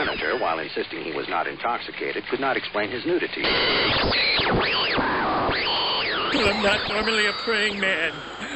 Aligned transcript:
senator, 0.00 0.38
while 0.38 0.58
insisting 0.58 1.04
he 1.04 1.12
was 1.12 1.28
not 1.28 1.46
intoxicated, 1.46 2.24
could 2.30 2.40
not 2.40 2.56
explain 2.56 2.90
his 2.90 3.04
nudity. 3.04 3.42
I'm 6.32 6.62
not 6.62 6.88
normally 6.88 7.26
a 7.26 7.32
praying 7.44 7.78
man, 7.78 8.14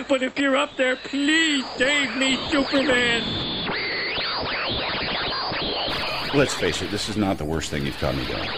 but 0.08 0.22
if 0.22 0.38
you're 0.38 0.56
up 0.56 0.70
there, 0.78 0.96
please 0.96 1.66
save 1.76 2.16
me, 2.16 2.38
Superman. 2.50 3.22
Let's 6.34 6.54
face 6.54 6.80
it, 6.80 6.90
this 6.90 7.10
is 7.10 7.16
not 7.16 7.36
the 7.36 7.44
worst 7.44 7.70
thing 7.70 7.84
you've 7.84 7.98
caught 7.98 8.16
me 8.16 8.24
doing. 8.24 8.48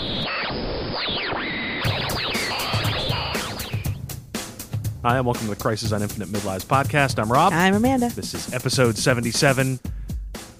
Hi, 5.03 5.19
and 5.19 5.27
welcome 5.27 5.45
to 5.45 5.51
the 5.51 5.57
Crisis 5.61 5.93
on 5.93 6.03
Infinite 6.03 6.29
Midlives 6.29 6.65
podcast. 6.65 7.21
I'm 7.21 7.31
Rob. 7.31 7.53
I'm 7.53 7.75
Amanda. 7.75 8.09
This 8.11 8.33
is 8.35 8.53
episode 8.53 8.97
77, 8.97 9.79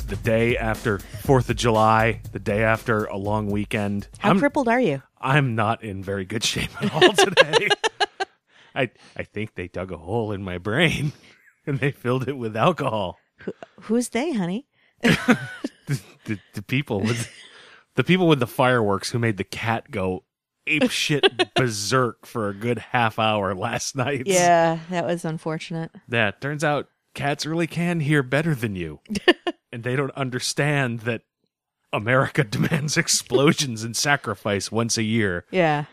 the 0.07 0.17
day 0.17 0.57
after 0.57 0.99
4th 0.99 1.51
of 1.51 1.57
July, 1.57 2.21
the 2.33 2.39
day 2.39 2.63
after 2.63 3.07
a 3.07 3.17
long 3.17 3.51
weekend. 3.51 4.09
How 4.19 4.31
I'm, 4.31 4.39
crippled 4.39 4.69
are 4.69 4.81
you? 4.81 5.03
I'm 5.21 5.55
not 5.55 5.83
in 5.83 6.03
very 6.03 6.25
good 6.25 6.45
shape 6.45 6.71
at 6.83 6.95
all 6.95 7.13
today. 7.13 7.69
I, 8.75 8.91
I 9.17 9.23
think 9.25 9.55
they 9.55 9.69
dug 9.69 9.91
a 9.91 9.97
hole 9.97 10.33
in 10.33 10.43
my 10.43 10.59
brain 10.59 11.13
and 11.67 11.81
they 11.81 11.91
filled 11.91 12.29
it 12.29 12.37
with 12.37 12.57
alcohol. 12.57 13.19
Who's 13.83 14.11
they, 14.11 14.33
honey? 14.33 14.67
The, 16.25 16.41
the 16.55 16.63
people 16.63 17.01
with 17.01 17.31
the 17.95 18.03
people 18.03 18.27
with 18.27 18.41
the 18.41 18.49
fireworks 18.49 19.13
who 19.13 19.21
made 19.21 19.37
the 19.37 19.45
cat 19.45 19.93
go 19.93 20.25
ape 20.67 20.91
shit 20.91 21.55
berserk 21.55 22.27
for 22.27 22.49
a 22.49 22.55
good 22.55 22.81
half 22.81 23.21
hour 23.21 23.55
last 23.55 23.95
night. 23.95 24.25
Yeah, 24.27 24.81
that 24.91 25.07
was 25.07 25.25
unfortunate. 25.25 25.93
Yeah, 26.09 26.33
turns 26.33 26.65
out 26.65 26.89
cats 27.17 27.45
really 27.45 27.67
can 27.67 27.99
hear 27.99 28.23
better 28.23 28.55
than 28.55 28.77
you. 28.77 29.01
and 29.73 29.83
they 29.83 29.97
don't 29.97 30.13
understand 30.13 31.01
that 31.01 31.23
America 31.93 32.45
demands 32.49 32.97
explosions 32.97 33.83
and 33.83 33.97
sacrifice 33.97 34.71
once 34.71 34.97
a 34.97 35.03
year. 35.03 35.45
Yeah. 35.51 35.87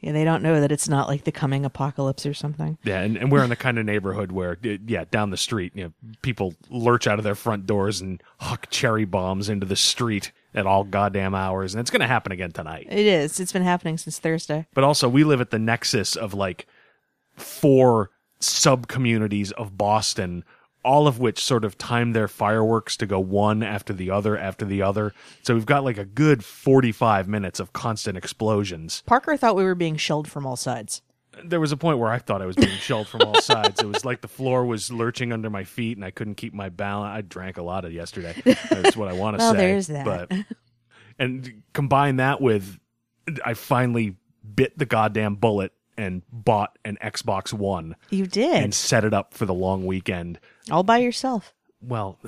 Yeah, 0.00 0.12
they 0.12 0.24
don't 0.24 0.42
know 0.42 0.62
that 0.62 0.72
it's 0.72 0.88
not 0.88 1.08
like 1.08 1.24
the 1.24 1.32
coming 1.32 1.66
apocalypse 1.66 2.24
or 2.24 2.32
something. 2.32 2.78
Yeah, 2.84 3.02
and, 3.02 3.18
and 3.18 3.30
we're 3.30 3.44
in 3.44 3.50
the 3.50 3.56
kind 3.56 3.78
of 3.78 3.84
neighborhood 3.84 4.32
where, 4.32 4.56
yeah, 4.62 5.04
down 5.10 5.28
the 5.28 5.36
street, 5.36 5.72
you 5.74 5.84
know, 5.84 5.92
people 6.22 6.54
lurch 6.70 7.06
out 7.06 7.18
of 7.18 7.24
their 7.24 7.34
front 7.34 7.66
doors 7.66 8.00
and 8.00 8.22
huck 8.38 8.68
cherry 8.70 9.04
bombs 9.04 9.50
into 9.50 9.66
the 9.66 9.76
street 9.76 10.32
at 10.54 10.66
all 10.66 10.84
goddamn 10.84 11.34
hours. 11.34 11.74
And 11.74 11.82
it's 11.82 11.90
going 11.90 12.00
to 12.00 12.06
happen 12.06 12.32
again 12.32 12.50
tonight. 12.50 12.86
It 12.88 13.04
is. 13.04 13.38
It's 13.38 13.52
been 13.52 13.62
happening 13.62 13.98
since 13.98 14.18
Thursday. 14.18 14.66
But 14.72 14.84
also, 14.84 15.06
we 15.06 15.22
live 15.22 15.42
at 15.42 15.50
the 15.50 15.58
nexus 15.58 16.16
of 16.16 16.32
like 16.32 16.66
four 17.36 18.10
sub 18.40 18.88
communities 18.88 19.52
of 19.52 19.76
Boston, 19.76 20.44
all 20.84 21.06
of 21.06 21.18
which 21.18 21.42
sort 21.44 21.64
of 21.64 21.76
time 21.76 22.12
their 22.12 22.28
fireworks 22.28 22.96
to 22.96 23.06
go 23.06 23.20
one 23.20 23.62
after 23.62 23.92
the 23.92 24.10
other 24.10 24.36
after 24.38 24.64
the 24.64 24.80
other. 24.82 25.12
So 25.42 25.54
we've 25.54 25.66
got 25.66 25.84
like 25.84 25.98
a 25.98 26.04
good 26.04 26.44
45 26.44 27.28
minutes 27.28 27.60
of 27.60 27.72
constant 27.72 28.16
explosions. 28.16 29.02
Parker 29.06 29.36
thought 29.36 29.56
we 29.56 29.64
were 29.64 29.74
being 29.74 29.96
shelled 29.96 30.28
from 30.28 30.46
all 30.46 30.56
sides. 30.56 31.02
There 31.44 31.60
was 31.60 31.70
a 31.70 31.76
point 31.76 31.98
where 31.98 32.10
I 32.10 32.18
thought 32.18 32.42
I 32.42 32.46
was 32.46 32.56
being 32.56 32.68
shelled 32.78 33.08
from 33.08 33.22
all 33.22 33.40
sides. 33.40 33.80
It 33.80 33.86
was 33.86 34.04
like 34.04 34.20
the 34.20 34.28
floor 34.28 34.64
was 34.66 34.90
lurching 34.90 35.32
under 35.32 35.48
my 35.48 35.64
feet 35.64 35.96
and 35.96 36.04
I 36.04 36.10
couldn't 36.10 36.34
keep 36.34 36.52
my 36.52 36.70
balance. 36.70 37.16
I 37.16 37.20
drank 37.20 37.56
a 37.56 37.62
lot 37.62 37.84
of 37.84 37.92
yesterday. 37.92 38.34
That's 38.68 38.96
what 38.96 39.08
I 39.08 39.12
want 39.12 39.36
to 39.36 39.38
Well, 39.38 39.52
say. 39.52 39.58
there's 39.58 39.86
that. 39.88 40.04
But 40.04 40.32
and 41.18 41.62
combine 41.72 42.16
that 42.16 42.40
with 42.40 42.78
I 43.44 43.54
finally 43.54 44.16
bit 44.54 44.76
the 44.78 44.86
goddamn 44.86 45.36
bullet 45.36 45.72
and 45.96 46.22
bought 46.32 46.78
an 46.84 46.96
Xbox 47.02 47.52
One 47.52 47.94
You 48.10 48.26
did. 48.26 48.54
and 48.64 48.74
set 48.74 49.04
it 49.04 49.12
up 49.12 49.34
for 49.34 49.44
the 49.46 49.54
long 49.54 49.84
weekend. 49.86 50.40
All 50.70 50.82
by 50.82 50.98
yourself. 50.98 51.54
Well, 51.82 52.18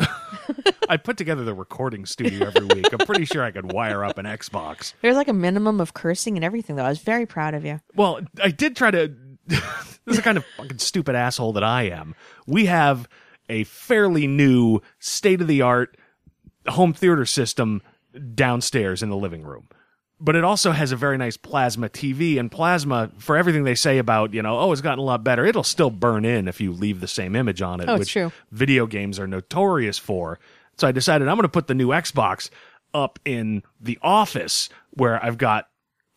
I 0.89 0.97
put 0.97 1.19
together 1.19 1.45
the 1.45 1.55
recording 1.55 2.07
studio 2.07 2.47
every 2.47 2.67
week. 2.67 2.91
I'm 2.93 3.07
pretty 3.07 3.27
sure 3.27 3.43
I 3.43 3.51
could 3.51 3.73
wire 3.73 4.03
up 4.05 4.17
an 4.17 4.25
Xbox. 4.25 4.95
There's 5.03 5.17
like 5.17 5.29
a 5.29 5.35
minimum 5.35 5.81
of 5.81 5.93
cursing 5.93 6.37
and 6.37 6.45
everything, 6.45 6.77
though. 6.77 6.85
I 6.85 6.89
was 6.89 7.01
very 7.01 7.27
proud 7.27 7.53
of 7.53 7.65
you. 7.65 7.81
Well, 7.95 8.21
I 8.43 8.51
did 8.51 8.77
try 8.77 8.91
to. 8.91 9.15
this 9.47 9.61
is 10.07 10.17
the 10.17 10.23
kind 10.23 10.39
of 10.39 10.45
fucking 10.57 10.79
stupid 10.79 11.15
asshole 11.15 11.53
that 11.55 11.65
I 11.65 11.85
am. 11.85 12.15
We 12.47 12.67
have 12.67 13.09
a 13.49 13.65
fairly 13.65 14.27
new, 14.27 14.81
state 14.99 15.41
of 15.41 15.49
the 15.49 15.63
art 15.63 15.97
home 16.69 16.93
theater 16.93 17.27
system 17.27 17.83
downstairs 18.35 19.03
in 19.03 19.11
the 19.11 19.17
living 19.17 19.43
room. 19.43 19.69
But 20.25 20.37
it 20.37 20.45
also 20.45 20.71
has 20.71 20.93
a 20.93 20.97
very 20.97 21.19
nice 21.19 21.37
plasma 21.37 21.89
TV, 21.89 22.39
and 22.39 22.49
plasma, 22.49 23.11
for 23.19 23.37
everything 23.37 23.65
they 23.65 23.75
say 23.75 23.99
about, 23.99 24.33
you 24.33 24.41
know, 24.41 24.57
oh, 24.57 24.71
it's 24.71 24.81
gotten 24.81 25.01
a 25.01 25.03
lot 25.03 25.25
better, 25.25 25.45
it'll 25.45 25.65
still 25.65 25.91
burn 25.91 26.25
in 26.25 26.47
if 26.47 26.61
you 26.61 26.71
leave 26.73 27.01
the 27.01 27.09
same 27.09 27.35
image 27.35 27.61
on 27.61 27.81
it, 27.81 27.89
Oh, 27.89 27.95
it's 27.95 28.01
which 28.01 28.13
true. 28.13 28.31
video 28.53 28.87
games 28.87 29.19
are 29.19 29.27
notorious 29.27 29.99
for. 29.99 30.39
So 30.79 30.87
I 30.87 30.93
decided 30.93 31.27
I'm 31.27 31.35
going 31.37 31.43
to 31.43 31.49
put 31.49 31.67
the 31.67 31.75
new 31.75 31.89
Xbox 31.89 32.51
up 32.95 33.19
in 33.25 33.65
the 33.81 33.99
office 34.01 34.69
where 34.91 35.23
I've 35.25 35.39
got 35.39 35.69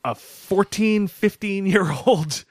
a 0.04 0.14
14, 0.14 1.08
15 1.08 1.66
year 1.66 1.92
old 2.06 2.46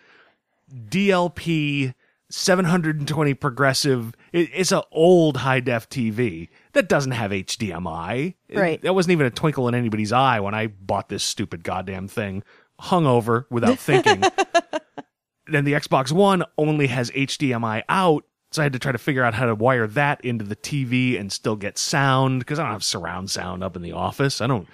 DLP 0.75 1.95
720 2.31 3.35
progressive. 3.35 4.13
It, 4.33 4.51
it's 4.53 4.73
an 4.73 4.83
old 4.91 5.39
high 5.39 5.61
def 5.61 5.89
TV 5.89 6.49
that 6.75 6.89
doesn't 6.89 7.13
have 7.13 7.31
HDMI. 7.33 8.35
It- 8.49 8.59
Right. 8.59 8.81
that 8.83 8.95
wasn't 8.95 9.13
even 9.13 9.27
a 9.27 9.31
twinkle 9.31 9.67
in 9.69 9.75
anybody's 9.75 10.13
eye 10.13 10.41
when 10.41 10.55
I 10.55 10.67
bought 10.69 11.09
this 11.09 11.25
stupid 11.25 11.65
goddamn 11.65 12.09
thing. 12.09 12.43
Hung 12.81 13.07
over 13.07 13.47
without 13.51 13.79
thinking. 13.79 14.23
then 15.47 15.65
the 15.65 15.73
Xbox 15.75 16.11
One 16.13 16.45
only 16.59 16.87
has 16.89 17.11
HDMI 17.13 17.83
out. 17.89 18.25
So 18.53 18.63
I 18.63 18.65
had 18.65 18.73
to 18.75 18.79
try 18.79 18.93
to 18.93 18.99
figure 18.99 19.25
out 19.25 19.35
how 19.35 19.47
to 19.47 19.55
wire 19.55 19.87
that 19.89 20.21
into 20.25 20.45
the 20.45 20.55
TV 20.57 21.19
and 21.19 21.33
still 21.33 21.57
get 21.57 21.77
sound 21.77 22.39
because 22.41 22.59
I 22.59 22.63
don't 22.63 22.73
have 22.73 22.85
surround 22.85 23.31
sound 23.31 23.65
up 23.65 23.75
in 23.77 23.83
the 23.83 23.93
office. 23.93 24.41
I 24.41 24.47
don't. 24.47 24.69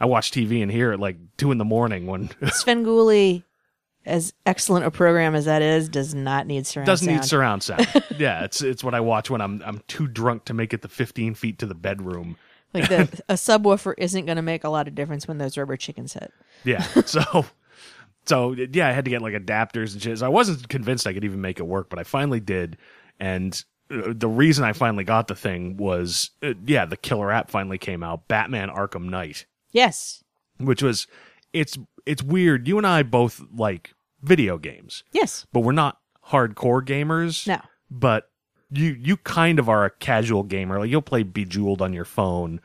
I 0.00 0.06
watch 0.06 0.30
TV 0.32 0.62
in 0.62 0.68
here 0.68 0.92
at 0.92 0.98
like 1.00 1.16
two 1.36 1.52
in 1.52 1.58
the 1.58 1.64
morning 1.64 2.06
when 2.06 2.28
Svengoolie, 2.42 3.44
as 4.10 4.32
excellent 4.44 4.84
a 4.84 4.90
program 4.90 5.34
as 5.34 5.44
that 5.46 5.62
is, 5.62 5.88
does 5.88 6.14
not 6.14 6.46
need 6.46 6.66
surround 6.66 6.86
doesn't 6.86 7.06
sound. 7.06 7.16
need 7.20 7.24
surround 7.24 7.62
sound. 7.62 7.86
yeah, 8.18 8.44
it's 8.44 8.60
it's 8.62 8.84
what 8.84 8.94
I 8.94 9.00
watch 9.00 9.30
when 9.30 9.40
I'm 9.40 9.62
I'm 9.64 9.80
too 9.88 10.06
drunk 10.06 10.44
to 10.46 10.54
make 10.54 10.74
it 10.74 10.82
the 10.82 10.88
15 10.88 11.34
feet 11.34 11.58
to 11.60 11.66
the 11.66 11.74
bedroom. 11.74 12.36
like 12.74 12.88
the, 12.88 13.02
a 13.28 13.34
subwoofer 13.34 13.94
isn't 13.96 14.26
going 14.26 14.36
to 14.36 14.42
make 14.42 14.64
a 14.64 14.68
lot 14.68 14.86
of 14.88 14.94
difference 14.94 15.26
when 15.26 15.38
those 15.38 15.56
rubber 15.56 15.76
chickens 15.76 16.12
hit. 16.14 16.32
Yeah, 16.64 16.82
so 17.06 17.46
so 18.26 18.52
yeah, 18.52 18.88
I 18.88 18.92
had 18.92 19.04
to 19.06 19.10
get 19.10 19.22
like 19.22 19.34
adapters 19.34 19.92
and 19.94 20.02
shit. 20.02 20.18
So 20.18 20.26
I 20.26 20.28
wasn't 20.28 20.68
convinced 20.68 21.06
I 21.06 21.12
could 21.12 21.24
even 21.24 21.40
make 21.40 21.58
it 21.58 21.64
work, 21.66 21.88
but 21.88 21.98
I 21.98 22.02
finally 22.04 22.40
did. 22.40 22.76
And 23.18 23.62
uh, 23.90 24.12
the 24.14 24.28
reason 24.28 24.64
I 24.64 24.72
finally 24.72 25.04
got 25.04 25.28
the 25.28 25.34
thing 25.34 25.76
was, 25.76 26.30
uh, 26.42 26.54
yeah, 26.64 26.84
the 26.84 26.96
killer 26.96 27.30
app 27.32 27.50
finally 27.50 27.78
came 27.78 28.02
out, 28.02 28.28
Batman 28.28 28.68
Arkham 28.68 29.08
Knight, 29.08 29.46
Yes. 29.72 30.22
which 30.58 30.82
was 30.82 31.06
it's 31.52 31.76
it's 32.06 32.22
weird. 32.22 32.68
You 32.68 32.78
and 32.78 32.86
I 32.86 33.02
both 33.02 33.42
like 33.54 33.92
video 34.22 34.58
games, 34.58 35.04
Yes. 35.12 35.46
but 35.52 35.60
we're 35.60 35.72
not 35.72 35.98
hardcore 36.28 36.84
gamers. 36.84 37.46
No. 37.46 37.60
but 37.90 38.30
you 38.72 38.96
you 39.00 39.16
kind 39.16 39.58
of 39.58 39.68
are 39.68 39.84
a 39.84 39.90
casual 39.90 40.42
gamer. 40.44 40.78
Like 40.78 40.90
you'll 40.90 41.02
play 41.02 41.22
Bejeweled 41.24 41.82
on 41.82 41.92
your 41.92 42.04
phone. 42.04 42.60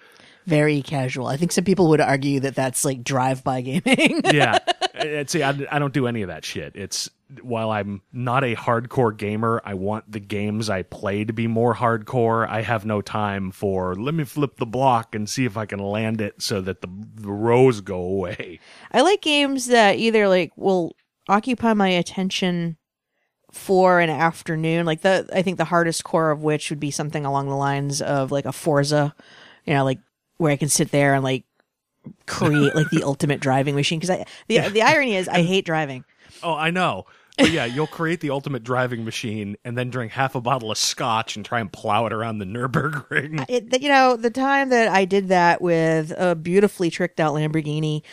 Very 0.45 0.83
casual. 0.83 1.25
I 1.25 1.37
think 1.37 1.51
some 1.51 1.63
people 1.63 1.89
would 1.89 1.99
argue 2.01 2.39
that 2.41 2.53
that's 2.53 2.85
like 2.85 3.03
drive-by 3.03 3.61
gaming. 3.61 4.21
Yeah, 4.31 4.59
Uh, 4.93 5.23
see, 5.25 5.41
I, 5.41 5.49
I 5.71 5.79
don't 5.79 5.93
do 5.93 6.05
any 6.05 6.21
of 6.21 6.27
that 6.27 6.45
shit. 6.45 6.75
It's 6.75 7.09
while 7.41 7.71
I'm 7.71 8.03
not 8.13 8.43
a 8.43 8.55
hardcore 8.55 9.17
gamer, 9.17 9.59
I 9.65 9.73
want 9.73 10.11
the 10.11 10.19
games 10.19 10.69
I 10.69 10.83
play 10.83 11.23
to 11.25 11.33
be 11.33 11.47
more 11.47 11.73
hardcore. 11.73 12.47
I 12.47 12.61
have 12.61 12.85
no 12.85 13.01
time 13.01 13.49
for 13.49 13.95
let 13.95 14.13
me 14.13 14.23
flip 14.25 14.57
the 14.57 14.67
block 14.67 15.15
and 15.15 15.27
see 15.27 15.45
if 15.45 15.57
I 15.57 15.65
can 15.65 15.79
land 15.79 16.21
it 16.21 16.39
so 16.39 16.61
that 16.61 16.81
the 16.81 16.89
the 17.15 17.31
rows 17.31 17.81
go 17.81 17.97
away. 17.99 18.59
I 18.91 19.01
like 19.01 19.23
games 19.23 19.65
that 19.67 19.95
either 19.97 20.27
like 20.27 20.51
will 20.55 20.95
occupy 21.27 21.73
my 21.73 21.89
attention 21.89 22.77
for 23.51 23.99
an 23.99 24.09
afternoon. 24.09 24.85
Like 24.85 25.01
the 25.01 25.27
I 25.33 25.41
think 25.41 25.57
the 25.57 25.65
hardest 25.65 26.03
core 26.03 26.31
of 26.31 26.43
which 26.43 26.69
would 26.69 26.79
be 26.79 26.91
something 26.91 27.25
along 27.25 27.49
the 27.49 27.55
lines 27.55 28.01
of 28.01 28.31
like 28.31 28.45
a 28.45 28.51
Forza, 28.51 29.15
you 29.65 29.73
know, 29.73 29.83
like 29.83 29.99
where 30.37 30.51
I 30.51 30.57
can 30.57 30.69
sit 30.69 30.91
there 30.91 31.13
and 31.13 31.23
like 31.23 31.45
create 32.27 32.75
like 32.75 32.89
the 32.89 33.03
ultimate 33.05 33.39
driving 33.39 33.75
machine 33.75 33.99
because 33.99 34.09
I 34.09 34.25
the 34.47 34.69
the 34.69 34.81
irony 34.81 35.15
is 35.15 35.27
I 35.27 35.41
hate 35.41 35.65
driving. 35.65 36.03
Oh, 36.43 36.53
I 36.53 36.71
know. 36.71 37.05
But 37.37 37.51
yeah, 37.51 37.65
you'll 37.65 37.87
create 37.87 38.21
the 38.21 38.29
ultimate 38.29 38.63
driving 38.63 39.03
machine 39.03 39.57
and 39.65 39.77
then 39.77 39.89
drink 39.89 40.13
half 40.13 40.35
a 40.35 40.41
bottle 40.41 40.71
of 40.71 40.77
scotch 40.77 41.35
and 41.35 41.43
try 41.43 41.59
and 41.59 41.71
plow 41.71 42.05
it 42.05 42.13
around 42.13 42.37
the 42.37 42.45
Nurburgring. 42.45 43.45
It, 43.49 43.81
you 43.81 43.89
know, 43.89 44.15
the 44.15 44.29
time 44.29 44.69
that 44.69 44.87
I 44.87 45.03
did 45.03 45.27
that 45.27 45.61
with 45.61 46.11
a 46.17 46.35
beautifully 46.35 46.89
tricked 46.89 47.19
out 47.19 47.33
Lamborghini 47.33 48.03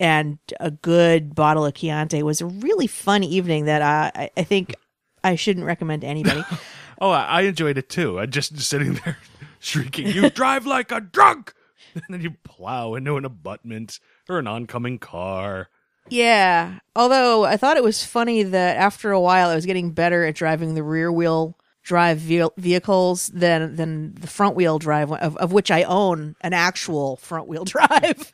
and 0.00 0.38
a 0.58 0.70
good 0.70 1.34
bottle 1.34 1.66
of 1.66 1.74
Chianti 1.74 2.22
was 2.22 2.40
a 2.40 2.46
really 2.46 2.86
fun 2.86 3.22
evening 3.22 3.66
that 3.66 3.82
I, 3.82 4.30
I, 4.36 4.42
think 4.42 4.74
I 5.22 5.36
shouldn't 5.36 5.66
recommend 5.66 6.02
to 6.02 6.08
anybody. 6.08 6.42
Oh, 7.02 7.12
I 7.12 7.22
I 7.22 7.40
enjoyed 7.44 7.78
it 7.78 7.88
too. 7.88 8.20
I 8.20 8.26
just 8.26 8.60
sitting 8.60 8.92
there 8.92 9.16
shrieking, 9.58 10.08
"You 10.08 10.28
drive 10.40 10.66
like 10.66 10.92
a 10.92 11.00
drunk!" 11.00 11.54
And 11.94 12.04
then 12.10 12.20
you 12.20 12.32
plow 12.44 12.94
into 12.94 13.16
an 13.16 13.24
abutment 13.24 14.00
or 14.28 14.38
an 14.38 14.46
oncoming 14.46 14.98
car. 14.98 15.70
yeah. 16.10 16.80
Although 16.94 17.46
I 17.46 17.56
thought 17.56 17.78
it 17.78 17.82
was 17.82 18.04
funny 18.04 18.42
that 18.42 18.76
after 18.76 19.12
a 19.12 19.20
while 19.20 19.48
I 19.48 19.54
was 19.54 19.64
getting 19.64 19.92
better 19.92 20.26
at 20.26 20.34
driving 20.34 20.74
the 20.74 20.82
rear 20.82 21.10
wheel 21.10 21.56
drive 21.82 22.18
ve- 22.18 22.48
vehicles 22.56 23.28
than 23.28 23.76
than 23.76 24.14
the 24.14 24.26
front 24.26 24.54
wheel 24.56 24.78
drive 24.78 25.10
of, 25.12 25.36
of 25.38 25.52
which 25.52 25.70
I 25.70 25.82
own 25.84 26.36
an 26.42 26.52
actual 26.52 27.16
front 27.16 27.48
wheel 27.48 27.64
drive. 27.66 28.32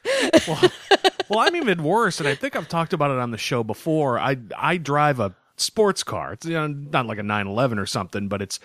well, 1.29 1.39
I'm 1.39 1.57
even 1.57 1.83
worse, 1.83 2.19
and 2.21 2.29
I 2.29 2.35
think 2.35 2.57
I've 2.57 2.69
talked 2.69 2.93
about 2.93 3.11
it 3.11 3.19
on 3.19 3.31
the 3.31 3.39
show 3.39 3.63
before. 3.65 4.19
I 4.19 4.37
I 4.57 4.77
drive 4.77 5.21
a 5.21 5.35
sports 5.57 6.03
car. 6.03 6.33
It's 6.35 6.47
you 6.47 6.55
know, 6.55 6.67
not 6.67 7.07
like 7.07 7.19
a 7.19 7.23
911 7.23 7.79
or 7.79 7.87
something, 7.87 8.29
but 8.29 8.43
it's 8.43 8.61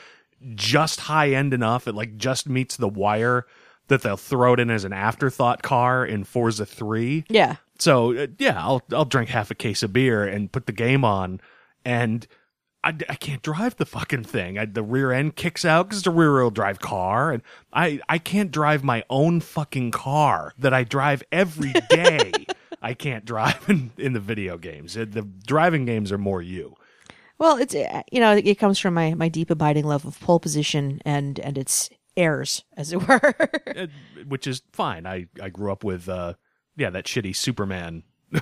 just 0.56 1.02
high 1.02 1.32
end 1.32 1.54
enough. 1.54 1.88
It 1.88 1.94
like 1.94 2.18
just 2.18 2.50
meets 2.50 2.78
the 2.78 2.90
wire 2.90 3.46
that 3.88 4.02
they'll 4.02 4.18
throw 4.18 4.54
it 4.54 4.60
in 4.60 4.70
as 4.70 4.84
an 4.86 4.94
afterthought 4.94 5.62
car 5.62 6.06
in 6.06 6.24
Forza 6.24 6.66
3. 6.66 7.26
yeah. 7.30 7.58
So 7.78 8.16
uh, 8.16 8.28
yeah, 8.38 8.60
I'll 8.64 8.82
I'll 8.92 9.06
drink 9.06 9.30
half 9.30 9.50
a 9.52 9.56
case 9.56 9.82
of 9.84 9.92
beer 9.92 10.24
and 10.28 10.52
put 10.52 10.66
the 10.68 10.72
game 10.72 11.04
on, 11.04 11.42
and 11.84 12.28
I, 12.84 12.90
I 13.10 13.16
can't 13.16 13.42
drive 13.44 13.76
the 13.78 13.86
fucking 13.86 14.24
thing. 14.24 14.58
I, 14.58 14.66
the 14.66 14.82
rear 14.84 15.12
end 15.12 15.36
kicks 15.36 15.64
out 15.66 15.88
because 15.88 16.00
it's 16.00 16.08
a 16.08 16.12
rear 16.12 16.36
wheel 16.36 16.50
drive 16.50 16.80
car, 16.80 17.32
and 17.32 17.44
I 17.72 18.00
I 18.10 18.18
can't 18.18 18.52
drive 18.52 18.84
my 18.84 19.04
own 19.10 19.40
fucking 19.40 19.92
car 19.92 20.54
that 20.58 20.74
I 20.74 20.84
drive 20.84 21.22
every 21.32 21.74
day. 21.90 22.32
I 22.82 22.96
can't 22.96 23.26
drive 23.26 23.64
in, 23.70 23.92
in 23.98 24.14
the 24.14 24.20
video 24.20 24.58
games. 24.58 24.98
Uh, 24.98 25.06
The 25.08 25.22
driving 25.22 25.86
games 25.86 26.12
are 26.12 26.18
more 26.18 26.42
you. 26.42 26.76
Well, 27.38 27.58
it's 27.58 27.76
uh, 27.76 28.02
you 28.12 28.20
know 28.20 28.36
it 28.36 28.56
comes 28.56 28.80
from 28.80 28.96
my 28.96 29.14
my 29.14 29.30
deep 29.30 29.50
abiding 29.52 29.86
love 29.86 30.06
of 30.06 30.20
pole 30.20 30.40
position 30.40 31.02
and 31.06 31.40
and 31.40 31.58
its 31.58 31.90
heirs, 32.18 32.64
as 32.76 32.92
it 32.94 33.08
were. 33.08 33.36
uh, 33.76 33.88
which 34.28 34.48
is 34.48 34.64
fine. 34.74 35.06
I 35.06 35.28
I 35.42 35.50
grew 35.50 35.72
up 35.72 35.84
with 35.84 36.10
uh 36.10 36.34
yeah 36.78 36.90
that 36.90 37.06
shitty 37.06 37.36
Superman 37.36 38.04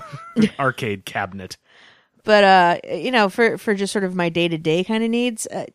arcade 0.58 1.04
cabinet. 1.04 1.56
But 2.24 2.44
uh 2.44 2.78
you 2.92 3.10
know 3.10 3.28
for 3.28 3.58
for 3.58 3.74
just 3.74 3.92
sort 3.92 4.04
of 4.04 4.14
my 4.14 4.28
day-to-day 4.28 4.84
kind 4.84 5.04
of 5.04 5.10
needs 5.10 5.46
uh, 5.48 5.66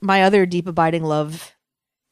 my 0.00 0.22
other 0.22 0.46
deep 0.46 0.66
abiding 0.66 1.04
love 1.04 1.54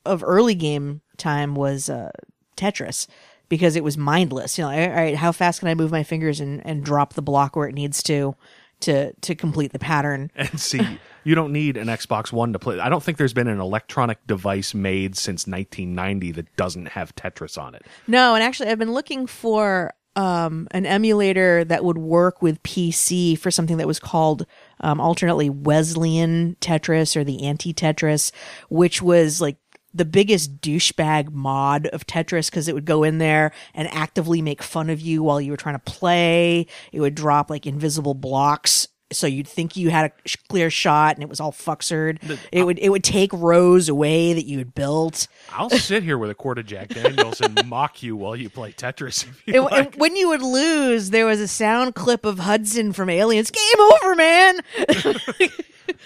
of 0.04 0.22
early 0.24 0.54
game 0.54 1.00
time 1.16 1.54
was 1.54 1.88
uh 1.88 2.10
tetris 2.56 3.06
because 3.48 3.76
it 3.76 3.84
was 3.84 3.96
mindless 3.96 4.58
you 4.58 4.64
know 4.64 4.70
all 4.70 4.90
right 4.90 5.16
how 5.16 5.32
fast 5.32 5.60
can 5.60 5.68
i 5.68 5.74
move 5.74 5.90
my 5.90 6.02
fingers 6.02 6.40
and 6.40 6.64
and 6.66 6.84
drop 6.84 7.14
the 7.14 7.22
block 7.22 7.56
where 7.56 7.68
it 7.68 7.74
needs 7.74 8.02
to 8.02 8.34
to 8.80 9.12
to 9.20 9.34
complete 9.34 9.72
the 9.72 9.78
pattern 9.78 10.30
And 10.36 10.60
see, 10.60 10.98
you 11.22 11.34
don't 11.34 11.52
need 11.52 11.76
an 11.76 11.86
Xbox 11.86 12.32
One 12.32 12.52
to 12.52 12.58
play. 12.58 12.80
I 12.80 12.88
don't 12.88 13.02
think 13.02 13.18
there's 13.18 13.32
been 13.32 13.48
an 13.48 13.60
electronic 13.60 14.26
device 14.26 14.74
made 14.74 15.16
since 15.16 15.46
1990 15.46 16.32
that 16.32 16.56
doesn't 16.56 16.86
have 16.88 17.14
Tetris 17.14 17.56
on 17.56 17.74
it. 17.74 17.82
No, 18.06 18.34
and 18.34 18.42
actually, 18.42 18.68
I've 18.68 18.78
been 18.78 18.92
looking 18.92 19.26
for 19.26 19.94
um, 20.16 20.68
an 20.70 20.86
emulator 20.86 21.64
that 21.64 21.84
would 21.84 21.98
work 21.98 22.42
with 22.42 22.62
PC 22.62 23.38
for 23.38 23.50
something 23.50 23.78
that 23.78 23.86
was 23.86 23.98
called 23.98 24.46
um, 24.80 25.00
alternately 25.00 25.50
Wesleyan 25.50 26.56
Tetris 26.60 27.16
or 27.16 27.24
the 27.24 27.44
Anti 27.44 27.72
Tetris, 27.72 28.30
which 28.68 29.02
was 29.02 29.40
like 29.40 29.56
the 29.94 30.04
biggest 30.04 30.60
douchebag 30.60 31.32
mod 31.32 31.86
of 31.88 32.06
Tetris 32.06 32.50
because 32.50 32.68
it 32.68 32.74
would 32.74 32.84
go 32.84 33.04
in 33.04 33.18
there 33.18 33.52
and 33.74 33.88
actively 33.92 34.42
make 34.42 34.62
fun 34.62 34.90
of 34.90 35.00
you 35.00 35.22
while 35.22 35.40
you 35.40 35.52
were 35.52 35.56
trying 35.56 35.76
to 35.76 35.92
play. 35.92 36.66
It 36.92 37.00
would 37.00 37.14
drop 37.14 37.48
like 37.48 37.66
invisible 37.66 38.14
blocks. 38.14 38.88
So 39.12 39.26
you'd 39.26 39.46
think 39.46 39.76
you 39.76 39.90
had 39.90 40.06
a 40.06 40.28
sh- 40.28 40.36
clear 40.48 40.70
shot, 40.70 41.14
and 41.16 41.22
it 41.22 41.28
was 41.28 41.38
all 41.38 41.52
fucksered. 41.52 42.18
It 42.50 42.64
would 42.64 42.78
it 42.80 42.88
would 42.88 43.04
take 43.04 43.32
rows 43.32 43.88
away 43.88 44.32
that 44.32 44.44
you 44.46 44.58
had 44.58 44.74
built. 44.74 45.28
I'll 45.52 45.70
sit 45.70 46.02
here 46.02 46.18
with 46.18 46.30
a 46.30 46.34
quart 46.34 46.58
of 46.58 46.66
Jack 46.66 46.88
Daniels 46.88 47.40
and 47.40 47.64
mock 47.68 48.02
you 48.02 48.16
while 48.16 48.34
you 48.34 48.48
play 48.50 48.72
Tetris. 48.72 49.26
You 49.46 49.54
And, 49.54 49.64
like. 49.64 49.86
and 49.86 49.94
when 50.00 50.16
you 50.16 50.28
would 50.30 50.42
lose, 50.42 51.10
there 51.10 51.26
was 51.26 51.38
a 51.40 51.46
sound 51.46 51.94
clip 51.94 52.24
of 52.24 52.38
Hudson 52.40 52.92
from 52.92 53.08
Aliens. 53.10 53.50
Game 53.52 53.86
over, 54.02 54.14
man. 54.16 54.60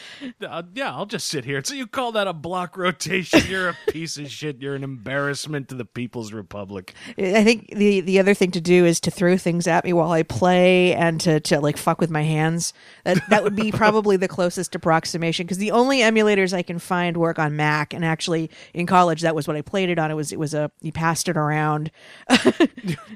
Uh, 0.48 0.62
yeah, 0.74 0.94
I'll 0.94 1.06
just 1.06 1.26
sit 1.28 1.44
here. 1.44 1.62
So 1.64 1.74
you 1.74 1.86
call 1.86 2.12
that 2.12 2.26
a 2.26 2.32
block 2.32 2.76
rotation? 2.76 3.42
You're 3.48 3.70
a 3.70 3.76
piece 3.88 4.16
of 4.16 4.30
shit. 4.30 4.60
You're 4.62 4.74
an 4.74 4.84
embarrassment 4.84 5.68
to 5.68 5.74
the 5.74 5.84
People's 5.84 6.32
Republic. 6.32 6.94
I 7.18 7.44
think 7.44 7.68
the 7.74 8.00
the 8.00 8.18
other 8.18 8.34
thing 8.34 8.50
to 8.52 8.60
do 8.60 8.84
is 8.84 9.00
to 9.00 9.10
throw 9.10 9.36
things 9.36 9.66
at 9.66 9.84
me 9.84 9.92
while 9.92 10.12
I 10.12 10.22
play 10.22 10.94
and 10.94 11.20
to, 11.22 11.40
to 11.40 11.60
like 11.60 11.76
fuck 11.76 12.00
with 12.00 12.10
my 12.10 12.22
hands. 12.22 12.72
That 13.04 13.22
that 13.28 13.42
would 13.42 13.56
be 13.56 13.72
probably 13.72 14.16
the 14.16 14.28
closest 14.28 14.74
approximation 14.74 15.46
because 15.46 15.58
the 15.58 15.72
only 15.72 15.98
emulators 16.00 16.52
I 16.54 16.62
can 16.62 16.78
find 16.78 17.16
work 17.16 17.38
on 17.38 17.56
Mac. 17.56 17.92
And 17.92 18.04
actually, 18.04 18.50
in 18.74 18.86
college, 18.86 19.22
that 19.22 19.34
was 19.34 19.46
what 19.48 19.56
I 19.56 19.62
played 19.62 19.90
it 19.90 19.98
on. 19.98 20.10
It 20.10 20.14
was 20.14 20.32
it 20.32 20.38
was 20.38 20.54
a 20.54 20.70
you 20.80 20.92
passed 20.92 21.28
it 21.28 21.36
around 21.36 21.90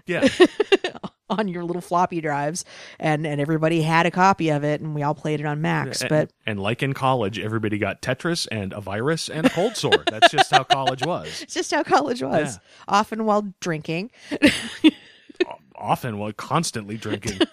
Yeah, 0.07 0.29
on 1.31 1.49
your 1.49 1.65
little 1.65 1.83
floppy 1.83 2.21
drives, 2.21 2.65
and 2.99 3.27
and 3.27 3.41
everybody 3.41 3.83
had 3.83 4.07
a 4.07 4.11
copy 4.11 4.51
of 4.51 4.65
it, 4.65 4.81
and 4.81 4.95
we 4.95 5.03
all 5.03 5.15
played 5.15 5.41
it 5.41 5.47
on 5.47 5.61
Macs. 5.61 6.03
But 6.03 6.13
and, 6.13 6.31
and 6.47 6.61
like 6.61 6.83
in 6.83 6.93
college, 6.95 7.39
everybody 7.39 7.79
got 7.79 8.03
Tetris 8.03 8.47
and 8.51 8.73
a 8.73 8.81
virus 8.81 9.29
and 9.29 9.47
a 9.47 9.51
cold 9.51 9.77
sore. 9.77 10.05
That's 10.11 10.31
just 10.31 10.51
how 10.51 10.65
college 10.65 11.05
was. 11.05 11.43
it's 11.43 11.55
just 11.55 11.73
how 11.73 11.83
college 11.83 12.23
was. 12.23 12.57
Yeah. 12.57 12.61
Often 12.89 13.25
while 13.25 13.53
drinking. 13.61 14.11
Often, 15.77 16.19
while 16.19 16.33
constantly 16.33 16.97
drinking. 16.97 17.41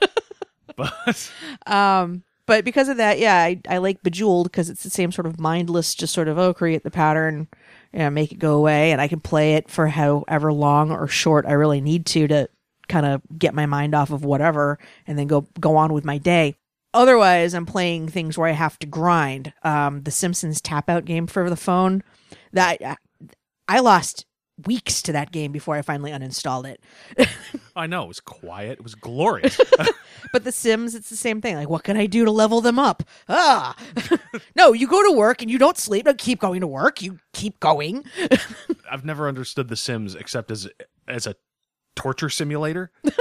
But 0.75 1.31
Um, 1.68 2.24
but 2.45 2.63
because 2.63 2.88
of 2.88 2.98
that, 2.98 3.19
yeah, 3.19 3.36
I, 3.36 3.60
I 3.68 3.77
like 3.80 4.01
Bejeweled 4.01 4.45
because 4.45 4.69
it's 4.69 4.83
the 4.83 4.89
same 4.89 5.12
sort 5.12 5.25
of 5.25 5.38
mindless, 5.39 5.94
just 5.94 6.13
sort 6.13 6.30
of 6.30 6.38
oh, 6.38 6.54
create 6.54 6.83
the 6.83 6.89
pattern, 6.89 7.48
you 7.92 8.00
know, 8.00 8.10
make 8.10 8.31
it 8.31 8.39
go 8.39 8.56
away, 8.56 8.92
and 8.94 9.01
I 9.01 9.10
can 9.10 9.19
play 9.19 9.56
it 9.56 9.69
for 9.69 9.88
however 9.88 10.54
long 10.54 10.89
or 10.89 11.07
short 11.07 11.45
I 11.45 11.51
really 11.51 11.81
need 11.81 12.06
to 12.07 12.27
to 12.30 12.50
kind 12.90 13.06
of 13.06 13.22
get 13.38 13.54
my 13.54 13.66
mind 13.66 13.96
off 13.96 14.12
of 14.12 14.26
whatever, 14.26 14.78
and 15.08 15.18
then 15.18 15.28
go 15.28 15.48
go 15.60 15.78
on 15.78 15.94
with 15.94 16.04
my 16.04 16.18
day. 16.18 16.56
Otherwise, 16.94 17.54
I'm 17.54 17.66
playing 17.68 18.10
things 18.10 18.38
where 18.38 18.50
I 18.50 18.54
have 18.54 18.80
to 18.80 18.88
grind. 18.88 19.54
Um, 19.64 20.02
the 20.02 20.12
Simpsons 20.12 20.60
tap 20.60 20.90
out 20.90 21.06
game 21.06 21.28
for 21.28 21.50
the 21.50 21.56
phone 21.56 22.04
that 22.52 22.98
I 23.68 23.80
lost 23.80 24.26
weeks 24.66 25.02
to 25.04 25.14
that 25.14 25.32
game 25.32 25.52
before 25.52 25.76
I 25.76 25.82
finally 25.82 26.12
uninstalled 26.12 26.66
it. 26.66 26.84
I 27.76 27.88
know 27.88 28.04
it 28.04 28.08
was 28.08 28.20
quiet. 28.20 28.80
It 28.80 28.84
was 28.84 28.96
glorious. 28.96 29.60
But 30.32 30.44
The 30.44 30.52
Sims, 30.52 30.96
it's 30.96 31.10
the 31.10 31.16
same 31.16 31.42
thing. 31.42 31.56
Like, 31.56 31.70
what 31.70 31.84
can 31.84 31.98
I 31.98 32.06
do 32.06 32.26
to 32.26 32.32
level 32.32 32.62
them 32.62 32.78
up? 32.78 33.04
Ah, 33.28 33.76
no, 34.56 34.74
you 34.74 34.88
go 34.88 35.02
to 35.10 35.18
work 35.18 35.42
and 35.42 35.50
you 35.50 35.58
don't 35.58 35.78
sleep. 35.78 36.06
No, 36.06 36.14
keep 36.14 36.40
going 36.40 36.62
to 36.62 36.68
work. 36.68 37.02
You 37.02 37.20
keep 37.34 37.60
going. 37.60 38.04
I've 38.92 39.06
never 39.06 39.28
understood 39.28 39.70
The 39.70 39.76
Sims 39.76 40.16
except 40.16 40.52
as 40.52 40.68
as 41.08 41.26
a 41.26 41.36
torture 42.00 42.30
simulator. 42.30 42.92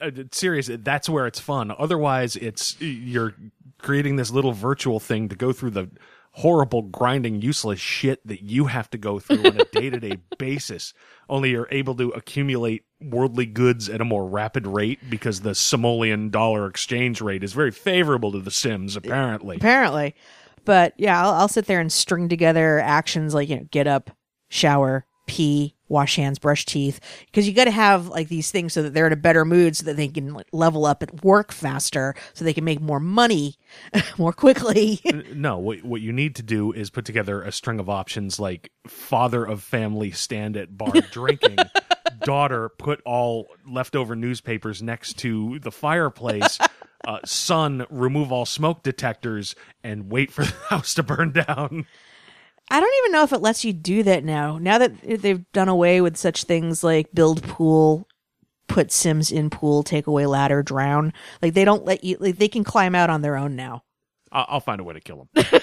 Uh, 0.00 0.10
Serious, 0.32 0.68
that's 0.80 1.08
where 1.08 1.28
it's 1.28 1.38
fun. 1.38 1.72
Otherwise, 1.78 2.34
it's 2.34 2.74
you're 2.80 3.36
creating 3.78 4.16
this 4.16 4.32
little 4.32 4.50
virtual 4.50 4.98
thing 4.98 5.28
to 5.28 5.36
go 5.36 5.52
through 5.52 5.70
the 5.70 5.88
horrible, 6.32 6.82
grinding, 6.82 7.40
useless 7.40 7.78
shit 7.78 8.26
that 8.26 8.42
you 8.42 8.64
have 8.64 8.90
to 8.90 8.98
go 8.98 9.20
through 9.20 9.46
on 9.46 9.60
a 9.60 9.64
day 9.66 9.90
to 9.90 10.00
day 10.00 10.16
basis. 10.38 10.92
Only 11.28 11.50
you're 11.50 11.68
able 11.70 11.94
to 11.94 12.08
accumulate 12.10 12.84
worldly 13.00 13.46
goods 13.46 13.88
at 13.88 14.00
a 14.00 14.04
more 14.04 14.26
rapid 14.26 14.66
rate 14.66 14.98
because 15.08 15.42
the 15.42 15.54
Simoleon 15.54 16.30
dollar 16.30 16.66
exchange 16.66 17.20
rate 17.20 17.44
is 17.44 17.52
very 17.52 17.70
favorable 17.70 18.32
to 18.32 18.40
the 18.40 18.50
Sims, 18.50 18.96
apparently. 18.96 19.56
Apparently. 19.56 20.16
But 20.64 20.94
yeah, 20.96 21.22
I'll, 21.22 21.34
I'll 21.34 21.48
sit 21.48 21.66
there 21.66 21.80
and 21.80 21.92
string 21.92 22.28
together 22.28 22.80
actions 22.80 23.34
like, 23.34 23.48
you 23.48 23.56
know, 23.56 23.68
get 23.70 23.86
up, 23.86 24.10
shower, 24.48 25.06
pee, 25.26 25.76
wash 25.92 26.16
hands, 26.16 26.38
brush 26.38 26.64
teeth. 26.64 26.98
Because 27.26 27.46
you 27.46 27.54
got 27.54 27.64
to 27.64 27.70
have 27.70 28.08
like 28.08 28.28
these 28.28 28.50
things 28.50 28.72
so 28.72 28.82
that 28.82 28.94
they're 28.94 29.06
in 29.06 29.12
a 29.12 29.16
better 29.16 29.44
mood 29.44 29.76
so 29.76 29.84
that 29.84 29.96
they 29.96 30.08
can 30.08 30.34
like, 30.34 30.48
level 30.52 30.86
up 30.86 31.02
at 31.02 31.24
work 31.24 31.52
faster 31.52 32.14
so 32.32 32.44
they 32.44 32.54
can 32.54 32.64
make 32.64 32.80
more 32.80 32.98
money 32.98 33.56
more 34.18 34.32
quickly. 34.32 35.00
No, 35.34 35.58
what 35.58 35.84
what 35.84 36.00
you 36.00 36.12
need 36.12 36.34
to 36.36 36.42
do 36.42 36.72
is 36.72 36.90
put 36.90 37.04
together 37.04 37.42
a 37.42 37.52
string 37.52 37.78
of 37.78 37.88
options 37.88 38.40
like 38.40 38.72
father 38.88 39.44
of 39.44 39.62
family 39.62 40.10
stand 40.10 40.56
at 40.56 40.76
bar 40.76 40.92
drinking, 41.10 41.58
daughter 42.24 42.70
put 42.70 43.00
all 43.04 43.48
leftover 43.68 44.16
newspapers 44.16 44.82
next 44.82 45.18
to 45.18 45.58
the 45.60 45.70
fireplace, 45.70 46.58
uh, 47.06 47.18
son 47.24 47.84
remove 47.90 48.32
all 48.32 48.46
smoke 48.46 48.82
detectors 48.82 49.54
and 49.84 50.10
wait 50.10 50.30
for 50.30 50.44
the 50.44 50.54
house 50.68 50.94
to 50.94 51.02
burn 51.02 51.32
down. 51.32 51.86
I 52.70 52.80
don't 52.80 52.94
even 53.02 53.12
know 53.12 53.22
if 53.22 53.32
it 53.32 53.42
lets 53.42 53.64
you 53.64 53.72
do 53.72 54.02
that 54.04 54.24
now. 54.24 54.58
Now 54.58 54.78
that 54.78 55.00
they've 55.02 55.44
done 55.52 55.68
away 55.68 56.00
with 56.00 56.16
such 56.16 56.44
things 56.44 56.82
like 56.82 57.12
build 57.12 57.42
pool, 57.42 58.08
put 58.66 58.90
Sims 58.90 59.30
in 59.30 59.50
pool, 59.50 59.82
take 59.82 60.06
away 60.06 60.26
ladder, 60.26 60.62
drown. 60.62 61.12
Like 61.42 61.54
they 61.54 61.64
don't 61.64 61.84
let 61.84 62.02
you. 62.04 62.16
Like 62.18 62.38
they 62.38 62.48
can 62.48 62.64
climb 62.64 62.94
out 62.94 63.10
on 63.10 63.22
their 63.22 63.36
own 63.36 63.56
now. 63.56 63.84
I'll, 64.30 64.46
I'll 64.48 64.60
find 64.60 64.80
a 64.80 64.84
way 64.84 64.94
to 64.94 65.00
kill 65.00 65.28
them. 65.34 65.60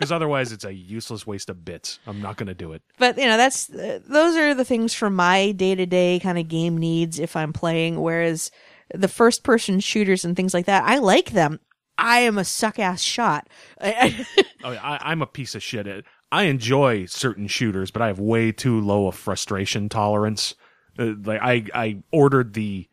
Because 0.00 0.12
otherwise, 0.12 0.50
it's 0.50 0.64
a 0.64 0.72
useless 0.72 1.26
waste 1.26 1.50
of 1.50 1.62
bits. 1.62 1.98
I'm 2.06 2.22
not 2.22 2.38
going 2.38 2.46
to 2.46 2.54
do 2.54 2.72
it. 2.72 2.80
But 2.96 3.18
you 3.18 3.26
know, 3.26 3.36
that's 3.36 3.68
uh, 3.68 3.98
those 4.08 4.34
are 4.34 4.54
the 4.54 4.64
things 4.64 4.94
for 4.94 5.10
my 5.10 5.52
day 5.52 5.74
to 5.74 5.84
day 5.84 6.18
kind 6.22 6.38
of 6.38 6.48
game 6.48 6.78
needs 6.78 7.18
if 7.18 7.36
I'm 7.36 7.52
playing. 7.52 8.00
Whereas 8.00 8.50
the 8.94 9.08
first 9.08 9.44
person 9.44 9.78
shooters 9.78 10.24
and 10.24 10.34
things 10.34 10.54
like 10.54 10.64
that, 10.64 10.84
I 10.84 11.00
like 11.00 11.32
them. 11.32 11.60
I 12.00 12.20
am 12.20 12.38
a 12.38 12.44
suck 12.44 12.78
ass 12.78 13.00
shot. 13.02 13.48
I, 13.80 14.26
Oh, 14.64 14.72
yeah, 14.72 14.80
I, 14.82 15.10
I'm 15.12 15.22
a 15.22 15.26
piece 15.26 15.54
of 15.54 15.62
shit. 15.62 15.86
At, 15.86 16.04
I 16.32 16.44
enjoy 16.44 17.06
certain 17.06 17.46
shooters, 17.46 17.90
but 17.90 18.02
I 18.02 18.08
have 18.08 18.18
way 18.18 18.52
too 18.52 18.80
low 18.80 19.06
a 19.06 19.12
frustration 19.12 19.88
tolerance. 19.88 20.54
Uh, 20.98 21.12
like 21.24 21.40
I, 21.42 21.64
I 21.74 22.02
ordered 22.12 22.54
the 22.54 22.86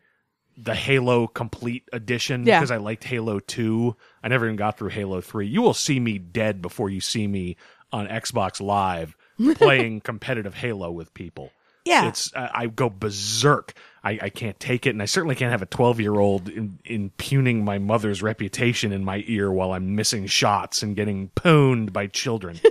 the 0.60 0.74
Halo 0.74 1.28
Complete 1.28 1.84
Edition 1.94 2.44
Yeah. 2.46 2.60
because 2.60 2.72
I 2.72 2.78
liked 2.78 3.04
Halo 3.04 3.40
2. 3.40 3.96
I 4.24 4.28
never 4.28 4.46
even 4.46 4.56
got 4.56 4.76
through 4.78 4.90
Halo 4.90 5.22
3. 5.22 5.46
You 5.46 5.62
will 5.62 5.76
see 5.76 6.00
me 6.00 6.18
dead 6.18 6.64
before 6.64 6.90
you 6.90 7.00
see 7.00 7.28
me 7.28 7.58
on 7.92 8.08
Xbox 8.08 8.60
Live 8.60 9.16
playing 9.56 10.02
competitive 10.02 10.56
Halo 10.56 10.90
with 10.92 11.14
people. 11.14 11.52
Yeah. 11.86 12.08
It's 12.08 12.34
uh, 12.36 12.50
I 12.54 12.68
go 12.68 12.90
berserk. 12.90 13.74
I, 14.08 14.20
I 14.24 14.30
can't 14.30 14.60
take 14.60 14.86
it, 14.86 14.92
and 14.92 15.02
I 15.02 15.06
certainly 15.06 15.36
can't 15.36 15.52
have 15.52 15.62
a 15.62 15.66
12 15.66 16.00
year 16.00 16.16
old 16.16 16.50
impugning 16.86 17.66
my 17.66 17.78
mother's 17.78 18.24
reputation 18.24 18.92
in 18.94 19.04
my 19.04 19.24
ear 19.28 19.52
while 19.52 19.74
I'm 19.74 19.96
missing 19.96 20.28
shots 20.28 20.82
and 20.82 20.96
getting 20.96 21.30
pwned 21.36 21.92
by 21.94 22.08
children. 22.08 22.60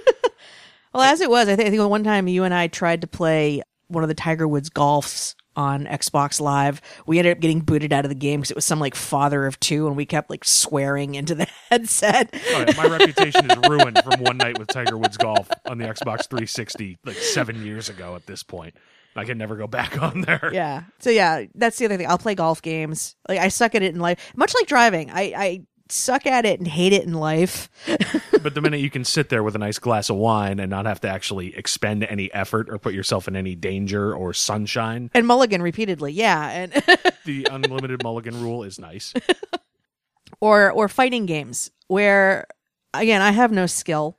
Well, 0.95 1.05
as 1.05 1.21
it 1.21 1.29
was, 1.29 1.47
I, 1.47 1.57
think 1.57 1.69
I 1.69 1.71
think 1.71 1.87
one 1.91 2.05
time 2.05 2.27
you 2.27 2.45
and 2.45 2.55
I 2.55 2.69
tried 2.69 3.03
to 3.03 3.07
play 3.07 3.61
one 3.89 4.03
of 4.03 4.09
the 4.09 4.15
Tiger 4.15 4.49
Woods 4.49 4.71
golfs 4.71 5.35
on 5.55 5.85
Xbox 5.85 6.41
Live. 6.41 6.81
We 7.07 7.19
ended 7.19 7.37
up 7.37 7.41
getting 7.41 7.61
booted 7.61 7.93
out 7.93 8.07
of 8.07 8.09
the 8.09 8.15
game 8.15 8.41
because 8.41 8.51
it 8.51 8.57
was 8.57 8.65
some 8.65 8.81
like 8.81 8.95
father 8.95 9.45
of 9.45 9.61
two, 9.61 9.89
and 9.89 9.95
we 9.95 10.07
kept 10.07 10.31
like 10.31 10.43
swearing 10.43 11.15
into 11.15 11.35
the 11.35 11.49
headset. 11.71 12.31
Oh, 12.33 12.55
All 12.55 12.65
right, 12.65 12.77
my 12.79 12.87
reputation 12.87 13.51
is 13.51 13.59
ruined 13.69 14.03
from 14.05 14.23
one 14.23 14.39
night 14.39 14.59
with 14.59 14.69
Tiger 14.69 14.97
Woods 14.97 15.19
golf 15.19 15.51
on 15.67 15.77
the 15.77 15.85
Xbox 15.85 16.31
360 16.31 16.97
like 17.05 17.17
seven 17.17 17.63
years 17.63 17.91
ago. 17.91 18.17
At 18.17 18.25
this 18.25 18.43
point, 18.43 18.75
I 19.17 19.25
can 19.25 19.39
never 19.39 19.57
go 19.57 19.67
back 19.67 20.01
on 20.03 20.21
there. 20.23 20.51
Yeah. 20.53 20.85
So 20.99 21.11
yeah, 21.11 21.45
that's 21.55 21.79
the 21.79 21.87
other 21.87 21.97
thing. 21.97 22.07
I'll 22.07 22.19
play 22.19 22.35
golf 22.35 22.63
games. 22.63 23.17
Like 23.29 23.39
I 23.39 23.49
suck 23.49 23.75
at 23.75 23.83
it 23.83 23.95
in 23.95 24.01
life, 24.01 24.33
much 24.37 24.55
like 24.55 24.67
driving. 24.67 25.11
I 25.11 25.33
I 25.37 25.63
suck 25.89 26.27
at 26.27 26.45
it 26.45 26.59
and 26.59 26.67
hate 26.67 26.93
it 26.93 27.05
in 27.05 27.15
life. 27.15 27.69
But 28.43 28.55
the 28.55 28.61
minute 28.61 28.79
you 28.81 28.91
can 28.91 29.03
sit 29.05 29.29
there 29.29 29.43
with 29.43 29.57
a 29.57 29.59
nice 29.59 29.81
glass 29.81 30.09
of 30.09 30.15
wine 30.17 30.61
and 30.61 30.71
not 30.71 30.87
have 30.87 31.01
to 31.01 31.09
actually 31.09 31.57
expend 31.57 32.05
any 32.05 32.33
effort 32.33 32.69
or 32.71 32.79
put 32.79 32.95
yourself 32.95 33.27
in 33.27 33.35
any 33.35 33.57
danger 33.57 34.15
or 34.15 34.33
sunshine, 34.33 35.11
And 35.15 35.27
mulligan 35.27 35.63
repeatedly, 35.63 36.13
yeah, 36.13 36.49
and 36.51 36.73
the 37.25 37.49
unlimited 37.51 38.05
mulligan 38.05 38.41
rule 38.41 38.63
is 38.63 38.79
nice. 38.79 39.13
or 40.41 40.71
or 40.71 40.89
fighting 40.89 41.27
games 41.27 41.71
where 41.89 42.47
again 42.95 43.21
I 43.23 43.33
have 43.33 43.51
no 43.51 43.67
skill, 43.67 44.19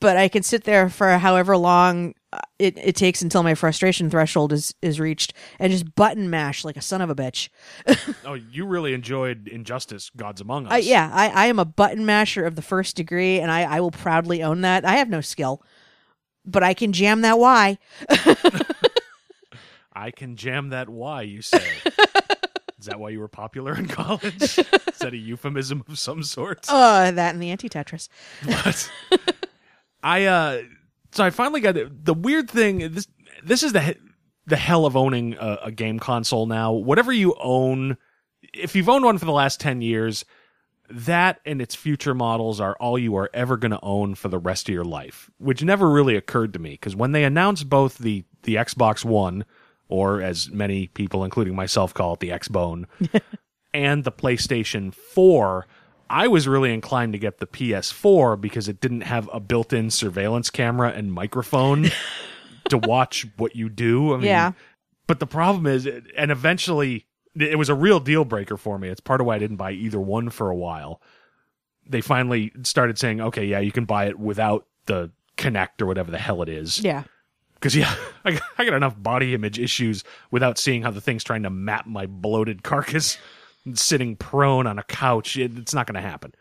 but 0.00 0.16
I 0.16 0.28
can 0.28 0.42
sit 0.44 0.64
there 0.64 0.88
for 0.88 1.08
however 1.18 1.56
long 1.56 2.14
it, 2.58 2.76
it 2.78 2.96
takes 2.96 3.22
until 3.22 3.42
my 3.42 3.54
frustration 3.54 4.10
threshold 4.10 4.52
is 4.52 4.74
is 4.82 5.00
reached 5.00 5.32
and 5.58 5.72
just 5.72 5.94
button 5.94 6.30
mash 6.30 6.64
like 6.64 6.76
a 6.76 6.82
son 6.82 7.00
of 7.00 7.10
a 7.10 7.14
bitch. 7.14 7.48
Oh, 8.26 8.34
you 8.34 8.64
really 8.64 8.94
enjoyed 8.94 9.48
Injustice: 9.48 10.10
Gods 10.16 10.40
Among 10.40 10.66
Us. 10.66 10.72
Uh, 10.72 10.76
yeah, 10.76 11.10
I, 11.12 11.28
I 11.28 11.46
am 11.46 11.58
a 11.58 11.64
button 11.64 12.06
masher 12.06 12.46
of 12.46 12.54
the 12.56 12.62
first 12.62 12.96
degree, 12.96 13.38
and 13.38 13.50
I, 13.50 13.62
I 13.62 13.80
will 13.80 13.90
proudly 13.90 14.42
own 14.42 14.62
that. 14.62 14.84
I 14.84 14.96
have 14.96 15.10
no 15.10 15.20
skill, 15.20 15.62
but 16.46 16.62
I 16.62 16.72
can 16.74 16.92
jam 16.92 17.20
that 17.20 17.38
Y. 17.38 17.78
I 19.92 20.10
can 20.10 20.36
jam 20.36 20.70
that 20.70 20.88
Y. 20.88 21.22
You 21.22 21.42
say. 21.42 21.62
Is 22.78 22.86
that 22.86 23.00
why 23.00 23.10
you 23.10 23.20
were 23.20 23.28
popular 23.28 23.74
in 23.78 23.88
college? 23.88 24.42
Is 24.42 24.98
that 24.98 25.14
a 25.14 25.16
euphemism 25.16 25.84
of 25.88 25.98
some 25.98 26.22
sort? 26.22 26.66
Uh, 26.68 27.10
that 27.10 27.32
and 27.32 27.42
the 27.42 27.50
anti 27.50 27.68
Tetris. 27.68 28.08
I 30.02 30.26
uh 30.26 30.62
so 31.14 31.24
I 31.24 31.30
finally 31.30 31.60
got 31.60 31.76
it. 31.76 32.04
the 32.04 32.14
weird 32.14 32.50
thing 32.50 32.92
this 32.92 33.06
this 33.42 33.62
is 33.62 33.72
the 33.72 33.96
the 34.46 34.56
hell 34.56 34.84
of 34.84 34.96
owning 34.96 35.34
a, 35.34 35.58
a 35.64 35.72
game 35.72 35.98
console 35.98 36.46
now. 36.46 36.72
Whatever 36.72 37.12
you 37.12 37.34
own, 37.40 37.96
if 38.52 38.76
you've 38.76 38.88
owned 38.88 39.04
one 39.04 39.16
for 39.16 39.24
the 39.24 39.32
last 39.32 39.58
10 39.60 39.80
years, 39.80 40.24
that 40.90 41.40
and 41.46 41.62
its 41.62 41.74
future 41.74 42.14
models 42.14 42.60
are 42.60 42.76
all 42.76 42.98
you 42.98 43.16
are 43.16 43.30
ever 43.32 43.56
going 43.56 43.70
to 43.70 43.80
own 43.82 44.14
for 44.14 44.28
the 44.28 44.38
rest 44.38 44.68
of 44.68 44.74
your 44.74 44.84
life, 44.84 45.30
which 45.38 45.62
never 45.62 45.90
really 45.90 46.16
occurred 46.16 46.52
to 46.52 46.58
me 46.58 46.72
because 46.72 46.94
when 46.94 47.12
they 47.12 47.24
announced 47.24 47.68
both 47.68 47.98
the 47.98 48.24
the 48.42 48.56
Xbox 48.56 49.04
1 49.04 49.44
or 49.88 50.20
as 50.20 50.50
many 50.50 50.88
people 50.88 51.24
including 51.24 51.54
myself 51.54 51.94
call 51.94 52.14
it 52.14 52.20
the 52.20 52.30
Xbone 52.30 52.84
and 53.74 54.04
the 54.04 54.12
PlayStation 54.12 54.92
4, 54.92 55.66
I 56.10 56.28
was 56.28 56.46
really 56.46 56.72
inclined 56.72 57.12
to 57.14 57.18
get 57.18 57.38
the 57.38 57.46
PS4 57.46 58.40
because 58.40 58.68
it 58.68 58.80
didn't 58.80 59.02
have 59.02 59.28
a 59.32 59.40
built-in 59.40 59.90
surveillance 59.90 60.50
camera 60.50 60.90
and 60.90 61.12
microphone 61.12 61.88
to 62.68 62.78
watch 62.78 63.26
what 63.36 63.56
you 63.56 63.68
do. 63.68 64.12
I 64.14 64.16
mean, 64.16 64.26
Yeah. 64.26 64.52
But 65.06 65.20
the 65.20 65.26
problem 65.26 65.66
is, 65.66 65.86
and 66.16 66.30
eventually, 66.30 67.06
it 67.38 67.58
was 67.58 67.68
a 67.68 67.74
real 67.74 68.00
deal 68.00 68.24
breaker 68.24 68.56
for 68.56 68.78
me. 68.78 68.88
It's 68.88 69.00
part 69.00 69.20
of 69.20 69.26
why 69.26 69.34
I 69.36 69.38
didn't 69.38 69.56
buy 69.56 69.72
either 69.72 70.00
one 70.00 70.30
for 70.30 70.48
a 70.50 70.56
while. 70.56 71.02
They 71.86 72.00
finally 72.00 72.52
started 72.62 72.98
saying, 72.98 73.20
"Okay, 73.20 73.44
yeah, 73.44 73.58
you 73.58 73.70
can 73.70 73.84
buy 73.84 74.06
it 74.06 74.18
without 74.18 74.66
the 74.86 75.10
Kinect 75.36 75.82
or 75.82 75.86
whatever 75.86 76.10
the 76.10 76.16
hell 76.18 76.40
it 76.40 76.48
is." 76.48 76.80
Yeah. 76.80 77.02
Because 77.54 77.76
yeah, 77.76 77.94
I, 78.24 78.32
got- 78.32 78.42
I 78.56 78.64
got 78.64 78.72
enough 78.74 78.94
body 79.02 79.34
image 79.34 79.58
issues 79.58 80.04
without 80.30 80.56
seeing 80.58 80.80
how 80.82 80.90
the 80.90 81.02
thing's 81.02 81.22
trying 81.24 81.42
to 81.42 81.50
map 81.50 81.86
my 81.86 82.06
bloated 82.06 82.62
carcass, 82.62 83.18
sitting 83.72 84.16
prone 84.16 84.66
on 84.66 84.78
a 84.78 84.82
couch. 84.82 85.36
It, 85.36 85.56
it's 85.56 85.74
not 85.74 85.86
going 85.86 86.00
to 86.02 86.08
happen. 86.08 86.34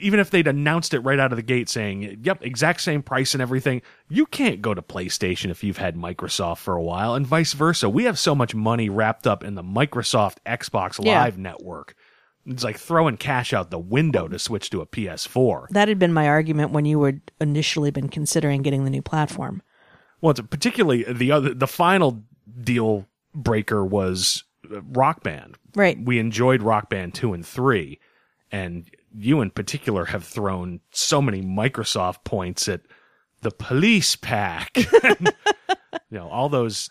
Even 0.00 0.18
if 0.18 0.30
they'd 0.30 0.46
announced 0.46 0.94
it 0.94 1.00
right 1.00 1.18
out 1.18 1.30
of 1.30 1.36
the 1.36 1.42
gate, 1.42 1.68
saying, 1.68 2.20
"Yep, 2.22 2.42
exact 2.42 2.80
same 2.80 3.02
price 3.02 3.34
and 3.34 3.42
everything," 3.42 3.82
you 4.08 4.24
can't 4.24 4.62
go 4.62 4.72
to 4.72 4.80
PlayStation 4.80 5.50
if 5.50 5.62
you've 5.62 5.76
had 5.76 5.94
Microsoft 5.94 6.58
for 6.58 6.74
a 6.74 6.82
while, 6.82 7.14
and 7.14 7.26
vice 7.26 7.52
versa. 7.52 7.90
We 7.90 8.04
have 8.04 8.18
so 8.18 8.34
much 8.34 8.54
money 8.54 8.88
wrapped 8.88 9.26
up 9.26 9.44
in 9.44 9.54
the 9.54 9.62
Microsoft 9.62 10.36
Xbox 10.46 11.04
Yeah. 11.04 11.22
Live 11.22 11.36
network. 11.36 11.94
It's 12.46 12.64
like 12.64 12.78
throwing 12.78 13.18
cash 13.18 13.52
out 13.52 13.70
the 13.70 13.78
window 13.78 14.26
to 14.26 14.38
switch 14.38 14.70
to 14.70 14.80
a 14.80 14.86
PS4. 14.86 15.68
That 15.70 15.88
had 15.88 15.98
been 15.98 16.12
my 16.12 16.26
argument 16.26 16.72
when 16.72 16.86
you 16.86 16.98
were 16.98 17.20
initially 17.40 17.90
been 17.90 18.08
considering 18.08 18.62
getting 18.62 18.84
the 18.84 18.90
new 18.90 19.02
platform. 19.02 19.62
Well, 20.20 20.30
it's 20.30 20.40
particularly 20.40 21.04
the 21.04 21.30
other 21.30 21.52
the 21.52 21.66
final 21.66 22.24
deal 22.62 23.06
breaker 23.34 23.84
was 23.84 24.44
Rock 24.68 25.22
Band. 25.22 25.56
Right. 25.74 25.98
We 26.02 26.18
enjoyed 26.18 26.62
Rock 26.62 26.88
Band 26.90 27.14
2 27.14 27.32
and 27.32 27.44
3 27.46 27.98
and 28.52 28.88
you 29.14 29.40
in 29.40 29.50
particular 29.50 30.06
have 30.06 30.24
thrown 30.24 30.80
so 30.90 31.20
many 31.22 31.42
Microsoft 31.42 32.24
points 32.24 32.68
at 32.68 32.82
the 33.40 33.50
police 33.50 34.14
pack. 34.14 34.76
you 34.76 35.32
know, 36.10 36.28
all 36.28 36.48
those 36.48 36.90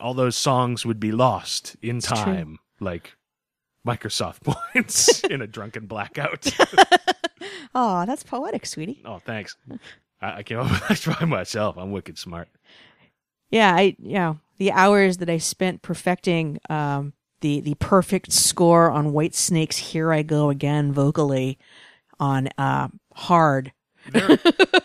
all 0.00 0.14
those 0.14 0.36
songs 0.36 0.84
would 0.86 0.98
be 0.98 1.12
lost 1.12 1.76
in 1.82 2.00
true. 2.00 2.16
time 2.16 2.58
like 2.80 3.14
Microsoft 3.86 4.42
points 4.74 5.22
in 5.24 5.42
a 5.42 5.46
drunken 5.46 5.86
blackout. 5.86 6.50
Oh, 7.74 8.04
that's 8.04 8.22
poetic, 8.22 8.66
sweetie. 8.66 9.00
oh, 9.06 9.18
thanks. 9.18 9.56
I, 10.20 10.38
I 10.38 10.42
came 10.42 10.58
up 10.58 10.70
with 10.70 11.04
that 11.06 11.18
by 11.18 11.24
myself. 11.24 11.78
I'm 11.78 11.90
wicked 11.90 12.18
smart. 12.18 12.48
Yeah, 13.50 13.74
I 13.74 13.96
yeah, 13.98 14.34
the 14.62 14.70
hours 14.70 15.16
that 15.16 15.28
I 15.28 15.38
spent 15.38 15.82
perfecting 15.82 16.60
um 16.70 17.14
the 17.40 17.60
the 17.60 17.74
perfect 17.74 18.30
score 18.30 18.92
on 18.92 19.06
Whitesnake's 19.12 19.76
Here 19.76 20.12
I 20.12 20.22
Go 20.22 20.50
Again 20.50 20.92
vocally 20.92 21.58
on 22.20 22.48
uh 22.56 22.86
hard. 23.12 23.72
There, 24.12 24.38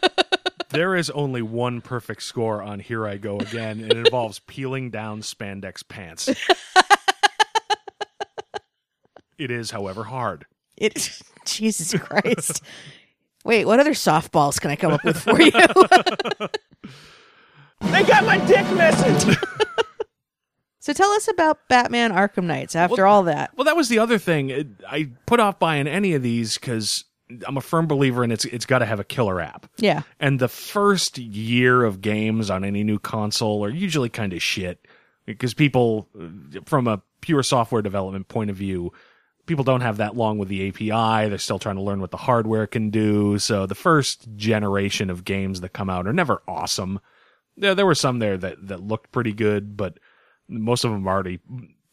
there 0.72 0.96
is 0.96 1.12
only 1.12 1.43
one 1.43 1.81
perfect 1.81 2.24
score 2.24 2.63
on 2.63 2.79
Here 2.79 3.05
I 3.05 3.17
Go 3.17 3.38
Again, 3.38 3.81
and 3.81 3.91
it 3.91 3.98
involves 3.98 4.39
peeling 4.48 4.89
down 4.89 5.22
spandex 5.22 5.88
pants. 5.88 6.27
it 9.38 9.51
is, 9.51 9.69
however, 9.69 10.05
hard. 10.05 10.48
It 10.75 11.22
Jesus 11.46 11.93
Christ. 11.93 12.63
Wait, 13.46 13.65
what 13.65 13.79
other 13.79 13.93
softballs 13.93 14.60
can 14.60 14.72
I 14.72 14.75
come 14.75 14.93
up 14.93 15.03
with 15.03 15.22
for 15.22 15.39
you? 15.39 16.50
They 17.81 18.03
got 18.03 18.25
my 18.25 18.38
dick 18.46 18.69
message. 18.75 19.38
so 20.79 20.93
tell 20.93 21.10
us 21.12 21.27
about 21.27 21.67
Batman 21.67 22.12
Arkham 22.12 22.43
Knights 22.46 22.75
after 22.75 23.03
Well- 23.03 23.13
all 23.13 23.24
that. 23.24 23.51
Well, 23.55 23.65
that 23.65 23.75
was 23.75 23.89
the 23.89 24.00
other 24.00 24.17
thing. 24.17 24.75
I 24.89 25.12
put 25.25 25.39
off 25.39 25.60
buying 25.60 25.88
any 25.88 26.13
of 26.13 26.24
these 26.24 26.57
because 26.57 27.05
I'm 27.46 27.57
a 27.57 27.62
firm 27.62 27.88
believer 27.88 28.24
in 28.24 28.31
it's 28.31 28.46
it's 28.46 28.65
got 28.65 28.79
to 28.79 28.86
have 28.86 29.00
a 29.00 29.03
killer 29.03 29.41
app. 29.41 29.67
Yeah. 29.77 30.03
And 30.19 30.39
the 30.39 30.48
first 30.48 31.17
year 31.17 31.84
of 31.84 32.01
games 32.01 32.50
on 32.50 32.63
any 32.63 32.84
new 32.84 33.00
console 33.00 33.63
are 33.65 33.69
usually 33.69 34.10
kind 34.10 34.34
of 34.34 34.41
shit 34.41 34.86
because 35.25 35.53
people, 35.53 36.07
uh, 36.19 36.62
from 36.65 36.88
a 36.88 37.01
pure 37.22 37.43
software 37.43 37.81
development 37.81 38.27
point 38.29 38.50
of 38.50 38.55
view, 38.55 38.93
people 39.46 39.65
don't 39.65 39.81
have 39.81 39.98
that 39.98 40.15
long 40.15 40.38
with 40.38 40.48
the 40.48 40.69
API. 40.69 41.27
They're 41.29 41.38
still 41.38 41.60
trying 41.60 41.75
to 41.75 41.81
learn 41.81 42.00
what 42.00 42.12
the 42.12 42.17
hardware 42.17 42.65
can 42.65 42.89
do. 42.91 43.38
So 43.39 43.65
the 43.65 43.75
first 43.75 44.27
generation 44.38 45.10
of 45.10 45.25
games 45.25 45.60
that 45.62 45.74
come 45.74 45.89
out 45.89 46.07
are 46.07 46.13
never 46.13 46.41
awesome. 46.48 47.00
There, 47.58 47.76
there 47.76 47.86
were 47.86 47.96
some 47.96 48.20
there 48.20 48.38
that, 48.38 48.68
that 48.68 48.82
looked 48.82 49.12
pretty 49.12 49.34
good, 49.34 49.76
but 49.76 50.00
most 50.48 50.84
of 50.84 50.92
them 50.92 51.08
already 51.08 51.40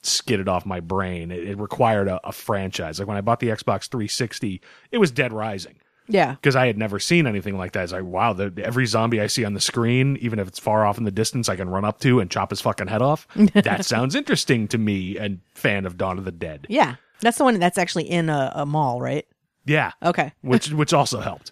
skidded 0.02 0.48
off 0.48 0.66
my 0.66 0.80
brain. 0.80 1.30
It, 1.30 1.48
it 1.48 1.58
required 1.58 2.08
a, 2.08 2.20
a 2.26 2.32
franchise. 2.32 2.98
Like 2.98 3.08
when 3.08 3.16
I 3.16 3.22
bought 3.22 3.40
the 3.40 3.48
Xbox 3.48 3.88
360, 3.88 4.60
it 4.92 4.98
was 4.98 5.10
Dead 5.10 5.32
Rising 5.32 5.76
Yeah. 6.08 6.32
because 6.34 6.54
I 6.56 6.66
had 6.66 6.76
never 6.76 6.98
seen 6.98 7.26
anything 7.26 7.56
like 7.56 7.72
that. 7.72 7.84
It's 7.84 7.92
like, 7.92 8.04
wow, 8.04 8.34
the, 8.34 8.52
every 8.62 8.84
zombie 8.86 9.20
I 9.20 9.26
see 9.26 9.44
on 9.44 9.54
the 9.54 9.60
screen, 9.60 10.18
even 10.20 10.38
if 10.38 10.46
it's 10.46 10.58
far 10.58 10.84
off 10.84 10.98
in 10.98 11.04
the 11.04 11.10
distance, 11.10 11.48
I 11.48 11.56
can 11.56 11.70
run 11.70 11.84
up 11.86 12.00
to 12.00 12.20
and 12.20 12.30
chop 12.30 12.50
his 12.50 12.60
fucking 12.60 12.88
head 12.88 13.00
off. 13.02 13.26
that 13.54 13.86
sounds 13.86 14.14
interesting 14.14 14.68
to 14.68 14.78
me, 14.78 15.16
and 15.16 15.40
fan 15.54 15.86
of 15.86 15.96
Dawn 15.96 16.18
of 16.18 16.24
the 16.26 16.32
Dead. 16.32 16.66
Yeah. 16.68 16.96
That's 17.20 17.38
the 17.38 17.44
one 17.44 17.58
that's 17.58 17.78
actually 17.78 18.10
in 18.10 18.28
a, 18.28 18.52
a 18.54 18.66
mall, 18.66 19.00
right? 19.00 19.26
Yeah, 19.64 19.92
Okay. 20.02 20.30
which 20.42 20.70
which 20.72 20.92
also 20.92 21.20
helped. 21.20 21.50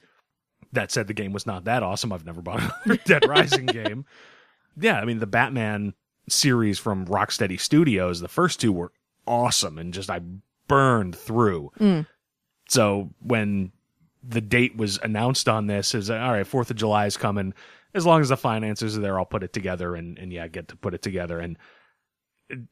That 0.73 0.91
said, 0.91 1.07
the 1.07 1.15
game 1.15 1.33
was 1.33 1.47
not 1.47 1.65
that 1.65 1.83
awesome. 1.83 2.13
I've 2.13 2.27
never 2.27 2.43
bought 2.43 2.61
another 2.85 3.01
Dead 3.05 3.29
Rising 3.29 3.67
game. 3.67 4.05
Yeah, 4.79 4.99
I 4.99 5.05
mean 5.05 5.19
the 5.19 5.27
Batman 5.27 5.95
series 6.29 6.79
from 6.79 7.07
Rocksteady 7.07 7.61
Studios, 7.61 8.21
the 8.21 8.29
first 8.29 8.61
two 8.61 8.73
were 8.73 8.93
awesome 9.27 9.79
and 9.79 9.93
just 9.93 10.11
I 10.11 10.21
burned 10.69 11.17
through. 11.17 11.71
Hmm. 11.79 12.01
So 12.69 13.11
when 13.21 13.73
the 14.27 14.41
date 14.41 14.77
was 14.77 14.99
announced 15.03 15.49
on 15.49 15.67
this 15.67 15.95
is 15.95 16.11
all 16.11 16.33
right, 16.33 16.47
Fourth 16.47 16.71
of 16.71 16.77
July 16.77 17.07
is 17.07 17.17
coming. 17.17 17.55
As 17.95 18.07
long 18.07 18.23
as 18.23 18.31
the 18.31 18.37
finances 18.37 18.97
are 18.97 19.01
there, 19.01 19.19
I'll 19.19 19.27
put 19.27 19.43
it 19.43 19.53
together 19.53 19.95
and, 19.95 20.19
and 20.19 20.33
yeah, 20.33 20.49
get 20.49 20.69
to 20.69 20.77
put 20.77 20.95
it 20.95 21.03
together. 21.03 21.39
And 21.41 21.59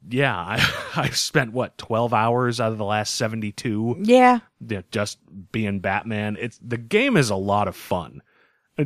yeah, 0.09 0.35
I 0.37 0.67
I've 0.95 1.17
spent 1.17 1.53
what 1.53 1.79
twelve 1.79 2.13
hours 2.15 2.61
out 2.61 2.73
of 2.73 2.79
the 2.79 2.85
last 2.85 3.15
seventy 3.15 3.53
two 3.53 3.97
Yeah. 4.01 4.41
yeah, 4.67 4.83
just 4.91 5.19
being 5.53 5.81
Batman. 5.81 6.37
It's 6.41 6.59
the 6.59 6.79
game 6.79 7.17
is 7.17 7.31
a 7.31 7.37
lot 7.37 7.69
of 7.69 7.77
fun. 7.77 8.23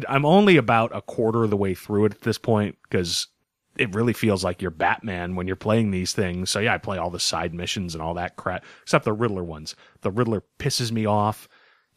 I'm 0.08 0.24
only 0.26 0.56
about 0.56 0.94
a 0.96 1.02
quarter 1.02 1.44
of 1.44 1.50
the 1.50 1.56
way 1.56 1.74
through 1.74 2.06
it 2.06 2.12
at 2.14 2.22
this 2.22 2.38
point 2.38 2.76
because 2.82 3.28
it 3.76 3.94
really 3.94 4.12
feels 4.12 4.42
like 4.42 4.60
you're 4.62 4.70
Batman 4.70 5.36
when 5.36 5.46
you're 5.46 5.56
playing 5.56 5.90
these 5.90 6.12
things. 6.12 6.50
So 6.50 6.58
yeah, 6.60 6.74
I 6.74 6.78
play 6.78 6.98
all 6.98 7.10
the 7.10 7.20
side 7.20 7.54
missions 7.54 7.94
and 7.94 8.02
all 8.02 8.14
that 8.14 8.36
crap, 8.36 8.64
except 8.82 9.04
the 9.04 9.12
Riddler 9.12 9.44
ones. 9.44 9.76
The 10.00 10.10
Riddler 10.10 10.42
pisses 10.58 10.90
me 10.90 11.06
off. 11.06 11.48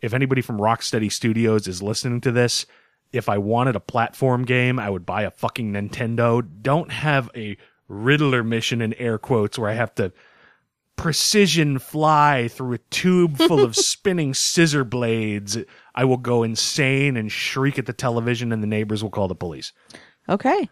If 0.01 0.13
anybody 0.13 0.41
from 0.41 0.59
Rocksteady 0.59 1.11
Studios 1.11 1.67
is 1.67 1.81
listening 1.81 2.21
to 2.21 2.31
this, 2.31 2.65
if 3.11 3.29
I 3.29 3.37
wanted 3.37 3.75
a 3.75 3.79
platform 3.79 4.43
game, 4.43 4.79
I 4.79 4.89
would 4.89 5.05
buy 5.05 5.23
a 5.23 5.31
fucking 5.31 5.71
Nintendo. 5.73 6.47
Don't 6.61 6.91
have 6.91 7.31
a 7.35 7.57
Riddler 7.87 8.43
mission 8.43 8.81
in 8.81 8.93
air 8.95 9.17
quotes 9.17 9.57
where 9.57 9.69
I 9.69 9.73
have 9.73 9.95
to 9.95 10.11
precision 10.97 11.79
fly 11.79 12.49
through 12.49 12.73
a 12.73 12.77
tube 12.89 13.37
full 13.37 13.63
of 13.63 13.75
spinning 13.77 14.33
scissor 14.33 14.83
blades, 14.83 15.57
I 15.95 16.03
will 16.03 16.17
go 16.17 16.43
insane 16.43 17.15
and 17.15 17.31
shriek 17.31 17.79
at 17.79 17.85
the 17.85 17.93
television, 17.93 18.51
and 18.51 18.61
the 18.61 18.67
neighbors 18.67 19.01
will 19.01 19.11
call 19.11 19.29
the 19.29 19.35
police. 19.35 19.71
Okay. 20.27 20.69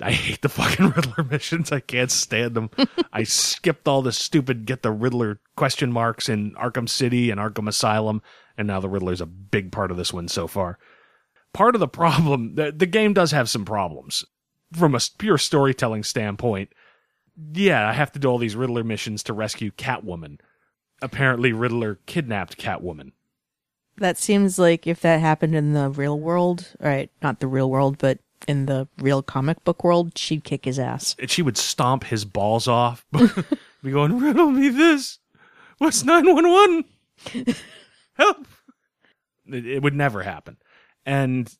I 0.00 0.12
hate 0.12 0.42
the 0.42 0.48
fucking 0.48 0.90
Riddler 0.96 1.24
missions. 1.24 1.72
I 1.72 1.80
can't 1.80 2.10
stand 2.10 2.54
them. 2.54 2.70
I 3.12 3.22
skipped 3.24 3.88
all 3.88 4.02
the 4.02 4.12
stupid 4.12 4.66
get 4.66 4.82
the 4.82 4.92
Riddler 4.92 5.40
question 5.56 5.90
marks 5.90 6.28
in 6.28 6.52
Arkham 6.52 6.88
City 6.88 7.30
and 7.30 7.40
Arkham 7.40 7.66
Asylum, 7.66 8.22
and 8.56 8.68
now 8.68 8.78
the 8.78 8.90
Riddler's 8.90 9.22
a 9.22 9.26
big 9.26 9.72
part 9.72 9.90
of 9.90 9.96
this 9.96 10.12
one 10.12 10.28
so 10.28 10.46
far. 10.46 10.78
Part 11.54 11.74
of 11.74 11.80
the 11.80 11.88
problem, 11.88 12.54
the, 12.56 12.70
the 12.70 12.86
game 12.86 13.14
does 13.14 13.30
have 13.30 13.48
some 13.48 13.64
problems. 13.64 14.24
From 14.72 14.94
a 14.94 15.00
pure 15.18 15.38
storytelling 15.38 16.02
standpoint, 16.02 16.70
yeah, 17.52 17.88
I 17.88 17.92
have 17.92 18.12
to 18.12 18.18
do 18.18 18.28
all 18.28 18.38
these 18.38 18.56
Riddler 18.56 18.84
missions 18.84 19.22
to 19.24 19.32
rescue 19.32 19.70
Catwoman. 19.70 20.40
Apparently, 21.02 21.52
Riddler 21.52 21.98
kidnapped 22.06 22.56
Catwoman. 22.56 23.12
That 23.98 24.18
seems 24.18 24.58
like 24.58 24.86
if 24.86 25.00
that 25.00 25.20
happened 25.20 25.54
in 25.54 25.72
the 25.72 25.90
real 25.90 26.18
world, 26.18 26.74
right? 26.80 27.10
Not 27.22 27.40
the 27.40 27.46
real 27.46 27.70
world, 27.70 27.98
but 27.98 28.18
in 28.46 28.66
the 28.66 28.88
real 28.98 29.22
comic 29.22 29.62
book 29.64 29.84
world, 29.84 30.16
she'd 30.18 30.44
kick 30.44 30.64
his 30.64 30.78
ass. 30.78 31.16
and 31.18 31.30
she 31.30 31.42
would 31.42 31.56
stomp 31.56 32.04
his 32.04 32.24
balls 32.24 32.68
off. 32.68 33.04
be 33.12 33.90
going, 33.90 34.18
riddle 34.18 34.50
me 34.50 34.68
this. 34.68 35.18
What's 35.78 36.04
911? 36.04 36.84
Help. 38.14 38.46
It, 39.46 39.66
it 39.66 39.82
would 39.82 39.94
never 39.94 40.22
happen. 40.22 40.56
And 41.04 41.54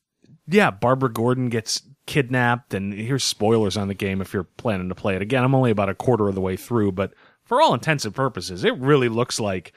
yeah, 0.46 0.70
Barbara 0.70 1.12
Gordon 1.12 1.48
gets 1.48 1.82
kidnapped, 2.06 2.74
and 2.74 2.92
here's 2.92 3.24
spoilers 3.24 3.76
on 3.76 3.88
the 3.88 3.94
game 3.94 4.20
if 4.20 4.32
you're 4.32 4.44
planning 4.44 4.88
to 4.88 4.94
play 4.94 5.16
it. 5.16 5.22
Again, 5.22 5.44
I'm 5.44 5.54
only 5.54 5.70
about 5.70 5.88
a 5.88 5.94
quarter 5.94 6.28
of 6.28 6.34
the 6.34 6.40
way 6.40 6.56
through, 6.56 6.92
but 6.92 7.12
for 7.44 7.60
all 7.60 7.74
intents 7.74 8.04
and 8.04 8.14
purposes, 8.14 8.64
it 8.64 8.76
really 8.78 9.08
looks 9.08 9.38
like 9.38 9.72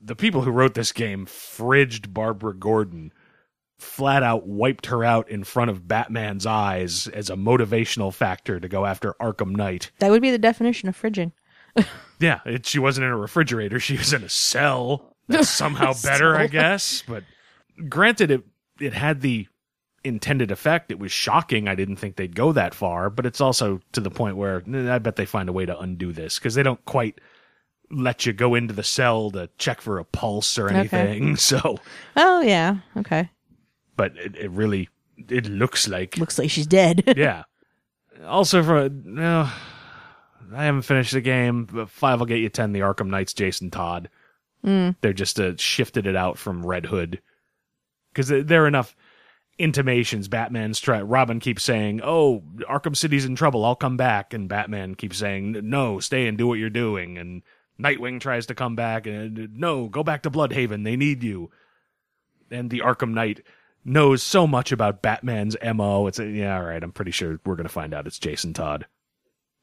the 0.00 0.16
people 0.16 0.42
who 0.42 0.50
wrote 0.50 0.74
this 0.74 0.92
game 0.92 1.26
fridged 1.26 2.12
Barbara 2.12 2.54
Gordon 2.54 3.12
flat 3.78 4.22
out 4.22 4.46
wiped 4.46 4.86
her 4.86 5.02
out 5.02 5.28
in 5.30 5.42
front 5.42 5.70
of 5.70 5.88
Batman's 5.88 6.46
eyes 6.46 7.06
as 7.08 7.30
a 7.30 7.34
motivational 7.34 8.12
factor 8.12 8.60
to 8.60 8.68
go 8.68 8.84
after 8.84 9.14
Arkham 9.20 9.56
Knight. 9.56 9.90
That 9.98 10.10
would 10.10 10.22
be 10.22 10.30
the 10.30 10.38
definition 10.38 10.88
of 10.88 11.00
fridging. 11.00 11.32
Yeah, 12.20 12.40
it, 12.44 12.66
she 12.66 12.78
wasn't 12.78 13.06
in 13.06 13.12
a 13.12 13.16
refrigerator; 13.16 13.80
she 13.80 13.96
was 13.96 14.12
in 14.12 14.22
a 14.22 14.28
cell. 14.28 15.16
That's 15.28 15.48
somehow 15.48 15.94
better, 16.02 16.36
I 16.36 16.48
guess. 16.48 17.02
But 17.08 17.24
granted, 17.88 18.30
it 18.30 18.44
it 18.78 18.92
had 18.92 19.22
the 19.22 19.48
intended 20.04 20.50
effect. 20.50 20.90
It 20.90 20.98
was 20.98 21.12
shocking. 21.12 21.68
I 21.68 21.74
didn't 21.74 21.96
think 21.96 22.16
they'd 22.16 22.34
go 22.34 22.52
that 22.52 22.74
far, 22.74 23.10
but 23.10 23.26
it's 23.26 23.40
also 23.40 23.80
to 23.92 24.00
the 24.00 24.10
point 24.10 24.36
where 24.36 24.62
I 24.66 24.98
bet 24.98 25.16
they 25.16 25.26
find 25.26 25.48
a 25.48 25.52
way 25.52 25.66
to 25.66 25.78
undo 25.78 26.12
this 26.12 26.38
because 26.38 26.54
they 26.54 26.62
don't 26.62 26.84
quite 26.84 27.20
let 27.90 28.24
you 28.24 28.32
go 28.32 28.54
into 28.54 28.72
the 28.72 28.82
cell 28.84 29.30
to 29.32 29.50
check 29.58 29.80
for 29.80 29.98
a 29.98 30.04
pulse 30.04 30.58
or 30.58 30.68
anything. 30.68 31.36
So, 31.36 31.78
Oh 32.16 32.40
yeah. 32.40 32.76
Okay. 32.96 33.28
but 33.96 34.16
it, 34.16 34.36
it 34.36 34.50
really 34.50 34.88
it 35.28 35.46
looks 35.46 35.86
like 35.88 36.16
Looks 36.16 36.38
like 36.38 36.50
she's 36.50 36.66
dead. 36.66 37.04
yeah. 37.16 37.44
Also, 38.26 38.62
for 38.62 38.88
no, 38.88 39.48
I 40.54 40.64
haven't 40.64 40.82
finished 40.82 41.12
the 41.12 41.20
game. 41.20 41.64
But 41.66 41.90
five 41.90 42.18
will 42.20 42.26
get 42.26 42.38
you 42.38 42.48
ten. 42.48 42.72
The 42.72 42.80
Arkham 42.80 43.08
Knights, 43.08 43.34
Jason 43.34 43.70
Todd. 43.70 44.08
Mm. 44.64 44.94
They're 45.00 45.12
just 45.12 45.40
uh, 45.40 45.56
shifted 45.56 46.06
it 46.06 46.16
out 46.16 46.38
from 46.38 46.64
Red 46.64 46.86
Hood 46.86 47.20
because 48.12 48.28
there 48.28 48.64
are 48.64 48.68
enough 48.68 48.94
intimations. 49.60 50.26
Batman's 50.28 50.80
try. 50.80 51.00
Robin 51.02 51.38
keeps 51.40 51.62
saying, 51.62 52.00
"Oh, 52.02 52.42
Arkham 52.68 52.96
City's 52.96 53.24
in 53.24 53.36
trouble. 53.36 53.64
I'll 53.64 53.76
come 53.76 53.96
back," 53.96 54.32
and 54.34 54.48
Batman 54.48 54.94
keeps 54.94 55.18
saying, 55.18 55.60
"No, 55.62 56.00
stay 56.00 56.26
and 56.26 56.36
do 56.38 56.46
what 56.46 56.58
you're 56.58 56.70
doing." 56.70 57.18
And 57.18 57.42
Nightwing 57.80 58.20
tries 58.20 58.46
to 58.46 58.54
come 58.54 58.76
back 58.76 59.06
and 59.06 59.56
no, 59.56 59.88
go 59.88 60.02
back 60.02 60.22
to 60.22 60.30
Blüdhaven. 60.30 60.84
They 60.84 60.96
need 60.96 61.22
you. 61.22 61.50
And 62.50 62.68
the 62.70 62.80
Arkham 62.80 63.12
Knight 63.14 63.42
knows 63.84 64.22
so 64.22 64.46
much 64.46 64.72
about 64.72 65.02
Batman's 65.02 65.56
mo. 65.62 66.06
It's 66.06 66.18
a, 66.18 66.26
yeah, 66.26 66.56
all 66.58 66.64
right. 66.64 66.82
I'm 66.82 66.92
pretty 66.92 67.12
sure 67.12 67.40
we're 67.46 67.56
gonna 67.56 67.68
find 67.68 67.94
out 67.94 68.06
it's 68.06 68.18
Jason 68.18 68.52
Todd, 68.52 68.86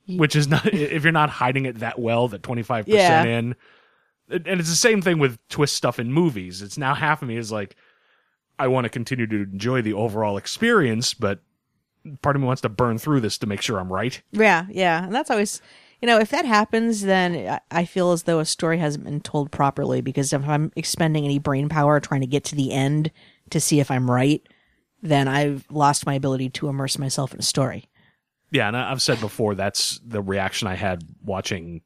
which 0.08 0.36
is 0.36 0.48
not 0.48 0.66
if 0.74 1.04
you're 1.04 1.12
not 1.12 1.30
hiding 1.30 1.66
it 1.66 1.80
that 1.80 2.00
well 2.00 2.28
that 2.30 2.44
25 2.44 2.88
Yeah. 2.88 2.96
percent 3.22 3.30
in. 3.30 3.56
And 4.30 4.48
and 4.48 4.60
it's 4.60 4.70
the 4.70 4.76
same 4.76 5.02
thing 5.02 5.20
with 5.20 5.38
twist 5.50 5.76
stuff 5.76 6.00
in 6.00 6.12
movies. 6.12 6.62
It's 6.62 6.78
now 6.78 6.94
half 6.96 7.22
of 7.22 7.28
me 7.28 7.38
is 7.38 7.52
like, 7.52 7.76
I 8.60 8.68
want 8.68 8.86
to 8.86 8.90
continue 8.90 9.28
to 9.28 9.36
enjoy 9.44 9.82
the 9.82 9.94
overall 9.94 10.38
experience, 10.38 11.14
but 11.14 11.40
part 12.22 12.36
of 12.36 12.42
me 12.42 12.48
wants 12.48 12.62
to 12.64 12.70
burn 12.70 12.98
through 12.98 13.22
this 13.22 13.38
to 13.40 13.48
make 13.48 13.62
sure 13.62 13.80
I'm 13.80 13.92
right. 13.92 14.22
Yeah, 14.32 14.66
yeah, 14.70 15.04
and 15.04 15.14
that's 15.14 15.30
always, 15.30 15.62
you 16.02 16.08
know, 16.08 16.20
if 16.20 16.30
that 16.30 16.46
happens, 16.46 17.02
then 17.02 17.60
I- 17.70 17.86
feel 17.86 18.12
as 18.12 18.24
though 18.24 18.40
a 18.40 18.46
story 18.46 18.78
hasn't 18.80 19.04
been 19.06 19.22
told 19.22 19.52
properly 19.52 20.02
because 20.02 20.34
if 20.34 20.48
I'm 20.48 20.72
expending 20.76 21.26
any 21.26 21.40
brain 21.40 21.70
power 21.70 22.00
trying 22.00 22.22
to 22.22 22.28
get 22.28 22.44
to 22.46 22.56
the 22.56 22.72
end 22.72 23.12
to 23.50 23.60
see 23.60 23.80
if 23.80 23.92
I'm 23.92 24.10
right, 24.10 24.42
then 25.02 25.28
I've 25.28 25.66
lost 25.70 26.06
my 26.06 26.16
ability 26.16 26.50
to 26.52 26.70
immerse 26.70 26.98
myself 26.98 27.34
in 27.34 27.40
a 27.40 27.44
story. 27.44 27.90
Yeah, 28.52 28.68
and 28.70 28.78
I've 28.78 29.02
said 29.02 29.20
before 29.20 29.54
that's 29.56 30.00
the 30.06 30.22
reaction 30.22 30.68
I 30.68 30.76
had 30.76 31.04
watching 31.24 31.82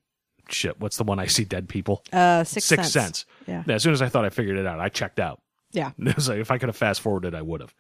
shit. 0.48 0.80
What's 0.80 0.98
the 0.98 1.04
one 1.04 1.20
I 1.20 1.26
see 1.26 1.44
dead 1.44 1.68
people? 1.68 2.04
Uh, 2.14 2.44
Sixth, 2.44 2.68
Sixth 2.70 2.92
Sense. 2.92 3.26
Sense. 3.26 3.26
Yeah. 3.48 3.64
As 3.74 3.82
soon 3.84 3.94
as 3.94 4.02
I 4.02 4.10
thought 4.10 4.26
I 4.26 4.30
figured 4.30 4.58
it 4.58 4.66
out, 4.68 4.80
I 4.80 4.88
checked 4.90 5.20
out. 5.20 5.41
Yeah. 5.72 5.92
Like 5.98 6.40
if 6.40 6.52
I 6.52 6.58
could 6.58 6.70
have 6.70 6.78
fast 6.78 7.02
forwarded, 7.02 7.36
I 7.36 7.42
would 7.42 7.62
have. 7.62 7.74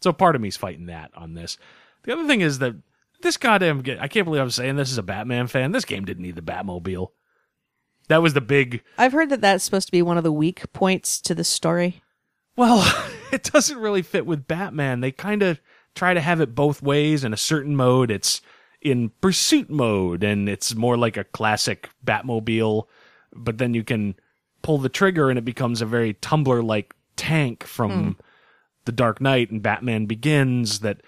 So 0.00 0.12
part 0.12 0.34
of 0.36 0.42
me's 0.42 0.56
fighting 0.56 0.86
that 0.86 1.10
on 1.14 1.34
this. 1.34 1.58
The 2.04 2.12
other 2.12 2.26
thing 2.26 2.40
is 2.40 2.58
that 2.60 2.74
this 3.22 3.36
goddamn 3.36 3.82
ga- 3.82 3.98
I 4.00 4.08
can't 4.08 4.24
believe 4.24 4.40
I'm 4.40 4.50
saying 4.50 4.76
this 4.76 4.90
as 4.90 4.98
a 4.98 5.02
Batman 5.02 5.46
fan. 5.46 5.72
This 5.72 5.84
game 5.84 6.04
didn't 6.04 6.22
need 6.22 6.36
the 6.36 6.42
Batmobile. 6.42 7.08
That 8.08 8.22
was 8.22 8.34
the 8.34 8.40
big. 8.40 8.82
I've 8.98 9.12
heard 9.12 9.30
that 9.30 9.40
that's 9.40 9.62
supposed 9.62 9.86
to 9.88 9.92
be 9.92 10.02
one 10.02 10.18
of 10.18 10.24
the 10.24 10.32
weak 10.32 10.72
points 10.72 11.20
to 11.22 11.34
the 11.34 11.44
story. 11.44 12.02
Well, 12.56 12.84
it 13.32 13.44
doesn't 13.44 13.78
really 13.78 14.02
fit 14.02 14.26
with 14.26 14.48
Batman. 14.48 15.00
They 15.00 15.12
kind 15.12 15.42
of 15.42 15.60
try 15.94 16.14
to 16.14 16.20
have 16.20 16.40
it 16.40 16.54
both 16.54 16.82
ways. 16.82 17.22
In 17.24 17.32
a 17.32 17.38
certain 17.38 17.76
mode, 17.76 18.10
it's 18.10 18.40
in 18.80 19.10
pursuit 19.20 19.70
mode, 19.70 20.24
and 20.24 20.48
it's 20.48 20.74
more 20.74 20.96
like 20.96 21.16
a 21.16 21.24
classic 21.24 21.90
Batmobile. 22.04 22.84
But 23.32 23.58
then 23.58 23.74
you 23.74 23.84
can 23.84 24.16
pull 24.62 24.78
the 24.78 24.88
trigger, 24.88 25.30
and 25.30 25.38
it 25.38 25.44
becomes 25.44 25.80
a 25.80 25.86
very 25.86 26.14
Tumbler 26.14 26.62
like 26.62 26.94
tank 27.20 27.64
from 27.64 27.90
hmm. 27.90 28.20
the 28.84 28.92
Dark 28.92 29.20
Knight 29.20 29.50
and 29.50 29.62
Batman 29.62 30.06
Begins. 30.06 30.80
That 30.80 31.02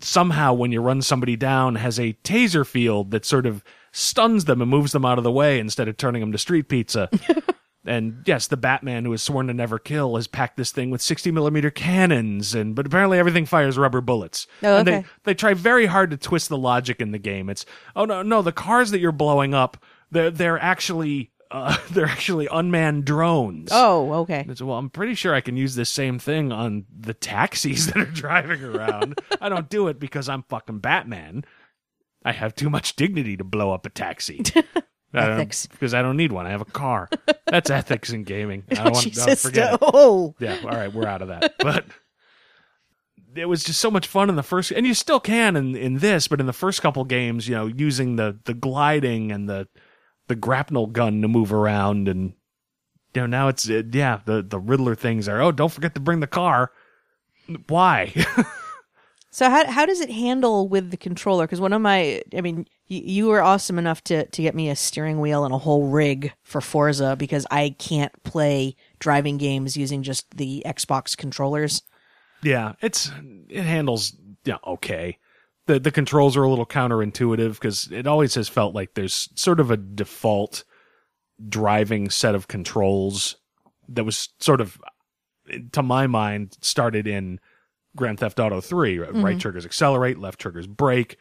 somehow, 0.00 0.52
when 0.52 0.72
you 0.72 0.80
run 0.80 1.02
somebody 1.02 1.36
down, 1.36 1.76
has 1.76 1.98
a 1.98 2.12
taser 2.24 2.66
field 2.66 3.10
that 3.12 3.24
sort 3.24 3.46
of 3.46 3.64
stuns 3.92 4.44
them 4.44 4.60
and 4.60 4.70
moves 4.70 4.92
them 4.92 5.04
out 5.04 5.18
of 5.18 5.24
the 5.24 5.32
way 5.32 5.58
instead 5.58 5.88
of 5.88 5.96
turning 5.96 6.20
them 6.20 6.32
to 6.32 6.38
street 6.38 6.68
pizza. 6.68 7.08
And 7.86 8.22
yes, 8.24 8.46
the 8.46 8.56
Batman 8.56 9.04
who 9.04 9.12
is 9.12 9.22
sworn 9.22 9.48
to 9.48 9.52
never 9.52 9.78
kill 9.78 10.16
has 10.16 10.26
packed 10.26 10.56
this 10.56 10.72
thing 10.72 10.90
with 10.90 11.02
60 11.02 11.30
millimeter 11.30 11.70
cannons, 11.70 12.54
and 12.54 12.74
but 12.74 12.86
apparently 12.86 13.18
everything 13.18 13.44
fires 13.44 13.76
rubber 13.76 14.00
bullets. 14.00 14.46
Oh, 14.62 14.78
And 14.78 14.88
okay. 14.88 15.00
they 15.00 15.06
they 15.24 15.34
try 15.34 15.52
very 15.52 15.84
hard 15.84 16.10
to 16.10 16.16
twist 16.16 16.48
the 16.48 16.56
logic 16.56 17.00
in 17.00 17.12
the 17.12 17.18
game. 17.18 17.50
It's 17.50 17.66
oh 17.94 18.06
no 18.06 18.22
no 18.22 18.40
the 18.40 18.52
cars 18.52 18.90
that 18.90 19.00
you're 19.00 19.12
blowing 19.12 19.52
up 19.52 19.76
they're 20.10 20.30
they're 20.30 20.58
actually 20.58 21.30
uh, 21.54 21.76
they're 21.92 22.04
actually 22.06 22.48
unmanned 22.50 23.04
drones. 23.04 23.68
Oh, 23.72 24.12
okay. 24.22 24.44
It's, 24.48 24.60
well, 24.60 24.76
I'm 24.76 24.90
pretty 24.90 25.14
sure 25.14 25.32
I 25.34 25.40
can 25.40 25.56
use 25.56 25.76
this 25.76 25.88
same 25.88 26.18
thing 26.18 26.50
on 26.50 26.84
the 26.94 27.14
taxis 27.14 27.86
that 27.92 27.96
are 27.96 28.04
driving 28.06 28.62
around. 28.64 29.20
I 29.40 29.48
don't 29.48 29.70
do 29.70 29.86
it 29.86 30.00
because 30.00 30.28
I'm 30.28 30.42
fucking 30.48 30.80
Batman. 30.80 31.44
I 32.24 32.32
have 32.32 32.56
too 32.56 32.68
much 32.68 32.96
dignity 32.96 33.36
to 33.36 33.44
blow 33.44 33.72
up 33.72 33.86
a 33.86 33.90
taxi. 33.90 34.42
Ethics. 35.14 35.66
because 35.66 35.94
I 35.94 36.02
don't 36.02 36.16
need 36.16 36.32
one. 36.32 36.44
I 36.44 36.50
have 36.50 36.60
a 36.60 36.64
car. 36.64 37.08
That's 37.46 37.70
ethics 37.70 38.10
in 38.10 38.24
gaming. 38.24 38.64
I 38.72 38.74
don't 38.74 38.94
want 38.94 39.14
to 39.14 39.36
forget. 39.36 39.74
it. 39.74 39.78
oh, 39.80 40.34
Yeah, 40.40 40.58
all 40.64 40.70
right, 40.70 40.92
we're 40.92 41.06
out 41.06 41.22
of 41.22 41.28
that. 41.28 41.54
But 41.60 41.84
it 43.36 43.44
was 43.46 43.62
just 43.62 43.80
so 43.80 43.92
much 43.92 44.08
fun 44.08 44.28
in 44.28 44.34
the 44.34 44.42
first, 44.42 44.72
and 44.72 44.84
you 44.84 44.92
still 44.92 45.20
can 45.20 45.54
in 45.54 45.76
in 45.76 45.98
this, 45.98 46.26
but 46.26 46.40
in 46.40 46.46
the 46.46 46.52
first 46.52 46.82
couple 46.82 47.04
games, 47.04 47.46
you 47.48 47.54
know, 47.54 47.66
using 47.68 48.16
the 48.16 48.40
the 48.44 48.54
gliding 48.54 49.30
and 49.30 49.48
the 49.48 49.68
the 50.28 50.34
grapnel 50.34 50.86
gun 50.86 51.22
to 51.22 51.28
move 51.28 51.52
around, 51.52 52.08
and 52.08 52.34
you 53.14 53.22
know 53.22 53.26
now 53.26 53.48
it's 53.48 53.68
uh, 53.68 53.82
yeah 53.92 54.20
the 54.24 54.42
the 54.42 54.58
Riddler 54.58 54.94
things 54.94 55.28
are 55.28 55.42
oh 55.42 55.52
don't 55.52 55.72
forget 55.72 55.94
to 55.94 56.00
bring 56.00 56.20
the 56.20 56.26
car. 56.26 56.70
Why? 57.68 58.12
So 59.34 59.50
how 59.50 59.68
how 59.68 59.84
does 59.84 60.00
it 60.00 60.12
handle 60.12 60.68
with 60.68 60.92
the 60.92 60.96
controller? 60.96 61.44
Because 61.44 61.60
one 61.60 61.72
of 61.72 61.82
my, 61.82 62.22
I 62.36 62.40
mean, 62.40 62.68
you, 62.86 63.00
you 63.04 63.26
were 63.26 63.42
awesome 63.42 63.80
enough 63.80 64.04
to 64.04 64.26
to 64.26 64.42
get 64.42 64.54
me 64.54 64.70
a 64.70 64.76
steering 64.76 65.18
wheel 65.18 65.44
and 65.44 65.52
a 65.52 65.58
whole 65.58 65.88
rig 65.88 66.32
for 66.44 66.60
Forza 66.60 67.16
because 67.16 67.44
I 67.50 67.74
can't 67.76 68.12
play 68.22 68.76
driving 69.00 69.36
games 69.36 69.76
using 69.76 70.04
just 70.04 70.36
the 70.36 70.62
Xbox 70.64 71.16
controllers. 71.16 71.82
Yeah, 72.44 72.74
it's 72.80 73.10
it 73.48 73.64
handles 73.64 74.16
yeah 74.44 74.58
okay. 74.64 75.18
The 75.66 75.80
the 75.80 75.90
controls 75.90 76.36
are 76.36 76.42
a 76.42 76.50
little 76.50 76.66
counterintuitive 76.66 77.54
because 77.54 77.90
it 77.90 78.06
always 78.06 78.34
has 78.34 78.48
felt 78.48 78.74
like 78.74 78.94
there's 78.94 79.28
sort 79.34 79.60
of 79.60 79.70
a 79.70 79.76
default 79.76 80.64
driving 81.48 82.10
set 82.10 82.34
of 82.34 82.48
controls 82.48 83.36
that 83.88 84.04
was 84.04 84.28
sort 84.40 84.60
of 84.60 84.78
to 85.72 85.82
my 85.82 86.06
mind 86.06 86.56
started 86.60 87.06
in 87.06 87.40
Grand 87.96 88.18
Theft 88.18 88.40
Auto 88.40 88.60
3. 88.60 88.98
Right 88.98 89.12
mm-hmm. 89.12 89.38
triggers 89.38 89.64
accelerate, 89.64 90.18
left 90.18 90.40
triggers 90.40 90.66
brake. 90.66 91.16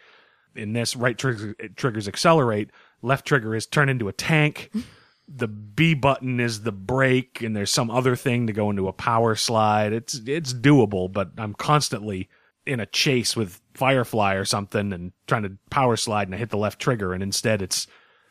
In 0.55 0.73
this, 0.73 0.95
right 0.95 1.17
triggers, 1.17 1.55
triggers 1.75 2.07
accelerate, 2.07 2.69
left 3.01 3.25
trigger 3.25 3.55
is 3.55 3.65
turn 3.65 3.89
into 3.89 4.07
a 4.07 4.13
tank. 4.13 4.71
The 5.25 5.47
B 5.47 5.93
button 5.93 6.41
is 6.41 6.63
the 6.63 6.73
brake, 6.73 7.41
and 7.41 7.55
there's 7.55 7.71
some 7.71 7.89
other 7.89 8.13
thing 8.13 8.45
to 8.47 8.53
go 8.53 8.69
into 8.69 8.89
a 8.89 8.93
power 8.93 9.35
slide. 9.35 9.93
It's 9.93 10.15
it's 10.25 10.53
doable, 10.53 11.09
but 11.09 11.31
I'm 11.37 11.53
constantly 11.53 12.27
in 12.65 12.79
a 12.79 12.85
chase 12.85 13.35
with 13.35 13.61
Firefly 13.73 14.35
or 14.35 14.45
something 14.45 14.93
and 14.93 15.11
trying 15.27 15.43
to 15.43 15.57
power 15.69 15.95
slide, 15.97 16.27
and 16.27 16.35
I 16.35 16.37
hit 16.37 16.49
the 16.49 16.57
left 16.57 16.79
trigger, 16.79 17.13
and 17.13 17.21
instead 17.23 17.61
it's 17.61 17.87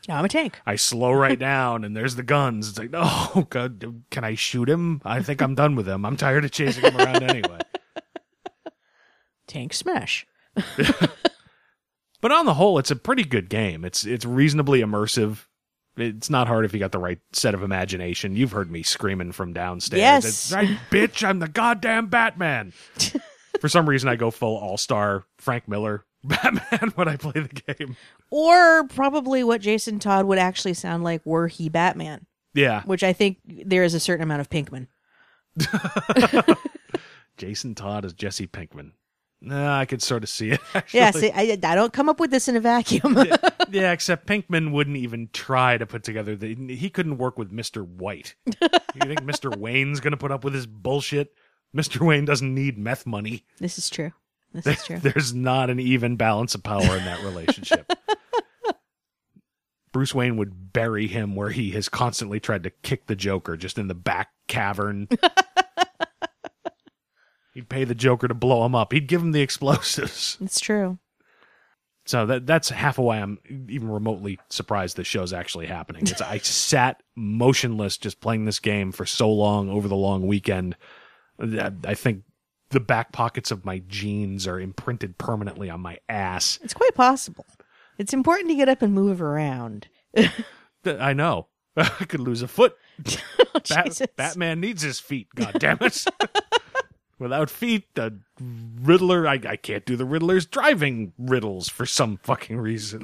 Now 0.09 0.18
I'm 0.18 0.25
a 0.25 0.29
tank. 0.29 0.61
I 0.66 0.77
slow 0.77 1.12
right 1.12 1.38
down, 1.38 1.85
and 1.85 1.97
there's 1.97 2.16
the 2.16 2.23
guns. 2.23 2.68
It's 2.68 2.79
like, 2.79 2.90
oh 2.92 3.47
god, 3.51 4.05
can 4.11 4.25
I 4.25 4.35
shoot 4.35 4.68
him? 4.68 5.01
I 5.05 5.23
think 5.23 5.42
I'm 5.42 5.55
done 5.55 5.75
with 5.75 5.88
him. 5.88 6.05
I'm 6.05 6.16
tired 6.16 6.45
of 6.45 6.51
chasing 6.51 6.85
him 6.85 6.97
around 6.97 7.23
anyway. 7.23 7.59
Tank 9.47 9.75
smash. 9.75 10.27
But 12.21 12.31
on 12.31 12.47
the 12.47 12.55
whole, 12.55 12.79
it's 12.79 12.90
a 12.92 12.97
pretty 12.97 13.25
good 13.25 13.49
game. 13.49 13.85
It's 13.85 14.07
it's 14.07 14.25
reasonably 14.25 14.81
immersive. 14.81 15.47
It's 15.97 16.31
not 16.31 16.47
hard 16.47 16.64
if 16.64 16.73
you 16.73 16.79
got 16.79 16.92
the 16.92 16.99
right 16.99 17.18
set 17.33 17.53
of 17.53 17.62
imagination. 17.62 18.37
You've 18.37 18.53
heard 18.53 18.71
me 18.71 18.83
screaming 18.83 19.33
from 19.33 19.53
downstairs. 19.53 20.01
Yes. 20.01 20.25
It's 20.25 20.53
right, 20.53 20.79
bitch, 20.90 21.27
I'm 21.27 21.40
the 21.40 21.49
goddamn 21.49 22.07
Batman. 22.07 22.73
For 23.60 23.68
some 23.68 23.88
reason 23.88 24.08
I 24.08 24.16
go 24.16 24.30
full 24.30 24.56
all-star 24.56 25.24
Frank 25.38 25.68
Miller 25.68 26.04
Batman 26.24 26.92
when 26.94 27.08
I 27.08 27.16
play 27.16 27.32
the 27.32 27.48
game. 27.74 27.96
Or 28.30 28.84
probably 28.88 29.44
what 29.44 29.60
Jason 29.60 29.98
Todd 29.98 30.26
would 30.26 30.38
actually 30.38 30.74
sound 30.74 31.04
like 31.04 31.24
were 31.26 31.48
he 31.48 31.68
Batman, 31.68 32.26
Yeah. 32.54 32.82
which 32.84 33.02
I 33.04 33.12
think 33.12 33.38
there 33.46 33.84
is 33.84 33.94
a 33.94 34.00
certain 34.00 34.22
amount 34.22 34.40
of 34.40 34.48
Pinkman. 34.50 34.86
Jason 37.36 37.74
Todd 37.74 38.04
is 38.04 38.12
Jesse 38.12 38.46
Pinkman. 38.46 38.92
Nah, 39.40 39.76
I 39.80 39.86
could 39.86 40.00
sort 40.02 40.22
of 40.22 40.28
see 40.28 40.50
it. 40.52 40.60
Actually. 40.74 41.00
Yeah, 41.00 41.10
see, 41.10 41.30
I, 41.32 41.58
I 41.62 41.74
don't 41.74 41.92
come 41.92 42.08
up 42.08 42.20
with 42.20 42.30
this 42.30 42.46
in 42.46 42.54
a 42.54 42.60
vacuum. 42.60 43.18
yeah, 43.70 43.90
except 43.90 44.26
Pinkman 44.26 44.70
wouldn't 44.70 44.96
even 44.96 45.30
try 45.32 45.76
to 45.78 45.84
put 45.84 46.04
together 46.04 46.36
the. 46.36 46.54
He 46.54 46.88
couldn't 46.88 47.18
work 47.18 47.38
with 47.38 47.50
Mr. 47.50 47.84
White. 47.84 48.36
you 48.46 48.52
think 49.00 49.22
Mr. 49.22 49.54
Wayne's 49.56 49.98
going 49.98 50.12
to 50.12 50.16
put 50.16 50.30
up 50.30 50.44
with 50.44 50.54
his 50.54 50.66
bullshit? 50.66 51.34
Mr. 51.76 52.04
Wayne 52.06 52.24
doesn't 52.24 52.54
need 52.54 52.78
meth 52.78 53.06
money. 53.06 53.44
this 53.58 53.78
is 53.78 53.88
true. 53.88 54.12
This 54.52 54.66
is 54.66 54.85
true. 54.85 54.98
There's 54.98 55.32
not 55.32 55.70
an 55.70 55.80
even 55.80 56.16
balance 56.16 56.54
of 56.54 56.62
power 56.62 56.96
in 56.96 57.04
that 57.04 57.22
relationship. 57.22 57.90
Bruce 59.92 60.14
Wayne 60.14 60.37
would 60.38 60.72
bury 60.72 61.06
him 61.06 61.37
where 61.37 61.50
he 61.50 61.70
has 61.72 61.88
constantly 61.88 62.40
tried 62.40 62.62
to 62.64 62.70
kick 62.70 63.06
the 63.06 63.16
Joker, 63.16 63.56
just 63.58 63.78
in 63.78 63.88
the 63.88 63.94
back 63.94 64.30
cavern. 64.48 65.06
He'd 67.54 67.68
pay 67.68 67.85
the 67.85 67.94
Joker 67.94 68.28
to 68.28 68.35
blow 68.35 68.64
him 68.64 68.74
up. 68.74 68.92
He'd 68.92 69.06
give 69.06 69.20
him 69.20 69.32
the 69.32 69.42
explosives. 69.42 70.38
It's 70.40 70.61
true. 70.61 70.98
So 72.06 72.24
that 72.26 72.46
that's 72.46 72.70
half 72.70 72.98
of 72.98 73.04
why 73.04 73.18
I'm 73.18 73.38
even 73.68 73.88
remotely 73.88 74.40
surprised 74.48 74.96
this 74.96 75.06
show's 75.06 75.32
actually 75.35 75.66
happening. 75.66 76.02
It's 76.06 76.20
I 76.22 76.38
sat 76.38 77.02
motionless 77.14 77.98
just 77.98 78.20
playing 78.20 78.46
this 78.46 78.58
game 78.58 78.90
for 78.90 79.06
so 79.06 79.30
long 79.30 79.68
over 79.68 79.87
the 79.87 79.94
long 79.94 80.26
weekend. 80.26 80.76
I 81.42 81.94
think 81.94 82.22
the 82.70 82.81
back 82.81 83.12
pockets 83.12 83.50
of 83.50 83.64
my 83.64 83.83
jeans 83.88 84.46
are 84.46 84.61
imprinted 84.61 85.18
permanently 85.18 85.68
on 85.68 85.81
my 85.81 85.98
ass. 86.09 86.59
It's 86.62 86.72
quite 86.74 86.94
possible. 86.94 87.44
It's 87.98 88.12
important 88.14 88.48
to 88.50 88.55
get 88.55 88.68
up 88.68 88.81
and 88.83 88.94
move 88.94 89.20
around. 89.20 89.88
I 90.87 91.12
know. 91.12 91.48
I 91.76 91.85
could 92.07 92.20
lose 92.20 92.42
a 92.42 92.48
foot. 92.48 92.76
Oh, 93.55 93.61
Bat- 93.68 93.85
Jesus. 93.87 94.07
Batman 94.16 94.61
needs 94.61 94.81
his 94.81 94.98
feet. 94.98 95.28
God 95.35 95.52
damn 95.59 95.76
it! 95.83 96.07
Without 97.18 97.50
feet, 97.50 97.94
the 97.94 98.18
Riddler. 98.40 99.28
I, 99.28 99.35
I 99.46 99.57
can't 99.57 99.85
do 99.85 99.94
the 99.94 100.07
Riddler's 100.07 100.46
driving 100.46 101.12
riddles 101.18 101.68
for 101.68 101.85
some 101.85 102.18
fucking 102.22 102.57
reason. 102.57 103.02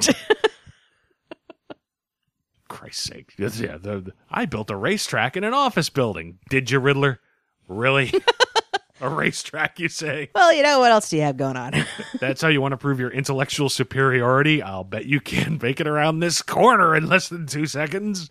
Christ's 2.68 3.04
sake! 3.04 3.34
Yeah, 3.38 3.48
the, 3.76 4.00
the- 4.00 4.14
I 4.30 4.46
built 4.46 4.70
a 4.70 4.76
racetrack 4.76 5.36
in 5.36 5.44
an 5.44 5.52
office 5.52 5.90
building. 5.90 6.38
Did 6.48 6.70
you, 6.70 6.78
Riddler? 6.78 7.20
Really? 7.68 8.12
a 9.00 9.08
racetrack, 9.08 9.78
you 9.78 9.88
say? 9.88 10.30
Well, 10.34 10.52
you 10.52 10.62
know 10.62 10.80
what 10.80 10.90
else 10.90 11.08
do 11.10 11.16
you 11.16 11.22
have 11.22 11.36
going 11.36 11.56
on? 11.56 11.72
That's 12.20 12.42
how 12.42 12.48
you 12.48 12.60
want 12.60 12.72
to 12.72 12.76
prove 12.78 12.98
your 12.98 13.10
intellectual 13.10 13.68
superiority? 13.68 14.62
I'll 14.62 14.84
bet 14.84 15.06
you 15.06 15.20
can 15.20 15.58
make 15.62 15.80
it 15.80 15.86
around 15.86 16.18
this 16.20 16.42
corner 16.42 16.96
in 16.96 17.06
less 17.08 17.28
than 17.28 17.46
two 17.46 17.66
seconds. 17.66 18.28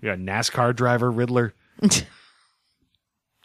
You're 0.00 0.14
a 0.14 0.16
NASCAR 0.16 0.76
driver, 0.76 1.10
Riddler? 1.10 1.54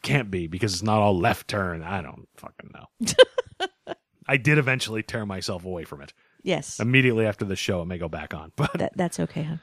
Can't 0.04 0.32
be 0.32 0.47
because 0.47 0.73
it's 0.73 0.84
not 0.84 0.99
all 0.99 1.17
left 1.17 1.47
turn. 1.47 1.84
I 1.84 2.01
don't 2.01 2.27
fucking 2.36 2.71
know. 2.73 3.95
I 4.27 4.38
did 4.38 4.58
eventually 4.58 5.04
tear 5.04 5.25
myself 5.25 5.63
away 5.65 5.84
from 5.84 6.01
it. 6.01 6.13
yes, 6.43 6.80
Immediately 6.80 7.25
after 7.25 7.45
the 7.45 7.56
show, 7.56 7.82
it 7.82 7.86
may 7.86 7.97
go 7.97 8.10
back 8.10 8.34
on. 8.34 8.51
But 8.56 8.73
that, 8.73 8.93
that's 8.95 9.19
okay, 9.19 9.43
hon. 9.43 9.60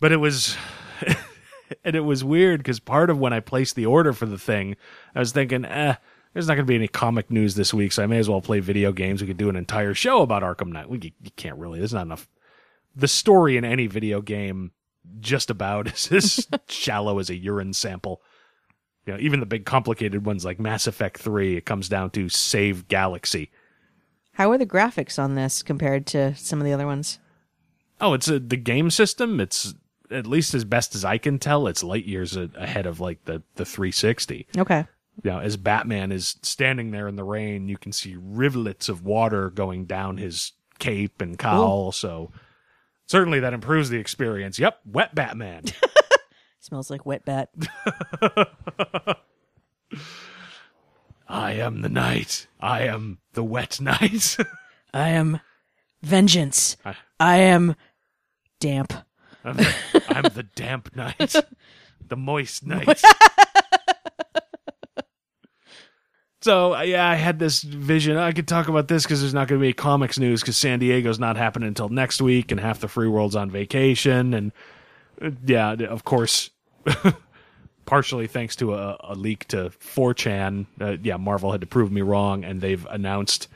but 0.00 0.10
it 0.12 0.16
was 0.18 0.56
and 1.84 1.96
it 1.96 2.00
was 2.00 2.24
weird 2.24 2.60
because 2.60 2.80
part 2.80 3.10
of 3.10 3.18
when 3.18 3.32
i 3.32 3.40
placed 3.40 3.76
the 3.76 3.86
order 3.86 4.12
for 4.12 4.26
the 4.26 4.38
thing 4.38 4.76
i 5.14 5.18
was 5.18 5.32
thinking 5.32 5.64
eh 5.64 5.94
there's 6.34 6.48
not 6.48 6.54
going 6.54 6.66
to 6.66 6.70
be 6.70 6.74
any 6.74 6.88
comic 6.88 7.30
news 7.30 7.54
this 7.54 7.72
week 7.72 7.92
so 7.92 8.02
i 8.02 8.06
may 8.06 8.18
as 8.18 8.28
well 8.28 8.42
play 8.42 8.60
video 8.60 8.92
games. 8.92 9.22
We 9.22 9.28
could 9.28 9.36
do 9.38 9.48
an 9.48 9.56
entire 9.56 9.94
show 9.94 10.20
about 10.20 10.42
arkham 10.42 10.72
knight. 10.72 10.90
We 10.90 11.14
you 11.22 11.30
can't 11.36 11.56
really. 11.56 11.78
There's 11.78 11.94
not 11.94 12.06
enough. 12.06 12.28
The 12.94 13.08
story 13.08 13.56
in 13.56 13.64
any 13.64 13.86
video 13.86 14.20
game 14.20 14.72
just 15.20 15.48
about 15.48 15.86
is 15.94 16.10
as 16.12 16.48
shallow 16.68 17.18
as 17.18 17.30
a 17.30 17.36
urine 17.36 17.72
sample. 17.72 18.20
You 19.06 19.14
know 19.14 19.20
even 19.20 19.40
the 19.40 19.46
big 19.46 19.64
complicated 19.64 20.26
ones 20.26 20.44
like 20.44 20.58
mass 20.58 20.86
effect 20.86 21.18
3 21.18 21.56
it 21.56 21.66
comes 21.66 21.88
down 21.88 22.10
to 22.10 22.28
save 22.28 22.88
galaxy. 22.88 23.50
How 24.32 24.50
are 24.50 24.58
the 24.58 24.66
graphics 24.66 25.22
on 25.22 25.36
this 25.36 25.62
compared 25.62 26.06
to 26.08 26.34
some 26.34 26.58
of 26.58 26.64
the 26.64 26.72
other 26.72 26.86
ones? 26.86 27.20
Oh, 28.00 28.12
it's 28.14 28.26
a, 28.26 28.40
the 28.40 28.56
game 28.56 28.90
system. 28.90 29.38
It's 29.38 29.72
at 30.10 30.26
least 30.26 30.54
as 30.54 30.64
best 30.64 30.94
as 30.94 31.04
I 31.04 31.18
can 31.18 31.38
tell, 31.38 31.66
it's 31.66 31.82
light 31.82 32.04
years 32.04 32.36
ahead 32.36 32.86
of 32.86 33.00
like 33.00 33.24
the 33.24 33.42
the 33.56 33.64
360. 33.64 34.46
Okay. 34.58 34.86
You 35.22 35.30
know, 35.30 35.38
as 35.38 35.56
Batman 35.56 36.10
is 36.10 36.36
standing 36.42 36.90
there 36.90 37.06
in 37.06 37.14
the 37.16 37.22
rain, 37.24 37.68
you 37.68 37.76
can 37.78 37.92
see 37.92 38.16
rivulets 38.18 38.88
of 38.88 39.04
water 39.04 39.48
going 39.48 39.84
down 39.86 40.16
his 40.16 40.52
cape 40.80 41.20
and 41.22 41.38
cowl. 41.38 41.92
So 41.92 42.32
certainly 43.06 43.38
that 43.40 43.54
improves 43.54 43.90
the 43.90 43.98
experience. 43.98 44.58
Yep, 44.58 44.80
wet 44.84 45.14
Batman. 45.14 45.64
Smells 46.60 46.90
like 46.90 47.06
wet 47.06 47.24
bat. 47.24 47.50
I 51.28 51.52
am 51.52 51.82
the 51.82 51.88
night. 51.88 52.46
I 52.60 52.82
am 52.82 53.18
the 53.32 53.44
wet 53.44 53.80
night. 53.80 54.36
I 54.94 55.10
am 55.10 55.40
vengeance. 56.02 56.76
I- 56.84 56.96
I 57.20 57.36
am 57.38 57.76
damp. 58.60 58.92
I'm 59.44 59.56
the, 59.56 59.74
I'm 60.08 60.22
the 60.34 60.42
damp 60.54 60.96
knight, 60.96 61.34
the 62.08 62.16
moist 62.16 62.66
knight. 62.66 63.02
so 66.40 66.74
uh, 66.74 66.80
yeah, 66.80 67.06
I 67.08 67.14
had 67.14 67.38
this 67.38 67.62
vision. 67.62 68.16
I 68.16 68.32
could 68.32 68.48
talk 68.48 68.68
about 68.68 68.88
this 68.88 69.02
because 69.04 69.20
there's 69.20 69.34
not 69.34 69.48
going 69.48 69.60
to 69.60 69.66
be 69.66 69.72
comics 69.72 70.18
news 70.18 70.40
because 70.40 70.56
San 70.56 70.78
Diego's 70.78 71.18
not 71.18 71.36
happening 71.36 71.68
until 71.68 71.90
next 71.90 72.22
week, 72.22 72.50
and 72.50 72.58
half 72.58 72.80
the 72.80 72.88
free 72.88 73.08
world's 73.08 73.36
on 73.36 73.50
vacation, 73.50 74.32
and 74.32 74.52
uh, 75.20 75.30
yeah, 75.44 75.72
of 75.72 76.04
course. 76.04 76.50
Partially 77.86 78.26
thanks 78.26 78.56
to 78.56 78.72
a, 78.72 78.96
a 79.00 79.14
leak 79.14 79.46
to 79.48 79.70
4chan, 79.78 80.64
uh, 80.80 80.96
yeah, 81.02 81.18
Marvel 81.18 81.52
had 81.52 81.60
to 81.60 81.66
prove 81.66 81.92
me 81.92 82.00
wrong, 82.00 82.42
and 82.42 82.62
they've 82.62 82.86
announced 82.86 83.46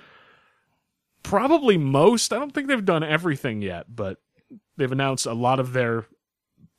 probably 1.23 1.79
most. 1.79 2.33
I 2.35 2.39
don't 2.39 2.53
think 2.53 2.69
they've 2.69 2.85
done 2.85 3.03
everything 3.03 3.63
yet, 3.63 3.87
but 3.89 4.19
they've 4.77 4.93
announced 4.93 5.27
a 5.27 5.35
lot 5.35 5.61
of 5.61 5.73
their 5.73 6.07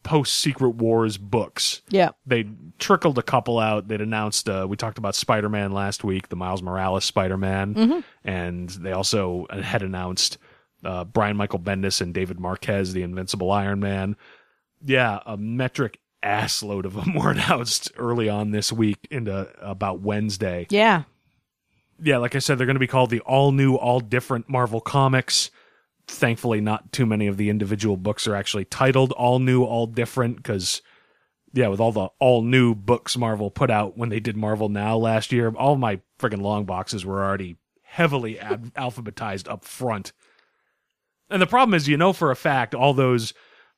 post 0.04 0.36
Secret 0.36 0.72
Wars 0.72 1.18
books. 1.18 1.82
Yeah. 1.90 2.12
They 2.26 2.48
trickled 2.78 3.18
a 3.18 3.22
couple 3.22 3.60
out. 3.60 3.88
They'd 3.88 4.02
announced 4.02 4.48
uh, 4.50 4.66
we 4.70 4.78
talked 4.78 4.98
about 4.98 5.16
Spider 5.16 5.50
Man 5.50 5.72
last 5.72 6.04
week, 6.04 6.30
the 6.30 6.36
Miles 6.36 6.62
Morales 6.62 7.06
Spider 7.06 7.38
Man, 7.38 8.04
and 8.24 8.70
they 8.70 8.92
also 8.92 9.46
had 9.52 9.84
announced 9.84 10.38
uh, 10.84 11.04
Brian 11.04 11.36
Michael 11.38 11.60
Bendis 11.60 12.02
and 12.02 12.14
David 12.14 12.40
Marquez, 12.40 12.94
the 12.94 13.04
Invincible 13.04 13.52
Iron 13.52 13.80
Man. 13.80 14.16
Yeah, 14.84 15.20
a 15.26 15.36
metric 15.36 16.00
assload 16.24 16.86
of 16.86 16.94
them 16.94 17.14
were 17.16 17.32
announced 17.32 17.92
early 17.98 18.30
on 18.30 18.52
this 18.52 18.72
week 18.72 19.08
into 19.12 19.50
about 19.62 20.00
Wednesday. 20.02 20.68
Yeah. 20.70 21.04
Yeah, 22.02 22.18
like 22.18 22.34
I 22.34 22.40
said, 22.40 22.58
they're 22.58 22.66
going 22.66 22.76
to 22.76 22.80
be 22.80 22.88
called 22.88 23.10
the 23.10 23.20
all 23.22 23.52
new, 23.52 23.76
all 23.76 24.00
different 24.00 24.48
Marvel 24.48 24.80
Comics. 24.80 25.52
Thankfully, 26.10 26.60
not 26.60 26.92
too 26.92 27.06
many 27.06 27.28
of 27.28 27.38
the 27.38 27.50
individual 27.50 27.98
books 27.98 28.28
are 28.28 28.36
actually 28.36 28.66
titled 28.66 29.12
all 29.14 29.40
new, 29.40 29.64
all 29.64 29.86
different 29.88 30.38
because, 30.38 30.82
yeah, 31.54 31.68
with 31.68 31.80
all 31.80 31.92
the 31.92 32.10
all 32.20 32.42
new 32.42 32.76
books 32.76 33.18
Marvel 33.18 33.52
put 33.52 33.70
out 33.70 33.98
when 33.98 34.10
they 34.10 34.20
did 34.20 34.36
Marvel 34.36 34.70
Now 34.70 34.98
last 34.98 35.32
year, 35.32 35.54
all 35.56 35.76
my 35.76 36.02
friggin' 36.20 36.42
long 36.42 36.66
boxes 36.66 37.06
were 37.06 37.24
already 37.24 37.58
heavily 37.84 38.40
ad- 38.40 38.74
alphabetized 38.74 39.50
up 39.50 39.64
front. 39.64 40.12
And 41.30 41.42
the 41.42 41.48
problem 41.48 41.76
is, 41.76 41.88
you 41.88 41.96
know 41.96 42.12
for 42.12 42.32
a 42.32 42.36
fact, 42.36 42.74
all 42.74 42.94
those 42.94 43.34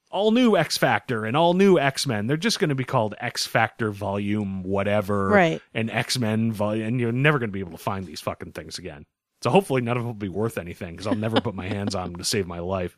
all 0.10 0.32
new 0.32 0.58
X 0.58 0.78
Factor 0.78 1.26
and 1.26 1.36
all 1.36 1.54
new 1.54 1.80
X 1.80 2.06
Men, 2.06 2.28
they're 2.28 2.38
just 2.38 2.60
going 2.60 2.70
to 2.70 2.76
be 2.76 2.84
called 2.84 3.16
X 3.20 3.46
Factor 3.46 3.92
Volume 3.92 4.64
whatever, 4.64 5.28
Right. 5.28 5.62
And 5.74 5.90
X 5.90 6.18
Men 6.18 6.52
Volume, 6.52 6.88
and 6.88 7.00
you're 7.00 7.12
never 7.12 7.40
going 7.40 7.50
to 7.50 7.54
be 7.54 7.60
able 7.60 7.72
to 7.72 7.78
find 7.78 8.06
these 8.06 8.22
fucking 8.22 8.52
things 8.52 8.78
again. 8.78 9.06
So 9.42 9.50
hopefully 9.50 9.82
none 9.82 9.98
of 9.98 10.04
them 10.04 10.08
will 10.08 10.14
be 10.14 10.30
worth 10.30 10.58
anything 10.58 10.94
because 10.94 11.08
I'll 11.08 11.16
never 11.16 11.42
put 11.42 11.56
my 11.56 11.68
hands 11.68 11.96
on 11.96 12.12
them 12.12 12.18
to 12.18 12.24
save 12.24 12.48
my 12.48 12.60
life. 12.60 12.96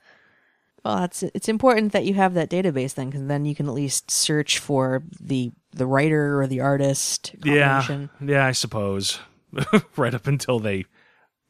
Well, 0.83 1.05
it's 1.05 1.23
it's 1.23 1.47
important 1.47 1.93
that 1.93 2.05
you 2.05 2.13
have 2.15 2.33
that 2.33 2.49
database 2.49 2.95
then, 2.95 3.09
because 3.09 3.25
then 3.27 3.45
you 3.45 3.55
can 3.55 3.67
at 3.67 3.73
least 3.73 4.11
search 4.11 4.59
for 4.59 5.03
the 5.21 5.51
the 5.71 5.85
writer 5.85 6.41
or 6.41 6.47
the 6.47 6.59
artist. 6.59 7.33
Yeah, 7.43 8.07
yeah, 8.21 8.45
I 8.45 8.51
suppose. 8.51 9.19
right 9.95 10.13
up 10.13 10.27
until 10.27 10.59
they 10.59 10.85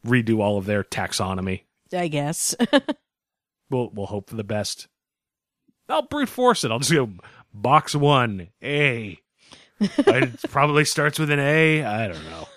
redo 0.06 0.40
all 0.40 0.58
of 0.58 0.66
their 0.66 0.84
taxonomy, 0.84 1.64
I 1.92 2.10
guess. 2.10 2.54
we'll 3.72 3.90
we'll 3.94 4.06
hope 4.06 4.30
for 4.30 4.36
the 4.36 4.44
best. 4.44 4.88
I'll 5.90 6.04
brute 6.04 6.30
force 6.30 6.64
it. 6.64 6.72
I'll 6.72 6.80
just 6.80 6.92
go 6.92 7.10
box 7.54 7.96
one 7.96 8.50
A. 8.62 9.20
it 9.80 10.42
probably 10.50 10.86
starts 10.86 11.18
with 11.18 11.32
an 11.32 11.40
A. 11.40 11.84
I 11.84 12.08
don't 12.08 12.24
know. 12.26 12.48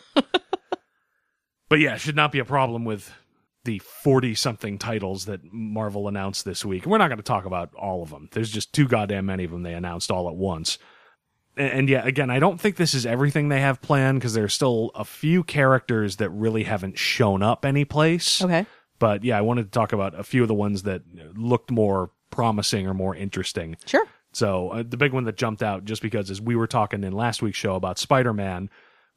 But 1.69 1.79
yeah, 1.79 1.95
it 1.95 2.01
should 2.01 2.17
not 2.17 2.33
be 2.33 2.39
a 2.39 2.45
problem 2.45 2.85
with 2.85 3.13
the 3.65 3.79
40 3.81 4.35
something 4.35 4.79
titles 4.79 5.27
that 5.27 5.41
Marvel 5.53 6.09
announced 6.09 6.45
this 6.45 6.65
week. 6.65 6.85
And 6.85 6.93
we're 6.93 6.99
not 6.99 7.09
going 7.09 7.19
to 7.19 7.25
talk 7.25 7.45
about 7.45 7.75
all 7.75 8.03
of 8.03 8.11
them. 8.11 8.29
There's 8.33 8.51
just 8.51 8.73
too 8.73 8.87
goddamn 8.87 9.27
many 9.27 9.45
of 9.45 9.51
them 9.51 9.63
they 9.63 9.75
announced 9.75 10.11
all 10.11 10.29
at 10.29 10.37
once. 10.37 10.79
And, 11.57 11.73
and 11.73 11.89
yeah, 11.89 12.07
again, 12.07 12.31
I 12.31 12.39
don't 12.39 12.61
think 12.61 12.77
this 12.77 12.95
is 12.95 13.05
everything 13.05 13.49
they 13.49 13.61
have 13.61 13.83
planned 13.83 14.21
because 14.21 14.35
there's 14.35 14.55
still 14.55 14.93
a 14.95 15.05
few 15.05 15.43
characters 15.43 16.17
that 16.17 16.31
really 16.31 16.63
haven't 16.63 16.97
shown 16.99 17.43
up 17.43 17.65
anyplace. 17.65 18.41
okay. 18.43 18.67
But 18.99 19.25
yeah, 19.25 19.37
I 19.37 19.43
wanted 19.43 19.65
to 19.65 19.71
talk 19.71 19.93
about 19.93 20.19
a 20.19 20.23
few 20.23 20.43
of 20.43 20.49
the 20.49 20.55
ones 20.55 20.85
that 20.85 21.03
looked 21.35 21.71
more 21.71 22.13
promising 22.31 22.87
or 22.87 22.95
more 22.95 23.15
interesting. 23.15 23.77
Sure. 23.85 24.07
So 24.33 24.71
uh, 24.71 24.85
the 24.87 24.97
big 24.97 25.13
one 25.13 25.25
that 25.25 25.37
jumped 25.37 25.63
out, 25.63 25.85
just 25.85 26.03
because 26.03 26.31
as 26.31 26.41
we 26.41 26.57
were 26.57 26.67
talking 26.67 27.05
in 27.05 27.13
last 27.13 27.43
week's 27.43 27.59
show 27.59 27.75
about 27.75 27.99
Spider-Man, 27.99 28.71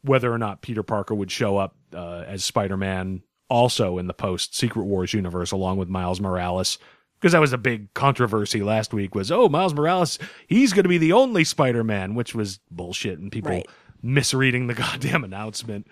whether 0.03 0.31
or 0.31 0.37
not 0.37 0.61
Peter 0.61 0.83
Parker 0.83 1.13
would 1.15 1.31
show 1.31 1.57
up 1.57 1.75
uh, 1.93 2.23
as 2.27 2.43
Spider-Man 2.43 3.21
also 3.49 3.97
in 3.97 4.07
the 4.07 4.13
post 4.13 4.55
Secret 4.55 4.83
Wars 4.83 5.13
universe 5.13 5.51
along 5.51 5.77
with 5.77 5.89
Miles 5.89 6.19
Morales. 6.21 6.77
Because 7.19 7.33
that 7.33 7.41
was 7.41 7.51
a 7.51 7.57
big 7.57 7.93
controversy 7.93 8.61
last 8.63 8.93
week 8.93 9.13
was, 9.13 9.29
oh, 9.29 9.49
Miles 9.49 9.73
Morales, 9.73 10.17
he's 10.47 10.71
going 10.71 10.83
to 10.83 10.89
be 10.89 10.97
the 10.97 11.11
only 11.11 11.43
Spider-Man, 11.43 12.15
which 12.15 12.33
was 12.33 12.59
bullshit 12.71 13.19
and 13.19 13.29
people 13.29 13.51
Right. 13.51 13.67
misreading 14.01 14.67
the 14.67 14.73
goddamn 14.75 15.25
announcement. 15.25 15.85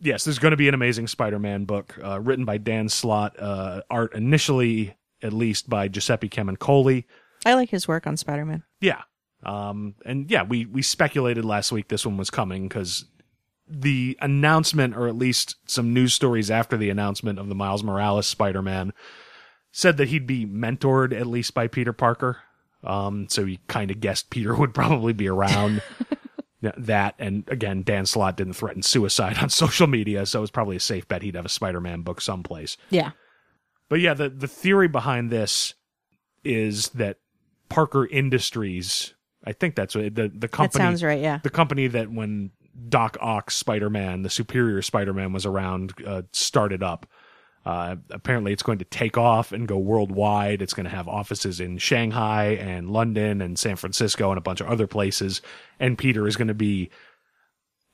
Yes, 0.00 0.22
there's 0.24 0.38
going 0.38 0.52
to 0.52 0.56
be 0.56 0.68
an 0.68 0.74
amazing 0.74 1.08
Spider-Man 1.08 1.64
book 1.64 1.98
uh, 2.04 2.20
written 2.20 2.44
by 2.44 2.58
Dan 2.58 2.88
Slott, 2.88 3.34
uh, 3.40 3.80
art 3.90 4.14
initially 4.14 4.94
at 5.22 5.32
least 5.32 5.68
by 5.68 5.88
Giuseppe 5.88 6.28
Camuncoli. 6.28 7.04
I 7.44 7.54
like 7.54 7.70
his 7.70 7.88
work 7.88 8.06
on 8.06 8.16
Spider 8.16 8.44
Man. 8.44 8.62
Yeah. 8.80 9.02
Um, 9.42 9.94
and 10.04 10.30
yeah, 10.30 10.42
we, 10.42 10.66
we 10.66 10.82
speculated 10.82 11.44
last 11.44 11.72
week 11.72 11.88
this 11.88 12.04
one 12.06 12.16
was 12.18 12.30
coming 12.30 12.68
because 12.68 13.04
the 13.68 14.16
announcement, 14.20 14.96
or 14.96 15.08
at 15.08 15.16
least 15.16 15.56
some 15.66 15.92
news 15.92 16.14
stories 16.14 16.50
after 16.50 16.76
the 16.76 16.90
announcement 16.90 17.38
of 17.38 17.48
the 17.48 17.54
Miles 17.54 17.82
Morales 17.82 18.26
Spider 18.26 18.62
Man, 18.62 18.92
said 19.72 19.96
that 19.96 20.08
he'd 20.08 20.26
be 20.26 20.46
mentored 20.46 21.18
at 21.18 21.26
least 21.26 21.52
by 21.54 21.66
Peter 21.66 21.92
Parker. 21.92 22.38
Um, 22.84 23.28
so 23.28 23.44
he 23.44 23.58
kind 23.68 23.90
of 23.90 24.00
guessed 24.00 24.30
Peter 24.30 24.54
would 24.58 24.74
probably 24.74 25.12
be 25.12 25.28
around. 25.28 25.82
That 26.78 27.14
and 27.20 27.44
again, 27.48 27.82
Dan 27.84 28.06
Slott 28.06 28.38
didn't 28.38 28.54
threaten 28.54 28.82
suicide 28.82 29.38
on 29.38 29.50
social 29.50 29.86
media, 29.86 30.26
so 30.26 30.40
it 30.40 30.40
was 30.40 30.50
probably 30.50 30.74
a 30.76 30.80
safe 30.80 31.06
bet 31.06 31.22
he'd 31.22 31.36
have 31.36 31.44
a 31.44 31.50
Spider-Man 31.50 32.00
book 32.00 32.20
someplace. 32.20 32.76
Yeah. 32.90 33.10
But 33.88 34.00
yeah, 34.00 34.14
the 34.14 34.30
the 34.30 34.48
theory 34.48 34.88
behind 34.88 35.30
this 35.30 35.74
is 36.42 36.88
that 36.88 37.18
Parker 37.68 38.06
Industries, 38.06 39.14
I 39.44 39.52
think 39.52 39.76
that's 39.76 39.94
what 39.94 40.14
the 40.14 40.28
the 40.28 40.48
That 40.48 40.72
sounds 40.72 41.04
right. 41.04 41.20
Yeah. 41.20 41.38
the 41.42 41.50
company 41.50 41.86
that 41.88 42.10
when 42.10 42.50
Doc 42.88 43.16
Ock 43.20 43.50
Spider 43.50 43.90
Man, 43.90 44.22
the 44.22 44.30
Superior 44.30 44.82
Spider 44.82 45.12
Man 45.12 45.32
was 45.32 45.46
around, 45.46 45.94
uh, 46.06 46.22
started 46.32 46.82
up. 46.82 47.06
Uh, 47.64 47.96
apparently, 48.10 48.52
it's 48.52 48.62
going 48.62 48.78
to 48.78 48.84
take 48.84 49.18
off 49.18 49.50
and 49.50 49.66
go 49.66 49.76
worldwide. 49.76 50.62
It's 50.62 50.72
going 50.72 50.84
to 50.84 50.94
have 50.94 51.08
offices 51.08 51.58
in 51.58 51.78
Shanghai 51.78 52.50
and 52.60 52.90
London 52.90 53.42
and 53.42 53.58
San 53.58 53.74
Francisco 53.74 54.30
and 54.30 54.38
a 54.38 54.42
bunch 54.42 54.60
of 54.60 54.68
other 54.68 54.86
places. 54.86 55.42
And 55.80 55.98
Peter 55.98 56.28
is 56.28 56.36
going 56.36 56.46
to 56.46 56.54
be, 56.54 56.90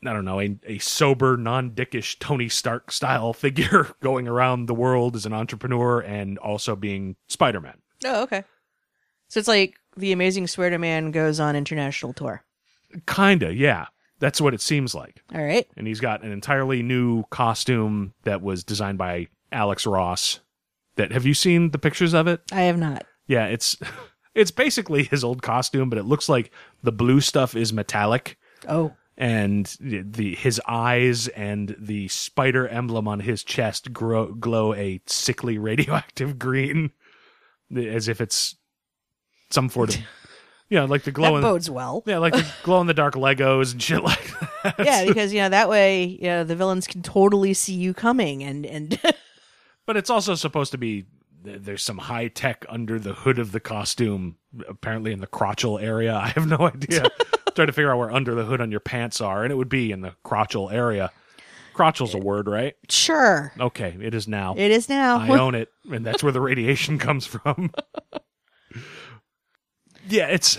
I 0.06 0.12
don't 0.12 0.26
know, 0.26 0.40
a, 0.40 0.58
a 0.66 0.78
sober, 0.78 1.38
non 1.38 1.70
dickish 1.70 2.18
Tony 2.18 2.50
Stark 2.50 2.92
style 2.92 3.32
figure 3.32 3.88
going 4.02 4.28
around 4.28 4.66
the 4.66 4.74
world 4.74 5.16
as 5.16 5.24
an 5.24 5.32
entrepreneur 5.32 6.00
and 6.00 6.36
also 6.38 6.76
being 6.76 7.16
Spider 7.28 7.60
Man. 7.60 7.78
Oh, 8.04 8.24
okay. 8.24 8.44
So 9.28 9.40
it's 9.40 9.48
like 9.48 9.76
the 9.96 10.12
Amazing 10.12 10.48
Spider 10.48 10.78
Man 10.78 11.12
goes 11.12 11.40
on 11.40 11.56
international 11.56 12.12
tour. 12.12 12.44
Kinda, 13.06 13.54
yeah. 13.54 13.86
That's 14.22 14.40
what 14.40 14.54
it 14.54 14.60
seems 14.60 14.94
like. 14.94 15.20
All 15.34 15.42
right. 15.44 15.66
and 15.76 15.86
he's 15.86 15.98
got 16.00 16.22
an 16.22 16.30
entirely 16.30 16.80
new 16.82 17.24
costume 17.30 18.14
that 18.22 18.40
was 18.40 18.62
designed 18.64 18.96
by 18.96 19.26
Alex 19.50 19.84
Ross. 19.84 20.38
That 20.96 21.10
have 21.12 21.26
you 21.26 21.34
seen 21.34 21.70
the 21.72 21.78
pictures 21.78 22.14
of 22.14 22.28
it? 22.28 22.40
I 22.52 22.62
have 22.62 22.78
not. 22.78 23.04
Yeah, 23.26 23.46
it's 23.46 23.76
it's 24.34 24.50
basically 24.52 25.02
his 25.04 25.24
old 25.24 25.42
costume, 25.42 25.88
but 25.90 25.98
it 25.98 26.04
looks 26.04 26.28
like 26.28 26.52
the 26.82 26.92
blue 26.92 27.20
stuff 27.20 27.56
is 27.56 27.72
metallic 27.72 28.38
Oh. 28.68 28.92
and 29.16 29.66
the 29.80 30.34
his 30.36 30.60
eyes 30.68 31.26
and 31.28 31.74
the 31.78 32.06
spider 32.08 32.68
emblem 32.68 33.08
on 33.08 33.20
his 33.20 33.42
chest 33.42 33.92
grow, 33.92 34.32
glow 34.34 34.72
a 34.74 35.00
sickly 35.06 35.58
radioactive 35.68 36.38
green 36.38 36.92
as 37.76 38.06
if 38.06 38.20
it's 38.20 38.54
some 39.50 39.68
sort 39.68 39.96
of 39.96 40.02
yeah, 40.72 40.84
like 40.84 41.02
the 41.02 41.12
glow 41.12 41.32
That 41.32 41.36
in 41.36 41.42
bodes 41.42 41.68
well. 41.68 42.02
yeah, 42.06 42.16
like 42.16 42.32
the 42.32 42.50
glow 42.62 42.80
in 42.80 42.86
the 42.86 42.94
dark 42.94 43.12
Legos 43.14 43.72
and 43.72 43.82
shit 43.82 44.02
like 44.02 44.30
that. 44.62 44.74
Yeah, 44.78 45.04
because 45.04 45.32
you 45.34 45.40
know 45.40 45.50
that 45.50 45.68
way, 45.68 46.04
you 46.04 46.22
know, 46.28 46.44
the 46.44 46.56
villains 46.56 46.86
can 46.86 47.02
totally 47.02 47.52
see 47.52 47.74
you 47.74 47.92
coming, 47.92 48.42
and 48.42 48.64
and 48.64 48.98
But 49.86 49.96
it's 49.98 50.08
also 50.08 50.34
supposed 50.34 50.72
to 50.72 50.78
be 50.78 51.04
there's 51.44 51.82
some 51.82 51.98
high 51.98 52.28
tech 52.28 52.64
under 52.70 52.98
the 52.98 53.12
hood 53.12 53.38
of 53.38 53.52
the 53.52 53.60
costume, 53.60 54.36
apparently 54.66 55.12
in 55.12 55.18
the 55.20 55.26
crotchal 55.26 55.82
area. 55.82 56.14
I 56.14 56.28
have 56.28 56.46
no 56.46 56.56
idea. 56.74 57.08
Trying 57.54 57.66
to 57.66 57.72
figure 57.74 57.92
out 57.92 57.98
where 57.98 58.10
under 58.10 58.34
the 58.34 58.44
hood 58.44 58.62
on 58.62 58.70
your 58.70 58.80
pants 58.80 59.20
are, 59.20 59.42
and 59.42 59.52
it 59.52 59.56
would 59.56 59.68
be 59.68 59.92
in 59.92 60.00
the 60.00 60.14
crotchal 60.24 60.72
area. 60.72 61.10
Crotchel's 61.74 62.14
a 62.14 62.18
eh, 62.18 62.22
word, 62.22 62.48
right? 62.48 62.74
sure, 62.88 63.52
Okay, 63.60 63.94
it 64.00 64.14
is 64.14 64.26
now. 64.26 64.54
it 64.56 64.70
is 64.70 64.88
now. 64.88 65.18
I 65.18 65.28
own 65.38 65.54
it, 65.54 65.70
and 65.90 66.04
that's 66.06 66.22
where 66.22 66.32
the 66.32 66.40
radiation 66.40 66.98
comes 66.98 67.26
from. 67.26 67.72
Yeah, 70.08 70.26
it's 70.26 70.58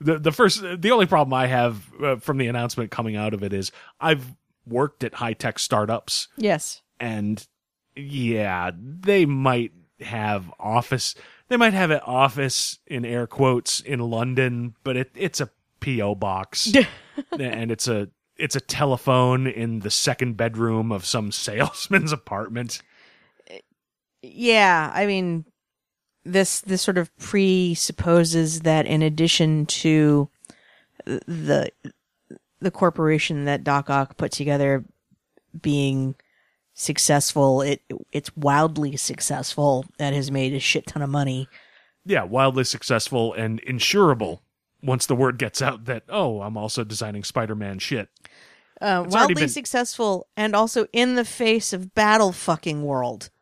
the 0.00 0.18
the 0.18 0.32
first. 0.32 0.62
The 0.62 0.90
only 0.90 1.06
problem 1.06 1.34
I 1.34 1.46
have 1.46 1.92
uh, 2.02 2.16
from 2.16 2.38
the 2.38 2.48
announcement 2.48 2.90
coming 2.90 3.16
out 3.16 3.34
of 3.34 3.42
it 3.42 3.52
is 3.52 3.72
I've 4.00 4.34
worked 4.66 5.04
at 5.04 5.14
high 5.14 5.34
tech 5.34 5.58
startups 5.58 6.28
yes. 6.36 6.80
and 6.98 7.46
yeah, 7.96 8.70
they 8.76 9.26
might 9.26 9.72
have 10.00 10.52
office. 10.58 11.14
They 11.48 11.56
might 11.56 11.74
have 11.74 11.90
an 11.90 12.00
office 12.04 12.78
in 12.86 13.04
air 13.04 13.26
quotes 13.26 13.80
in 13.80 14.00
London, 14.00 14.74
but 14.82 14.96
it, 14.96 15.10
it's 15.14 15.40
a 15.40 15.50
PO 15.80 16.16
box, 16.16 16.72
and 17.38 17.70
it's 17.70 17.86
a 17.88 18.08
it's 18.36 18.56
a 18.56 18.60
telephone 18.60 19.46
in 19.46 19.80
the 19.80 19.90
second 19.90 20.36
bedroom 20.36 20.90
of 20.90 21.04
some 21.04 21.30
salesman's 21.32 22.12
apartment. 22.12 22.82
Yeah, 24.22 24.90
I 24.94 25.06
mean, 25.06 25.44
this 26.24 26.60
this 26.62 26.82
sort 26.82 26.98
of 26.98 27.14
presupposes 27.18 28.60
that 28.60 28.86
in 28.86 29.02
addition 29.02 29.66
to 29.66 30.28
the 31.04 31.70
the 32.60 32.70
corporation 32.70 33.44
that 33.44 33.64
Doc 33.64 33.90
Ock 33.90 34.16
put 34.16 34.32
together 34.32 34.84
being 35.60 36.14
successful, 36.72 37.62
it 37.62 37.82
it's 38.10 38.34
wildly 38.36 38.96
successful 38.96 39.84
and 39.98 40.14
has 40.16 40.30
made 40.30 40.54
a 40.54 40.60
shit 40.60 40.86
ton 40.86 41.02
of 41.02 41.10
money. 41.10 41.48
Yeah, 42.04 42.24
wildly 42.24 42.64
successful 42.64 43.32
and 43.34 43.62
insurable. 43.62 44.40
Once 44.82 45.06
the 45.06 45.16
word 45.16 45.38
gets 45.38 45.62
out 45.62 45.86
that 45.86 46.04
oh, 46.08 46.40
I'm 46.42 46.56
also 46.56 46.84
designing 46.84 47.24
Spider-Man 47.24 47.78
shit. 47.78 48.08
Uh, 48.80 49.04
wildly 49.08 49.34
been- 49.34 49.48
successful 49.48 50.26
and 50.36 50.54
also 50.56 50.86
in 50.92 51.14
the 51.14 51.24
face 51.24 51.72
of 51.72 51.94
battle 51.94 52.32
fucking 52.32 52.82
world. 52.82 53.30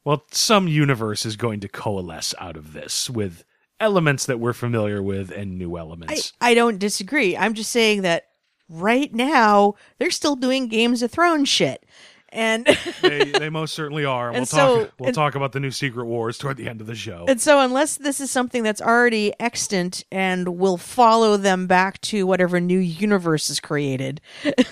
Well, 0.08 0.24
some 0.30 0.68
universe 0.68 1.26
is 1.26 1.36
going 1.36 1.60
to 1.60 1.68
coalesce 1.68 2.34
out 2.38 2.56
of 2.56 2.72
this 2.72 3.10
with 3.10 3.44
elements 3.78 4.24
that 4.24 4.40
we're 4.40 4.54
familiar 4.54 5.02
with 5.02 5.30
and 5.30 5.58
new 5.58 5.76
I, 5.76 5.80
elements. 5.80 6.32
I 6.40 6.54
don't 6.54 6.78
disagree. 6.78 7.36
I'm 7.36 7.52
just 7.52 7.70
saying 7.70 8.00
that 8.02 8.24
right 8.70 9.12
now 9.14 9.74
they're 9.98 10.10
still 10.10 10.34
doing 10.34 10.68
Games 10.68 11.02
of 11.02 11.10
Thrones 11.10 11.50
shit. 11.50 11.84
And 12.30 12.64
they, 13.02 13.32
they 13.32 13.50
most 13.50 13.74
certainly 13.74 14.06
are. 14.06 14.28
And 14.30 14.36
we'll 14.36 14.40
And 14.40 14.48
talk. 14.48 14.58
so- 14.58 14.90
we'll 14.98 15.08
and- 15.08 15.14
talk 15.14 15.34
about 15.34 15.52
the 15.52 15.60
new 15.60 15.70
Secret 15.70 16.06
Wars 16.06 16.38
toward 16.38 16.56
the 16.56 16.70
end 16.70 16.80
of 16.80 16.86
the 16.86 16.94
show. 16.94 17.26
and 17.28 17.38
so 17.38 17.60
unless 17.60 17.98
this 17.98 18.18
is 18.18 18.30
something 18.30 18.62
that's 18.62 18.80
already 18.80 19.34
extant 19.38 20.04
and 20.10 20.56
will 20.58 20.78
follow 20.78 21.36
them 21.36 21.66
back 21.66 22.00
to 22.00 22.26
whatever 22.26 22.60
new 22.60 22.78
universe 22.78 23.50
is 23.50 23.60
created. 23.60 24.22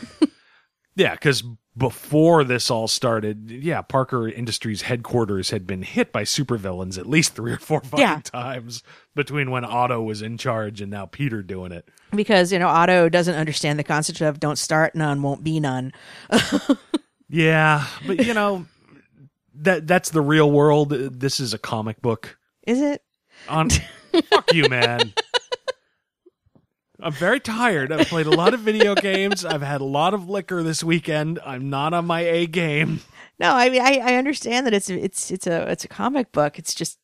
Yeah, 0.99 1.13
because 1.13 1.45
before 1.77 2.43
this 2.45 2.71
all 2.71 2.89
started, 2.89 3.51
yeah, 3.51 3.83
Parker 3.83 4.29
Industries 4.29 4.83
headquarters 4.83 5.51
had 5.51 5.67
been 5.67 5.83
hit 5.83 6.11
by 6.13 6.23
supervillains 6.23 6.99
at 6.99 7.07
least 7.07 7.35
three 7.35 7.53
or 7.53 7.59
four 7.59 7.81
fucking 7.83 7.99
Yeah. 8.01 8.21
times 8.25 8.83
between 9.15 9.51
when 9.51 9.65
Otto 9.65 10.03
was 10.03 10.23
in 10.23 10.39
charge 10.39 10.81
and 10.81 10.91
now 10.91 11.07
Peter 11.07 11.43
doing 11.43 11.73
it. 11.73 11.89
Because, 12.13 12.53
you 12.53 12.59
know, 12.59 12.69
Otto 12.69 13.09
doesn't 13.09 13.35
understand 13.35 13.79
the 13.79 13.85
concept 13.85 14.21
of 14.21 14.41
don't 14.41 14.57
start 14.59 14.95
none, 14.95 15.23
won't 15.23 15.45
be 15.45 15.61
none. 15.61 15.93
Yeah, 17.29 17.85
but 18.07 18.25
you 18.25 18.35
know, 18.35 18.67
that 19.57 19.87
that's 19.89 20.11
the 20.11 20.21
real 20.21 20.49
world. 20.51 20.91
This 20.91 21.41
is 21.41 21.53
a 21.53 21.59
comic 21.59 22.01
book. 22.01 22.39
Is 22.67 22.81
it? 22.81 23.03
On 23.49 23.69
fuck 23.69 24.53
you, 24.55 24.69
man. 24.69 25.13
I'm 27.01 27.13
very 27.13 27.41
tired. 27.41 27.93
I've 27.93 28.09
played 28.09 28.27
a 28.27 28.31
lot 28.31 28.55
of 28.55 28.61
video 28.61 28.95
games. 28.95 29.45
I've 29.45 29.63
had 29.63 29.81
a 29.81 29.85
lot 29.85 30.15
of 30.15 30.29
liquor 30.29 30.63
this 30.63 30.83
weekend. 30.83 31.39
I'm 31.45 31.69
not 31.71 31.93
on 31.93 32.07
my 32.07 32.21
A 32.21 32.47
game. 32.47 33.01
No, 33.39 33.55
I 33.55 33.69
mean 33.69 33.83
I, 33.83 33.99
I 34.03 34.15
understand 34.15 34.67
that 34.67 34.73
it's 34.73 34.89
it's 34.89 35.31
it's 35.31 35.47
a 35.47 35.71
it's 35.71 35.85
a 35.85 35.89
comic 35.89 36.33
book. 36.33 36.59
It's 36.59 36.75
just 36.75 36.99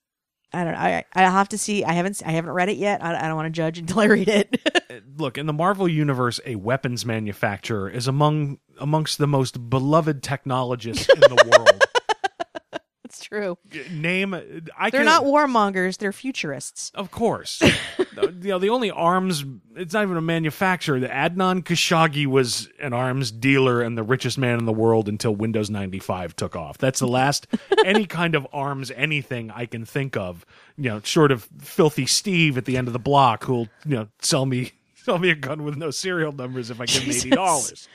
I 0.52 0.64
don't 0.64 0.72
know. 0.72 0.78
I 0.78 1.04
I'll 1.14 1.30
have 1.30 1.48
to 1.50 1.58
see. 1.58 1.84
I 1.84 1.92
haven't 1.92 2.22
I 2.24 2.30
haven't 2.30 2.52
read 2.52 2.68
it 2.68 2.76
yet. 2.76 3.02
I, 3.04 3.14
I 3.18 3.28
don't 3.28 3.36
want 3.36 3.46
to 3.46 3.50
judge 3.50 3.78
until 3.78 4.00
I 4.00 4.06
read 4.06 4.28
it. 4.28 4.60
Uh, 4.92 4.96
look, 5.16 5.38
in 5.38 5.46
the 5.46 5.52
Marvel 5.54 5.88
universe, 5.88 6.38
a 6.44 6.56
weapons 6.56 7.06
manufacturer 7.06 7.88
is 7.88 8.06
among 8.08 8.58
amongst 8.78 9.16
the 9.16 9.26
most 9.26 9.70
beloved 9.70 10.22
technologists 10.22 11.08
in 11.08 11.20
the 11.20 11.50
world. 11.50 11.84
it's 13.12 13.24
true. 13.24 13.58
Name 13.90 14.32
uh, 14.32 14.40
I 14.78 14.88
They're 14.88 15.00
can, 15.00 15.04
not 15.04 15.24
warmongers. 15.24 15.98
They're 15.98 16.12
futurists. 16.12 16.90
Of 16.94 17.10
course. 17.10 17.60
you 17.98 18.06
know, 18.42 18.58
the 18.58 18.70
only 18.70 18.90
arms, 18.90 19.44
it's 19.76 19.92
not 19.92 20.04
even 20.04 20.16
a 20.16 20.22
manufacturer. 20.22 20.98
The 20.98 21.08
Adnan 21.08 21.62
Khashoggi 21.62 22.26
was 22.26 22.70
an 22.80 22.94
arms 22.94 23.30
dealer 23.30 23.82
and 23.82 23.98
the 23.98 24.02
richest 24.02 24.38
man 24.38 24.58
in 24.58 24.64
the 24.64 24.72
world 24.72 25.08
until 25.08 25.34
Windows 25.34 25.68
95 25.68 26.34
took 26.36 26.56
off. 26.56 26.78
That's 26.78 27.00
the 27.00 27.06
last 27.06 27.46
any 27.84 28.06
kind 28.06 28.34
of 28.34 28.46
arms 28.52 28.90
anything 28.96 29.50
I 29.50 29.66
can 29.66 29.84
think 29.84 30.16
of, 30.16 30.46
you 30.78 30.88
know, 30.88 31.00
short 31.04 31.30
of 31.30 31.48
filthy 31.60 32.06
Steve 32.06 32.56
at 32.56 32.64
the 32.64 32.78
end 32.78 32.86
of 32.86 32.94
the 32.94 32.98
block 32.98 33.44
who'll, 33.44 33.68
you 33.84 33.96
know, 33.96 34.08
sell 34.20 34.46
me 34.46 34.72
sell 34.94 35.18
me 35.18 35.28
a 35.28 35.34
gun 35.34 35.64
with 35.64 35.76
no 35.76 35.90
serial 35.90 36.32
numbers 36.32 36.70
if 36.70 36.80
I 36.80 36.86
give 36.86 37.02
him 37.02 37.10
$80. 37.10 37.88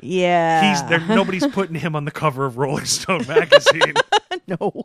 Yeah. 0.00 0.70
He's 0.72 0.88
there 0.88 1.00
nobody's 1.08 1.46
putting 1.46 1.76
him 1.76 1.94
on 1.96 2.04
the 2.04 2.10
cover 2.10 2.44
of 2.44 2.58
Rolling 2.58 2.84
Stone 2.86 3.26
magazine. 3.28 3.94
no. 4.48 4.84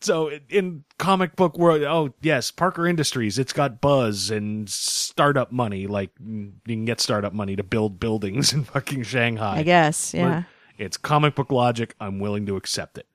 so 0.00 0.30
in 0.48 0.84
comic 0.98 1.36
book 1.36 1.58
world 1.58 1.82
oh 1.82 2.12
yes 2.22 2.50
parker 2.50 2.86
industries 2.86 3.38
it's 3.38 3.52
got 3.52 3.80
buzz 3.80 4.30
and 4.30 4.68
startup 4.68 5.52
money 5.52 5.86
like 5.86 6.10
you 6.24 6.52
can 6.66 6.84
get 6.86 7.00
startup 7.00 7.32
money 7.34 7.54
to 7.54 7.62
build 7.62 8.00
buildings 8.00 8.52
in 8.52 8.64
fucking 8.64 9.02
shanghai 9.02 9.58
I 9.58 9.62
guess. 9.62 10.12
But 10.12 10.18
Yeah. 10.18 10.42
it's 10.78 10.96
comic 10.96 11.34
book 11.34 11.52
logic 11.52 11.94
i'm 12.00 12.18
willing 12.18 12.46
to 12.46 12.56
accept 12.56 12.96
it 12.96 13.06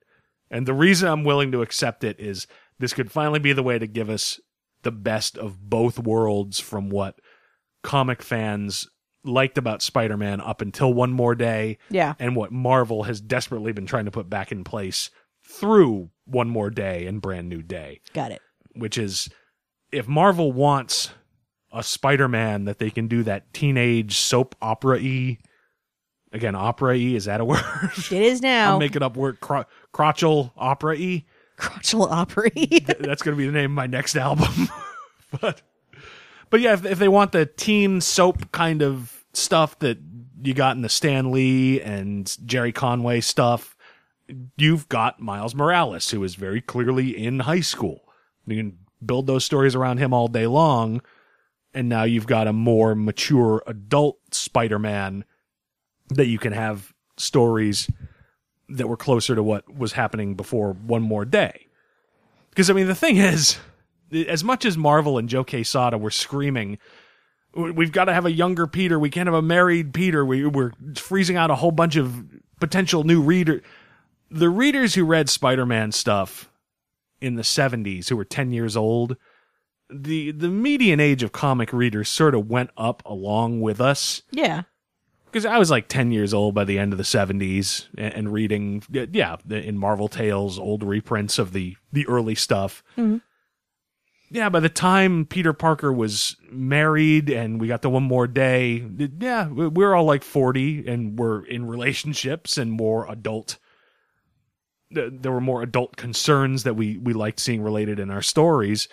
and 0.50 0.64
the 0.66 0.74
reason 0.74 1.08
i'm 1.08 1.24
willing 1.24 1.50
to 1.52 1.62
accept 1.62 2.04
it 2.04 2.20
is 2.20 2.46
this 2.78 2.92
could 2.92 3.10
finally 3.10 3.40
be 3.40 3.52
the 3.52 3.62
way 3.64 3.78
to 3.78 3.86
give 3.88 4.08
us 4.08 4.38
the 4.82 4.92
best 4.92 5.36
of 5.36 5.68
both 5.68 5.98
worlds 5.98 6.60
from 6.60 6.88
what 6.88 7.18
comic 7.82 8.22
fans 8.22 8.88
liked 9.26 9.58
about 9.58 9.82
spider-man 9.82 10.40
up 10.40 10.60
until 10.60 10.92
one 10.92 11.12
more 11.12 11.34
day 11.34 11.78
Yeah. 11.90 12.14
and 12.18 12.34
what 12.36 12.52
Marvel 12.52 13.04
has 13.04 13.20
desperately 13.20 13.72
been 13.72 13.86
trying 13.86 14.04
to 14.06 14.10
put 14.10 14.28
back 14.30 14.52
in 14.52 14.64
place 14.64 15.10
through 15.44 16.10
One 16.24 16.48
More 16.48 16.70
Day 16.70 17.06
and 17.06 17.20
Brand 17.22 17.48
New 17.48 17.62
Day, 17.62 18.00
Got 18.12 18.32
it. 18.32 18.42
which 18.74 18.98
is 18.98 19.28
if 19.92 20.08
Marvel 20.08 20.52
wants 20.52 21.10
a 21.72 21.82
Spider 21.82 22.28
Man 22.28 22.64
that 22.64 22.78
they 22.78 22.90
can 22.90 23.06
do 23.08 23.22
that 23.24 23.52
teenage 23.52 24.16
soap 24.16 24.54
opera 24.62 24.98
y. 25.00 25.38
Again, 26.32 26.54
opera 26.54 26.94
y, 26.94 27.14
is 27.14 27.26
that 27.26 27.40
a 27.40 27.44
word? 27.46 27.62
It 27.96 28.12
is 28.12 28.42
now. 28.42 28.74
I'm 28.74 28.78
making 28.80 29.02
up 29.02 29.16
word 29.16 29.40
cro- 29.40 29.64
crotchal 29.94 30.50
opera 30.56 30.96
y. 30.98 31.24
Crotchel 31.58 32.10
opera. 32.10 32.50
Th- 32.54 32.82
That's 33.00 33.22
going 33.22 33.36
to 33.36 33.38
be 33.38 33.46
the 33.46 33.52
name 33.52 33.70
of 33.70 33.74
my 33.76 33.86
next 33.86 34.16
album. 34.16 34.68
but 35.40 35.62
but 36.50 36.60
yeah, 36.60 36.74
if, 36.74 36.84
if 36.84 36.98
they 36.98 37.08
want 37.08 37.32
the 37.32 37.46
teen 37.46 38.00
soap 38.00 38.52
kind 38.52 38.82
of 38.82 39.15
stuff 39.36 39.78
that 39.80 39.98
you 40.42 40.54
got 40.54 40.76
in 40.76 40.82
the 40.82 40.88
Stan 40.88 41.30
Lee 41.30 41.80
and 41.80 42.36
Gerry 42.46 42.72
Conway 42.72 43.20
stuff, 43.20 43.76
you've 44.56 44.88
got 44.88 45.20
Miles 45.20 45.54
Morales, 45.54 46.10
who 46.10 46.22
is 46.24 46.34
very 46.34 46.60
clearly 46.60 47.16
in 47.16 47.40
high 47.40 47.60
school. 47.60 48.00
You 48.46 48.56
can 48.56 48.78
build 49.04 49.26
those 49.26 49.44
stories 49.44 49.74
around 49.74 49.98
him 49.98 50.12
all 50.14 50.28
day 50.28 50.46
long, 50.46 51.02
and 51.74 51.88
now 51.88 52.04
you've 52.04 52.26
got 52.26 52.46
a 52.46 52.52
more 52.52 52.94
mature 52.94 53.62
adult 53.66 54.18
Spider-Man 54.34 55.24
that 56.08 56.26
you 56.26 56.38
can 56.38 56.52
have 56.52 56.92
stories 57.16 57.90
that 58.68 58.88
were 58.88 58.96
closer 58.96 59.34
to 59.34 59.42
what 59.42 59.72
was 59.72 59.92
happening 59.92 60.34
before 60.34 60.72
one 60.72 61.02
more 61.02 61.24
day. 61.24 61.66
Because 62.50 62.70
I 62.70 62.72
mean, 62.72 62.86
the 62.86 62.94
thing 62.94 63.16
is, 63.16 63.58
as 64.12 64.42
much 64.42 64.64
as 64.64 64.76
Marvel 64.76 65.18
and 65.18 65.28
Joe 65.28 65.44
Quesada 65.44 65.98
were 65.98 66.10
screaming, 66.10 66.70
"We- 66.70 66.78
we've 67.56 67.92
got 67.92 68.04
to 68.04 68.14
have 68.14 68.26
a 68.26 68.32
younger 68.32 68.66
Peter. 68.66 68.98
We 68.98 69.10
can't 69.10 69.26
have 69.26 69.34
a 69.34 69.42
married 69.42 69.94
Peter. 69.94 70.24
We, 70.24 70.46
we're 70.46 70.72
freezing 70.94 71.36
out 71.36 71.50
a 71.50 71.56
whole 71.56 71.70
bunch 71.70 71.96
of 71.96 72.24
potential 72.60 73.04
new 73.04 73.22
reader. 73.22 73.62
The 74.30 74.50
readers 74.50 74.94
who 74.94 75.04
read 75.04 75.30
Spider-Man 75.30 75.92
stuff 75.92 76.50
in 77.20 77.36
the 77.36 77.42
'70s, 77.42 78.08
who 78.08 78.16
were 78.16 78.24
10 78.24 78.52
years 78.52 78.76
old, 78.76 79.16
the 79.88 80.32
the 80.32 80.48
median 80.48 81.00
age 81.00 81.22
of 81.22 81.32
comic 81.32 81.72
readers 81.72 82.08
sort 82.08 82.34
of 82.34 82.48
went 82.48 82.70
up 82.76 83.02
along 83.06 83.60
with 83.60 83.80
us 83.80 84.22
yeah. 84.32 84.62
because 85.26 85.46
I 85.46 85.58
was 85.58 85.70
like 85.70 85.88
10 85.88 86.10
years 86.10 86.34
old 86.34 86.54
by 86.54 86.64
the 86.64 86.78
end 86.78 86.92
of 86.92 86.98
the 86.98 87.04
70s 87.04 87.86
and, 87.96 88.12
and 88.12 88.32
reading, 88.32 88.82
yeah, 88.90 89.36
in 89.48 89.78
Marvel 89.78 90.08
Tales, 90.08 90.58
old 90.58 90.82
reprints 90.82 91.38
of 91.38 91.52
the, 91.52 91.76
the 91.92 92.06
early 92.08 92.34
stuff. 92.34 92.82
Mm-hmm. 92.98 93.18
Yeah, 94.28 94.48
by 94.48 94.60
the 94.60 94.68
time 94.68 95.24
Peter 95.24 95.52
Parker 95.52 95.92
was 95.92 96.36
married 96.50 97.30
and 97.30 97.60
we 97.60 97.68
got 97.68 97.82
the 97.82 97.90
one 97.90 98.02
more 98.02 98.26
day, 98.26 98.84
yeah, 99.20 99.46
we're 99.48 99.94
all 99.94 100.04
like 100.04 100.24
40 100.24 100.86
and 100.88 101.18
we're 101.18 101.44
in 101.44 101.66
relationships 101.66 102.58
and 102.58 102.72
more 102.72 103.10
adult. 103.10 103.58
There 104.90 105.32
were 105.32 105.40
more 105.40 105.62
adult 105.62 105.96
concerns 105.96 106.64
that 106.64 106.74
we, 106.74 106.96
we 106.96 107.12
liked 107.12 107.38
seeing 107.38 107.62
related 107.62 108.00
in 108.00 108.10
our 108.10 108.22
stories. 108.22 108.88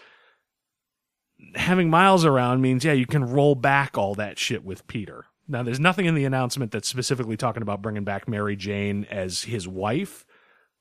Having 1.55 1.89
Miles 1.89 2.25
around 2.25 2.61
means, 2.61 2.85
yeah, 2.85 2.93
you 2.93 3.07
can 3.07 3.25
roll 3.25 3.55
back 3.55 3.97
all 3.97 4.13
that 4.15 4.37
shit 4.37 4.63
with 4.63 4.85
Peter. 4.87 5.25
Now, 5.47 5.63
there's 5.63 5.79
nothing 5.79 6.05
in 6.05 6.15
the 6.15 6.25
announcement 6.25 6.71
that's 6.71 6.87
specifically 6.87 7.37
talking 7.37 7.63
about 7.63 7.81
bringing 7.81 8.03
back 8.03 8.27
Mary 8.27 8.55
Jane 8.55 9.05
as 9.09 9.43
his 9.43 9.67
wife, 9.67 10.25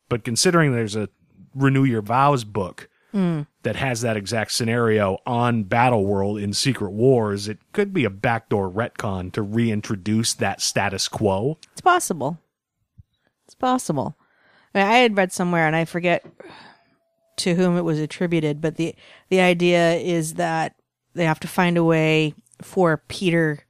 but 0.08 0.24
considering 0.24 0.72
there's 0.72 0.94
a 0.94 1.08
Renew 1.54 1.84
Your 1.84 2.02
Vows 2.02 2.44
book 2.44 2.88
Hmm. 3.12 3.42
that 3.62 3.76
has 3.76 4.00
that 4.00 4.16
exact 4.16 4.52
scenario 4.52 5.18
on 5.26 5.64
Battle 5.64 6.06
World 6.06 6.38
in 6.38 6.54
Secret 6.54 6.92
Wars, 6.92 7.46
it 7.46 7.58
could 7.72 7.92
be 7.92 8.06
a 8.06 8.10
backdoor 8.10 8.70
retcon 8.70 9.30
to 9.32 9.42
reintroduce 9.42 10.32
that 10.32 10.62
status 10.62 11.08
quo. 11.08 11.58
It's 11.72 11.82
possible. 11.82 12.38
It's 13.44 13.54
possible. 13.54 14.16
I, 14.74 14.78
mean, 14.78 14.86
I 14.86 14.96
had 14.96 15.16
read 15.16 15.30
somewhere, 15.30 15.66
and 15.66 15.76
I 15.76 15.84
forget 15.84 16.24
to 17.36 17.54
whom 17.54 17.76
it 17.76 17.82
was 17.82 17.98
attributed, 17.98 18.60
but 18.62 18.76
the 18.76 18.94
the 19.28 19.40
idea 19.40 19.94
is 19.94 20.34
that 20.34 20.74
they 21.14 21.26
have 21.26 21.40
to 21.40 21.48
find 21.48 21.76
a 21.76 21.84
way 21.84 22.34
for 22.62 23.02
Peter 23.08 23.60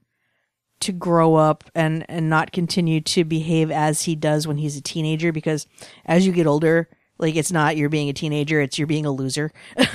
to 0.80 0.92
grow 0.92 1.34
up 1.34 1.64
and 1.74 2.04
and 2.08 2.30
not 2.30 2.52
continue 2.52 3.00
to 3.00 3.24
behave 3.24 3.70
as 3.70 4.02
he 4.02 4.14
does 4.14 4.46
when 4.46 4.58
he's 4.58 4.76
a 4.76 4.82
teenager, 4.82 5.32
because 5.32 5.66
as 6.04 6.26
you 6.26 6.32
get 6.32 6.46
older, 6.46 6.88
like 7.22 7.36
it's 7.36 7.52
not 7.52 7.78
you're 7.78 7.88
being 7.88 8.10
a 8.10 8.12
teenager, 8.12 8.60
it's 8.60 8.78
you're 8.78 8.86
being 8.86 9.06
a 9.06 9.10
loser. 9.10 9.50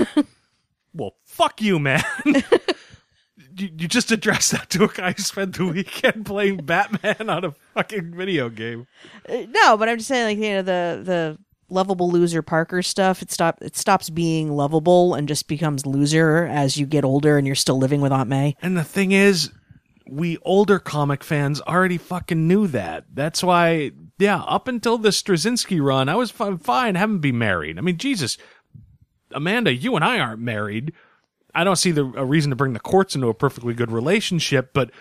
Well, 0.98 1.16
fuck 1.26 1.62
you, 1.62 1.78
man. 1.78 2.04
you, 2.26 2.42
you 3.56 3.88
just 3.88 4.12
addressed 4.12 4.52
that 4.52 4.70
to 4.72 4.86
a 4.86 4.88
guy 4.88 5.12
who 5.12 5.22
spent 5.22 5.56
the 5.56 5.66
weekend 5.66 6.26
playing 6.26 6.58
Batman 6.58 7.30
on 7.30 7.46
a 7.46 7.52
fucking 7.76 8.16
video 8.16 8.50
game. 8.50 8.88
Uh, 9.30 9.44
no, 9.50 9.78
but 9.78 9.90
I'm 9.90 9.98
just 9.98 10.08
saying, 10.08 10.26
like 10.26 10.44
you 10.44 10.56
know, 10.56 10.62
the 10.64 11.02
the 11.04 11.38
lovable 11.70 12.10
loser 12.10 12.42
Parker 12.42 12.82
stuff. 12.82 13.22
It 13.22 13.32
stop 13.32 13.60
it 13.62 13.78
stops 13.78 14.10
being 14.10 14.52
lovable 14.52 15.14
and 15.14 15.28
just 15.28 15.48
becomes 15.48 15.86
loser 15.86 16.46
as 16.46 16.78
you 16.78 16.88
get 16.88 17.06
older 17.06 17.38
and 17.38 17.46
you're 17.46 17.56
still 17.56 17.78
living 17.78 18.02
with 18.02 18.12
Aunt 18.12 18.30
May. 18.30 18.56
And 18.64 18.76
the 18.76 18.84
thing 18.84 19.12
is, 19.12 19.52
we 20.10 20.38
older 20.40 20.80
comic 20.80 21.24
fans 21.24 21.62
already 21.62 22.00
fucking 22.00 22.48
knew 22.48 22.66
that. 22.68 23.06
That's 23.14 23.44
why 23.44 23.92
Yeah, 24.20 24.42
up 24.42 24.68
until 24.68 24.98
the 24.98 25.10
Straczynski 25.10 25.82
run, 25.82 26.10
I 26.10 26.16
was 26.16 26.32
fine, 26.32 26.58
fine 26.58 26.96
having 26.96 27.20
be 27.20 27.32
married. 27.32 27.78
I 27.78 27.82
mean, 27.82 27.98
Jesus, 27.98 28.38
Amanda, 29.32 29.74
you 29.74 29.96
and 29.96 30.04
I 30.04 30.20
aren't 30.20 30.42
married. 30.42 30.94
I 31.54 31.64
don't 31.64 31.76
see 31.76 31.92
the 31.92 32.06
a 32.16 32.26
reason 32.26 32.50
to 32.50 32.56
bring 32.56 32.74
the 32.74 32.80
courts 32.80 33.16
into 33.16 33.28
a 33.28 33.34
perfectly 33.34 33.74
good 33.74 33.92
relationship, 33.92 34.72
but 34.74 34.92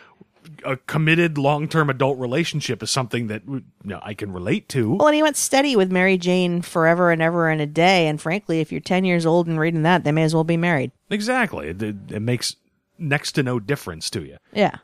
a 0.64 0.76
committed 0.76 1.38
long-term 1.38 1.90
adult 1.90 2.18
relationship 2.18 2.82
is 2.82 2.90
something 2.90 3.26
that 3.28 3.42
you 3.46 3.62
know, 3.84 4.00
I 4.02 4.14
can 4.14 4.32
relate 4.32 4.68
to. 4.70 4.94
Well, 4.94 5.08
and 5.08 5.14
he 5.14 5.22
went 5.22 5.36
steady 5.36 5.76
with 5.76 5.90
Mary 5.90 6.16
Jane 6.18 6.62
forever 6.62 7.10
and 7.10 7.20
ever 7.20 7.48
and 7.48 7.60
a 7.60 7.66
day. 7.66 8.06
And 8.06 8.20
frankly, 8.20 8.60
if 8.60 8.70
you're 8.70 8.80
10 8.80 9.04
years 9.04 9.26
old 9.26 9.48
and 9.48 9.58
reading 9.58 9.82
that, 9.82 10.04
they 10.04 10.12
may 10.12 10.22
as 10.22 10.34
well 10.34 10.44
be 10.44 10.56
married. 10.56 10.92
Exactly. 11.10 11.68
It, 11.68 11.82
it, 11.82 11.96
it 12.10 12.20
makes 12.20 12.56
next 12.98 13.32
to 13.32 13.42
no 13.42 13.58
difference 13.58 14.08
to 14.10 14.24
you. 14.24 14.36
Yeah. 14.52 14.76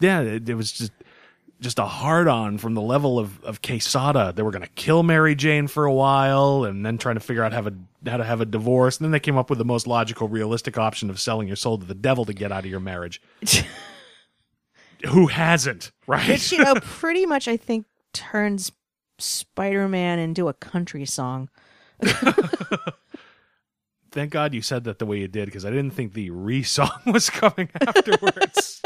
Yeah, 0.00 0.20
it, 0.20 0.48
it 0.48 0.54
was 0.54 0.72
just 0.72 0.92
just 1.60 1.78
a 1.78 1.84
hard 1.84 2.28
on 2.28 2.58
from 2.58 2.74
the 2.74 2.82
level 2.82 3.18
of 3.18 3.42
of 3.44 3.62
Quesada. 3.62 4.32
They 4.34 4.42
were 4.42 4.50
going 4.50 4.62
to 4.62 4.70
kill 4.70 5.02
Mary 5.02 5.34
Jane 5.34 5.66
for 5.66 5.84
a 5.84 5.92
while, 5.92 6.64
and 6.64 6.84
then 6.84 6.98
trying 6.98 7.14
to 7.16 7.20
figure 7.20 7.42
out 7.42 7.52
how, 7.52 7.66
a, 7.66 7.72
how 8.08 8.16
to 8.18 8.24
have 8.24 8.40
a 8.40 8.44
divorce. 8.44 8.98
And 8.98 9.04
then 9.04 9.12
they 9.12 9.20
came 9.20 9.36
up 9.36 9.50
with 9.50 9.58
the 9.58 9.64
most 9.64 9.86
logical, 9.86 10.28
realistic 10.28 10.76
option 10.78 11.10
of 11.10 11.20
selling 11.20 11.46
your 11.46 11.56
soul 11.56 11.78
to 11.78 11.84
the 11.84 11.94
devil 11.94 12.24
to 12.24 12.32
get 12.32 12.52
out 12.52 12.64
of 12.64 12.70
your 12.70 12.80
marriage. 12.80 13.20
Who 15.06 15.26
hasn't, 15.26 15.92
right? 16.06 16.28
Which, 16.28 16.52
you 16.52 16.58
know, 16.58 16.74
pretty 16.82 17.26
much, 17.26 17.46
I 17.46 17.56
think, 17.56 17.86
turns 18.12 18.72
Spider 19.18 19.88
Man 19.88 20.18
into 20.18 20.48
a 20.48 20.54
country 20.54 21.04
song. 21.04 21.50
Thank 24.10 24.30
God 24.30 24.54
you 24.54 24.62
said 24.62 24.84
that 24.84 24.98
the 24.98 25.06
way 25.06 25.18
you 25.18 25.28
did, 25.28 25.46
because 25.46 25.64
I 25.64 25.70
didn't 25.70 25.90
think 25.90 26.12
the 26.12 26.30
re 26.30 26.62
song 26.62 26.90
was 27.06 27.28
coming 27.30 27.68
afterwards. 27.80 28.80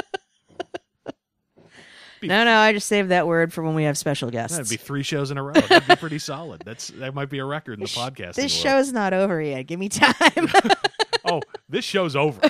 No, 2.28 2.44
no, 2.44 2.56
I 2.58 2.72
just 2.72 2.86
saved 2.88 3.10
that 3.10 3.26
word 3.26 3.52
for 3.52 3.62
when 3.62 3.74
we 3.74 3.84
have 3.84 3.96
special 3.96 4.30
guests. 4.30 4.56
That'd 4.56 4.70
be 4.70 4.76
three 4.76 5.02
shows 5.02 5.30
in 5.30 5.38
a 5.38 5.42
row. 5.42 5.52
That'd 5.52 5.86
be 5.88 5.96
pretty 5.96 6.18
solid. 6.20 6.62
That's 6.64 6.88
that 6.88 7.14
might 7.14 7.30
be 7.30 7.38
a 7.38 7.44
record 7.44 7.74
in 7.74 7.80
the 7.80 7.86
podcast. 7.86 8.34
this 8.34 8.52
show's 8.52 8.92
not 8.92 9.12
over 9.12 9.40
yet. 9.40 9.62
Give 9.66 9.78
me 9.78 9.88
time. 9.88 10.48
oh, 11.24 11.40
this 11.68 11.84
show's 11.84 12.16
over. 12.16 12.40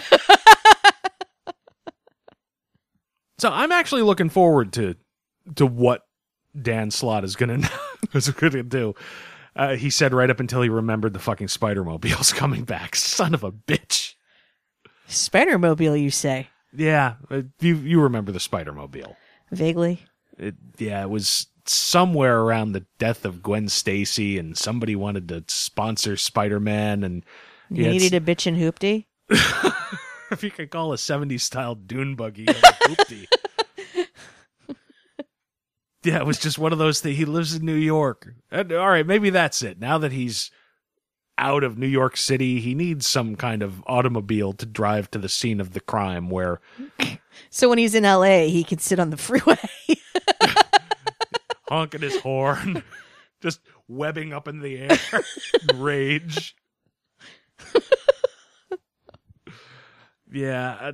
so 3.39 3.51
I'm 3.51 3.73
actually 3.73 4.03
looking 4.03 4.29
forward 4.29 4.73
to 4.75 4.95
to 5.57 5.67
what 5.67 6.03
Dan 6.61 6.91
Slott 6.91 7.25
is 7.25 7.37
gonna 7.37 7.69
is 8.15 8.29
gonna 8.31 8.63
do. 8.63 8.95
Uh, 9.55 9.75
he 9.77 9.91
said 9.91 10.15
right 10.15 10.31
up 10.31 10.39
until 10.41 10.63
he 10.63 10.69
remembered 10.69 11.13
the 11.13 11.19
fucking 11.19 11.49
Spider 11.49 11.85
Mobile's 11.85 12.33
coming 12.33 12.65
back. 12.65 12.95
Son 12.97 13.35
of 13.35 13.43
a 13.43 13.51
bitch. 13.51 14.15
Spider 15.09 15.59
Mobile, 15.59 15.97
you 15.97 16.11
say? 16.11 16.49
Yeah, 16.73 17.15
uh, 17.31 17.43
you 17.61 17.77
you 17.77 18.01
remember 18.03 18.31
the 18.31 18.41
Spider 18.41 18.73
Mobile? 18.73 19.17
Vaguely. 19.51 20.03
It, 20.37 20.55
yeah, 20.79 21.03
it 21.03 21.11
was 21.11 21.47
somewhere 21.67 22.41
around 22.41 22.73
the 22.73 22.87
death 22.99 23.25
of 23.25 23.43
Gwen 23.43 23.69
Stacy, 23.69 24.39
and 24.39 24.57
somebody 24.57 24.97
wanted 24.97 25.29
to 25.29 25.45
sponsor 25.49 26.17
Spider 26.17 26.61
Man, 26.61 27.05
and 27.05 27.25
You 27.71 27.85
yeah, 27.85 27.91
needed 27.91 28.15
a 28.15 28.21
bitch 28.21 28.47
and 28.47 28.57
hoopty? 28.57 29.07
if 30.31 30.43
you 30.43 30.51
could 30.51 30.71
call 30.71 30.93
a 30.93 30.97
70s 30.97 31.41
style 31.41 31.75
dune 31.75 32.15
buggy 32.15 32.47
a 32.47 32.55
hoopty. 32.55 33.27
yeah, 36.05 36.19
it 36.19 36.27
was 36.27 36.39
just 36.39 36.59
one 36.59 36.73
of 36.73 36.79
those 36.79 37.01
things. 37.01 37.17
He 37.17 37.25
lives 37.25 37.55
in 37.55 37.65
New 37.65 37.75
York. 37.75 38.29
And, 38.51 38.73
all 38.73 38.89
right, 38.89 39.07
maybe 39.07 39.31
that's 39.31 39.63
it. 39.63 39.79
Now 39.79 39.99
that 39.99 40.13
he's 40.13 40.51
out 41.39 41.65
of 41.65 41.79
New 41.79 41.87
York 41.87 42.17
City, 42.17 42.61
he 42.61 42.75
needs 42.75 43.07
some 43.07 43.37
kind 43.37 43.63
of 43.63 43.83
automobile 43.87 44.53
to 44.55 44.67
drive 44.67 45.11
to 45.13 45.19
the 45.19 45.29
scene 45.29 45.61
of 45.61 45.73
the 45.73 45.81
crime 45.81 46.29
where 46.29 46.61
So 47.51 47.69
when 47.69 47.79
he's 47.79 47.95
in 47.95 48.05
LA, 48.05 48.47
he 48.47 48.65
can 48.65 48.79
sit 48.79 48.99
on 48.99 49.11
the 49.11 49.17
freeway. 49.17 49.57
honking 51.69 52.01
his 52.01 52.21
horn, 52.21 52.83
just 53.41 53.61
webbing 53.89 54.33
up 54.33 54.49
in 54.49 54.61
the 54.61 54.79
air, 54.79 54.99
rage. 55.75 56.57
yeah. 60.33 60.93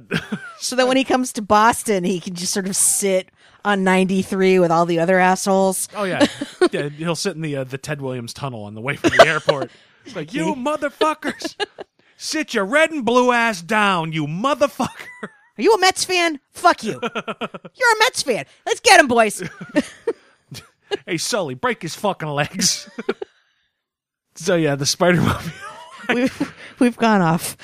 so 0.59 0.77
that 0.77 0.89
when 0.89 0.97
he 0.97 1.05
comes 1.05 1.33
to 1.35 1.43
Boston, 1.43 2.05
he 2.05 2.21
can 2.21 2.35
just 2.35 2.53
sort 2.53 2.67
of 2.67 2.75
sit 2.77 3.31
on 3.65 3.85
93 3.85 4.59
with 4.59 4.71
all 4.71 4.85
the 4.85 4.99
other 4.99 5.19
assholes. 5.19 5.89
Oh 5.95 6.05
yeah, 6.05 6.27
yeah 6.73 6.89
he'll 6.89 7.15
sit 7.15 7.37
in 7.37 7.43
the 7.43 7.57
uh, 7.57 7.65
the 7.65 7.79
Ted 7.79 8.01
Williams 8.03 8.35
tunnel 8.35 8.65
on 8.65 8.75
the 8.75 8.81
way 8.81 8.97
from 8.97 9.11
the 9.17 9.27
airport. 9.27 9.71
It's 10.05 10.15
like 10.17 10.35
you 10.35 10.55
motherfuckers, 10.55 11.57
sit 12.17 12.55
your 12.55 12.65
red 12.65 12.91
and 12.91 13.05
blue 13.05 13.33
ass 13.33 13.63
down, 13.63 14.13
you 14.13 14.27
motherfucker. 14.27 15.07
Are 15.57 15.63
you 15.63 15.73
a 15.75 15.79
Mets 15.79 16.05
fan? 16.05 16.41
Fuck 16.51 16.83
you. 16.83 16.99
You're 17.03 17.11
a 17.13 17.99
Mets 18.01 18.23
fan. 18.23 18.45
Let's 18.67 18.81
get 18.81 18.99
him, 19.01 19.09
boys. 19.09 19.43
Hey 21.07 21.17
Sully, 21.17 21.55
break 21.55 21.83
his 21.83 21.97
fucking 21.97 22.29
legs. 22.29 22.89
so 24.37 24.55
yeah, 24.55 24.77
the 24.77 24.87
Spider 24.87 25.21
Mobile 25.21 25.51
we've, 26.15 26.55
we've 26.79 26.97
gone 26.97 27.21
off. 27.21 27.57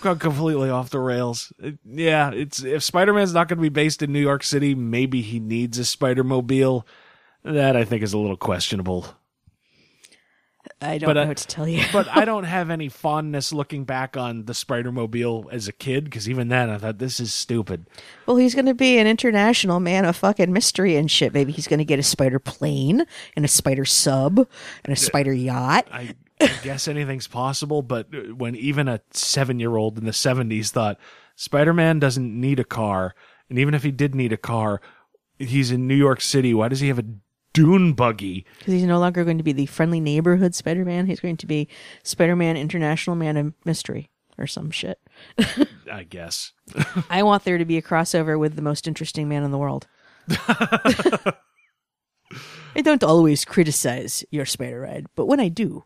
gone 0.00 0.18
completely 0.18 0.70
off 0.70 0.88
the 0.88 0.98
rails. 0.98 1.52
It- 1.58 1.78
yeah, 1.84 2.30
it's 2.30 2.62
if 2.62 2.82
Spider 2.82 3.12
Man's 3.12 3.34
not 3.34 3.48
going 3.48 3.58
to 3.58 3.62
be 3.62 3.68
based 3.68 4.02
in 4.02 4.12
New 4.12 4.20
York 4.20 4.42
City, 4.42 4.74
maybe 4.74 5.20
he 5.20 5.40
needs 5.40 5.78
a 5.78 5.84
Spider 5.84 6.24
Mobile. 6.24 6.86
That 7.44 7.76
I 7.76 7.84
think 7.84 8.02
is 8.02 8.12
a 8.14 8.18
little 8.18 8.36
questionable. 8.36 9.06
I 10.82 10.96
don't 10.98 11.08
But, 11.08 11.12
know 11.14 11.22
uh, 11.22 11.26
what 11.26 11.36
to 11.38 11.46
tell 11.46 11.68
you. 11.68 11.84
but 11.92 12.08
I 12.08 12.24
don't 12.24 12.44
have 12.44 12.70
any 12.70 12.88
fondness 12.88 13.52
looking 13.52 13.84
back 13.84 14.16
on 14.16 14.46
the 14.46 14.54
Spider 14.54 14.90
Mobile 14.90 15.48
as 15.52 15.68
a 15.68 15.72
kid 15.72 16.04
because 16.04 16.28
even 16.28 16.48
then 16.48 16.70
I 16.70 16.78
thought 16.78 16.98
this 16.98 17.20
is 17.20 17.34
stupid. 17.34 17.86
well, 18.26 18.36
he's 18.38 18.54
going 18.54 18.66
to 18.66 18.74
be 18.74 18.98
an 18.98 19.06
international 19.06 19.78
man 19.80 20.04
of 20.04 20.16
fucking 20.16 20.52
mystery 20.52 20.96
and 20.96 21.10
shit. 21.10 21.34
Maybe 21.34 21.52
he's 21.52 21.68
going 21.68 21.78
to 21.78 21.84
get 21.84 21.98
a 21.98 22.02
spider 22.02 22.38
plane 22.38 23.04
and 23.36 23.44
a 23.44 23.48
spider 23.48 23.84
sub 23.84 24.38
and 24.84 24.92
a 24.92 24.96
spider 24.96 25.32
yacht. 25.32 25.86
I, 25.92 26.14
I 26.40 26.50
guess 26.62 26.88
anything's 26.88 27.26
possible, 27.26 27.82
but 27.82 28.06
when 28.34 28.56
even 28.56 28.88
a 28.88 29.00
seven 29.10 29.60
year 29.60 29.76
old 29.76 29.98
in 29.98 30.04
the 30.06 30.12
70s 30.12 30.70
thought 30.70 30.98
Spider 31.36 31.72
Man 31.74 31.98
doesn't 31.98 32.38
need 32.40 32.58
a 32.60 32.64
car, 32.64 33.14
and 33.48 33.58
even 33.58 33.74
if 33.74 33.82
he 33.82 33.90
did 33.90 34.14
need 34.14 34.32
a 34.32 34.36
car, 34.38 34.80
he's 35.38 35.70
in 35.70 35.86
New 35.86 35.94
York 35.94 36.20
City, 36.20 36.52
why 36.54 36.68
does 36.68 36.80
he 36.80 36.88
have 36.88 36.98
a 36.98 37.04
dune 37.52 37.92
buggy? 37.92 38.44
Because 38.58 38.74
he's 38.74 38.84
no 38.84 38.98
longer 38.98 39.24
going 39.24 39.38
to 39.38 39.44
be 39.44 39.52
the 39.52 39.66
friendly 39.66 40.00
neighborhood 40.00 40.54
Spider 40.54 40.84
Man. 40.84 41.06
He's 41.06 41.20
going 41.20 41.36
to 41.38 41.46
be 41.46 41.68
Spider 42.02 42.36
Man, 42.36 42.56
international 42.56 43.16
man 43.16 43.36
of 43.36 43.52
mystery 43.64 44.10
or 44.38 44.46
some 44.46 44.70
shit. 44.70 44.98
I 45.92 46.04
guess. 46.04 46.52
I 47.10 47.22
want 47.22 47.44
there 47.44 47.58
to 47.58 47.64
be 47.64 47.76
a 47.76 47.82
crossover 47.82 48.38
with 48.38 48.56
the 48.56 48.62
most 48.62 48.86
interesting 48.88 49.28
man 49.28 49.42
in 49.42 49.50
the 49.50 49.58
world. 49.58 49.86
I 52.76 52.82
don't 52.82 53.02
always 53.02 53.44
criticize 53.44 54.24
your 54.30 54.46
spider 54.46 54.80
ride, 54.80 55.06
but 55.16 55.26
when 55.26 55.40
I 55.40 55.48
do, 55.48 55.84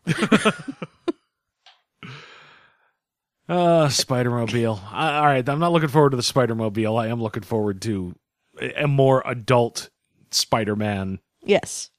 Uh, 3.47 3.89
Spider 3.89 4.31
Mobile. 4.31 4.79
all 4.91 5.25
right, 5.25 5.47
I'm 5.47 5.59
not 5.59 5.71
looking 5.71 5.89
forward 5.89 6.11
to 6.11 6.17
the 6.17 6.23
Spider 6.23 6.55
Mobile. 6.55 6.97
I 6.97 7.07
am 7.07 7.21
looking 7.21 7.43
forward 7.43 7.79
to 7.83 8.15
a 8.59 8.83
a 8.83 8.87
more 8.87 9.21
adult 9.25 9.89
Spider 10.31 10.75
Man 10.75 11.19
yes. 11.45 11.89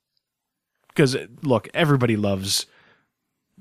because 0.88 1.16
look, 1.42 1.68
everybody 1.74 2.16
loves 2.16 2.66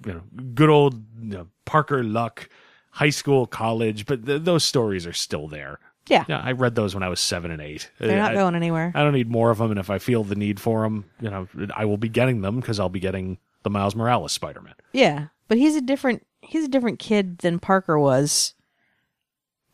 you 0.05 0.13
know 0.13 0.21
good 0.53 0.69
old 0.69 0.95
you 1.21 1.37
know, 1.37 1.47
Parker 1.65 2.03
Luck, 2.03 2.49
high 2.91 3.09
school, 3.09 3.45
college, 3.47 4.05
but 4.05 4.25
th- 4.25 4.41
those 4.43 4.63
stories 4.63 5.05
are 5.07 5.13
still 5.13 5.47
there. 5.47 5.79
Yeah. 6.07 6.25
Yeah, 6.27 6.39
I 6.43 6.51
read 6.51 6.75
those 6.75 6.93
when 6.93 7.01
I 7.01 7.09
was 7.09 7.19
seven 7.19 7.49
and 7.49 7.61
eight. 7.61 7.89
They're 7.99 8.17
not 8.19 8.31
I, 8.31 8.35
going 8.35 8.53
anywhere. 8.53 8.91
I 8.93 9.01
don't 9.01 9.13
need 9.13 9.29
more 9.29 9.49
of 9.49 9.57
them, 9.57 9.71
and 9.71 9.79
if 9.79 9.89
I 9.89 9.97
feel 9.97 10.23
the 10.23 10.35
need 10.35 10.59
for 10.59 10.83
them, 10.83 11.05
you 11.19 11.29
know, 11.31 11.47
I 11.75 11.85
will 11.85 11.97
be 11.97 12.09
getting 12.09 12.41
them 12.41 12.59
because 12.59 12.79
I'll 12.79 12.89
be 12.89 12.99
getting 12.99 13.39
the 13.63 13.71
Miles 13.71 13.95
Morales 13.95 14.31
Spider 14.31 14.61
Man. 14.61 14.75
Yeah. 14.93 15.27
But 15.47 15.57
he's 15.57 15.75
a 15.75 15.81
different 15.81 16.25
he's 16.41 16.65
a 16.65 16.67
different 16.67 16.99
kid 16.99 17.39
than 17.39 17.57
Parker 17.59 17.97
was. 17.97 18.53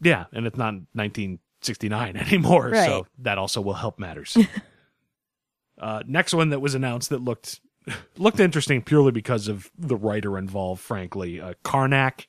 Yeah, 0.01 0.25
and 0.31 0.47
it's 0.47 0.57
not 0.57 0.73
1969 0.93 2.15
anymore, 2.17 2.69
Right. 2.69 2.85
so 2.85 3.07
that 3.19 3.37
also 3.37 3.59
will 3.61 3.73
help 3.73 3.99
matters. 3.99 4.37
uh, 5.81 6.03
next 6.07 6.33
one 6.33 6.49
that 6.49 6.59
was 6.59 6.75
announced 6.75 7.09
that 7.09 7.21
looked 7.21 7.59
looked 8.17 8.39
interesting 8.39 8.81
purely 8.81 9.11
because 9.11 9.47
of 9.47 9.71
the 9.77 9.95
writer 9.95 10.37
involved. 10.37 10.81
Frankly, 10.81 11.41
uh, 11.41 11.55
Karnak. 11.65 12.27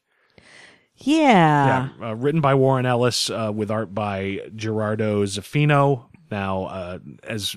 Yeah. 0.96 1.88
Yeah, 1.98 2.08
uh, 2.08 2.14
written 2.14 2.40
by 2.40 2.54
Warren 2.54 2.86
Ellis 2.86 3.28
uh, 3.28 3.50
with 3.54 3.70
art 3.70 3.94
by 3.94 4.40
Gerardo 4.54 5.24
Zaffino. 5.24 6.06
Now, 6.30 6.64
uh, 6.64 6.98
as 7.24 7.56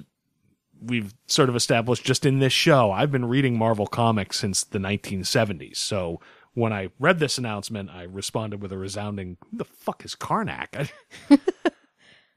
we've 0.81 1.13
sort 1.27 1.49
of 1.49 1.55
established 1.55 2.03
just 2.03 2.25
in 2.25 2.39
this 2.39 2.53
show, 2.53 2.91
I've 2.91 3.11
been 3.11 3.25
reading 3.25 3.57
Marvel 3.57 3.87
comics 3.87 4.39
since 4.39 4.63
the 4.63 4.79
1970s. 4.79 5.77
So 5.77 6.19
when 6.53 6.73
I 6.73 6.89
read 6.99 7.19
this 7.19 7.37
announcement, 7.37 7.89
I 7.91 8.03
responded 8.03 8.61
with 8.61 8.71
a 8.71 8.77
resounding, 8.77 9.37
"Who 9.51 9.57
the 9.57 9.65
fuck 9.65 10.03
is 10.03 10.15
Karnak?" 10.15 10.89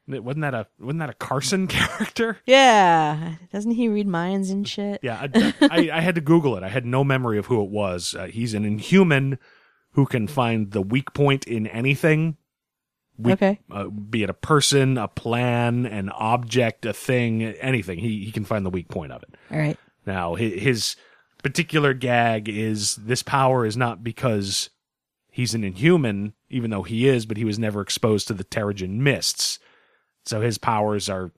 wasn't 0.09 0.41
that 0.41 0.53
a 0.53 0.67
wasn't 0.79 0.99
that 0.99 1.09
a 1.09 1.13
Carson 1.13 1.67
character? 1.69 2.37
Yeah. 2.45 3.35
Doesn't 3.53 3.71
he 3.71 3.87
read 3.87 4.07
minds 4.07 4.49
and 4.49 4.67
shit? 4.67 4.99
Yeah, 5.03 5.27
I, 5.33 5.53
I, 5.61 5.89
I 5.97 6.01
had 6.01 6.15
to 6.15 6.21
Google 6.21 6.55
it. 6.57 6.63
I 6.63 6.69
had 6.69 6.85
no 6.85 7.03
memory 7.03 7.37
of 7.37 7.45
who 7.45 7.61
it 7.63 7.69
was. 7.69 8.15
Uh, 8.17 8.25
he's 8.25 8.53
an 8.53 8.65
Inhuman 8.65 9.37
who 9.93 10.05
can 10.05 10.27
find 10.27 10.71
the 10.71 10.81
weak 10.81 11.13
point 11.13 11.45
in 11.47 11.67
anything. 11.67 12.37
weak, 13.17 13.33
Okay. 13.33 13.59
uh, 13.71 13.85
be 13.87 14.23
it 14.23 14.29
a 14.29 14.33
person, 14.33 14.97
a 14.97 15.07
plan, 15.07 15.85
an 15.85 16.09
object, 16.09 16.85
a 16.85 16.93
thing, 16.93 17.43
anything. 17.43 17.99
He 17.99 18.23
he 18.25 18.31
can 18.31 18.45
find 18.45 18.65
the 18.65 18.69
weak 18.69 18.87
point 18.89 19.11
of 19.11 19.23
it. 19.23 19.29
All 19.51 19.57
right. 19.59 19.77
Now, 20.05 20.35
hi- 20.35 20.43
his 20.57 20.95
particular 21.43 21.93
gag 21.93 22.49
is 22.49 22.95
this 22.97 23.23
power 23.23 23.65
is 23.65 23.77
not 23.77 24.03
because 24.03 24.69
he's 25.31 25.53
an 25.53 25.63
inhuman, 25.63 26.33
even 26.49 26.69
though 26.69 26.83
he 26.83 27.07
is, 27.07 27.25
but 27.25 27.37
he 27.37 27.45
was 27.45 27.57
never 27.59 27.81
exposed 27.81 28.27
to 28.27 28.33
the 28.33 28.43
Terrigen 28.43 28.97
mists. 28.97 29.59
So 30.29 30.41
his 30.41 30.59
powers 30.59 31.09
are 31.09 31.31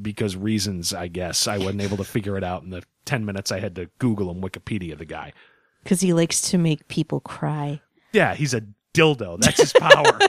because 0.00 0.36
reasons, 0.36 0.92
I 0.92 1.08
guess. 1.08 1.48
I 1.48 1.56
wasn't 1.56 1.80
able 1.80 1.96
to 1.96 2.04
figure 2.04 2.36
it 2.36 2.44
out 2.44 2.62
in 2.62 2.68
the 2.68 2.82
10 3.06 3.24
minutes 3.24 3.50
I 3.50 3.60
had 3.60 3.74
to 3.76 3.88
Google 3.98 4.30
and 4.30 4.44
Wikipedia 4.44 4.98
the 4.98 5.06
guy. 5.06 5.32
Because 5.82 6.02
he 6.02 6.12
likes 6.12 6.42
to 6.50 6.58
make 6.58 6.86
people 6.88 7.20
cry. 7.20 7.80
Yeah, 8.12 8.34
he's 8.34 8.52
a 8.52 8.62
dildo. 8.92 9.40
That's 9.40 9.60
his 9.60 9.72
power. 9.72 10.18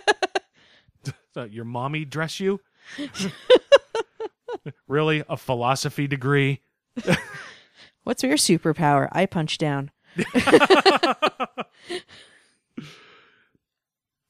So 1.34 1.44
your 1.44 1.66
mommy 1.66 2.04
dress 2.04 2.40
you? 2.40 2.60
really? 4.88 5.24
A 5.30 5.38
philosophy 5.38 6.08
degree? 6.08 6.62
What's 8.04 8.24
your 8.24 8.38
superpower? 8.38 9.08
I 9.12 9.28
punch 9.28 9.60
down. 9.60 9.92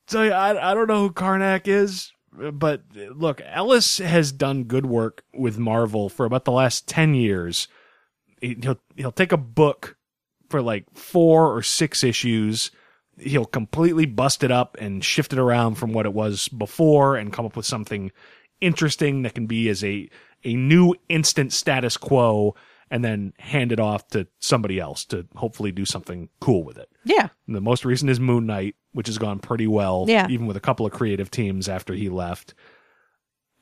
So 0.08 0.22
I 0.22 0.72
I 0.72 0.74
don't 0.74 0.88
know 0.88 1.08
who 1.08 1.14
Karnak 1.14 1.68
is, 1.68 2.12
but 2.54 2.84
look, 2.96 3.42
Ellis 3.46 3.98
has 4.00 4.32
done 4.32 4.64
good 4.66 4.86
work 4.86 5.24
with 5.34 5.58
Marvel 5.58 6.10
for 6.10 6.26
about 6.26 6.46
the 6.46 6.52
last 6.52 6.88
ten 6.88 7.14
years. 7.16 7.68
He- 8.42 8.58
He'll 8.62 8.80
he'll 8.96 9.12
take 9.12 9.32
a 9.32 9.38
book 9.38 9.98
for 10.50 10.62
like 10.62 10.86
four 10.94 11.56
or 11.56 11.62
six 11.62 12.04
issues. 12.04 12.72
He'll 13.20 13.46
completely 13.46 14.06
bust 14.06 14.44
it 14.44 14.52
up 14.52 14.78
and 14.80 15.04
shift 15.04 15.34
it 15.34 15.40
around 15.40 15.76
from 15.76 15.92
what 15.92 16.06
it 16.06 16.14
was 16.14 16.48
before, 16.50 17.16
and 17.16 17.34
come 17.34 17.46
up 17.46 17.56
with 17.56 17.66
something 17.66 18.12
interesting 18.62 19.22
that 19.24 19.36
can 19.36 19.48
be 19.48 19.70
as 19.70 19.84
a 19.84 20.10
a 20.44 20.54
new 20.56 20.94
instant 21.10 21.52
status 21.52 21.98
quo, 21.98 22.56
and 22.90 23.04
then 23.04 23.34
hand 23.38 23.72
it 23.72 23.80
off 23.80 24.08
to 24.10 24.28
somebody 24.40 24.80
else 24.80 25.04
to 25.06 25.26
hopefully 25.36 25.72
do 25.72 25.86
something 25.86 26.30
cool 26.40 26.64
with 26.64 26.78
it. 26.78 26.90
Yeah. 27.04 27.30
And 27.46 27.56
the 27.56 27.62
most 27.62 27.84
recent 27.86 28.10
is 28.10 28.20
Moon 28.20 28.46
Knight, 28.46 28.76
which 28.94 29.08
has 29.08 29.18
gone 29.18 29.40
pretty 29.40 29.68
well, 29.68 30.06
Yeah. 30.08 30.28
even 30.30 30.48
with 30.48 30.56
a 30.58 30.62
couple 30.62 30.86
of 30.86 30.92
creative 30.94 31.30
teams 31.30 31.68
after 31.68 31.94
he 31.94 32.10
left. 32.10 32.54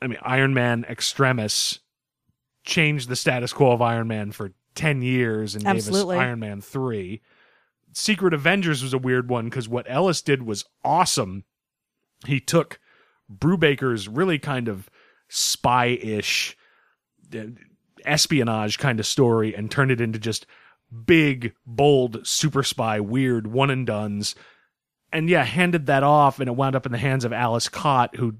I 0.00 0.06
mean, 0.06 0.18
Iron 0.22 0.54
Man 0.54 0.84
Extremis 0.88 1.80
changed 2.64 3.08
the 3.08 3.16
status 3.16 3.52
quo 3.52 3.72
of 3.72 3.82
Iron 3.82 4.08
Man 4.08 4.30
for 4.32 4.52
10 4.74 5.02
years 5.02 5.54
and 5.54 5.66
Absolutely. 5.66 6.16
gave 6.16 6.20
us 6.22 6.26
Iron 6.26 6.40
Man 6.40 6.60
3. 6.60 7.22
Secret 7.92 8.34
Avengers 8.34 8.82
was 8.82 8.92
a 8.92 8.98
weird 8.98 9.28
one 9.28 9.46
because 9.46 9.68
what 9.68 9.86
Ellis 9.88 10.20
did 10.20 10.42
was 10.42 10.64
awesome. 10.84 11.44
He 12.26 12.40
took 12.40 12.78
Brubaker's 13.34 14.06
really 14.06 14.38
kind 14.38 14.68
of 14.68 14.90
spy 15.28 15.86
ish 15.86 16.56
uh, 17.34 17.44
espionage 18.06 18.78
kind 18.78 19.00
of 19.00 19.06
story 19.06 19.54
and 19.54 19.70
turned 19.70 19.90
it 19.90 20.00
into 20.00 20.18
just 20.18 20.46
big, 21.04 21.54
bold, 21.66 22.26
super 22.26 22.62
spy, 22.62 23.00
weird 23.00 23.46
one 23.46 23.70
and 23.70 23.86
duns. 23.86 24.34
And 25.12 25.28
yeah, 25.28 25.44
handed 25.44 25.86
that 25.86 26.02
off 26.02 26.40
and 26.40 26.48
it 26.48 26.56
wound 26.56 26.76
up 26.76 26.86
in 26.86 26.92
the 26.92 26.98
hands 26.98 27.24
of 27.24 27.32
Ales 27.32 27.68
Kot, 27.68 28.16
who 28.16 28.36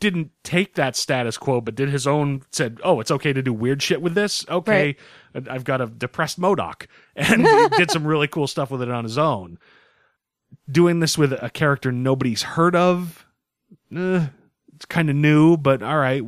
didn't 0.00 0.30
take 0.42 0.74
that 0.74 0.96
status 0.96 1.36
quo, 1.36 1.60
but 1.60 1.74
did 1.74 1.90
his 1.90 2.06
own, 2.06 2.42
said, 2.50 2.80
Oh, 2.82 3.00
it's 3.00 3.10
okay 3.10 3.32
to 3.32 3.42
do 3.42 3.52
weird 3.52 3.82
shit 3.82 4.00
with 4.00 4.14
this? 4.14 4.46
Okay. 4.48 4.96
And 5.34 5.48
I've 5.48 5.64
got 5.64 5.80
a 5.82 5.86
depressed 5.86 6.40
MODOK 6.40 6.86
and 7.16 7.46
did 7.72 7.90
some 7.90 8.06
really 8.06 8.28
cool 8.28 8.46
stuff 8.46 8.70
with 8.70 8.82
it 8.82 8.90
on 8.90 9.04
his 9.04 9.18
own. 9.18 9.58
Doing 10.70 11.00
this 11.00 11.16
with 11.16 11.32
a 11.32 11.50
character 11.50 11.92
nobody's 11.92 12.42
heard 12.42 12.74
of, 12.74 13.26
eh, 13.94 14.26
it's 14.74 14.86
kind 14.86 15.10
of 15.10 15.16
new, 15.16 15.56
but 15.56 15.82
all 15.82 15.98
right 15.98 16.24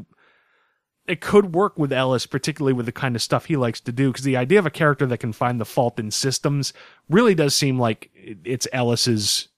it 1.07 1.21
could 1.21 1.55
work 1.55 1.79
with 1.79 1.93
Ellis, 1.93 2.27
particularly 2.27 2.73
with 2.73 2.87
the 2.87 2.93
kind 2.93 3.17
of 3.17 3.23
stuff 3.23 3.47
he 3.47 3.57
likes 3.57 3.81
to 3.81 3.93
do, 3.93 4.11
because 4.13 4.25
the 4.25 4.37
idea 4.37 4.59
of 4.59 4.67
a 4.67 4.71
character 4.71 5.05
that 5.07 5.19
can 5.19 5.33
find 5.33 5.61
the 5.61 5.65
fault 5.65 5.99
in 5.99 6.11
systems 6.11 6.73
really 7.09 7.35
does 7.35 7.55
seem 7.55 7.79
like 7.79 8.11
it's 8.15 8.69
Ellis's. 8.73 9.49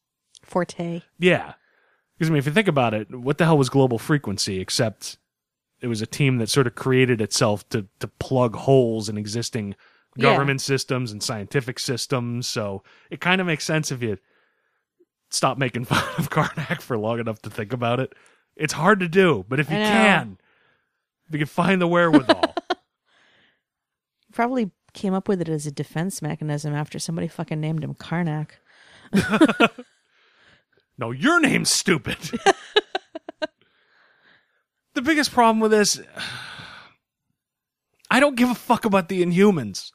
Forte. 0.43 1.03
Yeah. 1.19 1.55
Because, 2.17 2.31
I 2.31 2.33
mean, 2.33 2.39
if 2.39 2.47
you 2.47 2.53
think 2.53 2.69
about 2.69 2.95
it, 2.95 3.15
what 3.15 3.39
the 3.39 3.45
hell 3.45 3.59
was 3.59 3.69
Global 3.69 3.99
Frequency 3.99 4.61
except 4.61 5.19
it 5.81 5.89
was 5.89 6.01
a 6.01 6.07
team 6.07 6.39
that 6.39 6.49
sort 6.49 6.67
of 6.67 6.75
created 6.75 7.21
itself 7.21 7.69
to, 7.71 7.87
to 8.01 8.09
plug 8.09 8.55
holes 8.57 9.09
in 9.09 9.19
existing 9.19 9.75
Yeah. 10.17 10.31
government 10.33 10.61
systems 10.63 11.13
and 11.13 11.23
scientific 11.23 11.79
systems. 11.79 12.47
So 12.47 12.83
it 13.11 13.21
kind 13.21 13.41
of 13.41 13.47
makes 13.47 13.65
sense 13.65 13.91
if 13.93 14.03
you 14.03 14.17
stop 15.31 15.59
making 15.59 15.85
fun 15.85 16.05
of 16.19 16.31
Karnak 16.31 16.81
for 16.81 16.97
long 16.97 17.19
enough 17.21 17.43
to 17.43 17.51
think 17.51 17.73
about 17.73 18.01
it. 18.01 18.15
It's 18.57 18.73
hard 18.75 19.01
to 19.01 19.09
do, 19.09 19.45
but 19.49 19.59
if 19.61 19.69
you 19.69 19.77
can, 19.77 20.39
if 21.29 21.33
you 21.33 21.39
can 21.39 21.47
find 21.47 21.81
the 21.81 21.87
wherewithal. 21.87 22.55
Probably 24.33 24.73
came 24.93 25.15
up 25.15 25.29
with 25.29 25.41
it 25.41 25.49
as 25.49 25.67
a 25.67 25.71
defense 25.71 26.23
mechanism 26.23 26.75
after 26.75 26.99
somebody 26.99 27.29
fucking 27.29 27.61
named 27.61 27.85
him 27.85 27.95
Karnak. 27.95 28.51
No, 30.97 31.11
your 31.11 31.41
name's 31.41 31.71
stupid. 31.71 32.19
the 34.95 35.03
biggest 35.03 35.33
problem 35.33 35.59
with 35.61 35.73
this, 35.73 36.01
I 38.11 38.21
don't 38.21 38.37
give 38.37 38.51
a 38.51 38.55
fuck 38.55 38.85
about 38.85 39.09
the 39.09 39.25
Inhumans. 39.25 39.91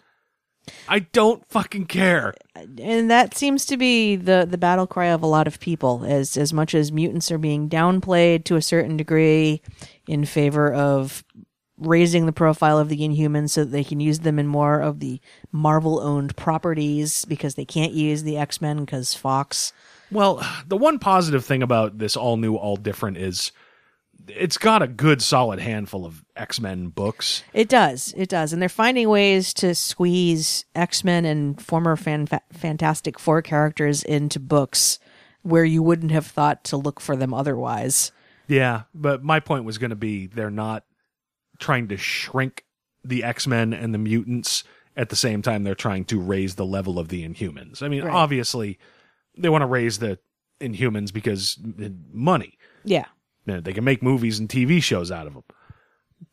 I 0.88 1.00
don't 1.00 1.46
fucking 1.50 1.86
care. 1.86 2.34
and 2.56 3.10
that 3.12 3.36
seems 3.36 3.66
to 3.68 3.78
be 3.78 4.16
the 4.16 4.48
the 4.50 4.58
battle 4.58 4.88
cry 4.88 5.08
of 5.08 5.22
a 5.24 5.28
lot 5.28 5.48
of 5.48 5.60
people 5.60 6.04
as 6.06 6.38
as 6.38 6.54
much 6.54 6.74
as 6.76 6.92
mutants 6.92 7.32
are 7.32 7.38
being 7.38 7.70
downplayed 7.70 8.44
to 8.46 8.56
a 8.56 8.62
certain 8.62 8.98
degree 8.98 9.62
in 10.08 10.26
favor 10.26 10.74
of 10.74 11.24
raising 11.78 12.26
the 12.26 12.34
profile 12.34 12.78
of 12.78 12.90
the 12.90 13.00
inhumans 13.00 13.52
so 13.52 13.64
that 13.64 13.72
they 13.72 13.86
can 13.86 14.02
use 14.02 14.20
them 14.20 14.38
in 14.38 14.46
more 14.48 14.82
of 14.82 15.00
the 15.00 15.22
marvel 15.52 16.00
owned 16.02 16.36
properties 16.36 17.24
because 17.26 17.56
they 17.56 17.64
can't 17.64 17.94
use 17.94 18.24
the 18.24 18.38
x-men 18.38 18.80
because 18.82 19.14
fox 19.14 19.72
Well, 20.12 20.46
the 20.68 20.76
one 20.76 21.00
positive 21.00 21.46
thing 21.46 21.64
about 21.64 21.98
this 22.00 22.18
all 22.18 22.36
new, 22.36 22.56
all 22.56 22.76
different 22.76 23.18
is 23.18 23.54
it's 24.30 24.58
got 24.58 24.82
a 24.82 24.88
good 24.88 25.22
solid 25.22 25.60
handful 25.60 26.06
of 26.06 26.24
X 26.36 26.60
Men 26.60 26.88
books. 26.90 27.44
it 27.54 27.68
does 27.70 28.14
it 28.18 28.30
does 28.30 28.54
and 28.54 28.62
they're 28.62 28.70
finding 28.70 29.10
ways 29.10 29.54
to 29.56 29.74
squeeze 29.76 30.66
x-men 30.76 31.26
and 31.26 31.62
former 31.62 31.96
fan- 31.96 32.28
fantastic 32.54 33.20
four 33.20 33.42
characters 33.42 34.04
into 34.04 34.40
books 34.40 35.00
where 35.42 35.64
you 35.66 35.82
wouldn't 35.82 36.12
have 36.12 36.26
thought 36.28 36.64
to 36.66 36.78
look 36.78 37.00
for 37.00 37.16
them 37.16 37.34
otherwise 37.34 38.12
Yeah, 38.48 38.84
but 38.94 39.24
my 39.24 39.40
point 39.40 39.64
was 39.66 39.78
going 39.78 39.90
to 39.92 39.96
be 39.96 40.28
they're 40.28 40.50
not 40.52 40.84
trying 41.60 41.88
to 41.90 41.98
shrink 41.98 42.64
the 43.04 43.24
X 43.24 43.48
Men 43.48 43.74
and 43.74 43.94
the 43.94 43.98
mutants 44.00 44.64
at 44.98 45.10
the 45.10 45.16
same 45.16 45.42
time 45.42 45.64
they're 45.64 45.76
trying 45.76 46.04
to 46.06 46.20
raise 46.20 46.56
the 46.56 46.66
level 46.66 47.00
of 47.00 47.08
the 47.10 47.28
Inhumans. 47.28 47.82
I 47.84 47.88
mean, 47.88 48.04
Right. 48.04 48.14
obviously, 48.14 48.78
they 49.38 49.48
want 49.50 49.62
to 49.62 49.66
raise 49.68 50.00
the 50.00 50.20
Inhumans 50.60 51.14
because 51.14 51.58
uh, 51.82 51.88
money. 52.12 52.58
yeah 52.84 53.06
Know, 53.50 53.62
They 53.62 53.74
can 53.74 53.84
make 53.84 54.02
movies 54.04 54.40
and 54.40 54.48
TV 54.50 54.82
shows 54.82 55.12
out 55.12 55.28
of 55.28 55.34
them. 55.34 55.44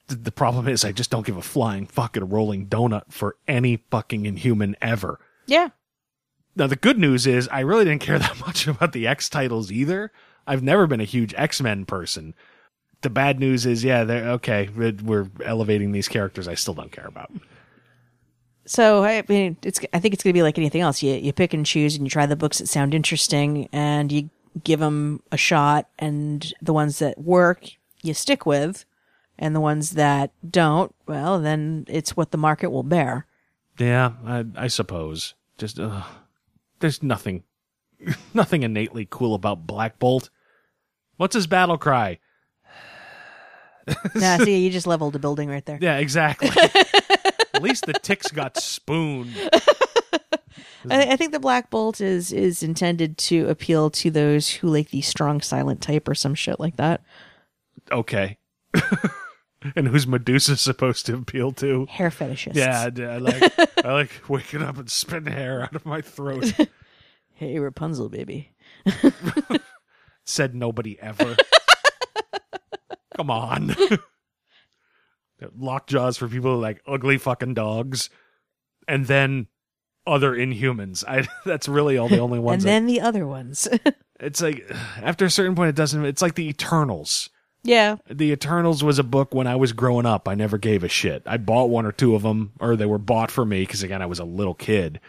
The, 0.09 0.17
the 0.17 0.33
problem 0.33 0.69
is, 0.69 0.85
I 0.85 0.93
just 0.93 1.11
don't 1.11 1.27
give 1.27 1.37
a 1.37 1.43
flying 1.43 1.87
fucking 1.87 2.29
rolling 2.29 2.67
donut 2.69 3.05
for 3.13 3.37
any 3.49 3.85
fucking 3.91 4.25
Inhuman 4.27 4.77
ever. 4.81 5.19
yeah 5.47 5.69
Now, 6.55 6.67
the 6.67 6.77
good 6.77 6.99
news 6.99 7.27
is 7.27 7.49
I 7.49 7.61
really 7.61 7.85
didn't 7.85 8.03
care 8.03 8.19
that 8.27 8.39
much 8.41 8.67
about 8.67 8.93
the 8.93 9.07
X 9.07 9.29
titles 9.29 9.71
either. 9.73 10.13
I've 10.47 10.63
never 10.63 10.87
been 10.87 11.01
a 11.01 11.05
huge 11.05 11.35
X 11.37 11.61
Men 11.61 11.85
person. 11.87 12.35
The 13.03 13.11
bad 13.11 13.39
news 13.41 13.67
is, 13.67 13.85
yeah, 13.85 14.05
they're 14.05 14.29
okay. 14.31 14.69
we're- 14.75 14.97
We're 15.03 15.29
elevating 15.45 15.93
these 15.93 16.09
characters 16.09 16.49
I 16.49 16.55
still 16.55 16.75
don't 16.75 16.91
care 16.93 17.07
about. 17.07 17.31
So 18.65 19.05
I 19.05 19.23
mean, 19.29 19.57
it's. 19.63 19.79
I 19.93 20.01
think 20.01 20.13
it's 20.15 20.25
going 20.25 20.33
to 20.33 20.37
be 20.39 20.43
like 20.43 20.59
anything 20.59 20.81
else. 20.81 21.01
You 21.03 21.15
you 21.15 21.33
pick 21.33 21.55
and 21.55 21.65
choose, 21.65 21.95
and 21.95 22.05
you 22.05 22.11
try 22.11 22.27
the 22.27 22.35
books 22.35 22.59
that 22.59 22.67
sound 22.67 22.95
interesting, 22.95 23.69
and 23.73 24.11
you 24.11 24.29
give 24.63 24.81
them 24.81 25.23
a 25.33 25.37
shot. 25.37 25.89
And 25.99 26.53
the 26.61 26.73
ones 26.73 26.99
that 26.99 27.19
work, 27.19 27.69
you 28.03 28.15
stick 28.15 28.47
with, 28.47 28.85
and 29.39 29.55
the 29.55 29.61
ones 29.61 29.93
that 29.93 30.33
don't, 30.49 30.95
well, 31.07 31.41
then 31.41 31.85
it's 31.89 32.17
what 32.17 32.31
the 32.31 32.39
market 32.39 32.71
will 32.71 32.83
bear. 32.83 33.27
Yeah, 33.79 34.13
I, 34.25 34.45
I 34.57 34.67
suppose. 34.69 35.35
Just, 35.59 35.79
uh, 35.79 36.03
there's 36.81 37.03
nothing, 37.03 37.45
nothing 38.35 38.63
innately 38.63 39.07
cool 39.09 39.35
about 39.35 39.67
Black 39.67 39.99
Bolt. 39.99 40.31
What's 41.17 41.35
his 41.35 41.47
battle 41.47 41.79
cry? 41.79 42.19
Nah, 44.15 44.39
see, 44.39 44.65
you 44.65 44.71
just 44.71 44.87
leveled 44.87 45.15
a 45.15 45.19
building 45.19 45.49
right 45.49 45.65
there. 45.65 45.79
Yeah, 45.83 45.99
exactly. 45.99 46.49
At 47.55 47.63
least 47.63 47.87
the 47.87 47.93
ticks 47.93 48.31
got 48.31 48.57
spooned. 48.59 49.35
I, 50.91 51.13
I 51.13 51.17
think 51.17 51.33
the 51.33 51.41
Black 51.41 51.71
Bolt 51.71 52.01
is 52.01 52.33
is 52.33 52.63
intended 52.63 53.19
to 53.19 53.49
appeal 53.49 53.91
to 53.91 54.11
those 54.11 54.51
who 54.51 54.69
like 54.69 54.91
the 54.91 55.03
strong 55.03 55.41
silent 55.41 55.81
type 55.81 56.09
or 56.09 56.15
some 56.15 56.35
shit 56.35 56.61
like 56.61 56.77
that. 56.77 57.03
Okay. 57.91 58.39
and 59.77 59.89
who's 59.89 60.07
Medusa 60.07 60.57
supposed 60.57 61.07
to 61.07 61.15
appeal 61.15 61.53
to? 61.53 61.87
Hair 61.87 62.11
fetishists. 62.11 62.55
Yeah, 62.55 62.89
I, 62.97 63.15
I 63.15 63.19
like 63.19 63.85
I 63.85 63.93
like 63.93 64.11
waking 64.29 64.63
up 64.63 64.79
and 64.79 64.91
spitting 64.91 65.33
hair 65.33 65.63
out 65.63 65.75
of 65.75 65.87
my 65.87 66.01
throat. 66.01 66.53
Hey, 67.39 67.59
Rapunzel, 67.59 68.09
baby. 68.09 68.55
Said 70.25 70.55
nobody 70.55 70.99
ever. 70.99 71.37
Come 73.15 73.31
on. 73.31 73.77
Lockjaws 75.55 76.17
for 76.17 76.29
people 76.29 76.55
who 76.55 76.61
like 76.63 76.81
ugly 76.87 77.19
fucking 77.19 77.53
dogs, 77.53 78.09
and 78.89 79.07
then 79.07 79.49
other 80.07 80.35
Inhumans. 80.35 81.05
I 81.07 81.27
that's 81.45 81.69
really 81.69 81.99
all 81.99 82.09
the 82.09 82.19
only 82.19 82.39
and 82.39 82.45
ones. 82.45 82.65
I- 82.65 82.71
then 82.71 82.87
the 82.87 83.01
other 83.01 83.27
ones. 83.27 83.69
it's 84.21 84.41
like 84.41 84.71
after 85.03 85.25
a 85.25 85.31
certain 85.31 85.55
point, 85.55 85.71
it 85.71 85.77
doesn't. 85.77 86.05
It's 86.05 86.23
like 86.23 86.35
the 86.35 86.49
Eternals. 86.49 87.31
yeah. 87.63 87.97
The 88.09 88.33
Eternals 88.33 88.85
was 88.85 88.99
a 88.99 89.05
book 89.05 89.35
when 89.35 89.47
I 89.47 89.57
was 89.57 89.73
growing 89.73 90.07
up. 90.07 90.29
I 90.29 90.35
never 90.35 90.59
gave 90.59 90.85
a 90.85 90.89
shit. 90.89 91.23
I 91.27 91.37
bought 91.37 91.71
one 91.71 91.87
or 91.87 91.93
two 91.93 92.15
of 92.15 92.23
them, 92.23 92.53
or 92.61 92.77
they 92.77 92.87
were 92.87 92.99
bought 92.99 93.31
for 93.31 93.45
me 93.45 93.61
because 93.61 93.83
again, 93.83 94.03
I 94.03 94.07
was 94.07 94.19
a 94.19 94.25
little 94.25 94.55
kid. 94.55 95.01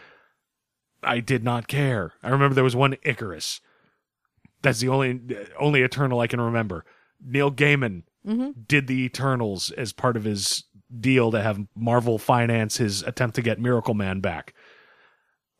I 1.02 1.20
did 1.20 1.44
not 1.44 1.68
care. 1.68 2.14
I 2.22 2.30
remember 2.30 2.54
there 2.54 2.64
was 2.64 2.76
one 2.76 2.96
Icarus. 3.02 3.60
That's 4.62 4.80
the 4.80 4.88
only 4.88 5.20
only 5.58 5.82
Eternal 5.82 6.20
I 6.20 6.26
can 6.26 6.40
remember. 6.40 6.84
Neil 7.24 7.50
Gaiman 7.50 8.02
mm-hmm. 8.26 8.50
did 8.66 8.86
the 8.86 9.04
Eternals 9.04 9.70
as 9.72 9.92
part 9.92 10.16
of 10.16 10.24
his 10.24 10.64
deal 11.00 11.30
to 11.30 11.42
have 11.42 11.60
Marvel 11.76 12.18
finance 12.18 12.78
his 12.78 13.02
attempt 13.02 13.36
to 13.36 13.42
get 13.42 13.60
Miracle 13.60 13.94
Man 13.94 14.20
back. 14.20 14.54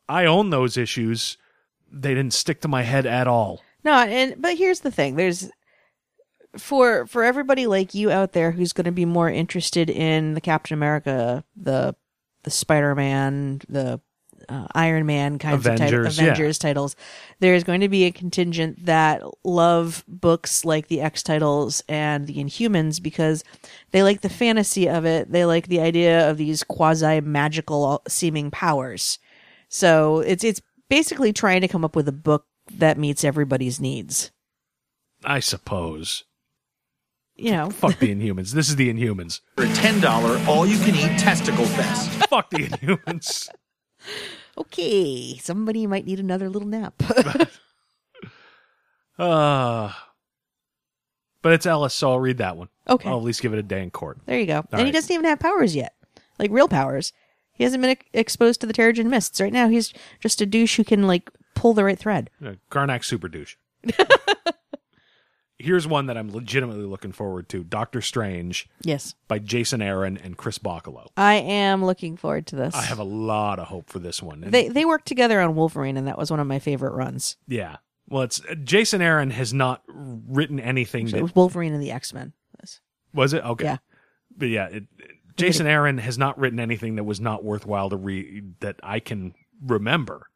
I 0.09 0.25
own 0.25 0.49
those 0.49 0.75
issues. 0.75 1.37
They 1.91 2.09
didn't 2.09 2.33
stick 2.33 2.61
to 2.61 2.67
my 2.67 2.81
head 2.81 3.05
at 3.05 3.27
all. 3.27 3.61
No, 3.83 3.93
and 3.93 4.35
but 4.41 4.57
here's 4.57 4.81
the 4.81 4.91
thing: 4.91 5.15
there's 5.15 5.49
for 6.57 7.05
for 7.05 7.23
everybody 7.23 7.67
like 7.67 7.93
you 7.93 8.11
out 8.11 8.33
there 8.33 8.51
who's 8.51 8.73
going 8.73 8.85
to 8.85 8.91
be 8.91 9.05
more 9.05 9.29
interested 9.29 9.89
in 9.89 10.33
the 10.33 10.41
Captain 10.41 10.73
America, 10.73 11.43
the 11.55 11.95
the 12.43 12.51
Spider 12.51 12.95
Man, 12.95 13.61
the 13.69 14.01
uh, 14.47 14.67
Iron 14.73 15.05
Man 15.05 15.37
kinds 15.37 15.65
of 15.65 15.73
Avengers, 15.73 15.89
titles, 15.89 16.17
yeah. 16.17 16.23
Avengers 16.23 16.57
titles. 16.57 16.95
There's 17.39 17.63
going 17.63 17.81
to 17.81 17.89
be 17.89 18.05
a 18.05 18.11
contingent 18.11 18.85
that 18.85 19.21
love 19.43 20.03
books 20.07 20.65
like 20.65 20.87
the 20.87 21.01
X 21.01 21.21
titles 21.21 21.83
and 21.87 22.25
the 22.25 22.35
Inhumans 22.35 23.01
because 23.01 23.43
they 23.91 24.01
like 24.01 24.21
the 24.21 24.29
fantasy 24.29 24.89
of 24.89 25.05
it. 25.05 25.31
They 25.31 25.45
like 25.45 25.67
the 25.67 25.81
idea 25.81 26.29
of 26.29 26.37
these 26.37 26.63
quasi 26.63 27.21
magical 27.21 28.01
seeming 28.07 28.49
powers. 28.49 29.19
So 29.69 30.19
it's 30.19 30.43
it's 30.43 30.61
basically 30.89 31.31
trying 31.31 31.61
to 31.61 31.67
come 31.67 31.85
up 31.85 31.95
with 31.95 32.07
a 32.07 32.11
book 32.13 32.45
that 32.71 32.97
meets 32.97 33.23
everybody's 33.23 33.79
needs. 33.79 34.31
I 35.23 35.39
suppose. 35.39 36.23
You 37.35 37.51
know, 37.51 37.69
Fuck 37.69 37.99
the 37.99 38.13
Inhumans. 38.13 38.51
This 38.51 38.67
is 38.67 38.75
the 38.75 38.93
Inhumans. 38.93 39.39
For 39.55 39.63
a 39.63 39.67
$10 39.67 40.47
all 40.47 40.65
you 40.67 40.77
can 40.79 40.93
eat 40.93 41.17
testicle 41.17 41.65
fest. 41.65 42.09
Fuck 42.29 42.49
the 42.49 42.67
Inhumans. 42.67 43.47
okay, 44.57 45.37
somebody 45.37 45.87
might 45.87 46.05
need 46.05 46.19
another 46.19 46.49
little 46.49 46.67
nap. 46.67 47.01
Uh, 49.17 49.93
but 51.41 51.53
it's 51.53 51.65
Ellis, 51.65 51.93
so 51.93 52.11
I'll 52.11 52.19
read 52.19 52.39
that 52.39 52.57
one. 52.57 52.67
Okay. 52.89 53.07
I'll 53.07 53.17
at 53.19 53.23
least 53.23 53.41
give 53.41 53.53
it 53.53 53.59
a 53.59 53.63
day 53.63 53.83
in 53.83 53.91
court. 53.91 54.17
there 54.25 54.39
you 54.39 54.45
go. 54.45 54.65
and 54.73 54.85
he 54.85 54.91
doesn't 54.91 55.11
even 55.13 55.25
have 55.25 55.39
powers 55.39 55.73
yet, 55.75 55.93
like 56.39 56.51
real 56.51 56.67
powers. 56.67 57.13
He 57.59 57.63
hasn't 57.65 57.83
been 57.83 57.95
exposed 58.13 58.61
to 58.61 58.67
the 58.67 58.73
Terrigen 58.73 59.05
mists. 59.07 59.39
Right 59.39 59.53
now, 59.53 59.67
he's 59.67 59.93
just 60.19 60.41
a 60.41 60.47
douche 60.47 60.77
who 60.77 60.83
can 60.83 61.05
like 61.05 61.29
pull 61.53 61.75
the 61.75 61.83
right 61.83 61.99
thread. 61.99 62.31
Uh, 62.43 62.53
Karnak 62.71 63.03
super 63.03 63.27
douche. 63.27 63.55
Here's 65.61 65.85
one 65.85 66.05
that 66.05 66.17
I'm 66.17 66.31
legitimately 66.31 66.85
looking 66.85 67.11
forward 67.11 67.49
to: 67.49 67.65
Doctor 67.65 67.99
Strange 67.99 68.69
Yes, 68.81 69.13
by 69.27 69.39
Jason 69.39 69.81
Aaron 69.81 70.17
and 70.17 70.37
Chris 70.37 70.57
Bachalo. 70.57 71.07
I 71.17 71.35
am 71.35 71.83
looking 71.83 72.15
forward 72.15 72.47
to 72.47 72.55
this. 72.55 72.73
I 72.73 72.83
have 72.83 72.99
a 72.99 73.03
lot 73.03 73.59
of 73.59 73.67
hope 73.67 73.89
for 73.89 73.99
this 73.99 74.23
one. 74.23 74.41
And- 74.45 74.53
They 74.53 74.69
they 74.69 74.85
worked 74.85 75.05
together 75.05 75.41
on 75.41 75.55
Wolverine, 75.55 75.97
and 75.97 76.07
that 76.07 76.17
was 76.17 76.31
one 76.31 76.39
of 76.39 76.47
my 76.47 76.59
favorite 76.59 76.93
runs. 76.93 77.35
yeah. 77.47 77.77
Well, 78.07 78.23
it's 78.23 78.41
uh, 78.49 78.55
Jason 78.55 79.03
Aaron 79.03 79.29
has 79.29 79.53
not 79.53 79.83
written 79.87 80.59
anything 80.59 81.07
It 81.09 81.11
that 81.11 81.21
was 81.21 81.35
Wolverine 81.35 81.73
and 81.75 81.83
the 81.83 81.91
X 81.91 82.11
Men. 82.11 82.33
was 83.13 83.33
it 83.33 83.43
okay. 83.43 83.65
Yeah. 83.65 83.77
But 84.35 84.47
yeah, 84.49 84.65
it, 84.67 84.85
it- 84.97 85.11
Jason 85.39 85.67
Aaron 85.67 85.97
has 85.97 86.17
not 86.17 86.37
written 86.37 86.59
anything 86.59 86.95
that 86.95 87.03
was 87.03 87.19
not 87.19 87.43
worthwhile 87.43 87.89
to 87.89 87.97
read 87.97 88.59
that 88.59 88.79
I 88.83 88.99
can 88.99 89.33
remember. 89.61 90.27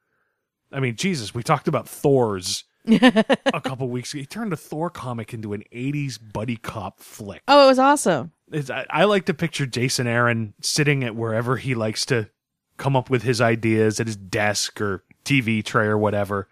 I 0.71 0.79
mean, 0.79 0.95
Jesus, 0.95 1.33
we 1.33 1.43
talked 1.43 1.67
about 1.67 1.87
Thor's 1.87 2.63
a 2.87 3.61
couple 3.63 3.87
weeks 3.89 4.13
ago. 4.13 4.21
He 4.21 4.25
turned 4.25 4.53
a 4.53 4.57
Thor 4.57 4.89
comic 4.89 5.33
into 5.33 5.53
an 5.53 5.63
80s 5.73 6.19
buddy 6.33 6.57
cop 6.57 6.99
flick. 6.99 7.43
Oh, 7.47 7.65
it 7.65 7.67
was 7.67 7.79
awesome. 7.79 8.31
It's, 8.51 8.69
I, 8.69 8.85
I 8.89 9.03
like 9.05 9.25
to 9.25 9.33
picture 9.33 9.65
Jason 9.65 10.07
Aaron 10.07 10.53
sitting 10.61 11.03
at 11.03 11.15
wherever 11.15 11.57
he 11.57 11.75
likes 11.75 12.05
to 12.07 12.29
come 12.77 12.95
up 12.95 13.09
with 13.09 13.23
his 13.23 13.39
ideas 13.39 13.99
at 13.99 14.07
his 14.07 14.15
desk 14.15 14.81
or 14.81 15.03
TV 15.23 15.63
tray 15.63 15.85
or 15.85 15.97
whatever. 15.97 16.47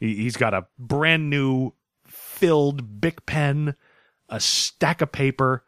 He, 0.00 0.16
he's 0.16 0.36
got 0.36 0.54
a 0.54 0.66
brand 0.78 1.30
new 1.30 1.72
filled 2.06 3.00
Bic 3.00 3.26
pen, 3.26 3.76
a 4.28 4.40
stack 4.40 5.00
of 5.00 5.12
paper, 5.12 5.64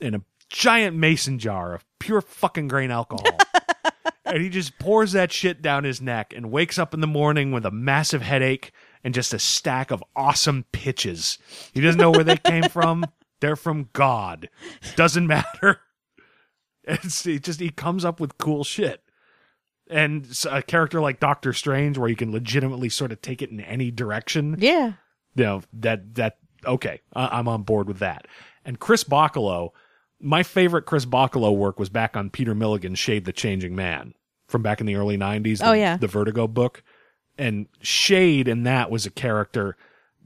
and 0.00 0.14
a 0.14 0.22
giant 0.50 0.96
mason 0.96 1.38
jar 1.38 1.74
of 1.74 1.84
pure 1.98 2.20
fucking 2.20 2.68
grain 2.68 2.90
alcohol. 2.90 3.38
and 4.24 4.42
he 4.42 4.48
just 4.48 4.78
pours 4.78 5.12
that 5.12 5.32
shit 5.32 5.62
down 5.62 5.84
his 5.84 6.00
neck 6.00 6.32
and 6.34 6.50
wakes 6.50 6.78
up 6.78 6.92
in 6.94 7.00
the 7.00 7.06
morning 7.06 7.52
with 7.52 7.64
a 7.64 7.70
massive 7.70 8.22
headache 8.22 8.72
and 9.02 9.14
just 9.14 9.32
a 9.32 9.38
stack 9.38 9.90
of 9.90 10.04
awesome 10.14 10.64
pitches. 10.72 11.38
He 11.72 11.80
doesn't 11.80 12.00
know 12.00 12.10
where 12.10 12.24
they 12.24 12.36
came 12.44 12.64
from. 12.64 13.04
They're 13.40 13.56
from 13.56 13.88
God. 13.94 14.48
Doesn't 14.96 15.26
matter. 15.26 15.80
It's 16.84 17.26
it 17.26 17.44
just 17.44 17.60
he 17.60 17.68
comes 17.70 18.04
up 18.06 18.20
with 18.20 18.38
cool 18.38 18.64
shit. 18.64 19.02
And 19.88 20.26
a 20.50 20.62
character 20.62 21.00
like 21.00 21.20
Doctor 21.20 21.52
Strange, 21.52 21.98
where 21.98 22.08
you 22.08 22.16
can 22.16 22.32
legitimately 22.32 22.88
sort 22.88 23.12
of 23.12 23.20
take 23.20 23.42
it 23.42 23.50
in 23.50 23.60
any 23.60 23.90
direction, 23.90 24.56
Yeah. 24.58 24.94
you 25.34 25.44
know 25.44 25.62
that 25.74 26.14
that 26.14 26.38
okay 26.64 27.00
I, 27.14 27.38
i'm 27.38 27.48
on 27.48 27.62
board 27.62 27.86
with 27.86 27.98
that 28.00 28.26
and 28.64 28.78
chris 28.80 29.04
bachalo 29.04 29.70
my 30.20 30.42
favorite 30.42 30.86
chris 30.86 31.06
bachalo 31.06 31.54
work 31.56 31.78
was 31.78 31.88
back 31.88 32.16
on 32.16 32.30
peter 32.30 32.54
milligan's 32.54 32.98
shade 32.98 33.24
the 33.24 33.32
changing 33.32 33.74
man 33.74 34.14
from 34.48 34.62
back 34.62 34.80
in 34.80 34.86
the 34.86 34.96
early 34.96 35.16
90s 35.16 35.58
the, 35.58 35.68
Oh, 35.68 35.72
yeah. 35.72 35.96
the 35.96 36.06
vertigo 36.06 36.46
book 36.46 36.82
and 37.38 37.66
shade 37.80 38.48
in 38.48 38.64
that 38.64 38.90
was 38.90 39.06
a 39.06 39.10
character 39.10 39.76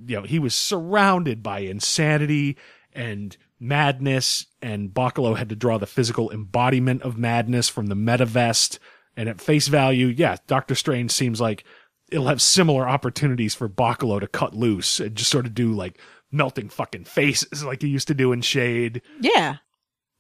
you 0.07 0.16
know 0.16 0.22
he 0.22 0.38
was 0.38 0.55
surrounded 0.55 1.42
by 1.42 1.61
insanity 1.61 2.57
and 2.92 3.36
madness 3.61 4.47
and 4.61 4.90
bachalo 4.90 5.36
had 5.36 5.49
to 5.49 5.57
draw 5.57 5.78
the 5.78 5.86
physical 5.86 6.30
embodiment 6.30 7.03
of 7.03 7.16
madness 7.16 7.68
from 7.68 7.86
the 7.86 7.95
metavest 7.95 8.78
and 9.16 9.28
at 9.28 9.40
face 9.40 9.68
value 9.68 10.09
yeah 10.09 10.36
doctor 10.47 10.74
strange 10.74 11.11
seems 11.11 11.40
like 11.40 11.64
it'll 12.11 12.28
have 12.28 12.42
similar 12.42 12.86
opportunities 12.88 13.55
for 13.55 13.68
Bachalo 13.68 14.20
to 14.20 14.26
cut 14.26 14.55
loose 14.55 15.01
and 15.01 15.16
just 15.16 15.30
sort 15.30 15.47
of 15.47 15.55
do 15.55 15.72
like 15.72 15.99
melting 16.30 16.68
fucking 16.68 17.05
faces 17.05 17.64
like 17.64 17.80
he 17.82 17.88
used 17.88 18.07
to 18.09 18.14
do 18.14 18.30
in 18.30 18.40
Shade. 18.42 19.01
Yeah. 19.20 19.57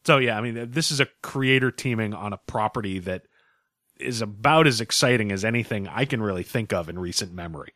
So 0.04 0.18
yeah, 0.18 0.36
I 0.36 0.40
mean, 0.40 0.70
this 0.70 0.90
is 0.90 1.00
a 1.00 1.06
creator 1.22 1.70
teaming 1.70 2.12
on 2.14 2.32
a 2.32 2.36
property 2.36 2.98
that 3.00 3.22
is 3.98 4.20
about 4.20 4.66
as 4.66 4.80
exciting 4.80 5.32
as 5.32 5.44
anything 5.44 5.88
I 5.88 6.04
can 6.04 6.20
really 6.22 6.42
think 6.42 6.72
of 6.72 6.88
in 6.88 6.98
recent 6.98 7.32
memory. 7.32 7.72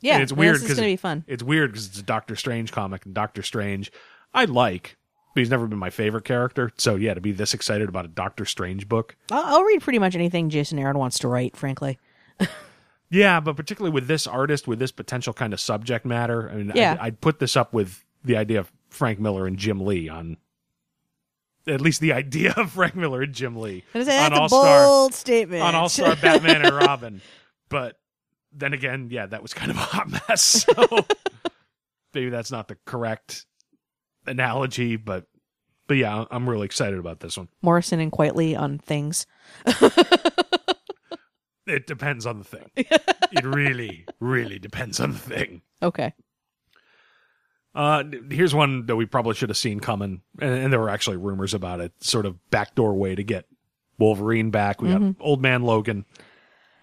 Yeah. 0.00 0.14
And 0.14 0.22
it's 0.22 0.32
weird 0.32 0.54
because 0.60 0.76
going 0.76 0.88
to 0.88 0.92
be 0.92 0.96
fun. 0.96 1.24
It's 1.26 1.42
weird 1.42 1.72
because 1.72 1.86
it's 1.86 1.98
a 1.98 2.02
Doctor 2.02 2.36
Strange 2.36 2.72
comic, 2.72 3.04
and 3.04 3.14
Doctor 3.14 3.42
Strange 3.42 3.90
I 4.32 4.44
like, 4.44 4.96
but 5.34 5.40
he's 5.40 5.50
never 5.50 5.66
been 5.66 5.78
my 5.78 5.90
favorite 5.90 6.24
character. 6.24 6.70
So 6.78 6.94
yeah, 6.96 7.14
to 7.14 7.20
be 7.20 7.32
this 7.32 7.52
excited 7.52 7.88
about 7.88 8.04
a 8.04 8.08
Doctor 8.08 8.44
Strange 8.44 8.88
book, 8.88 9.16
I'll, 9.30 9.56
I'll 9.56 9.64
read 9.64 9.82
pretty 9.82 9.98
much 9.98 10.14
anything 10.14 10.50
Jason 10.50 10.78
Aaron 10.78 10.98
wants 10.98 11.18
to 11.20 11.28
write, 11.28 11.56
frankly. 11.56 11.98
Yeah, 13.12 13.40
but 13.40 13.56
particularly 13.56 13.92
with 13.92 14.06
this 14.06 14.28
artist, 14.28 14.68
with 14.68 14.78
this 14.78 14.92
potential 14.92 15.32
kind 15.32 15.52
of 15.52 15.58
subject 15.58 16.06
matter, 16.06 16.48
I 16.48 16.54
mean, 16.54 16.72
Yeah. 16.76 16.92
I'd, 16.92 16.98
I'd 17.00 17.20
put 17.20 17.40
this 17.40 17.56
up 17.56 17.74
with 17.74 18.04
the 18.22 18.36
idea 18.36 18.60
of 18.60 18.70
Frank 18.88 19.18
Miller 19.18 19.48
and 19.48 19.58
Jim 19.58 19.84
Lee 19.84 20.08
on. 20.08 20.36
At 21.70 21.80
least 21.80 22.00
the 22.00 22.12
idea 22.12 22.52
of 22.56 22.72
Frank 22.72 22.96
Miller 22.96 23.22
and 23.22 23.32
Jim 23.32 23.56
Lee 23.56 23.84
a, 23.94 23.98
on 23.98 24.32
a 24.32 24.40
All 24.40 24.48
Star 24.48 24.86
bold 24.86 25.14
statement. 25.14 25.62
on 25.62 25.74
All 25.74 25.88
Star 25.88 26.16
Batman 26.22 26.64
and 26.64 26.74
Robin, 26.74 27.20
but 27.68 27.98
then 28.52 28.72
again, 28.72 29.08
yeah, 29.10 29.26
that 29.26 29.42
was 29.42 29.54
kind 29.54 29.70
of 29.70 29.76
a 29.76 29.80
hot 29.80 30.10
mess. 30.28 30.66
So 30.76 31.06
maybe 32.14 32.30
that's 32.30 32.50
not 32.50 32.66
the 32.66 32.76
correct 32.86 33.46
analogy, 34.26 34.96
but 34.96 35.26
but 35.86 35.96
yeah, 35.96 36.24
I'm 36.30 36.48
really 36.48 36.64
excited 36.64 36.98
about 36.98 37.20
this 37.20 37.36
one. 37.36 37.48
Morrison 37.62 38.00
and 38.00 38.10
Quitely 38.10 38.58
on 38.58 38.78
things. 38.78 39.26
It 41.70 41.86
depends 41.86 42.26
on 42.26 42.38
the 42.38 42.44
thing. 42.44 42.70
it 42.76 43.44
really, 43.44 44.04
really 44.18 44.58
depends 44.58 44.98
on 44.98 45.12
the 45.12 45.18
thing. 45.18 45.62
Okay. 45.82 46.12
Uh, 47.74 48.02
here's 48.30 48.54
one 48.54 48.86
that 48.86 48.96
we 48.96 49.06
probably 49.06 49.34
should 49.34 49.48
have 49.48 49.56
seen 49.56 49.78
coming, 49.80 50.22
and, 50.40 50.54
and 50.54 50.72
there 50.72 50.80
were 50.80 50.90
actually 50.90 51.16
rumors 51.16 51.54
about 51.54 51.80
it. 51.80 51.92
Sort 52.00 52.26
of 52.26 52.36
backdoor 52.50 52.94
way 52.94 53.14
to 53.14 53.22
get 53.22 53.46
Wolverine 53.98 54.50
back. 54.50 54.82
We 54.82 54.88
got 54.88 55.14
Old 55.20 55.40
Man 55.40 55.62
Logan, 55.62 56.04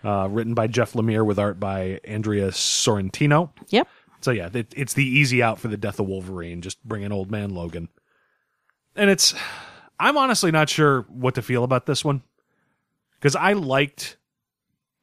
uh, 0.04 0.30
written 0.32 0.54
by 0.54 0.68
Jeff 0.68 0.94
Lemire 0.94 1.26
with 1.26 1.40
art 1.40 1.60
by 1.60 2.00
Andrea 2.06 2.50
Sorrentino. 2.50 3.52
Yep. 3.70 3.88
So 4.22 4.32
yeah, 4.32 4.50
it, 4.54 4.74
it's 4.78 4.94
the 4.94 5.06
easy 5.06 5.44
out 5.44 5.60
for 5.60 5.68
the 5.68 5.78
death 5.78 6.00
of 6.00 6.08
Wolverine. 6.08 6.62
Just 6.62 6.82
bring 6.84 7.04
in 7.04 7.12
Old 7.12 7.30
Man 7.32 7.50
Logan, 7.54 7.90
and 8.96 9.10
it's. 9.10 9.34
I'm 10.00 10.16
honestly 10.16 10.52
not 10.52 10.70
sure 10.70 11.02
what 11.10 11.36
to 11.36 11.42
feel 11.42 11.64
about 11.64 11.88
this 11.88 12.06
one 12.06 12.22
because 13.20 13.36
I 13.36 13.54
liked 13.54 14.18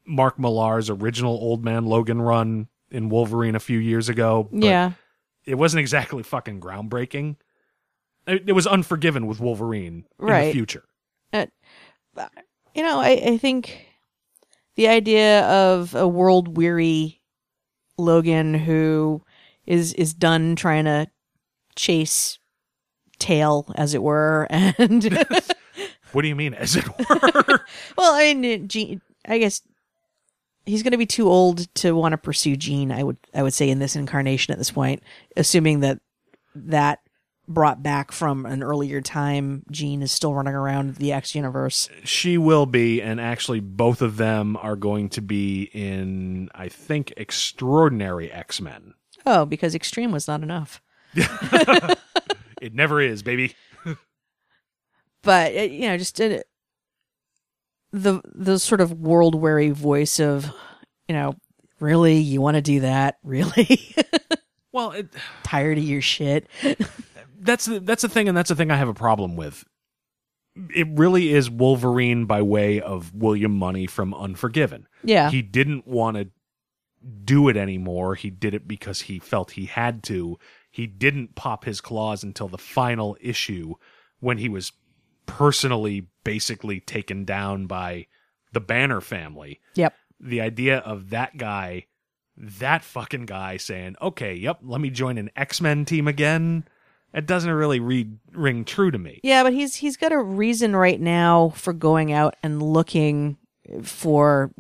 Mark 0.07 0.39
Millar's 0.39 0.89
original 0.89 1.33
Old 1.35 1.65
Man 1.65 1.85
Logan 1.87 2.23
run 2.23 2.69
in 2.91 3.09
Wolverine 3.09 3.57
a 3.57 3.61
few 3.61 3.79
years 3.79 4.09
ago. 4.09 4.49
yeah. 4.53 4.93
It 5.47 5.57
wasn't 5.57 5.81
exactly 5.81 6.23
fucking 6.23 6.61
groundbreaking. 6.61 7.37
It, 8.27 8.45
it 8.49 8.53
was 8.53 8.67
Unforgiven 8.67 9.27
with 9.27 9.41
Wolverine 9.41 10.05
in 10.19 10.27
the 10.27 10.53
future. 10.53 10.85
Uh, 11.33 11.47
you 12.75 12.83
know, 12.83 13.01
I, 13.01 13.11
I 13.27 13.39
think 13.39 13.87
the 14.77 14.89
idea 14.89 15.47
of 15.47 15.95
a 15.95 16.09
world 16.09 16.57
weary 16.57 17.21
Logan 17.97 18.55
who 18.55 19.23
is 19.67 19.93
is 19.95 20.15
done 20.15 20.57
trying 20.57 20.85
to 20.85 21.07
chase 21.77 22.39
tail, 23.19 23.71
as 23.77 23.95
it 23.95 24.03
were, 24.03 24.47
and 24.51 25.27
What 26.13 26.23
do 26.23 26.29
you 26.29 26.37
mean, 26.37 26.55
as 26.55 26.77
it 26.77 26.87
were? 26.87 27.65
well, 27.99 28.15
I 28.15 28.35
mean, 28.35 28.69
Jean, 28.69 29.01
I 29.27 29.39
guess 29.39 29.63
he's 30.67 30.83
going 30.83 30.93
to 30.93 30.99
be 30.99 31.07
too 31.07 31.29
old 31.29 31.73
to 31.77 31.93
want 31.93 32.13
to 32.13 32.19
pursue 32.19 32.57
Jean. 32.57 32.91
I 32.93 33.03
would 33.03 33.17
I 33.35 33.43
would 33.43 33.55
say 33.55 33.69
in 33.69 33.79
this 33.79 33.97
incarnation 33.97 34.53
at 34.53 34.59
this 34.59 34.71
point, 34.71 35.03
assuming 35.37 35.81
that 35.81 36.01
that 36.55 37.01
brought 37.47 37.83
back 37.83 38.11
from 38.11 38.47
an 38.47 38.63
earlier 38.63 39.01
time, 39.01 39.65
Jean 39.71 40.01
is 40.03 40.11
still 40.11 40.35
running 40.35 40.55
around 40.55 40.97
the 40.97 41.13
X 41.13 41.35
universe. 41.35 41.89
she 42.05 42.39
will 42.39 42.67
be, 42.67 43.03
and 43.03 43.21
actually, 43.21 43.61
both 43.61 44.01
of 44.01 44.17
them 44.17 44.57
are 44.57 44.77
going 44.77 45.11
to 45.11 45.21
be 45.21 45.65
in, 45.73 46.49
I 46.55 46.69
think, 46.69 47.13
Extraordinary 47.17 48.33
X 48.33 48.61
Men. 48.61 48.95
Oh, 49.27 49.45
because 49.45 49.75
Extreme 49.75 50.13
was 50.13 50.27
not 50.29 50.43
enough. 50.43 50.81
It 52.65 52.75
never 52.75 52.99
is, 52.99 53.23
baby. 53.23 53.55
but 55.23 55.55
uh, 55.55 55.61
you 55.61 55.87
know, 55.87 55.99
just 55.99 56.19
uh, 56.19 56.39
the 57.95 58.21
the 58.25 58.59
sort 58.59 58.81
of 58.81 58.93
world 58.93 59.35
weary 59.37 59.71
voice 59.71 60.19
of, 60.19 60.53
you 61.09 61.15
know, 61.15 61.37
really 61.79 62.17
you 62.17 62.41
want 62.41 62.57
to 62.57 62.63
do 62.63 62.81
that? 62.81 63.19
Really 63.25 63.95
Well, 64.73 64.91
it, 64.91 65.07
tired 65.45 65.79
of 65.79 65.85
your 65.85 66.03
shit? 66.03 66.49
that's 67.39 67.67
the, 67.67 67.79
that's 67.79 68.03
the 68.03 68.09
thing, 68.09 68.29
and 68.29 68.37
that's 68.37 68.49
the 68.49 68.57
thing 68.57 68.73
I 68.73 68.77
have 68.77 68.89
a 68.89 68.95
problem 68.95 69.37
with. 69.37 69.65
It 70.75 70.89
really 70.91 71.33
is 71.33 71.49
Wolverine 71.49 72.27
by 72.27 72.43
way 72.43 72.81
of 72.81 73.15
William 73.15 73.57
Munny 73.57 73.87
from 73.87 74.13
Unforgiven. 74.13 74.89
Yeah, 75.05 75.31
He 75.31 75.43
didn't 75.43 75.87
want 75.87 76.17
to 76.17 76.29
do 77.25 77.49
it 77.49 77.57
anymore. 77.57 78.17
He 78.17 78.31
did 78.31 78.55
it 78.55 78.67
because 78.67 79.03
he 79.03 79.21
felt 79.21 79.53
he 79.53 79.67
had 79.67 80.03
to. 80.05 80.39
He 80.73 80.89
didn't 80.89 81.37
pop 81.37 81.65
his 81.65 81.81
claws 81.81 82.25
until 82.25 82.49
the 82.49 82.59
final 82.59 83.17
issue 83.21 83.75
when 84.19 84.39
he 84.39 84.49
was 84.49 84.73
personally 85.27 86.09
basically 86.25 86.81
taken 86.81 87.25
down 87.25 87.67
by 87.67 88.07
the 88.53 88.61
Banner 88.61 89.01
family. 89.01 89.61
yep. 89.75 89.95
The 90.21 90.41
idea 90.41 90.79
of 90.79 91.11
that 91.11 91.37
guy, 91.37 91.87
that 92.37 92.83
fucking 92.85 93.27
guy 93.27 93.59
saying, 93.59 93.97
okay, 94.01 94.35
yep, 94.35 94.61
let 94.63 94.81
me 94.81 94.89
join 94.91 95.19
an 95.19 95.31
X 95.37 95.61
Men 95.61 95.85
team 95.85 96.09
again. 96.09 96.65
It 97.13 97.27
doesn't 97.27 97.51
really 97.51 97.79
read, 97.79 98.19
ring 98.33 98.65
true 98.65 98.91
to 98.91 98.99
me. 98.99 99.21
Yeah, 99.23 99.43
but 99.43 99.53
he's 99.53 99.77
he's 99.77 99.97
got 99.97 100.13
a 100.13 100.19
reason 100.19 100.75
right 100.75 101.01
now 101.01 101.51
for 101.57 101.73
going 101.73 102.13
out 102.13 102.37
and 102.43 102.63
looking 102.63 103.37
for 103.83 104.51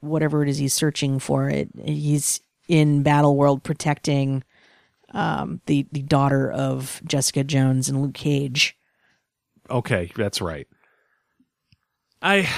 whatever 0.00 0.42
it 0.42 0.48
is 0.48 0.58
he's 0.58 0.74
searching 0.74 1.18
for. 1.18 1.48
It 1.48 1.68
he's 1.84 2.40
in 2.68 3.02
Battle 3.02 3.36
World 3.36 3.62
protecting 3.62 4.44
um, 5.12 5.60
the 5.66 5.86
the 5.92 6.02
daughter 6.02 6.50
of 6.50 7.00
Jessica 7.04 7.44
Jones 7.44 7.88
and 7.88 8.02
Luke 8.02 8.14
Cage. 8.14 8.76
Okay, 9.70 10.10
that's 10.16 10.40
right. 10.40 10.68
I 12.24 12.48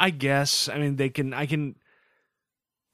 I 0.00 0.10
guess. 0.10 0.68
I 0.68 0.78
mean 0.78 0.96
they 0.96 1.10
can 1.10 1.32
I 1.34 1.46
can 1.46 1.76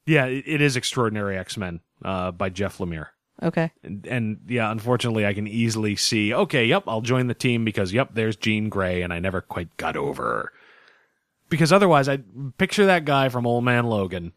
Yeah, 0.05 0.25
it, 0.25 0.43
it 0.45 0.61
is 0.61 0.75
Extraordinary 0.75 1.37
X-Men 1.37 1.79
uh 2.03 2.31
by 2.31 2.49
Jeff 2.49 2.77
Lemire. 2.77 3.07
Okay. 3.41 3.71
And, 3.83 4.05
and 4.07 4.39
yeah, 4.47 4.71
unfortunately 4.71 5.25
I 5.25 5.33
can 5.33 5.47
easily 5.47 5.95
see, 5.95 6.33
okay, 6.33 6.65
yep, 6.65 6.83
I'll 6.87 7.01
join 7.01 7.27
the 7.27 7.33
team 7.33 7.65
because 7.65 7.91
yep, 7.91 8.11
there's 8.13 8.35
Jean 8.35 8.69
Grey 8.69 9.01
and 9.01 9.11
I 9.11 9.19
never 9.19 9.41
quite 9.41 9.75
got 9.77 9.97
over. 9.97 10.53
Because 11.49 11.73
otherwise 11.73 12.07
I 12.07 12.19
picture 12.57 12.85
that 12.85 13.05
guy 13.05 13.29
from 13.29 13.47
Old 13.47 13.63
Man 13.63 13.85
Logan. 13.85 14.33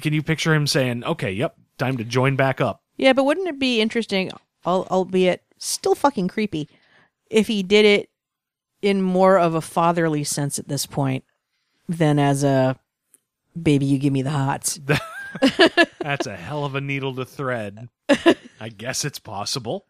Can 0.00 0.14
you 0.14 0.22
picture 0.22 0.54
him 0.54 0.66
saying, 0.66 1.04
"Okay, 1.04 1.32
yep, 1.32 1.56
time 1.76 1.98
to 1.98 2.04
join 2.04 2.36
back 2.36 2.60
up." 2.60 2.82
Yeah, 2.96 3.12
but 3.12 3.24
wouldn't 3.24 3.48
it 3.48 3.58
be 3.58 3.80
interesting, 3.80 4.30
albeit 4.64 5.42
still 5.58 5.94
fucking 5.94 6.28
creepy, 6.28 6.68
if 7.30 7.46
he 7.46 7.62
did 7.62 7.84
it 7.84 8.08
in 8.82 9.00
more 9.00 9.38
of 9.38 9.54
a 9.54 9.60
fatherly 9.60 10.24
sense 10.24 10.58
at 10.58 10.68
this 10.68 10.84
point 10.84 11.24
than 11.88 12.18
as 12.18 12.44
a 12.44 12.76
baby, 13.60 13.86
you 13.86 13.98
give 13.98 14.12
me 14.12 14.22
the 14.22 14.30
hots? 14.30 14.80
That's 16.00 16.26
a 16.26 16.36
hell 16.36 16.64
of 16.64 16.74
a 16.74 16.80
needle 16.80 17.14
to 17.14 17.24
thread. 17.24 17.88
I 18.60 18.68
guess 18.68 19.04
it's 19.04 19.18
possible. 19.18 19.86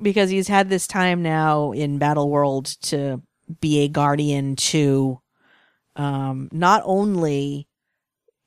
Because 0.00 0.30
he's 0.30 0.48
had 0.48 0.68
this 0.68 0.86
time 0.86 1.22
now 1.22 1.72
in 1.72 1.98
Battle 1.98 2.30
World 2.30 2.66
to 2.82 3.20
be 3.60 3.80
a 3.80 3.88
guardian 3.88 4.54
to 4.56 5.20
um, 5.96 6.48
not 6.52 6.82
only 6.84 7.66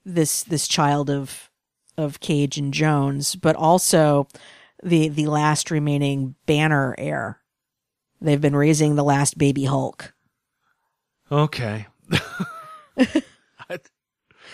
this 0.05 0.43
this 0.43 0.67
child 0.67 1.09
of 1.09 1.49
of 1.97 2.21
Cage 2.21 2.57
and 2.57 2.73
Jones, 2.73 3.35
but 3.35 3.55
also 3.55 4.27
the 4.81 5.09
the 5.09 5.27
last 5.27 5.71
remaining 5.71 6.35
Banner 6.45 6.95
heir. 6.97 7.40
They've 8.21 8.39
been 8.41 8.55
raising 8.55 8.95
the 8.95 9.03
last 9.03 9.37
baby 9.37 9.65
Hulk. 9.65 10.13
Okay. 11.31 11.87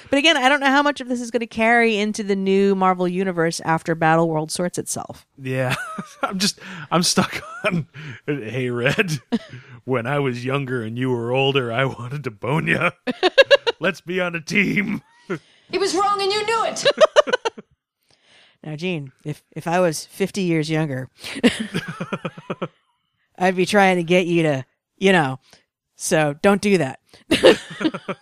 But 0.09 0.19
again, 0.19 0.37
I 0.37 0.47
don't 0.47 0.59
know 0.59 0.67
how 0.67 0.83
much 0.83 1.01
of 1.01 1.09
this 1.09 1.21
is 1.21 1.31
going 1.31 1.41
to 1.41 1.47
carry 1.47 1.97
into 1.97 2.23
the 2.23 2.35
new 2.35 2.75
Marvel 2.75 3.07
universe 3.07 3.59
after 3.61 3.95
Battle 3.95 4.29
World 4.29 4.51
sorts 4.51 4.77
itself. 4.77 5.25
Yeah, 5.37 5.75
I'm 6.21 6.39
just 6.39 6.59
I'm 6.91 7.03
stuck 7.03 7.41
on. 7.65 7.87
Hey, 8.25 8.69
Red. 8.69 9.19
When 9.85 10.05
I 10.05 10.19
was 10.19 10.45
younger 10.45 10.83
and 10.83 10.97
you 10.97 11.11
were 11.11 11.31
older, 11.31 11.71
I 11.71 11.85
wanted 11.85 12.23
to 12.25 12.31
bone 12.31 12.67
you. 12.67 12.91
Let's 13.79 14.01
be 14.01 14.21
on 14.21 14.35
a 14.35 14.41
team. 14.41 15.01
He 15.69 15.77
was 15.77 15.95
wrong 15.95 16.21
and 16.21 16.31
you 16.31 16.45
knew 16.45 16.65
it. 16.65 16.85
Now, 18.63 18.75
Jean, 18.75 19.11
if 19.23 19.43
if 19.55 19.67
I 19.67 19.79
was 19.79 20.05
50 20.05 20.41
years 20.41 20.69
younger, 20.69 21.09
I'd 23.37 23.55
be 23.55 23.65
trying 23.65 23.97
to 23.97 24.03
get 24.03 24.25
you 24.25 24.43
to, 24.43 24.65
you 24.97 25.11
know, 25.11 25.39
so 25.95 26.35
don't 26.41 26.61
do 26.61 26.77
that. 26.79 26.99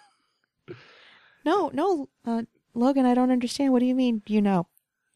no, 1.45 1.69
no, 1.73 2.09
uh, 2.25 2.43
Logan, 2.73 3.05
I 3.05 3.13
don't 3.13 3.31
understand. 3.31 3.71
What 3.71 3.79
do 3.79 3.85
you 3.85 3.95
mean? 3.95 4.21
You 4.27 4.41
know, 4.41 4.67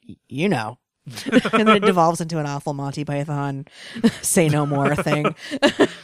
Y- 0.08 0.16
you 0.28 0.50
know. 0.50 0.78
and 1.54 1.68
then 1.68 1.78
it 1.78 1.84
devolves 1.84 2.22
into 2.22 2.38
an 2.38 2.46
awful 2.46 2.74
Monty 2.74 3.04
Python 3.04 3.66
say 4.22 4.48
no 4.48 4.66
more 4.66 4.96
thing. 4.96 5.34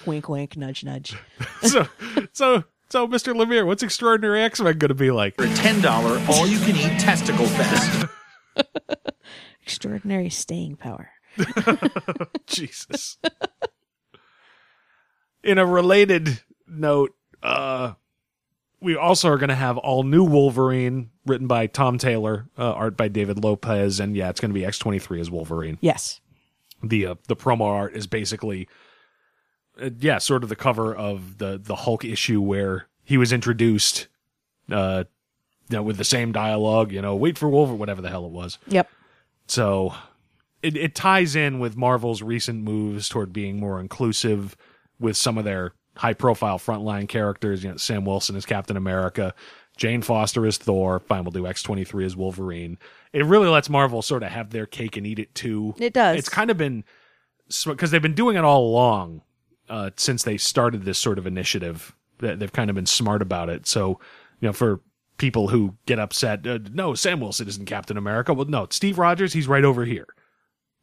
wink, 0.05 0.27
wink, 0.29 0.57
nudge, 0.57 0.83
nudge. 0.83 1.15
So, 1.61 1.87
so, 2.33 2.63
so, 2.89 3.07
Mr. 3.07 3.35
Lemire, 3.35 3.65
what's 3.67 3.83
Extraordinary 3.83 4.41
X 4.41 4.59
Men 4.61 4.77
going 4.79 4.89
to 4.89 4.95
be 4.95 5.11
like? 5.11 5.35
For 5.35 5.45
$10 5.45 6.29
all 6.29 6.47
you 6.47 6.57
can 6.59 6.75
eat 6.75 6.99
testicle 6.99 7.45
fest. 7.45 8.05
Extraordinary 9.61 10.29
staying 10.29 10.77
power. 10.77 11.11
Jesus. 12.47 13.17
In 15.45 15.59
a 15.59 15.65
related 15.65 16.41
note, 16.67 17.15
uh, 17.43 17.93
we 18.81 18.95
also 18.95 19.29
are 19.29 19.37
going 19.37 19.49
to 19.49 19.55
have 19.55 19.77
all 19.77 20.01
new 20.03 20.23
Wolverine 20.23 21.11
written 21.25 21.45
by 21.45 21.67
Tom 21.67 21.99
Taylor, 21.99 22.47
uh, 22.57 22.73
art 22.73 22.97
by 22.97 23.07
David 23.07 23.43
Lopez, 23.43 23.99
and 23.99 24.15
yeah, 24.15 24.29
it's 24.29 24.39
going 24.39 24.49
to 24.49 24.53
be 24.53 24.65
X23 24.65 25.19
as 25.19 25.29
Wolverine. 25.29 25.77
Yes. 25.81 26.19
The 26.83 27.05
uh, 27.05 27.15
the 27.27 27.35
promo 27.35 27.61
art 27.61 27.95
is 27.95 28.07
basically, 28.07 28.67
uh, 29.81 29.91
yeah, 29.99 30.17
sort 30.17 30.43
of 30.43 30.49
the 30.49 30.55
cover 30.55 30.93
of 30.95 31.37
the 31.37 31.61
the 31.63 31.75
Hulk 31.75 32.03
issue 32.03 32.41
where 32.41 32.87
he 33.03 33.17
was 33.17 33.31
introduced, 33.31 34.07
uh, 34.71 35.05
you 35.69 35.77
know, 35.77 35.83
with 35.83 35.97
the 35.97 36.03
same 36.03 36.31
dialogue, 36.31 36.91
you 36.91 37.01
know, 37.01 37.15
wait 37.15 37.37
for 37.37 37.49
Wolverine, 37.49 37.79
whatever 37.79 38.01
the 38.01 38.09
hell 38.09 38.25
it 38.25 38.31
was. 38.31 38.57
Yep. 38.67 38.89
So 39.47 39.93
it, 40.63 40.75
it 40.75 40.95
ties 40.95 41.35
in 41.35 41.59
with 41.59 41.77
Marvel's 41.77 42.23
recent 42.23 42.63
moves 42.63 43.07
toward 43.07 43.31
being 43.31 43.59
more 43.59 43.79
inclusive 43.79 44.57
with 44.99 45.17
some 45.17 45.37
of 45.37 45.45
their 45.45 45.73
high 45.97 46.13
profile 46.13 46.59
frontline 46.59 47.07
characters. 47.07 47.63
You 47.63 47.71
know, 47.71 47.77
Sam 47.77 48.05
Wilson 48.05 48.35
is 48.35 48.45
Captain 48.45 48.77
America, 48.77 49.33
Jane 49.77 50.01
Foster 50.01 50.45
is 50.45 50.57
Thor, 50.57 50.99
fine, 50.99 51.23
we'll 51.23 51.31
do 51.31 51.43
X23 51.43 52.05
as 52.05 52.15
Wolverine. 52.15 52.77
It 53.11 53.25
really 53.25 53.49
lets 53.49 53.69
Marvel 53.69 54.01
sort 54.01 54.23
of 54.23 54.31
have 54.31 54.51
their 54.51 54.65
cake 54.65 54.97
and 54.97 55.05
eat 55.05 55.19
it 55.19 55.35
too. 55.35 55.75
It 55.77 55.93
does. 55.93 56.17
It's 56.17 56.29
kind 56.29 56.49
of 56.49 56.57
been, 56.57 56.83
because 57.65 57.91
they've 57.91 58.01
been 58.01 58.15
doing 58.15 58.37
it 58.37 58.43
all 58.43 58.67
along 58.67 59.21
uh, 59.69 59.91
since 59.97 60.23
they 60.23 60.37
started 60.37 60.83
this 60.83 60.97
sort 60.97 61.17
of 61.17 61.27
initiative. 61.27 61.93
They've 62.19 62.51
kind 62.51 62.69
of 62.69 62.75
been 62.75 62.85
smart 62.85 63.21
about 63.21 63.49
it. 63.49 63.67
So, 63.67 63.99
you 64.39 64.47
know, 64.47 64.53
for 64.53 64.79
people 65.17 65.49
who 65.49 65.75
get 65.85 65.99
upset, 65.99 66.47
uh, 66.47 66.59
no, 66.71 66.93
Sam 66.93 67.19
Wilson 67.19 67.47
isn't 67.47 67.65
Captain 67.65 67.97
America. 67.97 68.33
Well, 68.33 68.45
no, 68.45 68.67
Steve 68.69 68.97
Rogers, 68.97 69.33
he's 69.33 69.47
right 69.47 69.65
over 69.65 69.83
here. 69.83 70.07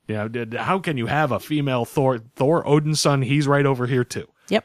You 0.08 0.14
know, 0.16 0.28
did- 0.28 0.54
how 0.54 0.78
can 0.78 0.96
you 0.96 1.06
have 1.06 1.32
a 1.32 1.40
female 1.40 1.84
Thor? 1.84 2.18
Thor, 2.36 2.66
Odin's 2.66 3.00
son, 3.00 3.22
he's 3.22 3.46
right 3.46 3.64
over 3.66 3.86
here 3.86 4.04
too. 4.04 4.26
Yep. 4.48 4.64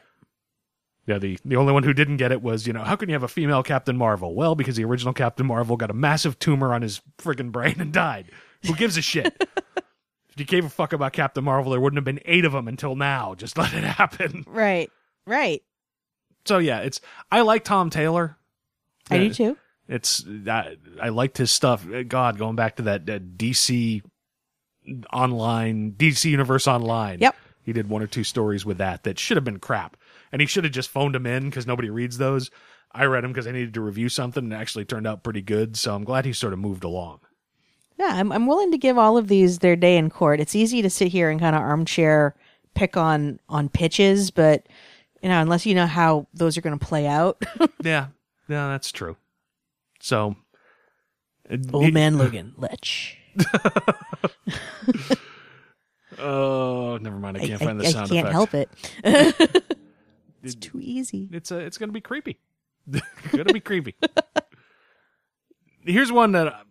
Yeah, 1.06 1.18
the, 1.18 1.38
the 1.44 1.56
only 1.56 1.72
one 1.72 1.84
who 1.84 1.94
didn't 1.94 2.18
get 2.18 2.32
it 2.32 2.42
was, 2.42 2.66
you 2.66 2.72
know, 2.72 2.82
how 2.84 2.94
can 2.96 3.08
you 3.08 3.14
have 3.14 3.22
a 3.22 3.28
female 3.28 3.62
Captain 3.62 3.96
Marvel? 3.96 4.34
Well, 4.34 4.54
because 4.54 4.76
the 4.76 4.84
original 4.84 5.14
Captain 5.14 5.46
Marvel 5.46 5.76
got 5.76 5.90
a 5.90 5.94
massive 5.94 6.38
tumor 6.38 6.74
on 6.74 6.82
his 6.82 7.00
friggin' 7.18 7.50
brain 7.50 7.76
and 7.80 7.92
died. 7.92 8.30
Who 8.66 8.74
gives 8.74 8.96
a 8.98 9.02
shit? 9.02 9.34
If 10.30 10.38
you 10.38 10.44
gave 10.44 10.64
a 10.64 10.68
fuck 10.68 10.92
about 10.92 11.14
Captain 11.14 11.42
Marvel, 11.42 11.70
there 11.72 11.80
wouldn't 11.80 11.96
have 11.96 12.04
been 12.04 12.20
eight 12.26 12.44
of 12.44 12.52
them 12.52 12.68
until 12.68 12.94
now. 12.94 13.34
Just 13.34 13.56
let 13.58 13.72
it 13.72 13.84
happen. 13.84 14.44
Right. 14.46 14.90
Right. 15.26 15.62
So 16.44 16.58
yeah, 16.58 16.80
it's 16.80 17.00
I 17.30 17.40
like 17.40 17.64
Tom 17.64 17.90
Taylor. 17.90 18.36
I 19.10 19.18
do 19.18 19.32
too. 19.34 19.56
It's 19.88 20.24
I, 20.46 20.76
I 21.00 21.08
liked 21.08 21.38
his 21.38 21.50
stuff. 21.50 21.86
God, 22.08 22.36
going 22.38 22.56
back 22.56 22.76
to 22.76 22.82
that, 22.82 23.06
that 23.06 23.36
DC 23.38 24.02
online, 25.12 25.92
DC 25.92 26.24
Universe 26.30 26.66
Online. 26.66 27.18
Yep. 27.20 27.36
He 27.62 27.72
did 27.72 27.88
one 27.88 28.02
or 28.02 28.06
two 28.06 28.24
stories 28.24 28.64
with 28.64 28.78
that 28.78 29.04
that 29.04 29.18
should 29.18 29.36
have 29.36 29.44
been 29.44 29.58
crap, 29.58 29.96
and 30.32 30.40
he 30.40 30.46
should 30.46 30.64
have 30.64 30.72
just 30.72 30.88
phoned 30.88 31.14
them 31.14 31.26
in 31.26 31.50
because 31.50 31.66
nobody 31.66 31.90
reads 31.90 32.18
those. 32.18 32.50
I 32.92 33.04
read 33.04 33.22
them 33.24 33.32
because 33.32 33.46
I 33.46 33.52
needed 33.52 33.74
to 33.74 33.80
review 33.82 34.08
something, 34.08 34.44
and 34.44 34.52
it 34.52 34.56
actually 34.56 34.86
turned 34.86 35.06
out 35.06 35.22
pretty 35.22 35.42
good. 35.42 35.76
So 35.76 35.94
I'm 35.94 36.04
glad 36.04 36.24
he 36.24 36.32
sort 36.32 36.54
of 36.54 36.58
moved 36.58 36.84
along. 36.84 37.20
Yeah, 37.98 38.12
I'm 38.12 38.32
I'm 38.32 38.46
willing 38.46 38.70
to 38.70 38.78
give 38.78 38.96
all 38.96 39.18
of 39.18 39.28
these 39.28 39.58
their 39.58 39.76
day 39.76 39.96
in 39.98 40.08
court. 40.08 40.40
It's 40.40 40.54
easy 40.54 40.80
to 40.82 40.88
sit 40.90 41.08
here 41.08 41.28
and 41.30 41.38
kind 41.40 41.54
of 41.56 41.60
armchair 41.62 42.34
pick 42.74 42.96
on 42.96 43.40
on 43.48 43.68
pitches, 43.68 44.30
but 44.30 44.66
you 45.22 45.28
know, 45.28 45.40
unless 45.40 45.66
you 45.66 45.74
know 45.74 45.86
how 45.86 46.26
those 46.32 46.56
are 46.56 46.60
going 46.60 46.78
to 46.78 46.86
play 46.86 47.06
out. 47.06 47.42
yeah, 47.82 48.06
yeah, 48.48 48.68
that's 48.68 48.92
true. 48.92 49.16
So, 50.00 50.36
uh, 51.50 51.56
Old 51.72 51.86
he- 51.86 51.90
man 51.90 52.16
Logan, 52.18 52.54
Lech. 52.56 53.16
Oh, 56.18 56.98
never 57.00 57.16
mind. 57.18 57.36
I 57.36 57.42
I, 57.42 57.46
can't 57.46 57.62
I- 57.62 57.64
find 57.64 57.80
the 57.80 57.86
I 57.86 57.90
sound 57.90 58.06
I 58.10 58.14
can't 58.14 58.28
effect. 58.28 58.32
help 58.32 58.54
it. 58.54 59.74
it's 60.42 60.54
too 60.54 60.80
easy. 60.80 61.28
It's 61.32 61.52
uh, 61.52 61.56
it's 61.58 61.78
gonna 61.78 61.92
be 61.92 62.00
creepy. 62.00 62.38
gonna 63.32 63.52
be 63.52 63.60
creepy. 63.60 63.94
Here's 65.84 66.10
one 66.10 66.32
that 66.32 66.48
I'm- 66.48 66.64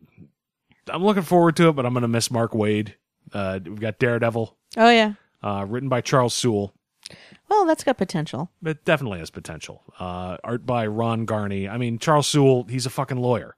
I'm 0.90 1.04
looking 1.04 1.24
forward 1.24 1.56
to 1.58 1.70
it, 1.70 1.74
but 1.76 1.86
I'm 1.86 1.94
gonna 1.94 2.08
miss 2.08 2.32
Mark 2.32 2.54
Waid. 2.54 2.94
Uh, 3.34 3.60
we've 3.64 3.80
got 3.80 4.00
Daredevil, 4.00 4.58
Oh 4.78 4.90
yeah. 4.90 5.14
uh, 5.44 5.66
written 5.68 5.90
by 5.90 6.00
Charles 6.02 6.34
Soule. 6.34 6.74
Well, 7.50 7.66
that's 7.66 7.84
got 7.84 7.98
potential. 7.98 8.52
It 8.66 8.86
definitely 8.86 9.20
has 9.20 9.30
potential. 9.30 9.84
Uh, 10.00 10.38
art 10.44 10.66
by 10.66 10.88
Ron 10.88 11.26
Garney. 11.26 11.68
I 11.70 11.78
mean, 11.78 12.00
Charles 12.00 12.28
Soule. 12.28 12.64
He's 12.70 12.86
a 12.86 12.90
fucking 12.90 13.18
lawyer. 13.18 13.56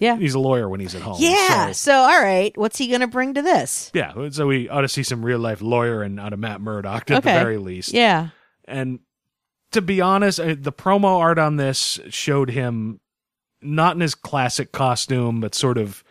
Yeah. 0.00 0.16
He's 0.16 0.34
a 0.34 0.38
lawyer 0.38 0.68
when 0.68 0.80
he's 0.80 0.94
at 0.94 1.02
home. 1.02 1.16
Yeah. 1.18 1.66
So, 1.68 1.72
So, 1.72 1.94
all 1.94 2.22
right, 2.22 2.56
what's 2.56 2.78
he 2.78 2.88
going 2.88 3.00
to 3.02 3.06
bring 3.06 3.34
to 3.34 3.42
this? 3.42 3.90
yeah. 3.94 4.12
So 4.30 4.46
we 4.46 4.68
ought 4.68 4.80
to 4.80 4.88
see 4.88 5.02
some 5.02 5.24
real 5.24 5.38
life 5.38 5.60
lawyer 5.62 6.02
and 6.02 6.18
out 6.18 6.32
of 6.32 6.38
Matt 6.38 6.60
Murdock 6.60 7.10
at 7.10 7.18
Okay. 7.18 7.34
the 7.34 7.38
very 7.40 7.58
least. 7.58 7.92
Yeah. 7.92 8.28
And 8.66 9.00
to 9.72 9.80
be 9.82 10.00
honest, 10.00 10.38
the 10.38 10.72
promo 10.72 11.18
art 11.18 11.38
on 11.38 11.56
this 11.56 12.00
showed 12.08 12.50
him 12.50 13.00
not 13.62 13.94
in 13.94 14.00
his 14.00 14.14
classic 14.14 14.72
costume, 14.72 15.40
but 15.40 15.54
sort 15.54 15.78
of 15.78 16.02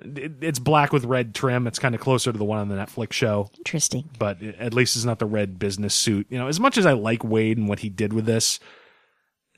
it's 0.00 0.58
black 0.60 0.92
with 0.92 1.04
red 1.04 1.34
trim. 1.34 1.66
It's 1.66 1.78
kind 1.80 1.94
of 1.94 2.00
closer 2.00 2.30
to 2.32 2.38
the 2.38 2.44
one 2.44 2.58
on 2.60 2.68
the 2.68 2.76
Netflix 2.76 3.12
show, 3.12 3.50
Interesting. 3.58 4.08
but 4.18 4.40
at 4.42 4.72
least 4.72 4.94
it's 4.96 5.04
not 5.04 5.18
the 5.18 5.26
red 5.26 5.58
business 5.58 5.92
suit. 5.94 6.28
You 6.30 6.38
know, 6.38 6.46
as 6.46 6.60
much 6.60 6.78
as 6.78 6.86
I 6.86 6.92
like 6.92 7.20
Waid 7.20 7.56
and 7.56 7.68
what 7.68 7.80
he 7.80 7.88
did 7.88 8.12
with 8.12 8.24
this, 8.24 8.60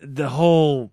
the 0.02 0.30
whole 0.30 0.92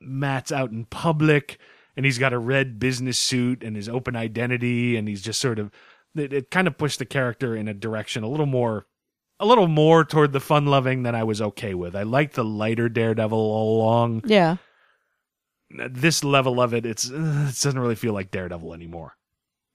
Matt's 0.00 0.52
out 0.52 0.70
in 0.70 0.84
public 0.84 1.58
and 1.96 2.04
he's 2.06 2.18
got 2.18 2.32
a 2.32 2.38
red 2.38 2.78
business 2.78 3.18
suit 3.18 3.62
and 3.62 3.76
his 3.76 3.88
open 3.88 4.16
identity 4.16 4.96
and 4.96 5.08
he's 5.08 5.22
just 5.22 5.40
sort 5.40 5.58
of 5.58 5.70
it, 6.14 6.32
it 6.32 6.50
kind 6.50 6.66
of 6.68 6.78
pushed 6.78 6.98
the 6.98 7.04
character 7.04 7.56
in 7.56 7.68
a 7.68 7.74
direction 7.74 8.22
a 8.24 8.28
little 8.28 8.46
more 8.46 8.86
a 9.40 9.46
little 9.46 9.66
more 9.68 10.04
toward 10.04 10.32
the 10.32 10.40
fun 10.40 10.66
loving 10.66 11.02
than 11.02 11.14
I 11.16 11.24
was 11.24 11.42
okay 11.42 11.74
with. 11.74 11.96
I 11.96 12.04
liked 12.04 12.34
the 12.34 12.44
lighter 12.44 12.88
Daredevil 12.88 13.36
all 13.36 13.76
along. 13.78 14.22
Yeah. 14.26 14.56
This 15.70 16.22
level 16.22 16.60
of 16.60 16.72
it, 16.72 16.86
it's 16.86 17.10
uh, 17.10 17.46
it 17.48 17.60
doesn't 17.60 17.78
really 17.78 17.96
feel 17.96 18.12
like 18.12 18.30
Daredevil 18.30 18.74
anymore. 18.74 19.16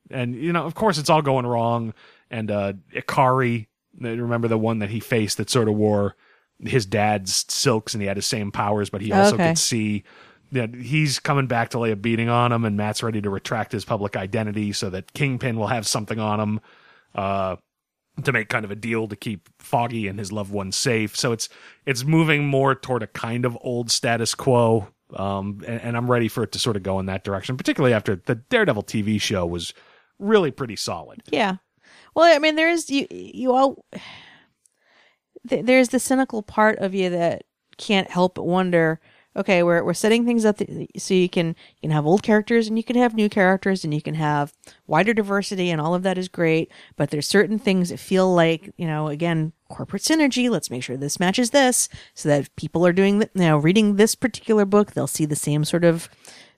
And 0.10 0.34
you 0.34 0.54
know, 0.54 0.64
of 0.66 0.76
course, 0.76 0.98
it's 0.98 1.10
all 1.10 1.22
going 1.22 1.46
wrong. 1.46 1.94
And 2.32 2.50
uh 2.50 2.74
Ikari, 2.94 3.68
remember 4.00 4.48
the 4.48 4.58
one 4.58 4.80
that 4.80 4.90
he 4.92 5.00
faced 5.02 5.38
that 5.38 5.50
sort 5.50 5.68
of 5.68 5.76
wore 5.76 6.16
his 6.64 6.86
dad's 6.86 7.46
silks 7.50 7.94
and 7.94 8.02
he 8.02 8.08
had 8.08 8.18
his 8.18 8.28
same 8.28 8.52
powers, 8.52 8.90
but 8.90 9.02
he 9.02 9.12
also 9.12 9.36
Okay. 9.36 9.50
could 9.50 9.58
see 9.58 10.04
that 10.52 10.74
he's 10.74 11.20
coming 11.20 11.47
back 11.47 11.70
to 11.70 11.80
lay 11.80 11.91
a 11.91 11.95
beating 11.95 12.30
on 12.30 12.52
him, 12.52 12.66
and 12.66 12.78
Matt's 12.78 13.04
ready 13.04 13.22
to 13.22 13.30
retract 13.30 13.72
his 13.72 13.86
public 13.86 14.16
identity 14.16 14.74
so 14.74 14.89
that 14.89 15.14
Kingpin 15.14 15.58
will 15.58 15.68
have 15.68 15.86
something 15.88 16.20
on 16.20 16.39
him. 16.39 16.60
Uh, 17.16 17.56
to 18.24 18.32
make 18.32 18.50
kind 18.50 18.66
of 18.66 18.72
a 18.72 18.76
deal 18.76 19.08
to 19.08 19.16
keep 19.16 19.47
Foggy 19.60 20.08
and 20.08 20.20
his 20.20 20.32
loved 20.32 20.52
ones 20.52 20.76
safe. 20.76 21.16
So 21.16 21.32
it's 21.32 21.50
it's 21.86 22.04
moving 22.04 22.45
more 22.45 22.76
toward 22.76 23.04
a 23.04 23.08
kind 23.08 23.45
of 23.45 23.58
old 23.62 23.91
status 23.91 24.36
quo. 24.36 24.88
Um, 25.16 25.62
and, 25.66 25.82
and 25.82 25.97
I'm 25.97 26.10
ready 26.10 26.28
for 26.28 26.43
it 26.43 26.52
to 26.52 26.60
sort 26.60 26.76
of 26.76 26.84
go 26.84 27.00
in 27.00 27.08
that 27.08 27.24
direction, 27.24 27.58
particularly 27.58 27.93
after 27.93 28.16
the 28.16 28.36
Daredevil 28.36 28.84
TV 28.84 29.20
show 29.20 29.45
was 29.45 29.74
really 30.20 30.52
pretty 30.52 30.76
solid. 30.76 31.24
Yeah. 31.32 31.56
Well, 32.14 32.36
I 32.36 32.39
mean, 32.39 32.56
there 32.56 32.70
is 32.70 32.89
you. 32.89 33.08
You 33.10 33.54
all. 33.54 33.86
th- 35.50 35.66
There's 35.66 35.89
the 35.89 36.00
cynical 36.00 36.43
part 36.43 36.78
of 36.80 36.93
you 36.93 37.10
that 37.10 37.43
can't 37.78 38.10
help 38.10 38.36
but 38.36 38.45
wonder. 38.45 39.00
Okay, 39.40 39.64
we're 39.64 39.84
we're 39.84 39.94
setting 39.94 40.26
things 40.26 40.44
up 40.44 40.60
so 40.98 41.14
you 41.14 41.30
can 41.30 41.48
you 41.48 41.82
can 41.84 41.92
have 41.92 42.06
old 42.06 42.24
characters 42.24 42.68
and 42.68 42.78
you 42.78 42.84
can 42.84 42.98
have 42.98 43.16
new 43.16 43.30
characters 43.30 43.86
and 43.86 43.94
you 43.94 44.02
can 44.02 44.16
have 44.16 44.52
wider 44.86 45.14
diversity 45.14 45.70
and 45.72 45.80
all 45.80 45.96
of 45.96 46.04
that 46.04 46.18
is 46.18 46.28
great. 46.28 46.70
But 46.98 47.10
there's 47.10 47.26
certain 47.26 47.58
things 47.58 47.90
that 47.90 48.00
feel 48.00 48.32
like 48.34 48.74
you 48.78 48.86
know 48.86 49.08
again 49.08 49.54
corporate 49.70 50.04
synergy. 50.04 50.50
Let's 50.50 50.70
make 50.70 50.84
sure 50.84 50.98
this 50.98 51.22
matches 51.22 51.52
this 51.52 51.88
so 52.14 52.28
that 52.28 52.54
people 52.58 52.86
are 52.86 52.92
doing 52.92 53.20
the, 53.20 53.30
you 53.34 53.44
know 53.44 53.58
reading 53.58 53.96
this 53.96 54.14
particular 54.14 54.66
book, 54.66 54.92
they'll 54.92 55.08
see 55.08 55.26
the 55.26 55.38
same 55.38 55.64
sort 55.64 55.86
of 55.86 56.10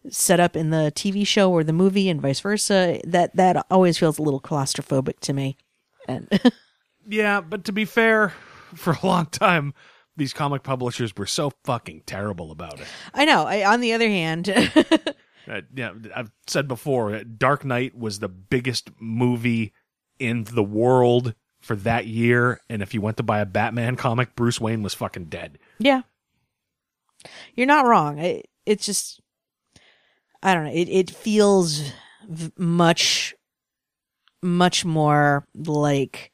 set 0.09 0.39
up 0.39 0.55
in 0.55 0.71
the 0.71 0.91
TV 0.95 1.25
show 1.27 1.51
or 1.51 1.63
the 1.63 1.73
movie 1.73 2.09
and 2.09 2.19
vice 2.19 2.39
versa. 2.39 2.99
That 3.03 3.35
that 3.35 3.63
always 3.69 3.99
feels 3.99 4.17
a 4.17 4.23
little 4.23 4.41
claustrophobic 4.41 5.19
to 5.19 5.33
me. 5.33 5.55
And 6.07 6.27
Yeah, 7.07 7.41
but 7.41 7.65
to 7.65 7.71
be 7.71 7.85
fair, 7.85 8.29
for 8.75 8.93
a 8.93 9.05
long 9.05 9.27
time, 9.27 9.73
these 10.17 10.33
comic 10.33 10.63
publishers 10.63 11.15
were 11.15 11.25
so 11.25 11.51
fucking 11.63 12.03
terrible 12.05 12.51
about 12.51 12.79
it. 12.79 12.87
I 13.13 13.25
know. 13.25 13.43
I, 13.45 13.65
on 13.73 13.81
the 13.81 13.93
other 13.93 14.07
hand, 14.09 14.47
Uh, 15.49 15.61
yeah, 15.73 15.91
I've 16.15 16.31
said 16.45 16.67
before, 16.67 17.15
uh, 17.15 17.23
Dark 17.37 17.65
Knight 17.65 17.97
was 17.97 18.19
the 18.19 18.29
biggest 18.29 18.91
movie 18.99 19.73
in 20.19 20.43
the 20.43 20.63
world 20.63 21.33
for 21.61 21.75
that 21.77 22.05
year, 22.05 22.61
and 22.69 22.83
if 22.83 22.93
you 22.93 23.01
went 23.01 23.17
to 23.17 23.23
buy 23.23 23.39
a 23.39 23.45
Batman 23.45 23.95
comic, 23.95 24.35
Bruce 24.35 24.61
Wayne 24.61 24.83
was 24.83 24.93
fucking 24.93 25.25
dead. 25.25 25.57
yeah, 25.79 26.03
you're 27.55 27.65
not 27.65 27.87
wrong. 27.87 28.19
It, 28.19 28.47
it's 28.67 28.85
just 28.85 29.19
I 30.43 30.53
don't 30.53 30.65
know. 30.65 30.71
It 30.71 30.89
it 30.89 31.09
feels 31.09 31.91
v- 32.29 32.51
much 32.55 33.33
much 34.43 34.85
more 34.85 35.47
like 35.55 36.31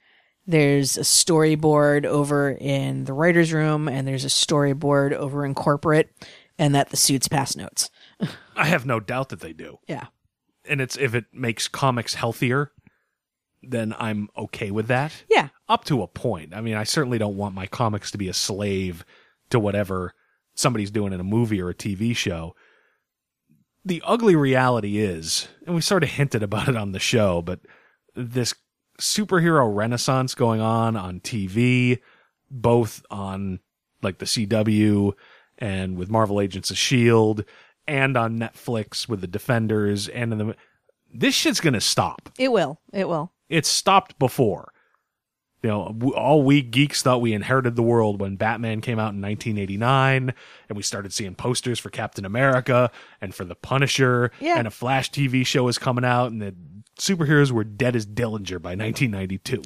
there's 0.48 0.98
a 0.98 1.02
storyboard 1.02 2.06
over 2.06 2.52
in 2.52 3.04
the 3.04 3.14
writer's 3.14 3.52
room 3.52 3.88
and 3.90 4.08
there's 4.08 4.26
a 4.26 4.30
storyboard 4.30 5.12
over 5.12 5.46
in 5.46 5.54
corporate 5.54 6.10
and 6.58 6.74
that 6.74 6.90
the 6.90 6.98
suits 6.98 7.28
pass 7.28 7.56
notes. 7.56 7.90
I 8.56 8.66
have 8.66 8.86
no 8.86 9.00
doubt 9.00 9.30
that 9.30 9.42
they 9.42 9.54
do. 9.54 9.80
Yeah. 9.88 10.06
And 10.68 10.82
it's 10.82 10.98
if 10.98 11.14
it 11.14 11.26
makes 11.34 11.68
comics 11.68 12.16
healthier, 12.16 12.72
then 13.62 13.94
I'm 14.00 14.30
okay 14.38 14.72
with 14.72 14.88
that. 14.88 15.12
Yeah. 15.30 15.50
Up 15.68 15.84
to 15.86 16.02
a 16.02 16.08
point. 16.08 16.54
I 16.56 16.62
mean, 16.62 16.76
I 16.76 16.84
certainly 16.86 17.18
don't 17.18 17.38
want 17.38 17.54
my 17.54 17.68
comics 17.68 18.10
to 18.12 18.18
be 18.18 18.30
a 18.30 18.34
slave 18.34 19.06
to 19.50 19.60
whatever 19.60 20.14
somebody's 20.56 20.92
doing 20.92 21.14
in 21.14 21.20
a 21.20 21.26
movie 21.26 21.62
or 21.62 21.70
a 21.70 21.76
TV 21.76 22.16
show. 22.16 22.56
The 23.86 24.02
ugly 24.06 24.36
reality 24.36 24.98
is, 24.98 25.48
and 25.66 25.76
we 25.76 25.82
sort 25.82 26.04
of 26.04 26.10
hinted 26.10 26.44
about 26.44 26.68
it 26.68 26.76
on 26.76 26.92
the 26.92 27.00
show, 27.00 27.42
but 27.42 27.60
this 28.16 28.54
superhero 29.00 29.74
renaissance 29.74 30.36
going 30.36 30.62
on 30.62 30.96
on 30.96 31.20
TV, 31.20 32.00
both 32.50 33.06
on 33.10 33.60
like 34.02 34.18
the 34.20 34.26
CW 34.26 35.14
and 35.58 35.98
with 35.98 36.10
Marvel 36.10 36.40
Agents 36.40 36.70
of 36.70 36.76
S.H.I.E.L.D. 36.76 37.44
and 37.88 38.16
on 38.18 38.38
Netflix 38.38 39.08
with 39.10 39.22
the 39.22 39.28
Defenders 39.28 40.08
and 40.08 40.32
in 40.34 40.38
the. 40.40 40.56
This 41.14 41.34
shit's 41.34 41.62
gonna 41.62 41.82
stop 41.82 42.30
It 42.38 42.52
will. 42.52 42.80
It 42.94 43.08
will. 43.08 43.32
it's 43.50 43.70
stopped 43.70 44.20
before. 44.20 44.74
You 45.64 45.70
know, 45.70 46.12
all 46.16 46.44
we 46.44 46.62
geeks 46.62 47.02
thought 47.02 47.20
we 47.22 47.34
inherited 47.34 47.76
the 47.76 47.82
world 47.82 48.22
when 48.22 48.36
Batman 48.36 48.80
came 48.82 49.00
out 49.00 49.14
in 49.16 49.22
1989, 49.22 50.34
and 50.70 50.76
we 50.78 50.84
started 50.84 51.12
seeing 51.14 51.34
posters 51.34 51.80
for 51.80 51.90
Captain 51.90 52.26
America 52.26 52.92
and 53.22 53.34
for 53.34 53.44
the 53.44 53.56
Punisher, 53.56 54.32
Yeah. 54.40 54.60
and 54.60 54.68
a 54.68 54.72
Flash 54.72 55.10
TV 55.12 55.44
show 55.46 55.64
was 55.64 55.80
coming 55.80 56.06
out, 56.06 56.32
and 56.32 56.40
the 56.42 56.56
superheroes 56.98 57.52
were 57.52 57.64
dead 57.64 57.96
as 57.96 58.06
Dillinger 58.06 58.62
by 58.62 58.72
1992. 58.76 59.64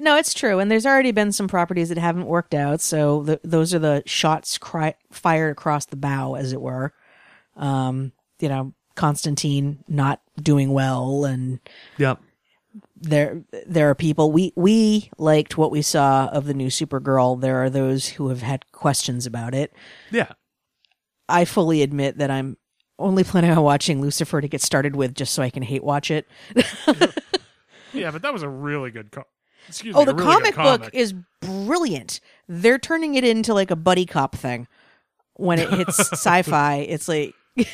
No, 0.00 0.16
it's 0.16 0.34
true, 0.34 0.58
and 0.58 0.70
there's 0.70 0.86
already 0.86 1.12
been 1.12 1.30
some 1.30 1.46
properties 1.46 1.88
that 1.88 1.98
haven't 1.98 2.26
worked 2.26 2.52
out. 2.54 2.80
So 2.80 3.22
th 3.24 3.38
those 3.44 3.72
are 3.72 3.78
the 3.78 4.02
shots 4.06 4.58
cri- 4.58 4.96
fired 5.12 5.52
across 5.52 5.86
the 5.86 5.96
bow, 5.96 6.34
as 6.34 6.52
it 6.52 6.60
were. 6.60 6.92
Um, 7.56 8.10
you 8.40 8.48
know, 8.48 8.74
Constantine 8.96 9.84
not 9.86 10.20
doing 10.42 10.70
well, 10.72 11.24
and 11.24 11.60
Yep. 11.98 12.20
there 12.96 13.44
there 13.66 13.88
are 13.90 13.94
people 13.94 14.32
we 14.32 14.52
we 14.56 15.10
liked 15.16 15.56
what 15.56 15.70
we 15.70 15.80
saw 15.82 16.26
of 16.26 16.46
the 16.46 16.54
new 16.54 16.68
Supergirl. 16.68 17.40
There 17.40 17.62
are 17.62 17.70
those 17.70 18.08
who 18.08 18.30
have 18.30 18.42
had 18.42 18.70
questions 18.72 19.26
about 19.26 19.54
it. 19.54 19.72
Yeah. 20.10 20.32
I 21.28 21.44
fully 21.44 21.82
admit 21.82 22.18
that 22.18 22.30
I'm 22.32 22.56
only 22.98 23.24
planning 23.24 23.50
on 23.50 23.62
watching 23.62 24.00
Lucifer 24.00 24.40
to 24.40 24.48
get 24.48 24.60
started 24.62 24.94
with, 24.96 25.14
just 25.14 25.34
so 25.34 25.42
I 25.42 25.50
can 25.50 25.62
hate 25.62 25.82
watch 25.84 26.10
it. 26.10 26.26
Yeah, 27.92 28.10
but 28.10 28.22
that 28.22 28.32
was 28.32 28.42
a 28.42 28.48
really 28.48 28.90
good. 28.90 29.12
Co- 29.12 29.22
excuse 29.68 29.94
Oh, 29.94 30.00
me. 30.00 30.06
the 30.06 30.14
really 30.16 30.26
good 30.26 30.54
comic 30.54 30.56
book 30.56 30.80
comic. 30.80 30.94
is 30.94 31.14
brilliant. 31.40 32.18
They're 32.48 32.76
turning 32.80 33.14
it 33.14 33.22
into 33.22 33.54
like 33.54 33.70
a 33.70 33.76
buddy 33.76 34.04
cop 34.04 34.34
thing. 34.34 34.66
When 35.34 35.60
it 35.60 35.70
hits 35.70 36.00
sci-fi, 36.12 36.78
it's 36.78 37.06
like 37.06 37.34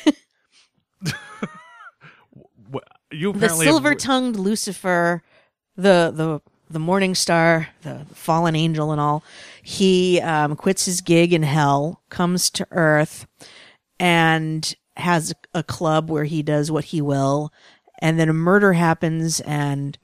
You 3.11 3.33
the 3.33 3.49
silver-tongued 3.49 4.37
Lucifer, 4.37 5.21
the 5.75 6.11
the 6.15 6.39
the 6.69 6.79
Morning 6.79 7.13
Star, 7.15 7.67
the 7.81 8.05
fallen 8.13 8.55
angel, 8.55 8.91
and 8.91 9.01
all. 9.01 9.23
He 9.63 10.21
um, 10.21 10.55
quits 10.55 10.85
his 10.85 11.01
gig 11.01 11.33
in 11.33 11.43
hell, 11.43 12.01
comes 12.09 12.49
to 12.51 12.65
Earth, 12.71 13.27
and 13.99 14.73
has 14.97 15.33
a 15.53 15.63
club 15.63 16.09
where 16.09 16.25
he 16.25 16.43
does 16.43 16.71
what 16.71 16.85
he 16.85 17.01
will. 17.01 17.51
And 17.99 18.19
then 18.19 18.29
a 18.29 18.33
murder 18.33 18.73
happens, 18.73 19.39
and 19.41 19.97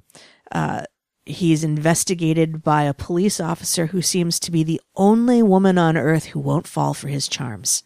uh, 0.52 0.84
he's 1.26 1.64
investigated 1.64 2.64
by 2.64 2.84
a 2.84 2.94
police 2.94 3.40
officer 3.40 3.88
who 3.88 4.02
seems 4.02 4.40
to 4.40 4.52
be 4.52 4.64
the 4.64 4.82
only 4.96 5.42
woman 5.42 5.78
on 5.78 5.98
Earth 5.98 6.26
who 6.26 6.40
won't 6.40 6.68
fall 6.68 6.94
for 6.94 7.08
his 7.08 7.28
charms. 7.28 7.84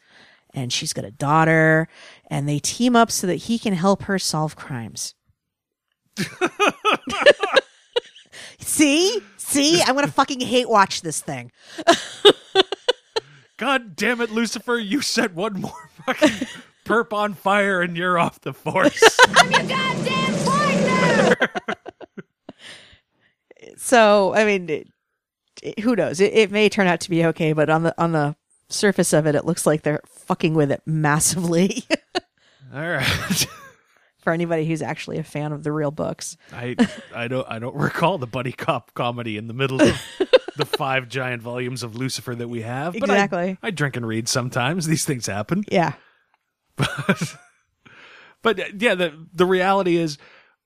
And 0.53 0.73
she's 0.73 0.91
got 0.91 1.05
a 1.05 1.11
daughter, 1.11 1.87
and 2.27 2.47
they 2.47 2.59
team 2.59 2.95
up 2.95 3.09
so 3.09 3.25
that 3.27 3.35
he 3.35 3.57
can 3.57 3.73
help 3.73 4.03
her 4.03 4.19
solve 4.19 4.57
crimes. 4.57 5.15
See? 8.59 9.19
See? 9.37 9.81
I'm 9.81 9.95
gonna 9.95 10.07
fucking 10.07 10.41
hate 10.41 10.69
watch 10.69 11.01
this 11.01 11.21
thing. 11.21 11.51
God 13.57 13.95
damn 13.95 14.21
it, 14.21 14.31
Lucifer! 14.31 14.77
You 14.77 15.01
said 15.01 15.35
one 15.35 15.61
more 15.61 15.89
fucking 16.05 16.47
perp 16.85 17.13
on 17.13 17.33
fire, 17.33 17.81
and 17.81 17.95
you're 17.97 18.17
off 18.19 18.41
the 18.41 18.53
force. 18.53 19.01
I'm 19.35 19.51
your 19.51 19.61
goddamn 19.63 20.45
partner! 20.45 21.49
So, 23.77 24.33
I 24.33 24.45
mean, 24.45 24.69
it, 24.69 24.87
it- 25.61 25.79
who 25.79 25.95
knows? 25.95 26.19
It, 26.19 26.33
it 26.33 26.51
may 26.51 26.69
turn 26.69 26.87
out 26.87 27.01
to 27.01 27.09
be 27.09 27.25
okay, 27.25 27.53
but 27.53 27.69
on 27.69 27.83
the 27.83 27.93
on 28.01 28.11
the 28.11 28.35
surface 28.69 29.13
of 29.13 29.27
it, 29.27 29.35
it 29.35 29.45
looks 29.45 29.65
like 29.65 29.83
they're 29.83 30.01
fucking 30.07 30.53
with 30.53 30.71
it 30.71 30.81
massively. 30.85 31.83
All 32.73 32.79
right. 32.89 33.47
For 34.19 34.31
anybody 34.33 34.65
who's 34.65 34.81
actually 34.81 35.17
a 35.17 35.23
fan 35.23 35.51
of 35.51 35.63
the 35.63 35.71
real 35.71 35.91
books, 35.91 36.37
I 36.53 36.75
I 37.13 37.27
don't 37.27 37.47
I 37.49 37.59
don't 37.59 37.75
recall 37.75 38.17
the 38.17 38.27
buddy 38.27 38.51
cop 38.51 38.93
comedy 38.93 39.37
in 39.37 39.47
the 39.47 39.53
middle 39.53 39.81
of 39.81 39.99
the 40.57 40.65
five 40.65 41.09
giant 41.09 41.41
volumes 41.41 41.81
of 41.83 41.95
Lucifer 41.95 42.33
that 42.35 42.47
we 42.47 42.61
have. 42.61 42.93
But 42.93 43.09
I- 43.09 43.13
Exactly. 43.13 43.57
I, 43.63 43.71
drink 43.71 43.95
and 43.97 44.07
read 44.07 44.27
sometimes. 44.29 44.85
These 44.87 45.05
things 45.05 45.25
happen. 45.25 45.63
yeah, 45.71 45.93
But 48.41 48.81
yeah, 48.81 48.95
the 48.95 49.27
the 49.33 49.45
reality 49.45 49.97
is, 49.97 50.17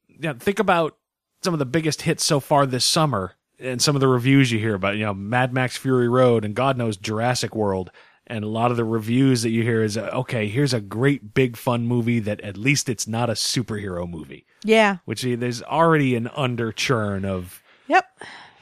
yeah, 0.07 0.33
think 0.33 0.59
about 0.59 0.97
some 1.43 1.53
of 1.53 1.59
the 1.59 1.65
biggest 1.65 2.03
hits 2.03 2.23
so 2.23 2.39
far 2.39 2.65
this 2.65 2.85
summer, 2.85 3.33
and 3.59 3.81
some 3.81 3.95
of 3.95 3.99
the 3.99 4.07
reviews 4.07 4.51
you 4.51 4.59
hear 4.59 4.75
about, 4.75 4.97
you 4.97 5.05
know, 5.05 5.13
Mad 5.13 5.53
Max 5.53 5.77
Fury 5.77 6.07
Road 6.07 6.45
and 6.45 6.55
God 6.55 6.77
knows 6.77 6.97
Jurassic 6.97 7.53
World, 7.53 7.91
and 8.27 8.43
a 8.43 8.47
lot 8.47 8.71
of 8.71 8.77
the 8.77 8.85
reviews 8.85 9.41
that 9.41 9.49
you 9.49 9.63
hear 9.63 9.83
is, 9.83 9.97
okay, 9.97 10.47
here's 10.47 10.73
a 10.73 10.79
great 10.79 11.33
big 11.33 11.57
fun 11.57 11.85
movie 11.85 12.19
that 12.19 12.39
at 12.41 12.57
least 12.57 12.87
it's 12.89 13.07
not 13.07 13.29
a 13.29 13.33
superhero 13.33 14.09
movie, 14.09 14.45
yeah, 14.63 14.97
which 15.05 15.23
there's 15.23 15.61
already 15.61 16.15
an 16.15 16.27
under 16.29 16.71
churn 16.71 17.25
of 17.25 17.61
yep, 17.87 18.05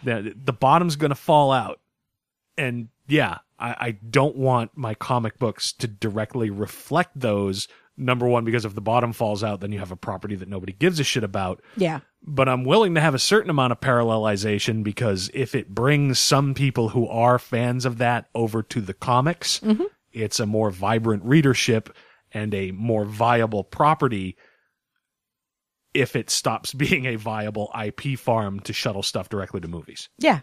the 0.04 0.34
the 0.36 0.54
bottom's 0.54 0.96
gonna 0.96 1.14
fall 1.14 1.52
out, 1.52 1.80
and 2.58 2.90
yeah, 3.08 3.40
I, 3.60 3.76
I 3.80 3.92
don't 3.92 4.36
want 4.36 4.72
my 4.76 4.94
comic 4.94 5.40
books 5.40 5.74
to 5.74 5.88
directly 5.88 6.50
reflect 6.50 7.20
those. 7.20 7.68
Number 7.96 8.28
one, 8.28 8.44
because 8.44 8.66
if 8.66 8.74
the 8.74 8.82
bottom 8.82 9.14
falls 9.14 9.44
out, 9.44 9.62
then 9.62 9.72
you 9.72 9.80
have 9.80 9.92
a 9.92 9.96
property 9.96 10.36
that 10.36 10.50
nobody 10.50 10.74
gives 10.74 11.00
a 11.00 11.04
shit 11.04 11.24
about. 11.24 11.62
yeah, 11.78 12.00
But 12.24 12.50
I'm 12.50 12.64
willing 12.64 12.96
to 12.96 13.02
have 13.02 13.14
a 13.14 13.20
certain 13.20 13.52
amount 13.52 13.72
of 13.72 13.80
parallelization 13.80 14.84
because 14.84 15.30
if 15.34 15.54
it 15.54 15.70
brings 15.70 16.18
some 16.20 16.56
people 16.56 16.90
who 16.90 17.08
are 17.08 17.38
fans 17.38 17.86
of 17.86 18.00
that 18.00 18.30
over 18.34 18.64
to 18.64 18.82
the 18.82 18.96
comics, 18.96 19.60
mm-hmm. 19.60 19.84
it's 20.12 20.40
a 20.40 20.48
more 20.48 20.72
vibrant 20.72 21.24
readership 21.24 21.96
and 22.32 22.54
a 22.56 22.72
more 22.72 23.06
viable 23.06 23.64
property 23.64 24.38
if 25.94 26.16
it 26.16 26.32
stops 26.32 26.74
being 26.74 27.06
a 27.06 27.16
viable 27.16 27.72
IP 27.80 28.18
farm 28.18 28.60
to 28.62 28.74
shuttle 28.74 29.04
stuff 29.04 29.30
directly 29.30 29.62
to 29.62 29.68
movies. 29.68 30.10
yeah. 30.18 30.40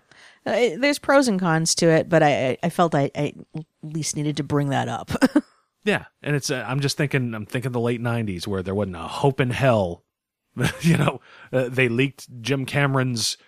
Uh, 0.47 0.71
there's 0.79 0.99
pros 0.99 1.29
and 1.29 1.39
cons 1.39 1.75
to 1.77 1.87
it, 1.89 2.09
but 2.09 2.23
I 2.23 2.57
I, 2.63 2.71
felt 2.71 2.95
I, 2.95 3.11
I 3.15 3.35
at 3.55 3.65
least 3.83 4.17
needed 4.17 4.37
to 4.39 4.43
bring 4.43 4.71
that 4.71 4.89
up. 4.89 5.11
Yeah, 5.85 6.07
and 6.23 6.37
it's 6.37 6.51
uh, 6.51 6.65
I'm 6.67 6.81
just 6.81 6.97
thinking 6.97 7.35
I'm 7.35 7.47
thinking 7.47 7.73
the 7.73 7.81
late 7.81 8.03
'90s 8.03 8.47
where 8.47 8.63
there 8.63 8.75
wasn't 8.75 8.97
a 8.97 9.01
hope 9.01 9.41
in 9.41 9.51
hell. 9.51 10.05
you 10.81 10.97
know, 10.97 11.21
uh, 11.53 11.69
they 11.69 11.89
leaked 11.89 12.29
Jim 12.43 12.67
Cameron's 12.67 13.39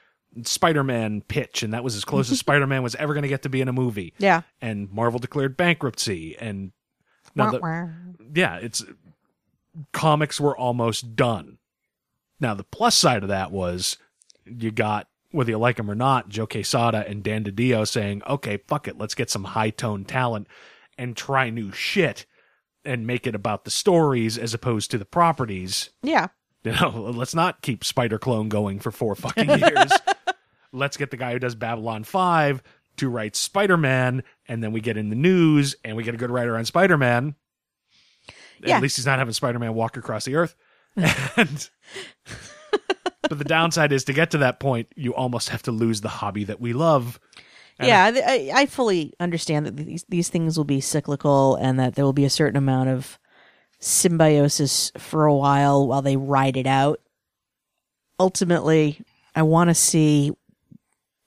Spider-Man 0.42 1.22
pitch, 1.22 1.62
and 1.62 1.74
that 1.74 1.84
was 1.84 1.94
as 1.94 2.04
close 2.04 2.30
as 2.30 2.38
Spider-Man 2.40 2.82
was 2.82 2.94
ever 2.94 3.12
going 3.12 3.22
to 3.22 3.28
get 3.28 3.42
to 3.42 3.48
be 3.48 3.60
in 3.60 3.68
a 3.68 3.72
movie. 3.72 4.14
yeah, 4.18 4.42
And 4.62 4.90
Marvel 4.90 5.18
declared 5.18 5.56
bankruptcy, 5.56 6.36
and 6.38 6.72
now 7.34 7.50
the, 7.50 7.92
yeah, 8.34 8.56
it's 8.56 8.84
comics 9.92 10.40
were 10.40 10.56
almost 10.56 11.14
done. 11.14 11.58
Now 12.40 12.54
the 12.54 12.64
plus 12.64 12.94
side 12.96 13.22
of 13.22 13.28
that 13.28 13.50
was 13.50 13.98
you 14.46 14.70
got 14.70 15.08
whether 15.32 15.50
you 15.50 15.58
like 15.58 15.76
them 15.76 15.90
or 15.90 15.94
not, 15.94 16.28
Joe 16.28 16.46
Quesada 16.46 17.04
and 17.08 17.22
Dan 17.22 17.44
DiDio 17.44 17.86
saying, 17.86 18.22
"Okay, 18.28 18.58
fuck 18.68 18.86
it, 18.88 18.98
let's 18.98 19.14
get 19.14 19.30
some 19.30 19.44
high 19.44 19.70
tone 19.70 20.04
talent 20.04 20.46
and 20.96 21.16
try 21.16 21.50
new 21.50 21.72
shit 21.72 22.26
and 22.84 23.06
make 23.06 23.26
it 23.26 23.34
about 23.34 23.64
the 23.64 23.70
stories 23.70 24.38
as 24.38 24.54
opposed 24.54 24.90
to 24.90 24.98
the 24.98 25.04
properties." 25.04 25.90
yeah, 26.02 26.28
You 26.64 26.72
know, 26.72 27.10
let's 27.14 27.34
not 27.34 27.60
keep 27.62 27.82
Spider 27.84 28.18
Clone 28.18 28.48
going 28.48 28.78
for 28.78 28.92
four 28.92 29.16
fucking 29.16 29.48
years. 29.58 29.92
let's 30.72 30.96
get 30.96 31.10
the 31.10 31.16
guy 31.16 31.32
who 31.32 31.40
does 31.40 31.56
Babylon 31.56 32.04
5 32.04 32.62
to 32.98 33.08
write 33.08 33.34
Spider 33.34 33.76
Man, 33.76 34.22
and 34.46 34.62
then 34.62 34.70
we 34.70 34.80
get 34.80 34.96
in 34.96 35.08
the 35.08 35.16
news 35.16 35.74
and 35.84 35.96
we 35.96 36.04
get 36.04 36.14
a 36.14 36.18
good 36.18 36.30
writer 36.30 36.56
on 36.56 36.64
Spider 36.64 36.96
Man. 36.96 37.34
Yeah. 38.62 38.76
At 38.76 38.82
least 38.82 38.96
he's 38.96 39.06
not 39.06 39.18
having 39.18 39.34
Spider 39.34 39.58
Man 39.58 39.74
walk 39.74 39.96
across 39.96 40.24
the 40.24 40.36
earth. 40.36 40.54
and, 40.96 41.68
but 43.28 43.38
the 43.38 43.44
downside 43.44 43.92
is 43.92 44.04
to 44.04 44.12
get 44.12 44.30
to 44.32 44.38
that 44.38 44.60
point, 44.60 44.88
you 44.96 45.14
almost 45.14 45.50
have 45.50 45.62
to 45.62 45.72
lose 45.72 46.00
the 46.00 46.08
hobby 46.08 46.44
that 46.44 46.60
we 46.60 46.72
love. 46.72 47.20
And 47.78 47.88
yeah. 47.88 48.10
I, 48.26 48.50
I 48.54 48.66
fully 48.66 49.12
understand 49.18 49.66
that 49.66 49.76
these 49.76 50.04
these 50.08 50.28
things 50.28 50.56
will 50.56 50.64
be 50.64 50.80
cyclical 50.80 51.56
and 51.56 51.78
that 51.78 51.94
there 51.94 52.04
will 52.04 52.12
be 52.12 52.24
a 52.24 52.30
certain 52.30 52.56
amount 52.56 52.90
of 52.90 53.18
symbiosis 53.80 54.92
for 54.98 55.26
a 55.26 55.34
while 55.34 55.86
while 55.86 56.02
they 56.02 56.16
ride 56.16 56.56
it 56.56 56.66
out. 56.66 57.00
Ultimately, 58.20 59.00
I 59.34 59.42
want 59.42 59.68
to 59.68 59.74
see. 59.74 60.32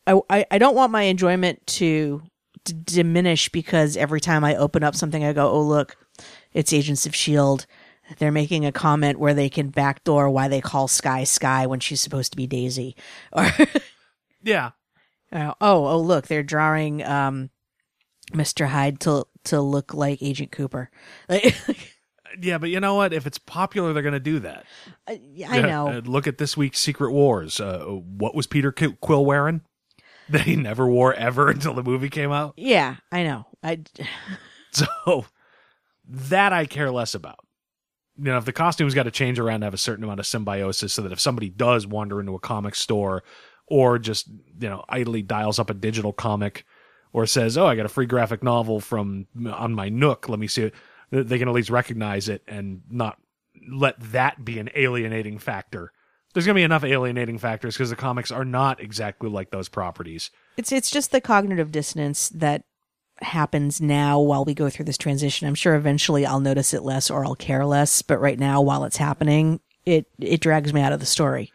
I, 0.08 0.20
I 0.30 0.46
I 0.52 0.58
don't 0.58 0.76
want 0.76 0.92
my 0.92 1.04
enjoyment 1.04 1.66
to 1.68 2.22
d- 2.64 2.74
diminish 2.86 3.50
because 3.50 3.98
every 3.98 4.22
time 4.22 4.44
I 4.44 4.56
open 4.56 4.84
up 4.84 4.96
something, 4.96 5.24
I 5.24 5.34
go, 5.34 5.50
"Oh 5.50 5.62
look, 5.62 5.98
it's 6.54 6.74
Agents 6.74 7.06
of 7.06 7.16
Shield." 7.16 7.66
They're 8.20 8.32
making 8.32 8.66
a 8.66 8.72
comment 8.72 9.20
where 9.20 9.34
they 9.34 9.50
can 9.50 9.70
backdoor 9.70 10.30
why 10.30 10.48
they 10.48 10.62
call 10.62 10.88
Skye 10.88 11.24
Skye 11.24 11.66
when 11.66 11.80
she's 11.80 12.02
supposed 12.02 12.32
to 12.32 12.38
be 12.38 12.48
Daisy, 12.48 12.96
or 13.34 13.48
Yeah. 14.44 14.72
uh, 15.32 15.54
oh 15.60 15.88
oh 15.88 16.00
look, 16.00 16.28
they're 16.28 16.44
drawing 16.44 17.04
um, 17.04 17.50
Mr. 18.34 18.68
Hyde 18.68 19.00
to 19.02 19.26
to 19.46 19.62
look 19.62 19.94
like 19.94 20.22
Agent 20.24 20.52
Cooper. 20.52 20.90
Yeah, 22.42 22.58
but 22.58 22.70
you 22.70 22.82
know 22.82 22.96
what? 22.96 23.14
If 23.14 23.26
it's 23.26 23.38
popular, 23.38 23.94
they're 23.94 24.04
going 24.04 24.12
to 24.12 24.20
do 24.20 24.40
that. 24.40 24.66
I 25.08 25.22
Yeah, 25.34 25.62
know. 25.62 25.88
uh, 25.88 26.02
look 26.04 26.28
at 26.28 26.38
this 26.38 26.58
week's 26.58 26.82
Secret 26.82 27.12
Wars. 27.14 27.62
Uh, 27.62 27.86
what 27.86 28.36
was 28.36 28.46
Peter 28.46 28.74
Qu- 28.74 28.96
Quill 28.98 29.26
wearing? 29.26 29.62
That 30.30 30.42
he 30.42 30.56
never 30.58 30.86
wore 30.88 31.14
ever 31.14 31.50
until 31.50 31.74
the 31.76 31.84
movie 31.84 32.10
came 32.10 32.32
out. 32.34 32.56
yeah, 32.58 32.96
I 33.12 33.24
know. 33.24 33.46
I 33.64 33.80
So 34.72 35.26
that 36.10 36.52
I 36.52 36.66
care 36.66 36.92
less 36.92 37.14
about. 37.16 37.45
You 38.18 38.26
know, 38.26 38.38
if 38.38 38.46
the 38.46 38.54
costume's 38.54 38.94
got 38.94 39.04
to 39.04 39.12
change 39.12 39.40
around 39.40 39.62
to 39.62 39.66
have 39.66 39.74
a 39.74 39.78
certain 39.78 40.04
amount 40.04 40.20
of 40.20 40.26
symbiosis 40.26 40.94
so 40.94 41.02
that 41.02 41.12
if 41.12 41.20
somebody 41.20 41.50
does 41.50 41.86
wander 41.86 42.20
into 42.20 42.36
a 42.36 42.40
comic 42.40 42.76
store 42.76 43.24
or 43.68 44.00
just, 44.00 44.28
you 44.28 44.70
know, 44.70 44.84
idly 44.88 45.22
dials 45.22 45.60
up 45.60 45.70
a 45.70 45.74
digital 45.74 46.14
comic 46.14 46.66
or 47.12 47.26
says, 47.26 47.58
oh, 47.58 47.66
I 47.66 47.76
got 47.76 47.86
a 47.86 47.90
free 47.90 48.06
graphic 48.06 48.44
novel 48.44 48.80
from 48.80 49.28
on 49.52 49.74
my 49.74 49.90
Nook, 49.90 50.30
let 50.30 50.40
me 50.40 50.48
see 50.48 50.64
it, 50.64 50.74
they 51.12 51.38
can 51.38 51.48
at 51.48 51.54
least 51.54 51.70
recognize 51.70 52.30
it 52.30 52.44
and 52.48 52.82
not 52.90 53.18
let 53.72 54.00
that 54.12 54.44
be 54.46 54.60
an 54.60 54.70
alienating 54.76 55.38
factor. 55.38 55.92
There's 56.34 56.46
going 56.46 56.56
to 56.56 56.60
be 56.60 56.64
enough 56.64 56.84
alienating 56.84 57.38
factors 57.38 57.76
because 57.76 57.90
the 57.90 57.96
comics 57.96 58.32
are 58.32 58.44
not 58.44 58.82
exactly 58.82 59.30
like 59.30 59.52
those 59.52 59.70
properties. 59.70 60.30
It's 60.58 60.72
it's 60.72 60.92
just 60.92 61.12
the 61.12 61.22
cognitive 61.22 61.72
dissonance 61.72 62.30
that 62.30 62.66
happens 63.22 63.80
now 63.80 64.20
while 64.20 64.46
we 64.46 64.54
go 64.54 64.70
through 64.70 64.86
this 64.86 64.98
transition. 64.98 65.48
I'm 65.48 65.56
sure 65.56 65.76
eventually 65.76 66.26
I'll 66.26 66.40
notice 66.40 66.74
it 66.74 66.84
less 66.84 67.10
or 67.10 67.26
I'll 67.26 67.36
care 67.36 67.66
less, 67.66 68.02
but 68.02 68.20
right 68.20 68.40
now 68.40 68.62
while 68.62 68.84
it's 68.84 68.98
happening, 68.98 69.60
it 69.86 70.08
it 70.20 70.42
drags 70.42 70.74
me 70.74 70.82
out 70.82 70.94
of 70.94 71.00
the 71.00 71.06
story. 71.06 71.52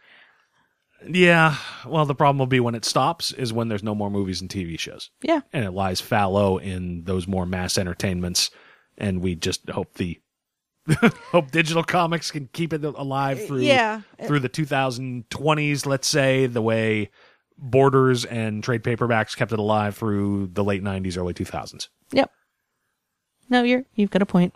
Yeah, 1.07 1.57
well, 1.87 2.05
the 2.05 2.13
problem 2.13 2.37
will 2.37 2.45
be 2.45 2.59
when 2.59 2.75
it 2.75 2.85
stops 2.85 3.31
is 3.31 3.51
when 3.51 3.69
there's 3.69 3.81
no 3.81 3.95
more 3.95 4.11
movies 4.11 4.39
and 4.39 4.49
TV 4.49 4.77
shows. 4.77 5.09
Yeah. 5.23 5.41
and 5.51 5.65
it 5.65 5.71
lies 5.71 5.99
fallow 5.99 6.57
in 6.57 7.03
those 7.05 7.27
more 7.27 7.45
mass 7.45 7.77
entertainments 7.77 8.51
and 8.97 9.21
we 9.21 9.35
just 9.35 9.67
hope 9.69 9.95
the 9.95 10.19
hope 11.31 11.51
digital 11.51 11.83
comics 11.83 12.31
can 12.31 12.49
keep 12.53 12.73
it 12.73 12.83
alive 12.83 13.45
through 13.45 13.61
yeah. 13.61 14.01
through 14.25 14.39
the 14.39 14.49
2020s, 14.49 15.85
let's 15.85 16.07
say, 16.07 16.47
the 16.47 16.61
way 16.61 17.09
Borders 17.61 18.25
and 18.25 18.63
trade 18.63 18.83
paperbacks 18.83 19.37
kept 19.37 19.51
it 19.51 19.59
alive 19.59 19.95
through 19.95 20.47
the 20.53 20.63
late 20.63 20.83
90s, 20.83 21.17
early 21.17 21.33
2000s. 21.33 21.89
Yep. 22.11 22.31
No, 23.49 23.63
you're 23.63 23.83
you've 23.95 24.09
got 24.09 24.21
a 24.21 24.25
point. 24.25 24.53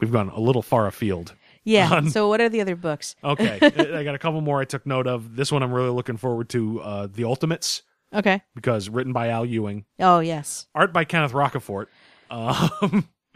We've 0.00 0.12
gone 0.12 0.28
a 0.28 0.40
little 0.40 0.62
far 0.62 0.86
afield. 0.86 1.34
Yeah. 1.64 2.02
So 2.08 2.28
what 2.28 2.40
are 2.40 2.48
the 2.48 2.60
other 2.60 2.76
books? 2.76 3.16
Okay, 3.24 3.58
I 3.98 4.04
got 4.04 4.14
a 4.14 4.18
couple 4.18 4.40
more 4.42 4.60
I 4.60 4.64
took 4.64 4.84
note 4.86 5.06
of. 5.06 5.34
This 5.36 5.50
one 5.50 5.62
I'm 5.62 5.72
really 5.72 5.90
looking 5.90 6.16
forward 6.18 6.48
to, 6.50 6.80
uh, 6.82 7.06
The 7.10 7.24
Ultimates, 7.24 7.82
Okay. 8.12 8.42
because 8.54 8.88
written 8.90 9.12
by 9.14 9.28
Al 9.30 9.46
Ewing, 9.46 9.84
Oh 9.98 10.20
yes. 10.20 10.66
art 10.74 10.92
by 10.92 11.04
Kenneth 11.04 11.32
Rocafort. 11.32 11.86
Um, 12.30 13.08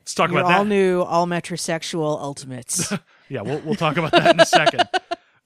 let's 0.00 0.14
talk 0.14 0.30
Your 0.30 0.40
about 0.40 0.48
that. 0.48 0.58
all 0.58 0.64
new, 0.64 1.02
all 1.02 1.26
metrosexual 1.26 2.20
ultimates. 2.20 2.92
Yeah, 3.28 3.42
we'll 3.42 3.60
we'll 3.60 3.74
talk 3.74 3.96
about 3.96 4.10
that 4.12 4.34
in 4.34 4.40
a 4.40 4.46
second. 4.46 4.88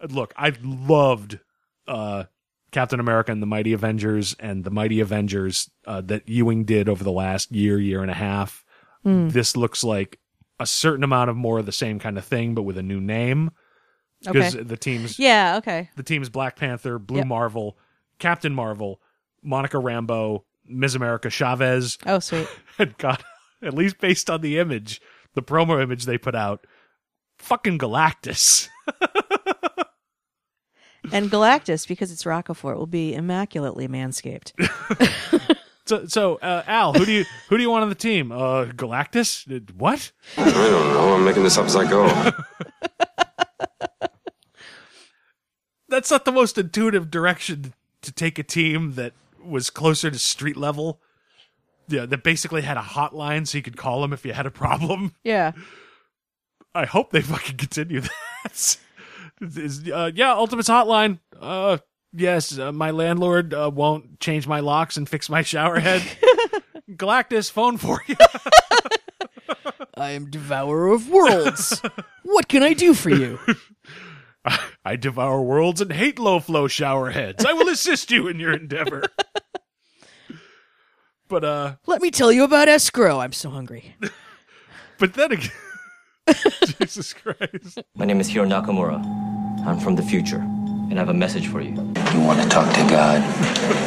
Look, 0.08 0.32
I 0.36 0.52
loved 0.62 1.38
uh, 1.86 2.24
Captain 2.72 2.98
America 2.98 3.30
and 3.30 3.40
the 3.42 3.46
Mighty 3.46 3.72
Avengers 3.72 4.34
and 4.40 4.64
the 4.64 4.70
Mighty 4.70 5.00
Avengers 5.00 5.70
uh, 5.86 6.00
that 6.00 6.28
Ewing 6.28 6.64
did 6.64 6.88
over 6.88 7.04
the 7.04 7.12
last 7.12 7.52
year, 7.52 7.78
year 7.78 8.02
and 8.02 8.10
a 8.10 8.14
half. 8.14 8.64
This 9.04 9.56
looks 9.56 9.82
like 9.84 10.18
a 10.60 10.66
certain 10.66 11.02
amount 11.04 11.28
of 11.28 11.36
more 11.36 11.58
of 11.58 11.66
the 11.66 11.72
same 11.72 11.98
kind 11.98 12.16
of 12.16 12.24
thing, 12.24 12.54
but 12.54 12.62
with 12.62 12.78
a 12.78 12.82
new 12.82 13.00
name. 13.00 13.50
Because 14.24 14.54
okay. 14.54 14.62
the 14.64 14.76
teams, 14.76 15.18
Yeah. 15.18 15.56
Okay. 15.56 15.90
the 15.96 16.04
teams 16.04 16.28
Black 16.28 16.54
Panther, 16.56 16.98
Blue 17.00 17.18
Yep. 17.18 17.26
Marvel, 17.26 17.76
Captain 18.20 18.54
Marvel, 18.54 19.00
Monica 19.42 19.76
Rambeau, 19.78 20.44
Ms. 20.64 20.94
America 20.94 21.28
Chavez, 21.30 21.98
Oh 22.06 22.20
sweet. 22.20 22.46
and 22.78 22.96
God, 22.98 23.22
at 23.60 23.74
least 23.74 23.98
based 23.98 24.30
on 24.30 24.40
the 24.40 24.58
image, 24.60 25.00
the 25.34 25.42
promo 25.42 25.82
image 25.82 26.04
they 26.04 26.18
put 26.18 26.36
out, 26.36 26.64
fucking 27.38 27.78
Galactus. 27.78 28.68
And 31.10 31.30
Galactus, 31.30 31.88
because 31.88 32.12
it's 32.12 32.24
Rocafort, 32.24 32.76
will 32.76 32.86
be 32.86 33.14
immaculately 33.14 33.88
manscaped. 33.88 34.52
So, 35.84 36.06
so 36.06 36.36
uh, 36.36 36.62
Al, 36.68 36.92
who 36.92 37.04
do 37.04 37.10
you 37.10 37.24
who 37.48 37.56
do 37.56 37.62
you 37.62 37.68
want 37.68 37.82
on 37.82 37.88
the 37.88 37.96
team? 37.96 38.30
Uh, 38.30 38.66
Galactus? 38.66 39.44
Uh, 39.52 39.60
What? 39.76 40.12
I 40.38 40.44
don't 40.48 40.94
know. 40.94 41.14
I'm 41.14 41.24
making 41.24 41.42
this 41.42 41.58
up 41.58 41.66
as 41.66 41.74
I 41.74 41.90
go. 41.90 42.06
That's 45.88 46.10
not 46.10 46.24
the 46.24 46.32
most 46.32 46.56
intuitive 46.56 47.10
direction 47.10 47.74
to 48.02 48.12
take 48.12 48.38
a 48.38 48.42
team 48.42 48.94
that 48.94 49.12
was 49.44 49.70
closer 49.70 50.10
to 50.10 50.18
street 50.18 50.56
level. 50.56 51.00
Yeah, 51.88 52.06
that 52.06 52.22
basically 52.22 52.62
had 52.62 52.76
a 52.76 52.82
hotline 52.82 53.46
so 53.46 53.58
you 53.58 53.62
could 53.62 53.76
call 53.76 54.00
them 54.02 54.12
if 54.12 54.24
you 54.24 54.32
had 54.32 54.46
a 54.46 54.50
problem. 54.52 55.14
Yeah. 55.24 55.52
I 56.74 56.86
hope 56.86 57.10
they 57.10 57.20
fucking 57.22 57.56
continue 57.56 58.00
that. 58.44 58.78
Is- 59.42 59.90
uh, 59.90 60.10
yeah, 60.14 60.32
Ultimate's 60.34 60.68
hotline. 60.68 61.18
Uh, 61.40 61.78
yes, 62.12 62.56
uh, 62.58 62.70
my 62.72 62.90
landlord 62.92 63.52
uh, 63.52 63.70
won't 63.74 64.20
change 64.20 64.46
my 64.46 64.60
locks 64.60 64.96
and 64.96 65.08
fix 65.08 65.28
my 65.28 65.42
shower 65.42 65.80
head. 65.80 66.02
Galactus, 66.90 67.50
phone 67.50 67.76
for 67.76 68.02
you. 68.06 68.16
I 69.96 70.10
am 70.12 70.30
devourer 70.30 70.88
of 70.92 71.08
worlds. 71.10 71.80
what 72.22 72.48
can 72.48 72.62
I 72.62 72.72
do 72.72 72.94
for 72.94 73.10
you? 73.10 73.38
I 74.84 74.96
devour 74.96 75.40
worlds 75.42 75.80
and 75.80 75.92
hate 75.92 76.18
low 76.18 76.40
flow 76.40 76.66
shower 76.68 77.10
heads. 77.10 77.44
I 77.44 77.52
will 77.52 77.68
assist 77.70 78.10
you 78.10 78.26
in 78.28 78.38
your 78.40 78.52
endeavor. 78.52 79.04
but 81.28 81.44
uh, 81.44 81.76
Let 81.86 82.02
me 82.02 82.10
tell 82.10 82.32
you 82.32 82.44
about 82.44 82.68
escrow. 82.68 83.20
I'm 83.20 83.32
so 83.32 83.50
hungry. 83.50 83.94
but 84.98 85.14
then 85.14 85.32
again, 85.32 85.50
Jesus 86.78 87.12
Christ. 87.12 87.78
My 87.94 88.04
name 88.04 88.20
is 88.20 88.28
Hiro 88.28 88.46
Nakamura. 88.46 89.00
I'm 89.64 89.78
from 89.78 89.94
the 89.94 90.02
future, 90.02 90.38
and 90.38 90.94
I 90.94 90.96
have 90.96 91.08
a 91.08 91.14
message 91.14 91.46
for 91.46 91.60
you. 91.60 91.70
You 91.70 92.20
want 92.20 92.42
to 92.42 92.48
talk 92.48 92.72
to 92.74 92.80
God? 92.90 93.20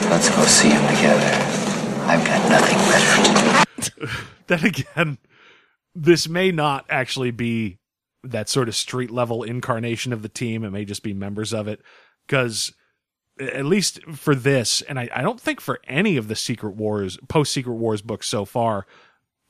Let's 0.10 0.30
go 0.30 0.44
see 0.46 0.70
him 0.70 0.96
together. 0.96 1.26
I've 2.06 2.26
got 2.26 2.50
nothing 2.50 2.78
better 2.90 3.82
to 3.84 3.92
do. 3.92 4.08
Then 4.48 4.64
again, 4.64 5.18
this 5.96 6.30
may 6.30 6.52
not 6.52 6.86
actually 6.88 7.32
be 7.32 7.80
that 8.24 8.48
sort 8.48 8.68
of 8.68 8.76
street 8.76 9.10
level 9.10 9.42
incarnation 9.42 10.14
of 10.14 10.22
the 10.22 10.30
team. 10.30 10.64
It 10.64 10.70
may 10.70 10.86
just 10.86 11.02
be 11.02 11.14
members 11.14 11.52
of 11.52 11.68
it. 11.68 11.82
Because 12.28 12.72
at 13.40 13.66
least 13.66 14.04
for 14.04 14.36
this, 14.36 14.82
and 14.84 15.00
I, 15.00 15.10
I 15.14 15.24
don't 15.24 15.42
think 15.42 15.60
for 15.60 15.80
any 15.88 16.16
of 16.16 16.28
the 16.28 16.36
Secret 16.36 16.76
Wars, 16.76 17.18
post 17.28 17.54
Secret 17.54 17.74
Wars 17.74 18.04
books 18.04 18.28
so 18.28 18.46
far, 18.46 18.86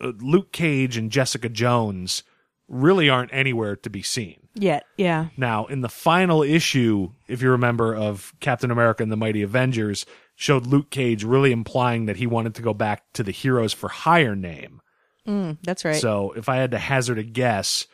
uh, 0.01 0.13
Luke 0.19 0.53
Cage 0.53 0.95
and 0.95 1.11
Jessica 1.11 1.49
Jones 1.49 2.23
really 2.67 3.09
aren't 3.09 3.33
anywhere 3.33 3.75
to 3.75 3.89
be 3.89 4.01
seen. 4.01 4.44
Yet, 4.55 4.85
yeah. 4.97 5.27
Now, 5.35 5.65
in 5.65 5.81
the 5.81 5.89
final 5.89 6.41
issue, 6.41 7.11
if 7.27 7.41
you 7.41 7.51
remember, 7.51 7.93
of 7.93 8.33
Captain 8.39 8.71
America 8.71 9.03
and 9.03 9.11
the 9.11 9.17
Mighty 9.17 9.41
Avengers, 9.41 10.05
showed 10.35 10.65
Luke 10.65 10.89
Cage 10.89 11.23
really 11.23 11.51
implying 11.51 12.05
that 12.05 12.15
he 12.15 12.25
wanted 12.25 12.55
to 12.55 12.61
go 12.61 12.73
back 12.73 13.03
to 13.13 13.23
the 13.23 13.31
Heroes 13.31 13.73
for 13.73 13.89
Hire 13.89 14.35
name. 14.35 14.81
Mm, 15.27 15.57
that's 15.63 15.83
right. 15.83 15.95
So, 15.95 16.31
if 16.31 16.47
I 16.47 16.55
had 16.55 16.71
to 16.71 16.77
hazard 16.77 17.19
a 17.19 17.23
guess, 17.23 17.85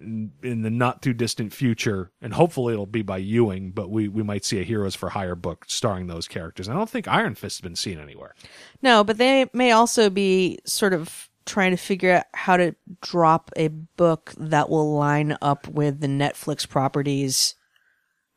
in, 0.00 0.32
in 0.42 0.62
the 0.62 0.70
not 0.70 1.02
too 1.02 1.12
distant 1.12 1.52
future, 1.52 2.12
and 2.20 2.32
hopefully 2.34 2.72
it'll 2.72 2.86
be 2.86 3.02
by 3.02 3.18
Ewing, 3.18 3.72
but 3.72 3.90
we, 3.90 4.08
we 4.08 4.22
might 4.22 4.44
see 4.44 4.60
a 4.60 4.64
Heroes 4.64 4.94
for 4.94 5.08
Hire 5.08 5.34
book 5.34 5.64
starring 5.68 6.06
those 6.06 6.28
characters. 6.28 6.68
I 6.68 6.74
don't 6.74 6.90
think 6.90 7.08
Iron 7.08 7.34
Fist 7.34 7.58
has 7.58 7.62
been 7.62 7.76
seen 7.76 7.98
anywhere. 7.98 8.34
no, 8.82 9.04
but 9.04 9.18
they 9.18 9.46
may 9.52 9.72
also 9.72 10.10
be 10.10 10.58
sort 10.64 10.92
of 10.92 11.28
trying 11.46 11.70
to 11.70 11.76
figure 11.76 12.12
out 12.12 12.24
how 12.34 12.56
to 12.56 12.74
drop 13.00 13.50
a 13.56 13.68
book 13.68 14.34
that 14.36 14.68
will 14.68 14.94
line 14.94 15.36
up 15.40 15.66
with 15.68 16.00
the 16.00 16.06
Netflix 16.08 16.68
properties 16.68 17.54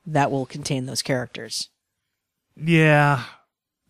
that 0.05 0.31
will 0.31 0.45
contain 0.45 0.85
those 0.85 1.01
characters. 1.01 1.69
Yeah. 2.55 3.23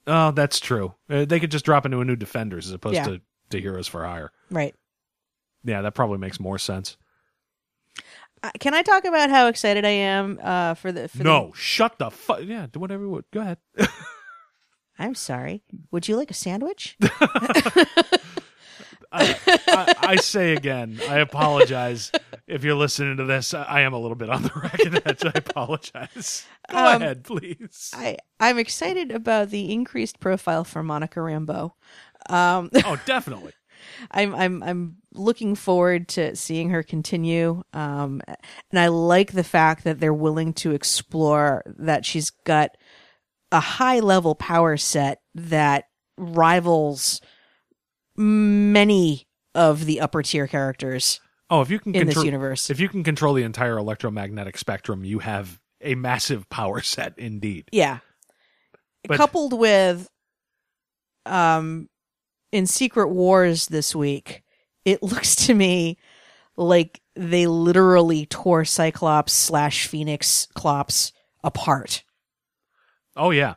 Oh, 0.08 0.32
that's 0.32 0.60
true. 0.60 0.96
Uh, 1.10 1.26
they 1.26 1.40
could 1.40 1.52
just 1.52 1.66
drop 1.66 1.86
into 1.86 2.00
a 2.00 2.06
new 2.06 2.16
Defenders 2.16 2.68
as 2.68 2.74
opposed 2.74 2.96
Yeah. 2.96 3.06
to, 3.06 3.22
to 3.52 3.62
Heroes 3.62 3.88
for 3.88 4.06
Hire. 4.06 4.32
Right. 4.50 4.74
Yeah, 5.64 5.82
that 5.82 5.94
probably 5.94 6.18
makes 6.18 6.40
more 6.40 6.58
sense. 6.58 6.98
Uh, 8.42 8.52
can 8.60 8.74
I 8.74 8.82
talk 8.82 9.04
about 9.04 9.30
how 9.30 9.48
excited 9.48 9.84
I 9.84 9.90
am 9.90 10.40
uh, 10.42 10.74
for 10.76 10.94
the? 10.94 11.10
For 11.10 11.24
No, 11.24 11.52
shut 11.54 12.00
the 12.00 12.10
fuck. 12.10 12.40
Yeah, 12.44 12.68
do 12.72 12.80
whatever 12.80 13.04
you 13.04 13.10
would. 13.10 13.26
Go 13.34 13.42
ahead. 13.42 13.58
I'm 14.98 15.14
sorry. 15.16 15.64
Would 15.92 16.08
you 16.08 16.16
like 16.16 16.32
a 16.32 16.34
sandwich? 16.34 16.98
I, 19.12 19.36
I, 19.68 19.96
I 20.00 20.16
say 20.18 20.54
again, 20.54 21.00
I 21.10 21.20
apologize 21.20 22.12
if 22.48 22.64
you're 22.64 22.76
listening 22.76 23.18
to 23.18 23.26
this. 23.26 23.54
I, 23.54 23.82
am 23.82 23.94
a 23.94 24.00
little 24.00 24.16
bit 24.16 24.30
on 24.30 24.44
the 24.44 24.52
ragged 24.64 25.02
edge. 25.06 25.26
I 25.26 25.32
apologize. 25.36 26.46
Go 26.70 26.78
Um, 26.78 27.02
ahead, 27.02 27.24
please. 27.24 27.92
I 27.96 28.18
I'm 28.40 28.60
excited 28.60 29.12
about 29.12 29.50
the 29.50 29.72
increased 29.72 30.20
profile 30.20 30.64
for 30.64 30.84
Monica 30.84 31.20
Rambeau. 31.20 31.72
Um, 32.30 32.70
oh, 32.86 33.00
definitely. 33.06 33.54
I'm 34.12 34.36
I'm 34.36 34.62
I'm 34.62 34.98
looking 35.14 35.56
forward 35.56 36.08
to 36.10 36.36
seeing 36.36 36.70
her 36.70 36.84
continue. 36.84 37.64
Um, 37.74 38.22
and 38.70 38.80
I 38.80 38.90
like 38.90 39.32
the 39.32 39.44
fact 39.44 39.86
that 39.86 40.00
they're 40.00 40.14
willing 40.14 40.54
to 40.56 40.72
explore 40.72 41.64
that 41.78 42.06
she's 42.06 42.30
got 42.30 42.72
a 43.52 43.60
high 43.60 44.00
level 44.00 44.36
power 44.36 44.78
set 44.78 45.22
that 45.34 45.86
rivals 46.18 47.22
many 48.20 49.26
of 49.56 49.86
the 49.86 50.00
upper 50.02 50.22
tier 50.22 50.46
characters 50.48 51.20
Oh, 51.50 51.62
if 51.62 51.72
you 51.72 51.80
can 51.80 51.96
in 51.96 52.06
this 52.06 52.14
control, 52.14 52.26
universe. 52.26 52.70
if 52.70 52.80
you 52.80 52.88
can 52.88 53.04
control 53.04 53.34
the 53.34 53.42
entire 53.42 53.78
electromagnetic 53.80 54.56
spectrum, 54.58 55.04
you 55.04 55.18
have 55.20 55.60
a 55.82 55.96
massive 55.96 56.48
power 56.52 56.82
set 56.82 57.18
indeed. 57.18 57.66
Yeah. 57.72 58.00
But- 59.08 59.18
Coupled 59.18 59.54
with 59.54 60.08
um 61.26 61.90
in 62.52 62.68
Secret 62.68 63.08
Wars 63.10 63.68
this 63.68 63.96
week, 63.96 64.44
it 64.86 65.02
looks 65.04 65.36
to 65.48 65.54
me 65.56 65.98
like 66.58 67.02
they 67.16 67.48
literally 67.48 68.26
tore 68.28 68.66
Cyclops 68.66 69.34
slash 69.34 69.88
Phoenix 69.88 70.48
Clops 70.54 71.14
apart. 71.44 72.04
Oh 73.16 73.32
yeah, 73.32 73.56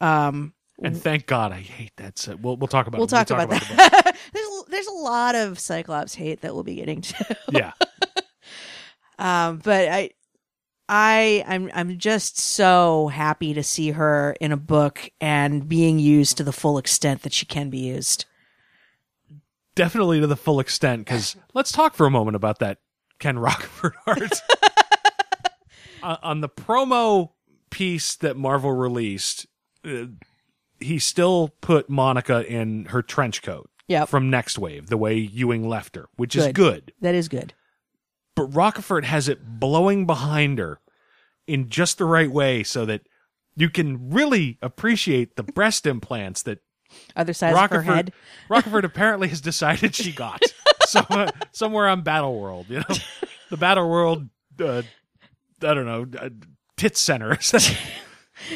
Um 0.00 0.52
and 0.82 0.96
thank 0.96 1.26
God 1.26 1.52
I 1.52 1.60
hate 1.60 1.92
that 1.96 2.18
set. 2.18 2.40
We'll 2.40 2.56
we'll 2.56 2.68
talk 2.68 2.86
about. 2.86 2.98
we'll 2.98 3.06
it. 3.06 3.10
talk 3.10 3.30
about 3.30 3.48
the 3.50 3.56
book. 3.56 3.68
that. 3.76 4.16
there's 4.32 4.48
there's 4.68 4.86
a 4.86 4.92
lot 4.92 5.34
of 5.34 5.58
Cyclops 5.58 6.14
hate 6.14 6.40
that 6.42 6.54
we'll 6.54 6.62
be 6.64 6.74
getting 6.76 7.00
to. 7.02 7.36
yeah, 7.50 7.72
Um, 9.18 9.58
but 9.64 9.88
I, 9.88 10.10
I, 10.88 11.42
I'm, 11.46 11.70
I'm 11.74 11.98
just 11.98 12.38
so 12.38 13.08
happy 13.08 13.54
to 13.54 13.62
see 13.62 13.92
her 13.92 14.36
in 14.40 14.52
a 14.52 14.56
book 14.58 15.10
and 15.20 15.66
being 15.68 15.98
used 15.98 16.36
to 16.36 16.44
the 16.44 16.52
full 16.52 16.76
extent 16.76 17.22
that 17.22 17.32
she 17.32 17.46
can 17.46 17.70
be 17.70 17.78
used. 17.78 18.26
definitely 19.74 20.20
to 20.20 20.26
the 20.26 20.36
full 20.36 20.60
extent. 20.60 21.06
Because 21.06 21.34
let's 21.54 21.72
talk 21.72 21.94
for 21.94 22.06
a 22.06 22.10
moment 22.10 22.36
about 22.36 22.58
that 22.58 22.78
Ken 23.18 23.36
Rocafort 23.36 23.92
art. 24.06 24.32
uh, 26.02 26.16
on 26.22 26.40
the 26.42 26.48
promo 26.50 27.30
piece 27.70 28.14
that 28.16 28.36
Marvel 28.36 28.72
released, 28.72 29.46
uh, 29.84 30.04
he 30.80 30.98
still 30.98 31.48
put 31.60 31.88
Monica 31.88 32.44
in 32.46 32.86
her 32.86 33.02
trench 33.02 33.42
coat 33.42 33.70
Yep. 33.88 34.08
from 34.08 34.30
Nextwave, 34.30 34.86
the 34.88 34.96
way 34.96 35.14
Ewing 35.16 35.68
left 35.68 35.94
her, 35.96 36.08
which 36.16 36.34
is 36.36 36.46
Good. 36.46 36.54
good. 36.54 36.92
That 37.00 37.14
is 37.14 37.28
good. 37.28 37.54
But 38.34 38.50
Rocafort 38.50 39.04
has 39.04 39.28
it 39.28 39.58
blowing 39.60 40.06
behind 40.06 40.58
her 40.58 40.80
in 41.46 41.68
just 41.70 41.98
the 41.98 42.04
right 42.04 42.30
way 42.30 42.62
so 42.64 42.84
that 42.84 43.02
you 43.54 43.70
can 43.70 44.10
really 44.10 44.58
appreciate 44.60 45.36
the 45.36 45.42
breast 45.42 45.86
implants 45.86 46.42
that 46.42 46.58
Other 47.14 47.32
sides 47.32 47.56
of 47.56 47.70
her 47.70 47.82
head. 47.82 48.12
Rocafort 48.50 48.84
apparently 48.84 49.28
has 49.28 49.40
decided 49.40 49.94
she 49.94 50.12
got 50.12 50.42
somewhere, 50.86 51.30
somewhere 51.52 51.88
on 51.88 52.02
Battle 52.02 52.38
World. 52.38 52.66
You 52.68 52.80
know, 52.80 52.96
the 53.50 53.56
Battle 53.56 53.88
World. 53.88 54.28
Uh, 54.60 54.82
I 55.62 55.72
don't 55.74 55.86
know. 55.86 56.06
Uh, 56.20 56.28
tit 56.76 56.96
center. 56.96 57.38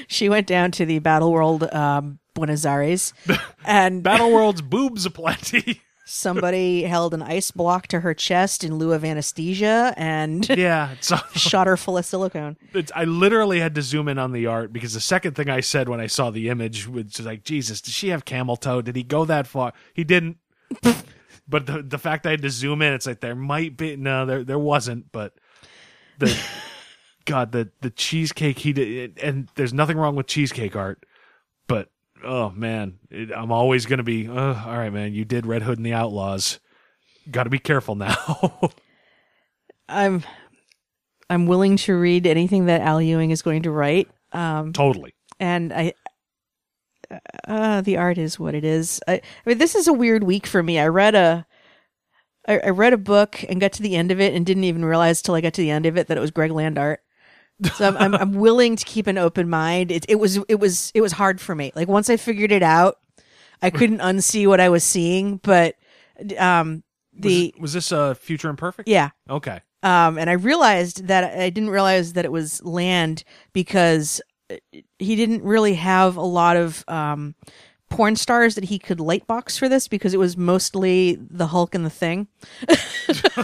She 0.09 0.29
went 0.29 0.47
down 0.47 0.71
to 0.73 0.85
the 0.87 0.99
Battle 0.99 1.33
World 1.33 1.65
um, 1.73 2.19
Buenos 2.35 2.65
Aires, 2.65 3.13
and 3.65 4.03
Battle 4.03 4.31
World's 4.33 4.63
boobs 4.63 5.07
aplenty. 5.07 5.81
somebody 6.07 6.83
held 6.83 7.15
an 7.15 7.23
ice 7.23 7.53
block 7.53 7.87
to 7.87 8.01
her 8.01 8.13
chest 8.13 8.65
in 8.65 8.75
lieu 8.77 8.93
of 8.93 9.05
anesthesia 9.05 9.95
and 9.97 10.49
yeah, 10.59 10.95
so 11.01 11.17
shot 11.35 11.69
her 11.69 11.77
full 11.77 11.97
of 11.97 12.05
silicone. 12.05 12.57
I 12.95 13.05
literally 13.05 13.61
had 13.61 13.77
to 13.77 13.83
zoom 13.83 14.09
in 14.09 14.19
on 14.19 14.33
the 14.33 14.47
art 14.47 14.73
because 14.73 14.95
the 14.95 15.01
second 15.01 15.37
thing 15.37 15.49
I 15.49 15.61
said 15.61 15.89
when 15.89 16.01
I 16.01 16.09
saw 16.09 16.31
the 16.31 16.49
image 16.49 16.89
was 16.89 17.21
like, 17.21 17.45
Jesus, 17.45 17.81
did 17.81 17.95
she 17.95 18.09
have 18.09 18.25
camel 18.25 18.57
toe? 18.57 18.83
Did 18.83 18.97
he 18.97 19.05
go 19.05 19.25
that 19.25 19.47
far? 19.47 19.73
He 19.95 20.03
didn't. 20.03 20.39
but 21.49 21.67
the 21.67 21.83
the 21.83 21.99
fact 21.99 22.27
I 22.27 22.31
had 22.31 22.43
to 22.43 22.51
zoom 22.51 22.83
in, 22.83 22.93
it's 22.93 23.07
like 23.07 23.21
there 23.21 23.37
might 23.37 23.77
be 23.77 23.95
no, 23.97 24.27
there 24.27 24.43
there 24.43 24.59
wasn't, 24.59 25.13
but 25.13 25.35
the 26.19 26.37
God, 27.31 27.53
the 27.53 27.71
the 27.81 27.91
cheesecake 27.91 28.59
he 28.59 28.73
did, 28.73 29.19
and 29.23 29.49
there's 29.55 29.73
nothing 29.73 29.97
wrong 29.97 30.17
with 30.17 30.27
cheesecake 30.27 30.75
art, 30.75 31.05
but 31.69 31.89
oh 32.25 32.51
man, 32.51 32.99
it, 33.11 33.31
I'm 33.35 33.53
always 33.53 33.87
gonna 33.87 34.03
be, 34.03 34.29
uh, 34.29 34.65
all 34.67 34.77
right, 34.79 34.93
man, 34.93 35.15
you 35.15 35.25
did 35.25 35.47
Red 35.47 35.63
Hood 35.63 35.79
and 35.79 35.87
the 35.87 35.93
Outlaws, 35.93 36.59
got 37.31 37.45
to 37.45 37.51
be 37.51 37.59
careful 37.59 37.95
now. 37.95 38.73
I'm 39.89 40.25
I'm 41.29 41.47
willing 41.47 41.77
to 41.79 41.97
read 41.97 42.27
anything 42.27 42.67
that 42.67 42.81
Al 42.81 43.01
Ewing 43.01 43.31
is 43.31 43.43
going 43.43 43.63
to 43.63 43.71
write. 43.71 44.09
Um, 44.33 44.73
totally. 44.73 45.15
and 45.39 45.73
I 45.73 45.95
uh 47.47 47.81
the 47.81 47.97
art 47.97 48.19
is 48.19 48.39
what 48.39 48.55
it 48.55 48.65
is. 48.65 49.01
I, 49.07 49.15
I 49.15 49.21
mean 49.47 49.59
this 49.59 49.75
is 49.75 49.89
a 49.89 49.93
weird 49.93 50.25
week 50.25 50.47
for 50.47 50.63
me. 50.63 50.79
I 50.79 50.89
read 50.89 51.15
a 51.15 51.47
I, 52.49 52.59
I 52.59 52.71
read 52.71 52.93
a 52.93 52.99
book 52.99 53.45
and 53.49 53.61
got 53.61 53.73
to 53.75 53.83
the 53.83 53.97
end 53.97 54.11
of 54.11 54.21
it 54.21 54.35
and 54.35 54.45
didn't 54.45 54.65
even 54.65 54.85
realize 54.85 55.23
till 55.23 55.35
I 55.35 55.41
got 55.41 55.55
to 55.55 55.63
the 55.63 55.71
end 55.71 55.87
of 55.87 55.97
it 55.97 56.09
that 56.09 56.17
it 56.17 56.21
was 56.21 56.31
Greg 56.31 56.51
Land 56.51 56.79
art. 56.79 57.01
So 57.75 57.89
I'm, 57.89 57.97
I'm 57.97 58.15
I'm 58.15 58.33
willing 58.35 58.77
to 58.77 58.85
keep 58.85 59.07
an 59.07 59.19
open 59.19 59.49
mind. 59.49 59.91
It 59.91 60.07
it 60.09 60.17
was 60.17 60.39
it 60.49 60.59
was 60.61 60.91
it 60.95 61.01
was 61.01 61.13
hard 61.13 61.41
for 61.41 61.55
me. 61.55 61.73
Like 61.75 61.89
once 61.89 62.09
I 62.09 62.17
figured 62.17 62.53
it 62.53 62.63
out, 62.63 62.99
I 63.61 63.71
couldn't 63.71 63.99
unsee 63.99 64.47
what 64.47 64.61
I 64.61 64.69
was 64.69 64.85
seeing. 64.85 65.37
But 65.39 65.77
um 66.39 66.83
the 67.13 67.53
was, 67.57 67.63
was 67.63 67.73
this 67.73 67.93
uh, 67.93 68.15
Future 68.15 68.49
Imperfect? 68.49 68.89
yeah 68.89 69.11
Okay. 69.29 69.61
um, 69.83 70.17
and 70.17 70.31
I 70.31 70.35
realized 70.35 71.09
that 71.09 71.39
I 71.39 71.51
didn't 71.51 71.71
realize 71.71 72.13
that 72.15 72.25
it 72.25 72.33
was 72.33 72.63
land 72.63 73.25
because 73.53 74.23
uh, 74.51 74.57
he 74.99 75.17
didn't 75.17 75.43
really 75.43 75.75
have 75.75 76.17
a 76.17 76.23
lot 76.23 76.57
of 76.57 76.85
um, 76.89 77.35
porn 77.91 78.17
stars 78.17 78.55
that 78.55 78.65
he 78.65 78.79
could 78.79 78.99
lightbox 78.99 79.59
for 79.59 79.69
this 79.69 79.89
because 79.89 80.15
it 80.15 80.19
was 80.19 80.37
mostly 80.37 81.19
the 81.21 81.49
Hulk 81.49 81.75
and 81.75 81.85
the 81.85 81.91
Thing. 81.91 82.29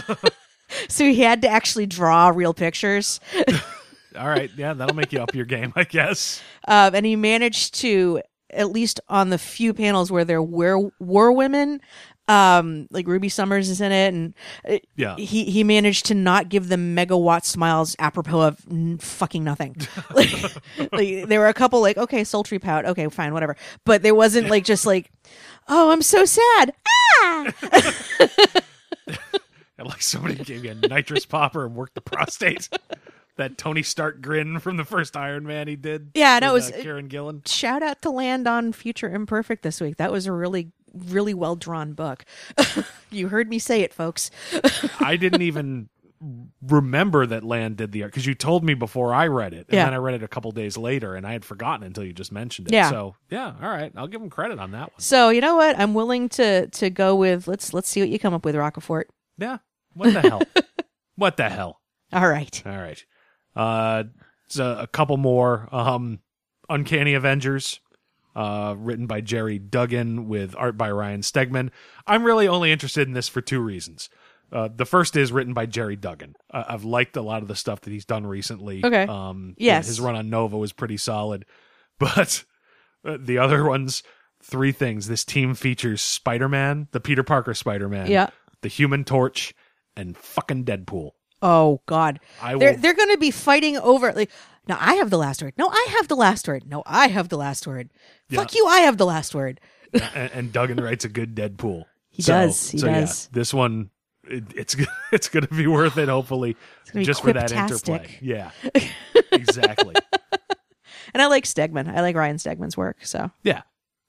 so 0.87 1.03
he 1.03 1.21
had 1.21 1.41
to 1.43 1.49
actually 1.49 1.85
draw 1.85 2.29
real 2.29 2.53
pictures. 2.53 3.19
All 4.17 4.27
right. 4.27 4.49
Yeah, 4.57 4.73
that'll 4.73 4.95
make 4.95 5.13
you 5.13 5.19
up 5.21 5.33
your 5.35 5.45
game, 5.45 5.71
I 5.75 5.83
guess. 5.83 6.41
Um, 6.67 6.95
and 6.95 7.05
he 7.05 7.15
managed 7.15 7.75
to, 7.75 8.21
at 8.49 8.71
least 8.71 8.99
on 9.09 9.29
the 9.29 9.37
few 9.37 9.73
panels 9.73 10.11
where 10.11 10.25
there 10.25 10.41
were 10.41 10.89
were 10.99 11.31
women, 11.31 11.81
um, 12.29 12.87
like 12.91 13.07
Ruby 13.07 13.29
Summers 13.29 13.69
is 13.69 13.79
in 13.79 13.91
it, 13.93 14.13
and 14.13 14.33
uh, 14.67 14.77
Yeah. 14.97 15.15
he 15.15 15.45
he 15.45 15.63
managed 15.63 16.05
to 16.07 16.13
not 16.13 16.49
give 16.49 16.67
them 16.67 16.95
megawatt 16.95 17.45
smiles 17.45 17.95
apropos 17.99 18.41
of 18.41 18.65
n- 18.69 18.97
fucking 18.97 19.43
nothing. 19.45 19.75
like, 20.13 20.31
like 20.91 21.27
there 21.27 21.39
were 21.39 21.47
a 21.47 21.53
couple 21.53 21.79
like 21.81 21.97
okay, 21.97 22.23
sultry 22.25 22.59
pout, 22.59 22.85
okay, 22.85 23.07
fine, 23.09 23.33
whatever, 23.33 23.55
but 23.85 24.01
there 24.01 24.15
wasn't 24.15 24.49
like 24.49 24.65
just 24.65 24.85
like, 24.85 25.09
oh, 25.69 25.91
I'm 25.91 26.01
so 26.01 26.25
sad. 26.25 26.73
Ah! 27.21 27.53
And 29.79 29.87
like 29.87 30.01
somebody 30.01 30.33
gave 30.35 30.65
you 30.65 30.71
a 30.71 30.87
nitrous 30.87 31.27
popper 31.27 31.63
and 31.63 31.75
worked 31.75 31.93
the 31.93 32.01
prostate. 32.01 32.67
that 33.37 33.57
Tony 33.57 33.83
Stark 33.83 34.21
grin 34.21 34.59
from 34.59 34.77
the 34.77 34.85
first 34.85 35.15
Iron 35.17 35.45
Man 35.45 35.67
he 35.67 35.75
did. 35.75 36.11
Yeah, 36.13 36.39
no, 36.39 36.51
it 36.51 36.53
was- 36.53 36.71
uh, 36.71 36.79
Karen 36.81 37.07
Gillan. 37.09 37.47
Shout 37.47 37.81
out 37.83 38.01
to 38.03 38.09
Land 38.09 38.47
on 38.47 38.73
Future 38.73 39.09
Imperfect 39.09 39.63
this 39.63 39.79
week. 39.81 39.97
That 39.97 40.11
was 40.11 40.25
a 40.25 40.31
really 40.31 40.71
really 40.93 41.33
well 41.33 41.55
drawn 41.55 41.93
book. 41.93 42.25
you 43.11 43.27
heard 43.27 43.47
me 43.49 43.59
say 43.59 43.81
it, 43.81 43.93
folks. 43.93 44.31
I 44.99 45.15
didn't 45.15 45.43
even 45.43 45.89
remember 46.67 47.25
that 47.27 47.43
Land 47.43 47.77
did 47.77 47.91
the 47.91 48.03
art 48.03 48.11
because 48.11 48.25
you 48.25 48.33
told 48.33 48.63
me 48.63 48.73
before 48.73 49.13
I 49.13 49.27
read 49.27 49.53
it, 49.53 49.67
and 49.69 49.75
Yeah. 49.75 49.85
then 49.85 49.93
I 49.93 49.97
read 49.97 50.15
it 50.15 50.23
a 50.23 50.27
couple 50.27 50.51
days 50.51 50.77
later, 50.77 51.13
and 51.15 51.27
I 51.27 51.33
had 51.33 51.45
forgotten 51.45 51.85
until 51.85 52.03
you 52.03 52.13
just 52.13 52.31
mentioned 52.31 52.67
it. 52.69 52.73
Yeah. 52.73 52.89
So 52.89 53.15
yeah, 53.29 53.53
all 53.61 53.69
right, 53.69 53.91
I'll 53.95 54.07
give 54.07 54.21
him 54.21 54.29
credit 54.29 54.57
on 54.59 54.71
that 54.71 54.91
one. 54.93 54.99
So 54.99 55.29
you 55.29 55.41
know 55.41 55.55
what? 55.55 55.77
I'm 55.79 55.93
willing 55.93 56.29
to 56.29 56.67
to 56.67 56.89
go 56.89 57.15
with 57.15 57.47
let's 57.47 57.73
let's 57.73 57.87
see 57.89 57.99
what 58.01 58.09
you 58.09 58.17
come 58.17 58.33
up 58.33 58.43
with, 58.45 58.55
Rocafort. 58.55 59.03
Yeah. 59.37 59.57
What 59.93 60.13
the 60.13 60.21
hell? 60.21 60.41
what 61.15 61.37
the 61.37 61.49
hell? 61.49 61.81
All 62.11 62.27
right. 62.27 62.63
All 62.65 62.77
right. 62.77 63.03
Uh, 63.57 64.03
a 64.59 64.87
couple 64.87 65.17
more. 65.17 65.67
Um, 65.71 66.19
Uncanny 66.69 67.13
Avengers, 67.13 67.79
uh, 68.35 68.75
written 68.77 69.07
by 69.07 69.21
Gerry 69.21 69.57
Duggan 69.59 70.27
with 70.27 70.53
art 70.57 70.77
by 70.77 70.91
Ryan 70.91 71.21
Stegman. 71.21 71.69
I'm 72.05 72.23
really 72.23 72.47
only 72.47 72.71
interested 72.71 73.07
in 73.07 73.13
this 73.13 73.27
for 73.29 73.41
two 73.41 73.59
reasons. 73.61 74.09
Uh, 74.51 74.69
the 74.73 74.85
first 74.85 75.17
is 75.17 75.31
written 75.31 75.53
by 75.53 75.65
Gerry 75.65 75.95
Duggan. 75.97 76.35
Uh, 76.53 76.63
I've 76.69 76.85
liked 76.85 77.17
a 77.17 77.21
lot 77.21 77.41
of 77.41 77.47
the 77.49 77.55
stuff 77.55 77.81
that 77.81 77.89
he's 77.91 78.05
done 78.05 78.25
recently. 78.25 78.81
Okay. 78.85 79.03
Um, 79.03 79.55
Yes. 79.57 79.87
His 79.87 79.99
run 79.99 80.15
on 80.15 80.29
Nova 80.29 80.57
was 80.57 80.71
pretty 80.73 80.97
solid. 80.97 81.45
But 81.99 82.43
uh, 83.03 83.17
the 83.19 83.39
other 83.39 83.65
ones, 83.65 84.03
three 84.43 84.71
things. 84.71 85.07
This 85.07 85.25
team 85.25 85.55
features 85.55 85.99
Spider 86.01 86.47
Man, 86.47 86.87
the 86.91 86.99
Peter 86.99 87.23
Parker 87.23 87.53
Spider 87.55 87.89
Man, 87.89 88.05
Yeah. 88.11 88.29
the 88.61 88.67
Human 88.69 89.03
Torch, 89.03 89.53
and 89.95 90.15
fucking 90.15 90.63
Deadpool. 90.65 91.11
Oh 91.41 91.81
God. 91.85 92.19
I 92.41 92.55
they're 92.57 92.73
will- 92.73 92.79
they're 92.79 92.93
going 92.93 93.11
to 93.11 93.17
be 93.17 93.31
fighting 93.31 93.77
over 93.77 94.11
like. 94.13 94.31
No, 94.69 94.75
I 94.79 94.95
have 94.95 95.09
the 95.09 95.17
last 95.17 95.41
word. 95.41 95.53
No, 95.57 95.69
I 95.69 95.87
have 95.97 96.09
the 96.09 96.15
last 96.17 96.45
word. 96.45 96.63
No, 96.69 96.83
I 96.85 97.07
have 97.07 97.29
the 97.29 97.37
last 97.37 97.65
word. 97.65 97.89
Fuck 98.29 98.53
you. 98.53 98.65
I 98.67 98.79
have 98.81 98.97
the 98.97 99.05
last 99.05 99.33
word. 99.33 99.61
and, 99.93 100.31
and 100.33 100.51
Duggan 100.51 100.77
writes 100.83 101.05
a 101.05 101.09
good 101.09 101.35
Deadpool. 101.35 101.85
He 102.09 102.23
does, 102.23 102.71
he 102.71 102.79
does. 102.79 103.27
this 103.31 103.53
one, 103.53 103.91
it, 104.23 104.43
it's 104.55 104.75
it's 105.11 105.29
going 105.29 105.45
to 105.45 105.53
be 105.53 105.67
worth 105.67 105.99
it. 105.99 106.09
Hopefully, 106.09 106.57
just 106.95 107.21
for 107.21 107.31
that 107.31 107.51
interplay. 107.51 108.17
Yeah, 108.19 108.49
exactly. 109.31 109.93
And 111.13 111.21
I 111.21 111.27
like 111.27 111.43
Stegman. 111.45 111.87
I 111.95 112.01
like 112.01 112.15
Ryan 112.15 112.37
Stegman's 112.37 112.75
work. 112.75 113.05
So 113.05 113.29
Yeah, 113.43 113.61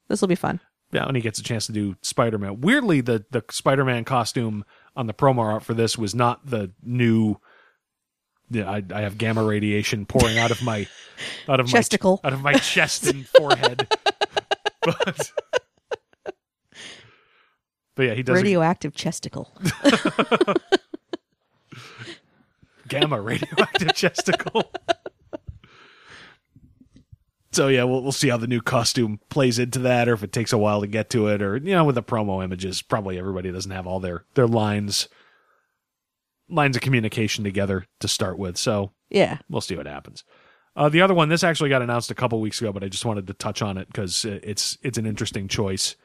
this 0.09 0.21
will 0.21 0.29
be 0.29 0.35
fun. 0.35 0.61
yeah. 0.91 1.05
When 1.07 1.15
he 1.15 1.21
gets 1.21 1.39
a 1.39 1.43
chance 1.43 1.67
to 1.67 1.73
do 1.73 1.97
Spider 2.03 2.39
Man, 2.39 2.61
weirdly, 2.63 3.01
the 3.03 3.25
the 3.31 3.45
Spider 3.51 3.85
Man 3.85 4.05
costume 4.05 4.65
on 4.99 5.07
the 5.07 5.15
promo 5.15 5.39
art 5.39 5.63
for 5.63 5.73
this 5.75 5.97
was 5.97 6.15
not 6.15 6.45
the 6.45 6.73
new. 6.83 7.37
Yeah, 8.51 8.69
I, 8.71 8.83
I 8.93 9.01
have 9.03 9.17
gamma 9.19 9.45
radiation 9.45 10.05
pouring 10.07 10.39
out 10.39 10.51
of 10.51 10.63
my 10.63 10.87
out 11.49 11.61
of 11.61 11.67
Chesticle. 11.69 12.21
my 12.23 12.27
out 12.29 12.33
of 12.35 12.43
my 12.43 12.53
chest 12.55 13.07
and 13.07 13.27
forehead. 13.27 13.87
but 14.83 15.33
but 17.95 18.03
yeah, 18.03 18.15
he 18.15 18.23
does 18.23 18.35
a- 18.35 18.43
Radioactive 18.43 18.95
chesticle. 18.95 19.51
gamma 22.89 23.21
radioactive 23.21 23.95
chesticle. 23.95 24.73
So 27.59 27.67
yeah, 27.67 27.83
we'll 27.83 28.05
we'll 28.05 28.13
see 28.13 28.29
how 28.29 28.37
the 28.37 28.47
new 28.47 28.61
costume 28.61 29.19
plays 29.31 29.59
into 29.59 29.81
that, 29.81 30.09
or 30.09 30.13
if 30.13 30.23
it 30.23 30.31
takes 30.31 30.53
a 30.53 30.59
while 30.59 30.81
to 30.81 30.87
get 30.87 31.11
to 31.11 31.27
it, 31.27 31.43
or 31.43 31.57
you 31.57 31.73
know, 31.75 31.83
with 31.85 31.97
the 31.97 32.05
promo 32.05 32.45
images, 32.45 32.83
probably 32.83 33.19
everybody 33.19 33.51
doesn't 33.51 33.73
have 33.73 33.85
all 33.85 33.99
their 33.99 34.25
their 34.35 34.47
lines 34.47 35.09
lines 36.49 36.77
of 36.77 36.83
communication 36.83 37.43
together 37.43 37.85
to 37.99 38.07
start 38.07 38.39
with. 38.39 38.57
So 38.59 38.93
Yeah. 39.11 39.39
we'll 39.51 39.61
see 39.61 39.75
what 39.75 39.87
happens. 39.87 40.23
Uh, 40.77 40.89
the 40.89 41.03
other 41.03 41.15
one, 41.15 41.31
this 41.31 41.43
actually 41.43 41.69
got 41.69 41.83
announced 41.83 42.13
a 42.13 42.15
couple 42.15 42.41
weeks 42.41 42.61
ago, 42.61 42.73
but 42.73 42.85
I 42.85 42.89
just 42.89 43.05
wanted 43.05 43.27
to 43.27 43.35
touch 43.35 43.61
on 43.61 43.77
it 43.77 43.89
because 43.89 44.25
it's 44.25 44.79
it's 44.85 44.97
an 44.97 45.05
interesting 45.05 45.49
choice 45.49 45.97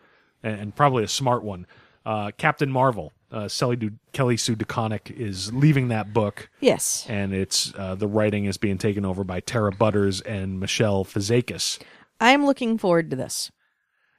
and, 0.42 0.60
and 0.60 0.76
probably 0.76 1.04
a 1.04 1.08
smart 1.08 1.44
one. 1.44 1.68
Uh, 2.04 2.32
Captain 2.36 2.72
Marvel, 2.72 3.14
uh, 3.34 3.50
Kelly, 3.50 3.76
Du- 3.76 3.92
Kelly 4.14 4.38
Sue 4.38 4.56
DeConnick 4.56 5.12
is 5.12 5.52
leaving 5.52 5.88
that 5.90 6.14
book, 6.14 6.50
Yes. 6.62 7.06
and 7.10 7.34
it's 7.34 7.74
uh, 7.78 7.96
the 7.96 8.08
writing 8.08 8.46
is 8.46 8.58
being 8.58 8.78
taken 8.78 9.04
over 9.06 9.24
by 9.24 9.40
Tara 9.40 9.72
Butters 9.72 10.22
and 10.22 10.60
Michele 10.60 11.04
Fazekas. 11.04 11.80
I'm 12.20 12.46
looking 12.46 12.78
forward 12.78 13.10
to 13.10 13.16
this. 13.16 13.52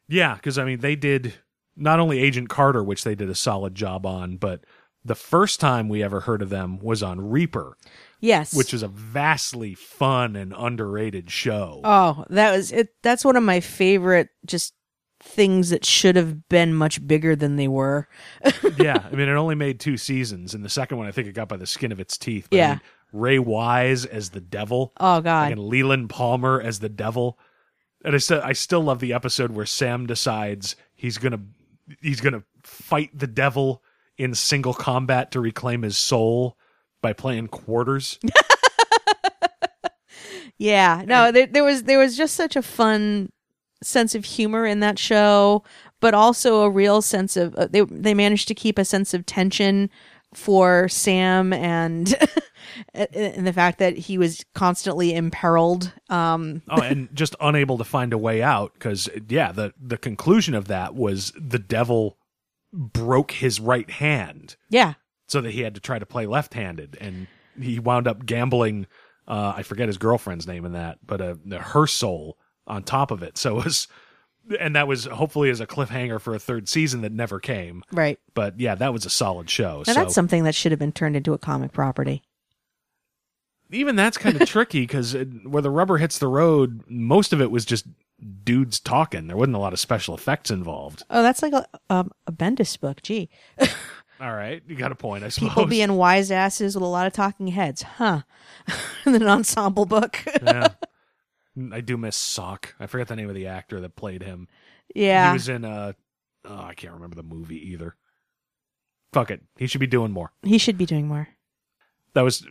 Yeah, 0.09 0.35
because 0.35 0.59
I 0.59 0.65
mean 0.65 0.81
they 0.81 0.97
did 0.97 1.35
not 1.77 2.01
only 2.01 2.19
Agent 2.19 2.49
Carter, 2.49 2.83
which 2.85 3.05
they 3.05 3.15
did 3.15 3.31
a 3.31 3.35
solid 3.35 3.75
job 3.75 4.05
on, 4.05 4.37
but 4.37 4.65
the 5.05 5.15
first 5.15 5.61
time 5.61 5.89
we 5.89 6.03
ever 6.03 6.21
heard 6.21 6.43
of 6.43 6.49
them 6.51 6.79
was 6.79 7.03
on 7.03 7.31
Reaper, 7.31 7.77
Yes. 8.21 8.55
which 8.55 8.73
is 8.75 8.83
a 8.83 8.89
vastly 8.89 9.75
fun 9.75 10.35
and 10.37 10.55
underrated 10.57 11.31
show. 11.31 11.81
Oh, 11.85 12.25
that 12.31 12.53
was 12.57 12.73
it. 12.73 12.89
That's 13.03 13.25
one 13.25 13.37
of 13.37 13.43
my 13.43 13.61
favorite 13.61 14.29
just 14.47 14.73
things 15.25 15.71
that 15.71 15.85
should 15.85 16.17
have 16.17 16.49
been 16.49 16.75
much 16.75 17.05
bigger 17.07 17.35
than 17.35 17.57
they 17.57 17.67
were. 17.69 18.09
yeah, 18.79 19.03
I 19.11 19.15
mean, 19.15 19.29
it 19.29 19.33
only 19.33 19.55
made 19.55 19.81
two 19.81 19.97
seasons, 19.97 20.55
and 20.55 20.65
the 20.65 20.69
second 20.69 20.99
one 20.99 21.07
I 21.07 21.11
think 21.13 21.27
it 21.29 21.33
got 21.33 21.49
by 21.49 21.57
the 21.57 21.67
skin 21.67 21.91
of 21.93 21.99
its 22.01 22.17
teeth. 22.17 22.47
But 22.51 22.57
I 22.57 22.59
Yeah. 22.61 22.71
mean, 22.71 22.81
Ray 23.13 23.39
Wise 23.39 24.05
as 24.05 24.31
the 24.31 24.41
devil. 24.41 24.93
Oh, 24.99 25.21
God. 25.21 25.53
and 25.53 25.61
Leland 25.61 26.11
Palmer 26.11 26.61
as 26.61 26.81
the 26.81 26.89
devil. 26.89 27.39
And 28.05 28.15
I 28.15 28.19
still, 28.19 28.41
I 28.43 28.53
still 28.53 28.83
love 28.83 28.99
the 29.01 29.13
episode 29.13 29.53
where 29.53 29.67
Sam 29.67 30.07
decides 30.07 30.77
he's 30.95 31.17
gonna, 31.19 31.41
he's 32.03 32.21
gonna 32.21 32.43
fight 32.63 33.11
the 33.19 33.27
devil 33.27 33.83
in 34.19 34.35
single 34.35 34.75
combat 34.75 35.31
to 35.33 35.41
reclaim 35.41 35.83
his 35.83 35.97
soul 35.97 36.57
by 37.03 37.13
playing 37.13 37.49
quarters. 37.49 38.19
Yeah, 40.57 41.03
no, 41.05 41.33
there, 41.33 41.47
there 41.49 41.65
was 41.65 41.83
there 41.83 41.99
was 41.99 42.17
just 42.17 42.37
such 42.37 42.55
a 42.55 42.63
fun 42.63 43.31
sense 43.85 44.15
of 44.15 44.25
humor 44.25 44.67
in 44.67 44.81
that 44.81 44.99
show, 44.99 45.63
but 46.01 46.15
also 46.15 46.63
a 46.63 46.71
real 46.71 47.03
sense 47.03 47.37
of 47.37 47.55
uh, 47.57 47.67
they 47.67 47.83
they 47.83 48.15
managed 48.15 48.49
to 48.49 48.55
keep 48.55 48.79
a 48.79 48.85
sense 48.85 49.15
of 49.15 49.27
tension 49.27 49.91
for 50.35 50.89
Sam 50.89 51.53
and 51.53 52.15
and 52.93 53.09
the 53.47 53.53
fact 53.53 53.79
that 53.79 53.97
he 53.97 54.19
was 54.19 54.45
constantly 54.55 55.15
imperiled. 55.15 55.93
Um, 56.11 56.63
oh, 56.69 56.81
and 56.83 57.09
just 57.15 57.37
unable 57.41 57.79
to 57.79 57.85
find 57.85 58.13
a 58.13 58.19
way 58.19 58.43
out 58.43 58.73
because 58.75 59.09
yeah, 59.29 59.53
the 59.53 59.73
the 59.81 59.97
conclusion 59.97 60.55
of 60.55 60.69
that 60.69 60.95
was 60.95 61.33
the 61.39 61.59
devil 61.59 62.19
broke 62.73 63.31
his 63.33 63.61
right 63.61 63.89
hand. 63.89 64.57
yeah, 64.69 64.95
so 65.29 65.41
that 65.41 65.53
he 65.53 65.61
had 65.61 65.75
to 65.75 65.81
try 65.81 65.99
to 65.99 66.07
play 66.07 66.27
left-handed 66.27 66.99
and 67.01 67.27
he 67.61 67.79
wound 67.79 68.07
up 68.09 68.27
gambling 68.27 68.87
uh 69.29 69.53
i 69.57 69.63
forget 69.63 69.89
his 69.89 69.97
girlfriend's 69.97 70.47
name 70.47 70.65
in 70.65 70.73
that 70.73 70.99
but 71.07 71.21
uh 71.21 71.35
her 71.59 71.87
soul 71.87 72.37
on 72.67 72.83
top 72.83 73.11
of 73.11 73.23
it 73.23 73.37
so 73.39 73.59
it 73.59 73.65
was 73.65 73.89
and 74.61 74.77
that 74.77 74.87
was 74.87 75.07
hopefully 75.07 75.49
as 75.51 75.61
a 75.61 75.67
cliffhanger 75.67 76.21
for 76.21 76.35
a 76.35 76.39
third 76.39 76.69
season 76.69 77.01
that 77.01 77.13
never 77.13 77.41
came 77.41 77.83
right. 77.93 78.19
but 78.35 78.59
yeah 78.61 78.75
that 78.75 78.93
was 78.93 79.07
a 79.07 79.11
solid 79.11 79.49
show 79.49 79.79
Now 79.87 79.93
so 79.93 79.95
that's 79.95 80.15
something 80.15 80.45
that 80.45 80.55
should 80.55 80.73
have 80.73 80.79
been 80.79 80.93
turned 80.93 81.17
into 81.17 81.33
a 81.33 81.39
comic 81.39 81.73
property. 81.73 82.23
even 83.71 83.97
that's 83.97 84.19
kind 84.19 84.41
of 84.41 84.49
tricky 84.49 84.83
because 84.83 85.17
where 85.45 85.63
the 85.63 85.71
rubber 85.71 85.99
hits 85.99 86.19
the 86.19 86.29
road 86.29 86.83
most 86.89 87.33
of 87.33 87.41
it 87.41 87.51
was 87.51 87.65
just 87.65 87.87
dudes 88.45 88.79
talking 88.81 89.27
there 89.27 89.37
wasn't 89.37 89.57
a 89.57 89.59
lot 89.59 89.73
of 89.73 89.81
special 89.81 90.15
effects 90.15 90.51
involved 90.51 91.03
Oh, 91.11 91.23
that's 91.23 91.43
like 91.43 91.53
a 91.53 91.67
um, 91.91 92.11
a 92.27 92.33
Bendis 92.33 92.79
book. 92.79 93.03
Gee, 93.03 93.29
all 94.21 94.33
right 94.33 94.63
you 94.69 94.77
got 94.77 94.93
a 94.93 94.95
point 94.95 95.25
i 95.25 95.29
suppose 95.29 95.49
people 95.51 95.67
being 95.67 95.93
wise 95.95 96.31
asses 96.31 96.75
with 96.77 96.83
a 96.85 96.87
lot 96.87 97.07
of 97.07 97.13
talking 97.13 97.49
heads, 97.49 97.83
huh? 97.83 98.23
in 99.05 99.15
an 99.17 99.27
ensemble 99.27 99.85
book. 99.87 100.19
yeah 100.43 100.69
i 101.73 101.81
do 101.81 101.97
miss 101.97 102.17
sock 102.17 102.75
i 102.81 102.87
forget 102.87 103.09
the 103.09 103.17
name 103.17 103.29
of 103.29 103.35
the 103.35 103.47
actor 103.47 103.81
that 103.81 103.97
played 103.97 104.23
him 104.23 104.49
yeah, 104.95 105.31
He 105.31 105.33
was 105.35 105.49
in 105.49 105.65
uh 105.65 105.95
oh, 106.45 106.63
I 106.63 106.75
can't 106.75 106.93
remember 106.93 107.17
the 107.17 107.23
movie 107.23 107.71
either. 107.73 107.97
Fuck 109.15 109.31
it. 109.31 109.43
He 109.57 109.67
should 109.67 109.81
be 109.81 109.87
doing 109.87 110.13
more. 110.13 110.31
he 110.43 110.59
should 110.59 110.77
be 110.77 110.85
doing 110.87 111.09
more. 111.09 111.29
That 112.13 112.21
was 112.23 112.47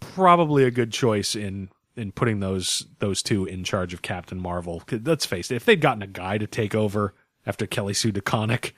probably 0.00 0.64
a 0.64 0.70
good 0.72 0.92
choice 0.92 1.36
in 1.36 1.70
in 1.96 2.10
putting 2.12 2.40
those 2.40 2.86
those 2.98 3.22
two 3.22 3.44
in 3.46 3.62
charge 3.62 3.94
of 3.94 4.02
Captain 4.02 4.40
Marvel. 4.40 4.82
Let's 4.90 5.24
face 5.24 5.50
it, 5.52 5.54
if 5.54 5.64
they'd 5.64 5.80
gotten 5.80 6.02
a 6.02 6.08
guy 6.08 6.36
to 6.36 6.46
take 6.48 6.74
over 6.74 7.14
after 7.46 7.64
Kelly 7.66 7.94
Sue 7.94 8.12
DeConnick, 8.12 8.72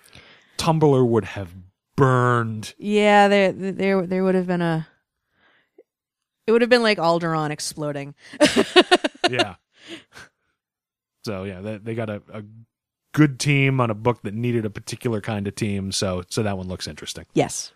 Tumblr 0.58 1.08
would 1.08 1.24
have 1.24 1.54
burned. 1.96 2.74
Yeah, 2.78 3.28
there 3.28 3.52
there 3.52 4.06
there 4.06 4.24
would 4.24 4.34
have 4.34 4.46
been 4.46 4.62
a 4.62 4.86
it 6.46 6.52
would 6.52 6.60
have 6.60 6.70
been 6.70 6.82
like 6.82 6.98
Alderaan 6.98 7.50
exploding. 7.50 8.14
Yeah. 9.30 9.54
so 11.24 11.44
yeah, 11.44 11.60
they, 11.60 11.76
they 11.78 11.94
got 11.94 12.10
a, 12.10 12.22
a 12.32 12.42
good 13.12 13.38
team 13.40 13.80
on 13.80 13.90
a 13.90 13.94
book 13.94 14.22
that 14.22 14.34
needed 14.34 14.64
a 14.64 14.70
particular 14.70 15.20
kind 15.20 15.46
of 15.46 15.54
team. 15.54 15.92
So 15.92 16.22
so 16.28 16.42
that 16.42 16.56
one 16.56 16.68
looks 16.68 16.86
interesting. 16.86 17.26
Yes. 17.34 17.72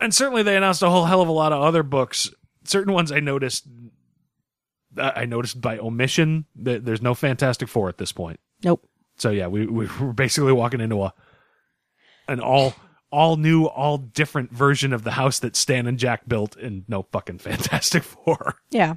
and 0.00 0.14
certainly 0.14 0.42
they 0.42 0.56
announced 0.56 0.82
a 0.82 0.90
whole 0.90 1.04
hell 1.06 1.20
of 1.22 1.28
a 1.28 1.32
lot 1.32 1.52
of 1.52 1.62
other 1.62 1.82
books. 1.82 2.30
Certain 2.64 2.92
ones 2.92 3.10
I 3.12 3.20
noticed, 3.20 3.66
I 4.96 5.22
I 5.22 5.24
noticed 5.26 5.60
by 5.60 5.78
omission. 5.78 6.44
That 6.56 6.84
there's 6.84 7.02
no 7.02 7.14
Fantastic 7.14 7.68
Four 7.68 7.88
at 7.88 7.98
this 7.98 8.12
point. 8.12 8.40
Nope. 8.62 8.86
So 9.16 9.30
yeah, 9.30 9.46
we 9.46 9.66
we 9.66 9.88
were 10.00 10.12
basically 10.12 10.52
walking 10.52 10.80
into 10.80 11.02
a 11.02 11.14
an 12.28 12.40
all 12.40 12.74
all 13.10 13.36
new, 13.38 13.64
all 13.64 13.96
different 13.96 14.52
version 14.52 14.92
of 14.92 15.02
the 15.02 15.12
house 15.12 15.38
that 15.38 15.56
Stan 15.56 15.86
and 15.86 15.98
Jack 15.98 16.28
built, 16.28 16.56
and 16.56 16.84
no 16.88 17.04
fucking 17.10 17.38
Fantastic 17.38 18.02
Four. 18.04 18.56
Yeah. 18.70 18.94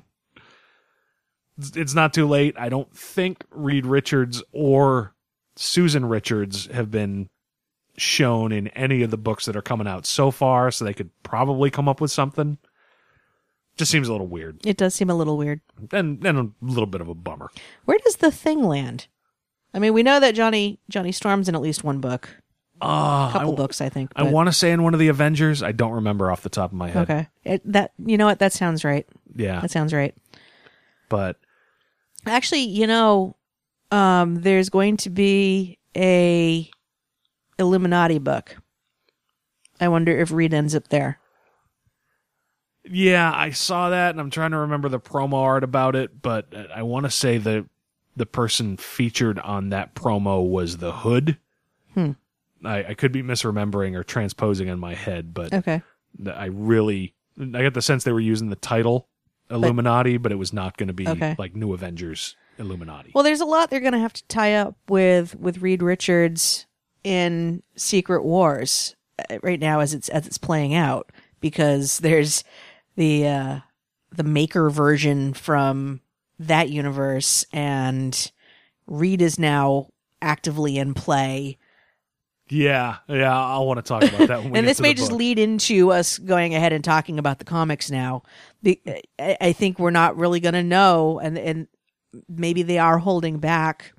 It's- 1.57 1.94
not 1.94 2.14
too 2.14 2.28
late. 2.28 2.56
I 2.57 2.69
don't 2.69 2.95
think 2.95 3.44
Reed 3.52 3.86
Richards 3.86 4.41
or 4.52 5.14
Susan 5.56 6.06
Richards 6.06 6.68
have 6.68 6.90
been 6.91 7.30
shown 7.98 8.52
in 8.52 8.68
any 8.69 9.02
of 9.03 9.11
the 9.11 9.18
books 9.18 9.45
that 9.45 9.56
are 9.56 9.61
coming 9.61 9.88
out 9.88 10.06
so 10.06 10.32
far, 10.32 10.72
so 10.72 10.86
they 10.86 10.94
could 10.94 11.10
probably 11.23 11.69
come 11.69 11.88
up 11.90 11.99
with 12.02 12.10
something. 12.11 12.57
Just 13.78 13.91
seems 13.91 14.07
a 14.07 14.11
little 14.11 14.28
weird, 14.28 14.60
It 14.65 14.78
does 14.78 14.94
seem 14.94 15.10
a 15.10 15.15
little 15.15 15.38
weird. 15.38 15.61
and 15.91 16.26
and 16.26 16.38
a 16.38 16.49
little 16.65 16.86
bit 16.88 17.02
of 17.02 17.07
a 17.07 17.14
bummer. 17.15 17.49
Where 17.86 17.98
does 18.03 18.18
the 18.18 18.32
thing 18.32 18.64
land? 18.64 19.07
I 19.73 19.80
mean, 19.80 19.94
we 19.94 20.03
know 20.03 20.19
that 20.19 20.36
Johnny 20.36 20.80
Johnny 20.90 21.11
Storm's 21.11 21.48
in 21.48 21.56
at 21.56 21.61
least 21.61 21.84
one 21.84 21.99
book, 21.99 22.30
Uh, 22.82 23.28
a 23.30 23.34
couple 23.34 23.53
I, 23.53 23.56
books, 23.56 23.80
I 23.82 23.90
think. 23.90 24.11
I 24.15 24.23
want 24.23 24.48
to 24.48 24.53
say 24.53 24.72
in 24.72 24.84
one 24.84 24.94
of 24.94 24.99
the 24.99 25.07
Avengers. 25.07 25.64
I 25.64 25.72
don't 25.72 25.94
remember 25.94 26.30
off 26.32 26.41
the 26.41 26.49
top 26.49 26.72
of 26.72 26.78
my 26.78 26.90
head. 26.90 27.03
Okay, 27.10 27.28
it, 27.45 27.61
that 27.72 27.91
you 28.06 28.18
know 28.18 28.26
what 28.26 28.40
that 28.40 28.52
sounds 28.53 28.84
right. 28.84 29.07
Yeah, 29.36 29.61
That 29.61 29.72
sounds 29.72 29.94
right. 29.94 30.14
But 31.12 31.38
Actually, 32.26 32.62
you 32.62 32.88
know, 32.88 33.36
um, 33.92 34.36
there's 34.42 34.70
going 34.70 34.96
to 34.96 35.10
be 35.10 35.78
a 35.96 36.70
Illuminati 37.60 38.18
book. 38.20 38.56
I 39.80 39.90
wonder 39.90 40.18
if 40.18 40.32
Reed 40.32 40.54
ends 40.54 40.74
up 40.74 40.88
there. 40.88 41.20
Yeah, 42.84 43.32
I 43.34 43.52
saw 43.52 43.90
that, 43.90 44.12
and 44.12 44.20
I'm 44.20 44.30
trying 44.30 44.52
to 44.52 44.58
remember 44.58 44.88
the 44.88 45.00
promo 45.00 45.34
art 45.34 45.64
about 45.64 45.96
it, 45.96 46.22
but 46.22 46.54
I 46.74 46.84
want 46.84 47.06
to 47.06 47.12
say 47.12 47.38
the 47.38 47.68
the 48.16 48.26
person 48.26 48.78
featured 48.78 49.40
on 49.40 49.70
that 49.70 49.96
promo 49.96 50.48
was 50.48 50.78
the 50.78 50.92
Hood. 50.92 51.38
Hmm. 51.94 52.12
I, 52.64 52.84
I 52.90 52.94
could 52.94 53.12
be 53.12 53.24
misremembering 53.24 53.96
or 53.96 54.04
transposing 54.04 54.68
in 54.68 54.80
my 54.80 54.94
head, 54.94 55.34
but 55.34 55.54
Okay. 55.54 55.82
I 56.26 56.46
really 56.46 57.16
I 57.40 57.64
got 57.64 57.74
the 57.74 57.82
sense 57.82 58.04
they 58.04 58.12
were 58.12 58.20
using 58.20 58.50
the 58.50 58.56
title 58.56 59.08
Illuminati, 59.52 60.18
but, 60.18 60.32
it 60.32 60.36
was 60.36 60.53
not 60.53 60.78
going 60.78 60.88
to 60.88 60.94
be 60.94 61.07
Okay. 61.07 61.36
like 61.38 61.56
New 61.56 61.73
Avengers 61.73 62.36
Illuminati. 62.57 63.11
Well, 63.14 63.23
there's 63.23 63.41
a 63.41 63.45
lot 63.45 63.69
they're 63.69 63.80
going 63.80 63.94
to 63.94 63.99
have 63.99 64.14
to 64.14 64.23
tie 64.28 64.56
up 64.56 64.76
with 64.90 65.36
with 65.36 65.61
Reed 65.61 65.82
Richards 65.82 66.65
in 67.03 67.64
Secret 67.76 68.23
Wars 68.23 68.95
uh, 69.30 69.40
right 69.41 69.60
now 69.60 69.80
as 69.80 69.94
it's 69.94 70.10
as 70.10 70.28
it's 70.28 70.38
playing 70.38 70.73
out 70.76 71.11
because 71.40 71.99
there's 71.99 72.44
the 72.95 73.28
uh 73.28 73.60
the 74.11 74.23
maker 74.23 74.69
version 74.69 75.34
from 75.34 76.02
that 76.38 76.69
universe 76.69 77.45
and 77.53 78.32
Reed 78.88 79.22
is 79.22 79.40
now 79.40 79.88
actively 80.22 80.78
in 80.78 80.94
play. 80.94 81.57
Yeah, 82.52 82.98
yeah, 83.07 83.34
I'll 83.34 83.65
want 83.65 83.78
to 83.78 83.82
talk 83.82 84.03
about 84.03 84.28
that. 84.28 84.44
When 84.44 84.52
we 84.52 84.60
and 84.60 84.68
this 84.68 84.82
may 84.82 84.94
just 84.94 85.11
book. 85.11 85.19
lead 85.19 85.40
into 85.40 85.94
us 85.94 86.18
going 86.18 86.53
ahead 86.53 86.73
and 86.73 86.84
talking 86.84 87.18
about 87.18 87.40
the 87.40 87.45
comics 87.45 87.90
now. 87.90 88.23
The, 88.61 88.78
I, 89.18 89.38
I 89.40 89.53
think 89.53 89.80
we're 89.80 89.90
not 89.90 90.18
really 90.18 90.41
going 90.41 90.56
to 90.56 90.64
know, 90.64 91.18
and 91.19 91.38
and 91.38 91.68
maybe 92.28 92.61
they 92.64 92.78
are 92.78 92.98
holding 92.98 93.40
back, 93.40 93.94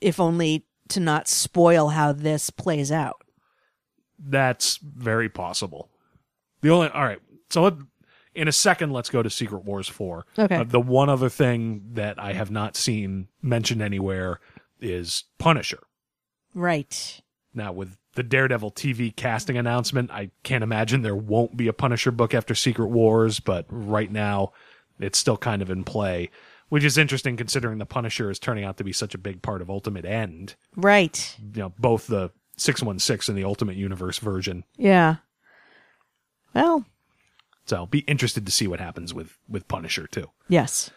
if 0.00 0.18
only 0.18 0.64
to 0.88 1.00
not 1.00 1.28
spoil 1.28 1.90
how 1.90 2.12
this 2.12 2.48
plays 2.48 2.90
out. 2.90 3.20
That's 4.18 4.78
very 4.78 5.28
possible. 5.28 5.90
The 6.62 6.70
only 6.70 6.88
all 6.88 7.04
right. 7.04 7.20
So 7.50 7.62
let, 7.62 7.74
in 8.34 8.48
a 8.48 8.52
second, 8.52 8.94
let's 8.94 9.10
go 9.10 9.22
to 9.22 9.28
Secret 9.28 9.64
Wars 9.64 9.86
four. 9.86 10.24
Okay. 10.38 10.56
Uh, 10.56 10.64
the 10.64 10.80
one 10.80 11.10
other 11.10 11.28
thing 11.28 11.82
that 11.92 12.18
I 12.18 12.32
have 12.32 12.50
not 12.50 12.74
seen 12.74 13.28
mentioned 13.42 13.82
anywhere 13.82 14.40
is 14.80 15.24
Punisher. 15.38 15.82
Right. 16.54 17.20
Now 17.56 17.72
with 17.72 17.96
the 18.14 18.22
Daredevil 18.22 18.72
TV 18.72 19.14
casting 19.14 19.56
announcement, 19.58 20.10
I 20.10 20.30
can't 20.42 20.62
imagine 20.64 21.02
there 21.02 21.16
won't 21.16 21.56
be 21.56 21.68
a 21.68 21.72
Punisher 21.72 22.10
book 22.10 22.34
after 22.34 22.54
Secret 22.54 22.88
Wars, 22.88 23.40
but 23.40 23.66
right 23.68 24.10
now 24.10 24.52
it's 25.00 25.18
still 25.18 25.36
kind 25.36 25.60
of 25.62 25.70
in 25.70 25.84
play, 25.84 26.30
which 26.68 26.84
is 26.84 26.96
interesting 26.98 27.36
considering 27.36 27.78
the 27.78 27.86
Punisher 27.86 28.30
is 28.30 28.38
turning 28.38 28.64
out 28.64 28.76
to 28.78 28.84
be 28.84 28.92
such 28.92 29.14
a 29.14 29.18
big 29.18 29.42
part 29.42 29.60
of 29.62 29.68
Ultimate 29.70 30.04
End. 30.04 30.54
Right. 30.76 31.36
You 31.54 31.62
know, 31.62 31.72
both 31.78 32.06
the 32.06 32.30
616 32.58 33.32
and 33.34 33.42
the 33.42 33.46
Ultimate 33.46 33.76
Universe 33.76 34.18
version. 34.18 34.64
Yeah. 34.76 35.16
Well, 36.54 36.84
So 37.66 37.76
I'll 37.76 37.86
be 37.86 37.98
interested 38.00 38.46
to 38.46 38.52
see 38.52 38.66
what 38.66 38.80
happens 38.80 39.12
with 39.12 39.36
with 39.48 39.68
Punisher 39.68 40.06
too. 40.06 40.30
yes. 40.48 40.90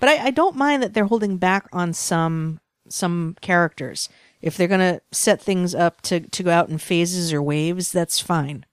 But 0.00 0.10
I, 0.10 0.26
I 0.26 0.30
don't 0.30 0.56
mind 0.56 0.82
that 0.82 0.92
they're 0.92 1.06
holding 1.06 1.38
back 1.38 1.66
on 1.72 1.92
some 1.94 2.60
some 2.88 3.36
characters. 3.40 4.08
If 4.42 4.56
they're 4.56 4.68
gonna 4.68 5.00
set 5.12 5.40
things 5.40 5.74
up 5.74 6.02
to, 6.02 6.20
to 6.20 6.42
go 6.42 6.50
out 6.50 6.68
in 6.68 6.78
phases 6.78 7.32
or 7.32 7.42
waves, 7.42 7.92
that's 7.92 8.20
fine. 8.20 8.66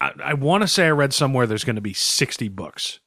I, 0.00 0.12
I 0.22 0.34
want 0.34 0.62
to 0.62 0.68
say 0.68 0.86
I 0.86 0.90
read 0.90 1.14
somewhere 1.14 1.46
there's 1.46 1.64
going 1.64 1.76
to 1.76 1.82
be 1.82 1.94
60 1.94 2.48
books, 2.48 3.00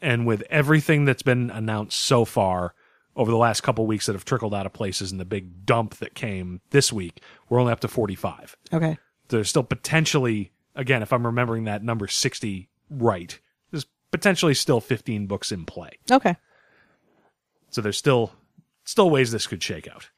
and 0.00 0.26
with 0.26 0.42
everything 0.50 1.04
that's 1.04 1.22
been 1.22 1.50
announced 1.50 1.98
so 2.00 2.24
far, 2.24 2.74
over 3.16 3.30
the 3.30 3.36
last 3.36 3.62
couple 3.62 3.86
weeks 3.86 4.06
that 4.06 4.14
have 4.14 4.24
trickled 4.24 4.54
out 4.54 4.66
of 4.66 4.72
places 4.72 5.10
and 5.10 5.20
the 5.20 5.24
big 5.24 5.66
dump 5.66 5.96
that 5.96 6.14
came 6.14 6.60
this 6.70 6.92
week, 6.92 7.22
we're 7.48 7.60
only 7.60 7.72
up 7.72 7.80
to 7.80 7.88
45. 7.88 8.56
Okay. 8.72 8.98
There's 9.28 9.48
still 9.48 9.62
potentially, 9.62 10.52
again, 10.74 11.02
if 11.02 11.12
I'm 11.12 11.26
remembering 11.26 11.64
that 11.64 11.82
number 11.82 12.08
60 12.08 12.68
right, 12.90 13.38
there's 13.70 13.86
potentially 14.10 14.54
still 14.54 14.80
15 14.80 15.26
books 15.26 15.52
in 15.52 15.64
play. 15.64 15.98
Okay. 16.10 16.36
So 17.70 17.80
there's 17.80 17.98
still 17.98 18.32
still 18.84 19.10
ways 19.10 19.30
this 19.30 19.46
could 19.46 19.62
shake 19.62 19.88
out. 19.88 20.10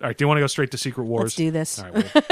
All 0.00 0.08
right, 0.08 0.16
do 0.16 0.24
you 0.24 0.28
want 0.28 0.38
to 0.38 0.42
go 0.42 0.46
straight 0.46 0.70
to 0.72 0.78
Secret 0.78 1.04
Wars? 1.04 1.22
Let's 1.22 1.34
do 1.36 1.50
this. 1.50 1.78
All 1.78 1.90
right, 1.90 2.14
we'll, 2.14 2.22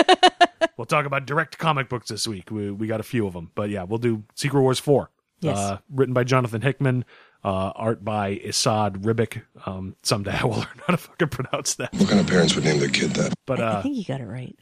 we'll 0.77 0.85
talk 0.85 1.07
about 1.07 1.25
direct 1.25 1.57
comic 1.57 1.89
books 1.89 2.09
this 2.09 2.29
week. 2.29 2.51
We 2.51 2.71
we 2.71 2.87
got 2.87 3.01
a 3.01 3.05
few 3.05 3.27
of 3.27 3.33
them, 3.33 3.51
but 3.55 3.71
yeah, 3.71 3.85
we'll 3.85 3.99
do 3.99 4.25
Secret 4.35 4.61
Wars 4.61 4.79
four. 4.79 5.11
Yes. 5.41 5.57
Uh, 5.59 5.79
written 5.91 6.15
by 6.15 6.25
Jonathan 6.25 6.63
Hickman, 6.63 7.05
uh, 7.43 7.73
art 7.75 8.05
by 8.05 8.37
Isad 8.37 8.99
Ribic. 8.99 9.43
Um, 9.67 9.97
someday 10.03 10.33
I 10.33 10.45
will 10.45 10.57
learn 10.57 10.81
how 10.87 10.93
to 10.93 10.97
fucking 10.97 11.29
pronounce 11.29 11.75
that. 11.77 11.93
What 11.95 12.09
kind 12.09 12.21
of 12.21 12.27
parents 12.27 12.55
would 12.55 12.65
name 12.65 12.81
their 12.81 12.89
kid 12.89 13.11
that? 13.15 13.35
But 13.47 13.61
I 13.61 13.65
uh, 13.65 13.83
think 13.83 13.97
you 13.97 14.05
got 14.05 14.21
it 14.21 14.27
right. 14.27 14.57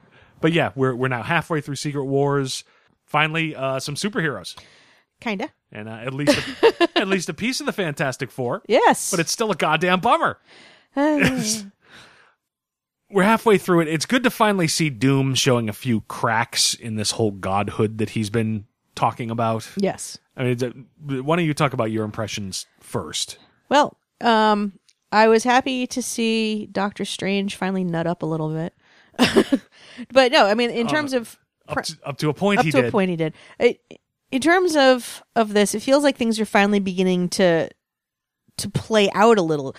but 0.40 0.52
yeah, 0.52 0.70
we're 0.74 0.94
we're 0.94 1.08
now 1.08 1.22
halfway 1.22 1.60
through 1.60 1.76
Secret 1.76 2.04
Wars. 2.04 2.64
Finally, 3.06 3.56
uh, 3.56 3.80
some 3.80 3.96
superheroes, 3.96 4.56
Kinda. 5.20 5.50
and 5.72 5.88
uh, 5.88 5.92
at 5.92 6.14
least 6.14 6.38
a, 6.62 6.88
at 6.96 7.08
least 7.08 7.28
a 7.28 7.34
piece 7.34 7.58
of 7.58 7.66
the 7.66 7.72
Fantastic 7.72 8.30
Four. 8.30 8.62
Yes. 8.68 9.10
but 9.10 9.18
it's 9.18 9.32
still 9.32 9.50
a 9.50 9.56
goddamn 9.56 9.98
bummer. 9.98 10.38
We're 13.10 13.24
halfway 13.24 13.58
through 13.58 13.80
it. 13.80 13.88
It's 13.88 14.06
good 14.06 14.22
to 14.24 14.30
finally 14.30 14.68
see 14.68 14.88
Doom 14.90 15.34
showing 15.34 15.68
a 15.68 15.72
few 15.72 16.02
cracks 16.02 16.74
in 16.74 16.96
this 16.96 17.12
whole 17.12 17.32
godhood 17.32 17.98
that 17.98 18.10
he's 18.10 18.30
been 18.30 18.66
talking 18.94 19.30
about. 19.30 19.68
yes. 19.76 20.18
I 20.36 20.44
mean, 20.44 20.86
why 21.24 21.36
don't 21.36 21.44
you 21.44 21.52
talk 21.54 21.72
about 21.74 21.90
your 21.90 22.04
impressions 22.04 22.66
first? 22.80 23.38
Well, 23.68 23.96
um, 24.22 24.72
I 25.12 25.28
was 25.28 25.44
happy 25.44 25.86
to 25.88 26.00
see 26.02 26.66
Doctor 26.72 27.04
Strange 27.04 27.56
finally 27.56 27.84
nut 27.84 28.06
up 28.06 28.22
a 28.22 28.26
little 28.26 28.48
bit. 28.50 28.74
but 30.12 30.32
no, 30.32 30.46
I 30.46 30.54
mean, 30.54 30.70
in 30.70 30.86
terms 30.86 31.12
of 31.12 31.38
Up 31.68 31.82
to, 31.82 31.98
up 32.04 32.16
to 32.18 32.28
a 32.30 32.34
point, 32.34 32.60
up 32.60 32.64
he 32.64 32.70
to 32.70 32.80
did. 32.82 32.88
a 32.88 32.90
point, 32.90 33.10
he 33.10 33.16
did. 33.16 33.34
It, 33.58 33.80
in 34.30 34.40
terms 34.40 34.76
of 34.76 35.22
of 35.36 35.52
this, 35.52 35.74
it 35.74 35.80
feels 35.82 36.04
like 36.04 36.16
things 36.16 36.38
are 36.40 36.46
finally 36.46 36.80
beginning 36.80 37.28
to 37.30 37.68
to 38.60 38.70
play 38.70 39.10
out 39.14 39.38
a 39.38 39.42
little. 39.42 39.74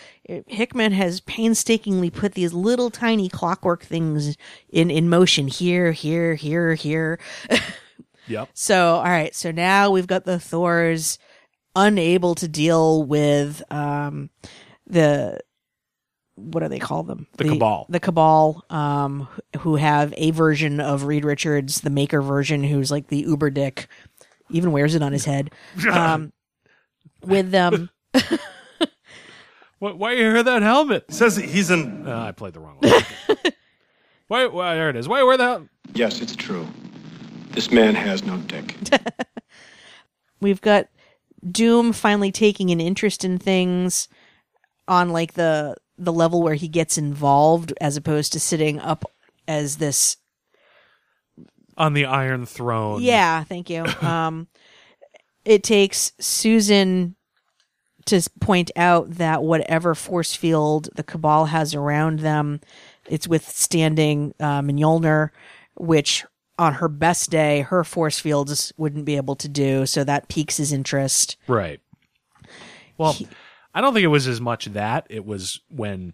Hickman 0.48 0.92
has 0.92 1.22
painstakingly 1.22 2.10
put 2.10 2.34
these 2.34 2.54
little 2.54 2.90
tiny 2.90 3.30
clockwork 3.30 3.84
things 3.84 4.38
in 4.70 4.90
in 4.92 5.10
motion 5.10 5.48
here, 5.48 5.92
here, 5.92 6.36
here, 6.36 6.76
here. 6.76 7.20
Yep. 8.28 8.50
So, 8.54 8.96
all 8.96 9.04
right. 9.04 9.34
So 9.36 9.52
now 9.52 9.90
we've 9.90 10.08
got 10.08 10.26
the 10.26 10.40
Thors 10.40 11.20
unable 11.76 12.36
to 12.36 12.48
deal 12.48 13.04
with 13.04 13.64
um 13.72 14.30
the 14.86 15.40
what 16.36 16.62
do 16.62 16.70
they 16.70 16.80
call 16.80 17.04
them? 17.04 17.28
The 17.38 17.50
Cabal. 17.50 17.86
The 17.90 18.00
Cabal, 18.00 18.64
um, 18.70 19.28
who 19.60 19.76
have 19.76 20.14
a 20.18 20.32
version 20.32 20.80
of 20.80 21.04
Reed 21.04 21.24
Richards, 21.24 21.82
the 21.82 21.90
Maker 21.90 22.22
version, 22.22 22.64
who's 22.64 22.90
like 22.90 23.08
the 23.08 23.20
Uber 23.20 23.52
dick, 23.52 23.88
even 24.50 24.72
wears 24.72 24.96
it 24.96 25.04
on 25.04 25.12
his 25.12 25.26
head. 25.26 25.52
Um, 25.92 26.34
with 27.24 27.52
them, 27.52 27.92
Why, 29.82 29.94
why 29.94 30.12
you 30.12 30.32
wear 30.32 30.44
that 30.44 30.62
helmet? 30.62 31.12
says 31.12 31.36
he's 31.36 31.72
in. 31.72 32.08
Uh, 32.08 32.26
I 32.26 32.34
played 32.34 32.54
the 32.54 32.60
wrong 32.60 32.78
one. 32.78 33.02
why, 34.28 34.46
why? 34.46 34.76
There 34.76 34.92
it 34.92 34.96
is. 34.96 35.08
Why 35.08 35.18
you 35.18 35.26
wear 35.26 35.38
the 35.38 35.44
helmet? 35.44 35.70
Yes, 35.96 36.22
it's 36.22 36.36
true. 36.36 36.68
This 37.50 37.72
man 37.72 37.96
has 37.96 38.24
no 38.24 38.38
dick. 38.38 38.76
we've 40.40 40.62
got 40.62 40.86
Doom 41.50 41.94
finally 41.94 42.32
taking 42.32 42.70
an 42.70 42.80
interest 42.80 43.26
in 43.26 43.40
things 43.40 44.08
on 44.88 45.10
like 45.10 45.34
the 45.34 45.76
the 45.98 46.14
level 46.14 46.44
where 46.44 46.54
he 46.54 46.68
gets 46.68 47.00
involved 47.00 47.74
as 47.82 47.98
opposed 47.98 48.34
to 48.34 48.40
sitting 48.40 48.80
up 48.80 49.04
as 49.48 49.78
this 49.78 50.18
On 51.76 51.96
the 51.96 52.06
Iron 52.06 52.46
Throne. 52.46 53.02
Yeah, 53.02 53.44
thank 53.46 53.68
you. 53.72 53.86
Um, 54.04 54.48
it 55.44 55.64
takes 55.64 56.12
Susan 56.20 57.16
to 58.06 58.22
point 58.40 58.72
out 58.76 59.12
that 59.12 59.44
whatever 59.44 59.96
force 59.96 60.34
field 60.34 60.90
the 60.96 61.04
Cabal 61.04 61.46
has 61.46 61.76
around 61.76 62.20
them, 62.20 62.62
it's 63.08 63.28
withstanding 63.28 64.34
uh, 64.40 64.62
Mjolnir, 64.62 65.30
which 65.76 66.26
on 66.58 66.76
her 66.76 66.88
best 66.88 67.30
day, 67.30 67.62
her 67.62 67.84
force 67.84 68.20
fields 68.20 68.72
wouldn't 68.78 69.06
be 69.06 69.16
able 69.16 69.36
to 69.36 69.48
do. 69.48 69.86
So 69.86 70.04
that 70.04 70.28
piques 70.28 70.58
his 70.58 70.72
interest. 70.72 71.38
Right. 71.48 71.80
Well, 72.98 73.18
I 73.74 73.82
don't 73.82 73.94
think 73.94 74.04
it 74.04 74.08
was 74.08 74.28
as 74.28 74.40
much 74.40 74.66
that. 74.66 75.08
It 75.10 75.26
was 75.26 75.62
when 75.70 76.14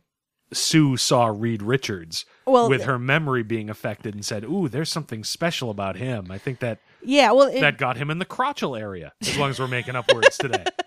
Sue 0.53 0.95
saw 0.95 1.27
Reed 1.27 1.61
Richards 1.61 2.25
Well, 2.45 2.69
with 2.69 2.83
her 2.83 2.97
memory 2.97 3.43
being 3.43 3.69
affected 3.69 4.13
and 4.13 4.23
said, 4.23 4.45
Ooh, 4.45 4.69
there's 4.69 4.89
something 4.89 5.23
special 5.23 5.69
about 5.69 5.97
him. 5.97 6.31
I 6.31 6.37
think 6.37 6.59
that 6.59 6.79
Yeah, 7.03 7.31
well, 7.31 7.47
it, 7.47 7.59
that 7.59 7.77
got 7.77 7.97
him 7.97 8.09
in 8.09 8.19
the 8.19 8.25
crotchal 8.25 8.79
area, 8.79 9.13
as 9.21 9.37
long 9.37 9.49
as 9.49 9.59
we're 9.59 9.67
making 9.67 9.95
up 9.95 10.11
words 10.13 10.37
today. 10.37 10.63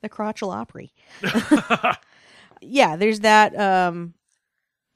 the 0.00 0.08
crotchal 0.08 0.54
Opry. 0.54 0.92
yeah, 2.60 2.96
there's 2.96 3.20
that. 3.20 3.58
Um, 3.58 4.14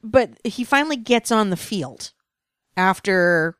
but 0.03 0.31
he 0.45 0.65
finally 0.65 0.97
gets 0.97 1.31
on 1.31 1.51
the 1.51 1.57
field 1.57 2.13
after 2.77 3.57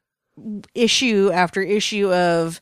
issue 0.75 1.31
after 1.33 1.63
issue 1.63 2.13
of, 2.13 2.61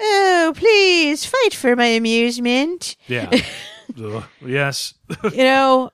oh, 0.00 0.52
please 0.56 1.24
fight 1.24 1.54
for 1.54 1.76
my 1.76 1.86
amusement. 1.86 2.96
Yeah. 3.06 3.30
Ugh, 4.02 4.24
yes. 4.44 4.94
you 5.32 5.44
know, 5.44 5.90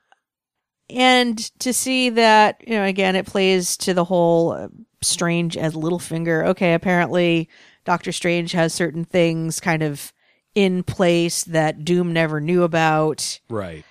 and 0.91 1.39
to 1.61 1.73
see 1.73 2.11
that, 2.11 2.63
you 2.67 2.75
know, 2.75 2.85
again, 2.85 3.17
it 3.17 3.27
plays 3.27 3.77
to 3.79 3.95
the 3.95 4.05
whole 4.05 4.53
uh, 4.53 4.69
Strange 5.03 5.57
as 5.57 5.75
Littlefinger. 5.75 6.47
Okay, 6.49 6.75
apparently 6.75 7.49
Doctor 7.85 8.13
Strange 8.13 8.53
has 8.53 8.73
certain 8.73 9.05
things 9.05 9.61
kind 9.61 9.83
of 9.83 10.13
in 10.57 10.83
place 10.83 11.45
that 11.45 11.85
Doom 11.85 12.13
never 12.13 12.41
knew 12.41 12.65
about. 12.65 13.39
right. 13.49 13.85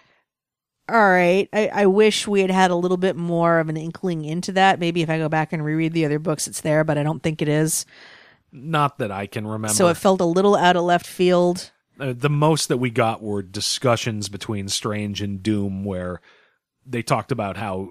All 0.87 1.09
right. 1.09 1.49
I, 1.51 1.67
I 1.73 1.85
wish 1.87 2.27
we 2.27 2.41
had 2.41 2.51
had 2.51 2.69
a 2.69 2.75
little 2.75 2.97
bit 2.97 3.15
more 3.15 3.57
of 3.57 3.69
an 3.69 3.77
inkling 3.77 4.23
into 4.23 4.51
that. 4.51 4.79
Maybe 4.79 5.01
if 5.01 5.09
I 5.09 5.17
go 5.17 5.27
back 5.29 5.51
and 5.51 5.65
reread 5.65 5.93
the 5.93 6.05
other 6.05 6.19
books, 6.19 6.47
it's 6.47 6.61
there, 6.61 6.83
but 6.83 6.95
I 6.95 7.01
don't 7.01 7.23
think 7.23 7.41
it 7.41 7.47
is. 7.47 7.87
Not 8.51 8.99
that 8.99 9.11
I 9.11 9.25
can 9.25 9.47
remember. 9.47 9.73
So 9.73 9.87
it 9.87 9.97
felt 9.97 10.21
a 10.21 10.25
little 10.25 10.55
out 10.55 10.75
of 10.75 10.83
left 10.83 11.07
field. 11.07 11.71
uh, 11.99 12.13
the 12.15 12.29
most 12.29 12.67
that 12.67 12.77
we 12.77 12.91
got 12.91 13.23
were 13.23 13.41
discussions 13.41 14.29
between 14.29 14.67
Strange 14.67 15.23
and 15.23 15.41
Doom 15.41 15.85
where 15.85 16.21
they 16.85 17.01
talked 17.01 17.31
about 17.31 17.57
how 17.57 17.89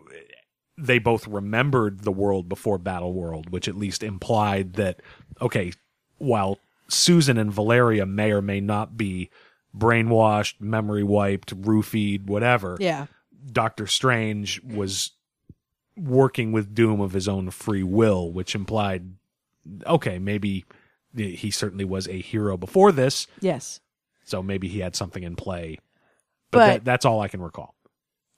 they 0.79 1.01
both 1.01 1.27
remembered 1.27 2.03
the 2.03 2.13
world 2.13 2.49
before 2.49 2.79
Battle 2.79 3.13
World, 3.13 3.51
which 3.51 3.67
at 3.67 3.77
least 3.77 4.05
implied 4.05 4.75
that 4.75 5.01
okay, 5.41 5.73
while 6.19 6.59
Susan 6.89 7.39
and 7.39 7.53
Valeria 7.53 8.07
may 8.07 8.33
or 8.33 8.43
may 8.43 8.61
not 8.61 8.97
be 8.97 9.31
brainwashed, 9.77 10.61
memory 10.61 11.03
wiped, 11.03 11.61
roofied, 11.63 12.27
whatever, 12.27 12.77
Yeah. 12.81 13.07
Doctor 13.53 13.87
Strange 13.87 14.63
was 14.63 15.11
working 15.97 16.53
with 16.53 16.75
Doom 16.75 17.01
of 17.01 17.13
his 17.13 17.29
own 17.29 17.51
free 17.51 17.83
will, 17.83 18.31
which 18.33 18.55
implied 18.55 19.15
okay, 19.87 20.19
maybe 20.19 20.65
he 21.17 21.51
certainly 21.51 21.85
was 21.85 22.07
a 22.09 22.21
hero 22.21 22.57
before 22.57 22.93
this, 22.93 23.27
Yes. 23.41 23.81
so 24.25 24.43
maybe 24.43 24.69
he 24.69 24.81
had 24.81 24.95
something 24.95 25.23
in 25.23 25.37
play. 25.37 25.79
But, 26.51 26.59
But- 26.59 26.67
that, 26.67 26.85
that's 26.85 27.05
all 27.05 27.21
I 27.21 27.29
can 27.29 27.41
recall. 27.41 27.75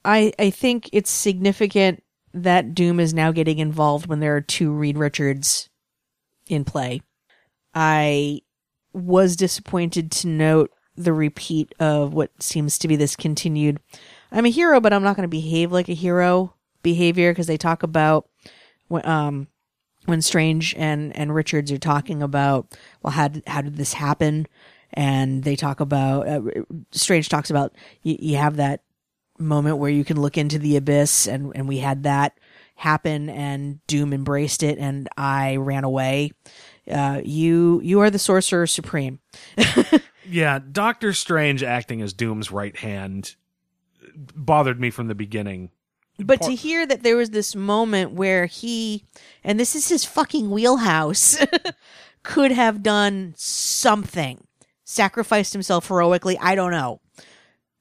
I, 0.05 0.33
I 0.39 0.51
think 0.51 0.89
it's 0.93 1.11
significant 1.11 2.03
that 2.33 2.75
Doom 2.75 3.01
is 3.01 3.13
now 3.13 3.33
getting 3.33 3.59
involved 3.59 4.07
when 4.07 4.21
there 4.21 4.37
are 4.37 4.41
two 4.41 4.71
Reed 4.71 4.97
Richards 4.99 5.69
in 6.49 6.65
play. 6.65 7.01
I 7.77 8.41
was 8.95 9.37
disappointed 9.37 10.11
to 10.11 10.29
note 10.29 10.73
the 10.97 11.13
repeat 11.13 11.75
of 11.79 12.15
what 12.15 12.31
seems 12.43 12.79
to 12.79 12.89
be 12.89 12.97
this 12.97 13.15
continued 13.15 13.79
I'm 14.33 14.47
a 14.47 14.51
hero, 14.51 14.81
but 14.81 14.93
I'm 14.93 15.03
not 15.03 15.17
going 15.17 15.23
to 15.23 15.29
behave 15.29 15.73
like 15.73 15.89
a 15.89 15.95
hero 15.95 16.55
behavior 16.83 17.31
because 17.31 17.47
they 17.47 17.57
talk 17.57 17.83
about 17.83 18.29
when, 18.89 19.07
um, 19.07 19.49
when 20.07 20.21
Strange 20.21 20.75
and, 20.77 21.17
and 21.17 21.35
Richards 21.35 21.71
are 21.71 21.79
talking 21.79 22.23
about, 22.23 22.77
well, 23.03 23.13
how 23.13 23.29
did, 23.29 23.45
how 23.47 23.61
did 23.61 23.77
this 23.77 23.93
happen? 23.93 24.47
And 24.93 25.45
they 25.45 25.57
talk 25.57 25.81
about, 25.81 26.29
uh, 26.29 26.41
Strange 26.91 27.29
talks 27.29 27.51
about, 27.51 27.75
you, 28.03 28.17
you 28.19 28.37
have 28.37 28.57
that 28.57 28.83
moment 29.39 29.79
where 29.79 29.91
you 29.91 30.05
can 30.05 30.21
look 30.21 30.39
into 30.39 30.59
the 30.59 30.77
abyss 30.77 31.27
and, 31.27 31.53
and 31.55 31.69
we 31.69 31.79
had 31.79 32.03
that 32.05 32.39
happen 32.75 33.29
and 33.31 33.85
Doom 33.87 34.13
embraced 34.13 34.63
it 34.63 34.79
and 34.79 35.09
I 35.17 35.57
ran 35.57 35.85
away. 35.85 36.33
Uh, 36.91 37.21
you, 37.25 37.81
you 37.83 38.01
are 38.01 38.11
the 38.11 38.19
sorcerer 38.19 38.67
supreme. 38.67 39.21
Yeah, 40.29 40.59
Doctor 40.59 41.13
Strange 41.13 41.63
acting 41.63 42.03
as 42.03 42.13
Doom's 42.13 42.51
right 42.51 42.77
hand 42.77 43.37
bothered 44.15 44.81
me 44.81 44.91
from 44.91 45.09
the 45.09 45.15
beginning. 45.15 45.71
But 46.19 46.43
to 46.43 46.55
hear 46.55 46.87
that 46.87 47.03
there 47.03 47.17
was 47.17 47.31
this 47.31 47.55
moment 47.55 48.13
where 48.13 48.47
he, 48.47 49.05
and 49.45 49.61
this 49.61 49.75
is 49.75 49.89
his 49.89 50.05
fucking 50.05 50.51
wheelhouse, 50.51 51.37
could 52.23 52.53
have 52.53 52.83
done 52.83 53.35
something, 53.37 54.47
sacrificed 54.85 55.53
himself 55.53 55.89
heroically, 55.89 56.39
I 56.39 56.55
don't 56.55 56.71
know. 56.71 57.01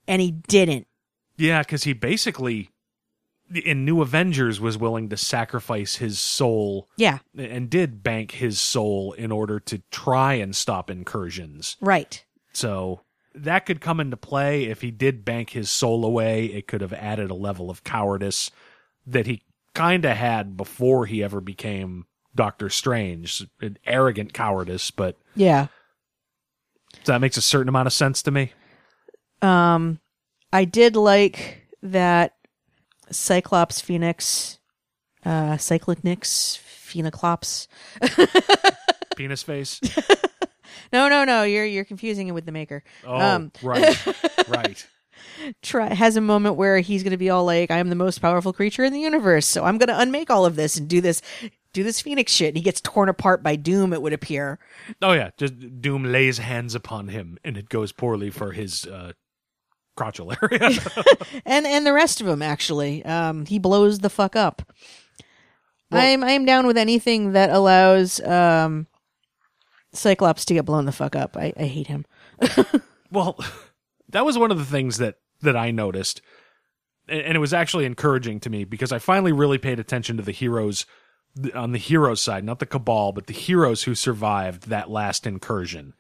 And 0.08 0.22
he 0.22 0.32
didn't. 0.32 0.88
Yeah, 1.38 1.62
because 1.62 1.86
he 1.86 1.94
basically 1.94 2.70
in 3.54 3.86
New 3.86 4.02
Avengers 4.02 4.60
was 4.60 4.78
willing 4.78 5.10
to 5.10 5.18
sacrifice 5.18 5.98
his 5.98 6.20
soul 6.20 6.90
Yeah, 6.98 7.20
and 7.38 7.70
did 7.70 8.02
bank 8.04 8.32
his 8.32 8.60
soul 8.60 9.14
in 9.14 9.32
order 9.32 9.60
to 9.62 9.82
try 9.92 10.34
and 10.34 10.56
stop 10.56 10.90
incursions. 10.90 11.78
right. 11.82 12.24
So 12.54 13.02
that 13.34 13.66
could 13.66 13.82
come 13.82 14.00
into 14.00 14.16
play 14.18 14.64
if 14.66 14.82
he 14.82 14.90
did 14.92 15.26
bank 15.26 15.50
his 15.52 15.70
soul 15.70 16.06
away. 16.06 16.46
It 16.46 16.68
could 16.68 16.80
have 16.82 16.94
added 16.94 17.30
a 17.30 17.36
level 17.36 17.70
of 17.70 17.84
cowardice 17.84 18.50
that 19.06 19.28
he 19.28 19.44
kind 19.74 20.06
of 20.06 20.16
had 20.16 20.56
before 20.56 21.06
he 21.06 21.22
ever 21.22 21.42
became 21.42 22.06
Doctor 22.34 22.70
Strange. 22.70 23.46
An 23.62 23.78
arrogant 23.86 24.34
cowardice, 24.34 24.90
but 24.90 25.18
Yeah. 25.36 25.68
that 27.06 27.20
makes 27.20 27.36
a 27.38 27.42
certain 27.42 27.68
amount 27.70 27.88
of 27.88 27.94
sense 27.94 28.24
to 28.24 28.32
me. 28.32 28.54
Um, 29.42 30.00
I 30.54 30.64
did 30.64 30.96
like 30.96 31.68
that 31.84 32.35
Cyclops, 33.12 33.82
Phoenix, 33.82 34.60
uh, 35.26 35.56
Cyclonix, 35.56 36.58
Phoenoclops. 36.58 37.68
Penis 39.16 39.44
face. 39.44 39.80
No, 40.92 41.10
no, 41.10 41.24
no. 41.24 41.44
You're 41.44 41.66
you're 41.66 41.86
confusing 41.86 42.28
it 42.28 42.32
with 42.32 42.46
the 42.46 42.52
Maker. 42.52 42.84
Oh, 43.06 43.20
um, 43.20 43.52
right, 43.62 44.06
right. 44.48 44.88
try 45.62 45.94
has 45.94 46.16
a 46.16 46.22
moment 46.22 46.56
where 46.56 46.80
he's 46.80 47.04
going 47.04 47.12
to 47.12 47.18
be 47.18 47.30
all 47.30 47.46
like, 47.46 47.72
"I 47.72 47.78
am 47.78 47.90
the 47.90 47.96
most 47.96 48.20
powerful 48.20 48.54
creature 48.54 48.84
in 48.84 48.94
the 48.94 49.00
universe, 49.00 49.46
so 49.46 49.64
I'm 49.64 49.78
going 49.78 49.90
to 49.90 50.00
unmake 50.00 50.30
all 50.30 50.46
of 50.46 50.56
this 50.56 50.78
and 50.78 50.88
do 50.88 51.02
this, 51.02 51.22
do 51.74 51.84
this 51.84 52.02
Phoenix 52.02 52.32
shit." 52.32 52.50
And 52.50 52.58
he 52.58 52.64
gets 52.64 52.82
torn 52.82 53.10
apart 53.10 53.44
by 53.44 53.56
Doom. 53.56 53.94
It 53.94 54.02
would 54.02 54.14
appear. 54.14 54.60
Oh 55.02 55.14
yeah, 55.14 55.32
just 55.38 55.82
Doom 55.82 56.04
lays 56.04 56.38
hands 56.38 56.76
upon 56.76 57.10
him, 57.10 57.38
and 57.44 57.58
it 57.58 57.70
goes 57.70 57.92
poorly 57.92 58.30
for 58.30 58.52
his 58.52 58.86
uh, 58.86 59.14
crotchal 59.98 60.36
area. 60.42 61.42
and 61.46 61.66
and 61.66 61.86
the 61.86 61.94
rest 61.94 62.22
of 62.22 62.28
him 62.28 62.42
actually 62.42 63.04
um 63.06 63.46
he 63.46 63.60
blows 63.60 64.00
the 64.00 64.10
fuck 64.10 64.36
up 64.36 64.62
i'm 65.92 66.24
i'm 66.24 66.46
down 66.46 66.68
with 66.68 66.78
anything 66.78 67.32
that 67.32 67.50
allows 67.50 68.20
um 68.22 68.88
cyclops 69.94 70.44
to 70.44 70.54
get 70.54 70.66
blown 70.66 70.86
the 70.86 70.92
fuck 70.92 71.16
up 71.16 71.38
i, 71.38 71.54
I 71.58 71.66
hate 71.66 71.88
him 71.88 72.06
well, 73.12 73.40
that 74.10 74.26
was 74.26 74.38
one 74.38 74.52
of 74.52 74.58
the 74.58 74.66
things 74.66 74.98
that 74.98 75.16
that 75.42 75.56
I 75.56 75.72
noticed, 75.72 76.22
and, 77.08 77.22
and 77.22 77.36
it 77.36 77.40
was 77.40 77.54
actually 77.54 77.86
encouraging 77.86 78.40
to 78.42 78.50
me 78.50 78.64
because 78.64 78.92
I 78.92 79.00
finally 79.00 79.32
really 79.32 79.58
paid 79.58 79.80
attention 79.80 80.18
to 80.18 80.24
the 80.24 80.32
heroes 80.32 80.86
on 81.54 81.72
the 81.72 81.78
heroes 81.78 82.22
side, 82.22 82.44
not 82.44 82.60
the 82.60 82.66
cabal, 82.66 83.12
but 83.12 83.28
the 83.28 83.34
heroes 83.34 83.84
who 83.84 83.96
survived 83.96 84.70
that 84.70 84.90
last 84.90 85.28
incursion. 85.28 85.94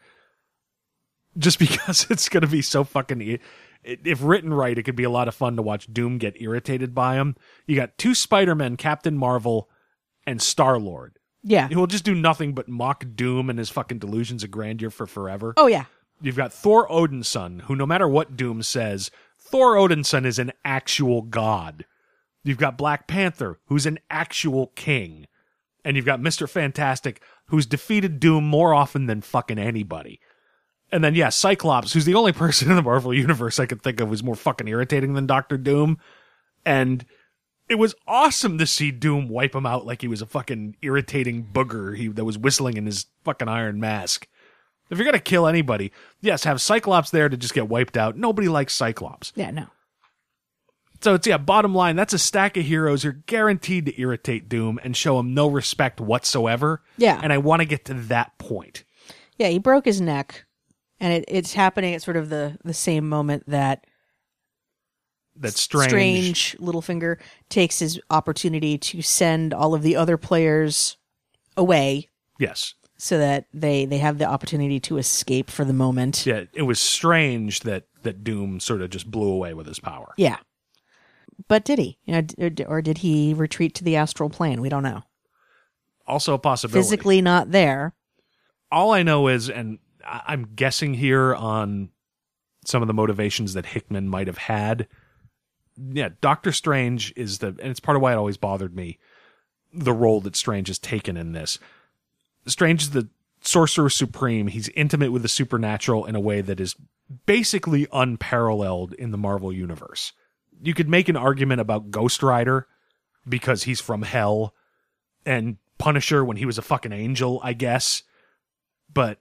Just 1.37 1.59
because 1.59 2.07
it's 2.09 2.29
going 2.29 2.41
to 2.41 2.47
be 2.47 2.61
so 2.61 2.83
fucking. 2.83 3.39
If 3.85 4.23
written 4.23 4.53
right, 4.53 4.77
it 4.77 4.83
could 4.83 4.95
be 4.95 5.03
a 5.03 5.09
lot 5.09 5.27
of 5.27 5.35
fun 5.35 5.55
to 5.55 5.61
watch 5.61 5.93
Doom 5.93 6.17
get 6.17 6.41
irritated 6.41 6.95
by 6.95 7.15
him. 7.15 7.35
You 7.67 7.75
got 7.75 7.97
two 7.97 8.15
Spider 8.15 8.55
Men, 8.55 8.77
Captain 8.77 9.17
Marvel, 9.17 9.69
and 10.25 10.41
Star 10.41 10.79
Lord. 10.79 11.19
yeah 11.43 11.67
He 11.67 11.75
will 11.75 11.87
just 11.87 12.03
do 12.03 12.15
nothing 12.15 12.53
but 12.53 12.67
mock 12.67 13.05
Doom 13.15 13.49
and 13.49 13.59
his 13.59 13.69
fucking 13.69 13.99
delusions 13.99 14.43
of 14.43 14.51
grandeur 14.51 14.89
for 14.89 15.05
forever. 15.05 15.53
oh 15.57 15.67
yeah 15.67 15.85
You've 16.21 16.37
got 16.37 16.53
Thor 16.53 16.87
Odinson, 16.87 17.61
who 17.63 17.75
no 17.75 17.85
matter 17.85 18.07
what 18.07 18.37
Doom 18.37 18.63
says, 18.63 19.11
Thor 19.37 19.75
Odinson 19.75 20.25
is 20.25 20.39
an 20.39 20.53
actual 20.63 21.21
god. 21.21 21.85
You've 22.43 22.57
got 22.57 22.77
Black 22.77 23.05
Panther, 23.07 23.59
who's 23.65 23.85
an 23.85 23.99
actual 24.09 24.67
king. 24.75 25.27
And 25.83 25.95
you've 25.95 26.05
got 26.05 26.21
Mr. 26.21 26.49
Fantastic, 26.49 27.21
who's 27.47 27.65
defeated 27.65 28.19
Doom 28.19 28.45
more 28.47 28.73
often 28.73 29.07
than 29.07 29.21
fucking 29.21 29.59
anybody. 29.59 30.19
And 30.95 31.03
then, 31.03 31.13
yeah, 31.13 31.27
Cyclops, 31.27 31.91
who's 31.91 32.05
the 32.05 32.15
only 32.15 32.31
person 32.31 32.69
in 32.69 32.77
the 32.77 32.81
Marvel 32.81 33.13
Universe 33.13 33.59
I 33.59 33.65
could 33.65 33.81
think 33.83 33.99
of 33.99 34.07
who's 34.07 34.23
more 34.23 34.33
fucking 34.33 34.69
irritating 34.69 35.13
than 35.13 35.27
Doctor 35.27 35.57
Doom. 35.57 35.97
And 36.65 37.05
it 37.67 37.75
was 37.75 37.95
awesome 38.07 38.57
to 38.59 38.65
see 38.65 38.91
Doom 38.91 39.27
wipe 39.27 39.53
him 39.53 39.65
out 39.65 39.85
like 39.85 40.01
he 40.01 40.07
was 40.07 40.21
a 40.21 40.25
fucking 40.25 40.77
irritating 40.81 41.49
booger 41.51 41.97
he, 41.97 42.07
that 42.07 42.23
was 42.23 42.37
whistling 42.37 42.77
in 42.77 42.85
his 42.85 43.07
fucking 43.25 43.49
iron 43.49 43.77
mask. 43.77 44.29
If 44.89 44.97
you're 44.97 45.05
gonna 45.05 45.19
kill 45.19 45.47
anybody, 45.47 45.91
yes, 46.21 46.45
have 46.45 46.61
Cyclops 46.61 47.09
there 47.09 47.27
to 47.27 47.35
just 47.35 47.53
get 47.53 47.67
wiped 47.67 47.97
out. 47.97 48.15
Nobody 48.15 48.47
likes 48.47 48.73
Cyclops. 48.73 49.33
yeah 49.35 49.51
no 49.51 49.65
So 51.01 51.15
it's 51.15 51.27
yeah, 51.27 51.37
bottom 51.37 51.75
line, 51.75 51.97
that's 51.97 52.13
a 52.13 52.19
stack 52.19 52.55
of 52.55 52.63
heroes 52.63 53.03
who 53.03 53.09
are 53.09 53.21
guaranteed 53.25 53.87
to 53.87 53.99
irritate 53.99 54.47
Doom 54.47 54.79
and 54.81 54.95
show 54.95 55.19
him 55.19 55.33
no 55.33 55.47
respect 55.47 55.99
whatsoever. 55.99 56.83
Yeah. 56.97 57.19
And 57.21 57.33
I 57.33 57.39
want 57.39 57.63
to 57.63 57.65
get 57.65 57.83
to 57.85 57.95
that 57.95 58.37
point. 58.37 58.85
yeah 59.37 59.49
he 59.49 59.59
broke 59.59 59.83
his 59.83 59.99
neck 59.99 60.45
and 60.99 61.13
it, 61.13 61.25
it's 61.27 61.53
happening 61.53 61.93
at 61.93 62.01
sort 62.01 62.17
of 62.17 62.29
the 62.29 62.57
the 62.63 62.73
same 62.73 63.07
moment 63.09 63.43
that 63.47 63.85
that 65.37 65.53
strange. 65.53 65.89
strange 65.89 66.57
littlefinger 66.59 67.17
takes 67.49 67.79
his 67.79 67.99
opportunity 68.09 68.77
to 68.77 69.01
send 69.01 69.53
all 69.53 69.73
of 69.73 69.81
the 69.81 69.95
other 69.95 70.17
players 70.17 70.97
away 71.57 72.09
Yes. 72.39 72.73
so 72.97 73.17
that 73.17 73.45
they 73.53 73.85
they 73.85 73.97
have 73.97 74.17
the 74.17 74.25
opportunity 74.25 74.79
to 74.81 74.97
escape 74.97 75.49
for 75.49 75.65
the 75.65 75.73
moment 75.73 76.25
Yeah, 76.25 76.43
it 76.53 76.61
was 76.63 76.79
strange 76.79 77.61
that 77.61 77.83
that 78.03 78.23
Doom 78.23 78.59
sort 78.59 78.81
of 78.81 78.89
just 78.91 79.09
blew 79.11 79.29
away 79.29 79.53
with 79.53 79.67
his 79.67 79.79
power. 79.79 80.13
Yeah. 80.17 80.37
But 81.49 81.65
did 81.65 81.79
he? 81.79 81.97
You 82.05 82.13
know, 82.21 82.49
or 82.67 82.81
did 82.81 82.99
he 82.99 83.33
retreat 83.33 83.73
to 83.75 83.83
the 83.83 83.95
astral 83.97 84.29
plane? 84.29 84.61
We 84.61 84.69
don't 84.69 84.83
know. 84.83 85.03
Also 86.07 86.33
a 86.35 86.39
possibility. 86.39 86.79
Physically 86.81 87.21
not 87.21 87.51
there. 87.51 87.93
all 88.71 88.91
I 88.93 89.03
know 89.03 89.27
is, 89.27 89.49
and 89.49 89.79
I'm 90.05 90.49
guessing 90.55 90.93
here 90.93 91.33
on 91.33 91.89
some 92.65 92.81
of 92.81 92.87
the 92.87 92.93
motivations 92.93 93.53
that 93.53 93.67
Hickman 93.67 94.07
might 94.07 94.27
have 94.27 94.37
had. 94.37 94.87
Yeah, 95.77 96.09
Doctor 96.21 96.51
Strange 96.51 97.13
is 97.15 97.39
the, 97.39 97.47
and 97.47 97.67
it's 97.71 97.79
part 97.79 97.95
of 97.95 98.01
why 98.01 98.13
it 98.13 98.17
always 98.17 98.37
bothered 98.37 98.75
me, 98.75 98.99
the 99.73 99.93
role 99.93 100.21
that 100.21 100.35
Strange 100.35 100.67
has 100.67 100.79
taken 100.79 101.17
in 101.17 101.33
this. 101.33 101.59
Strange 102.47 102.83
is 102.83 102.89
the 102.91 103.09
sorcerer 103.41 103.89
supreme. 103.89 104.47
He's 104.47 104.69
intimate 104.69 105.11
with 105.11 105.21
the 105.21 105.27
supernatural 105.27 106.05
in 106.05 106.15
a 106.15 106.19
way 106.19 106.41
that 106.41 106.59
is 106.59 106.75
basically 107.25 107.87
unparalleled 107.91 108.93
in 108.93 109.11
the 109.11 109.17
Marvel 109.17 109.51
universe. 109.51 110.13
You 110.61 110.73
could 110.73 110.89
make 110.89 111.09
an 111.09 111.17
argument 111.17 111.61
about 111.61 111.91
Ghost 111.91 112.23
Rider 112.23 112.67
because 113.27 113.63
he's 113.63 113.81
from 113.81 114.03
hell 114.03 114.53
and 115.25 115.57
Punisher 115.77 116.23
when 116.23 116.37
he 116.37 116.45
was 116.45 116.57
a 116.57 116.63
fucking 116.63 116.93
angel, 116.93 117.39
I 117.43 117.53
guess 117.53 118.03
but 118.95 119.19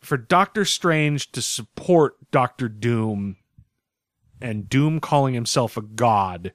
for 0.00 0.16
Doctor 0.16 0.64
Strange 0.64 1.32
to 1.32 1.42
support 1.42 2.30
Doctor 2.30 2.68
Doom 2.68 3.36
and 4.40 4.68
Doom 4.68 5.00
calling 5.00 5.34
himself 5.34 5.76
a 5.76 5.82
god 5.82 6.52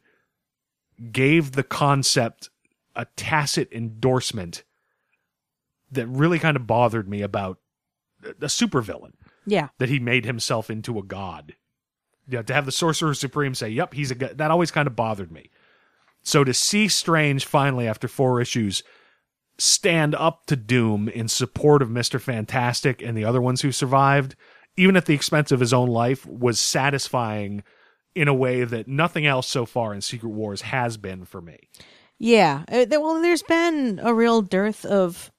gave 1.12 1.54
the 1.54 1.64
concept 1.64 2.50
a 2.96 3.06
tacit 3.16 3.72
endorsement 3.74 4.64
that 5.92 6.08
really 6.08 6.40
kind 6.40 6.56
of 6.56 6.68
bothered 6.68 7.10
me 7.10 7.22
about 7.22 7.58
a 8.24 8.34
supervillain 8.46 9.14
Yeah. 9.46 9.70
that 9.80 9.90
he 9.90 10.00
made 10.00 10.26
himself 10.26 10.70
into 10.70 11.00
a 11.00 11.04
god. 11.04 11.56
Yeah, 12.28 12.44
to 12.44 12.54
have 12.54 12.66
the 12.66 12.72
Sorcerer 12.72 13.16
Supreme 13.16 13.56
say, 13.56 13.70
"Yep, 13.70 13.94
he's 13.96 14.12
a 14.12 14.16
god," 14.16 14.38
that 14.38 14.52
always 14.52 14.72
kind 14.72 14.88
of 14.88 14.96
bothered 14.96 15.32
me. 15.32 15.50
So 16.22 16.44
to 16.44 16.54
see 16.54 16.88
Strange 16.88 17.46
finally 17.46 17.88
after 17.88 18.08
four 18.08 18.40
issues 18.40 18.84
stand 19.62 20.16
up 20.16 20.46
to 20.48 20.56
Doom 20.56 21.08
in 21.08 21.28
support 21.28 21.82
of 21.82 21.90
Mr. 21.90 22.20
Fantastic 22.20 23.02
and 23.02 23.16
the 23.16 23.26
other 23.26 23.40
ones 23.40 23.62
who 23.62 23.72
survived, 23.72 24.36
even 24.76 24.98
at 24.98 25.06
the 25.06 25.14
expense 25.14 25.52
of 25.52 25.60
his 25.60 25.72
own 25.72 25.88
life, 25.88 26.26
was 26.26 26.60
satisfying 26.60 27.64
in 28.16 28.28
a 28.28 28.34
way 28.34 28.64
that 28.64 28.88
nothing 28.88 29.26
else 29.26 29.48
so 29.48 29.66
far 29.66 29.94
in 29.94 30.02
Secret 30.02 30.30
Wars 30.30 30.62
has 30.62 30.98
been 30.98 31.26
for 31.26 31.42
me. 31.42 31.60
Yeah. 32.18 32.64
Uh, 32.72 32.86
well, 32.90 33.22
there's 33.22 33.44
been 33.44 34.00
a 34.04 34.14
real 34.14 34.42
dearth 34.42 34.84
of 34.86 35.32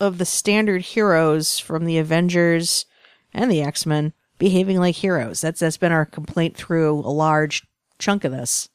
of 0.00 0.18
the 0.18 0.24
standard 0.24 0.82
heroes 0.82 1.60
from 1.60 1.84
the 1.84 1.98
Avengers 1.98 2.84
and 3.32 3.50
the 3.50 3.62
X 3.62 3.86
Men 3.86 4.12
behaving 4.38 4.78
like 4.78 4.96
heroes. 4.96 5.40
That's 5.40 5.60
that's 5.60 5.76
been 5.76 5.92
our 5.92 6.04
complaint 6.04 6.56
through 6.56 6.98
a 6.98 7.10
large 7.10 7.64
chunk 7.98 8.24
of 8.24 8.32
this. 8.32 8.68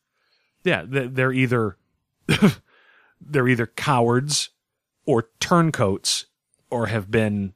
Yeah, 0.63 0.83
they're 0.87 1.33
either 1.33 1.77
they're 3.21 3.47
either 3.47 3.67
cowards 3.67 4.49
or 5.09 5.27
turncoats 5.39 6.27
or 6.69 6.85
have 6.85 7.09
been 7.09 7.51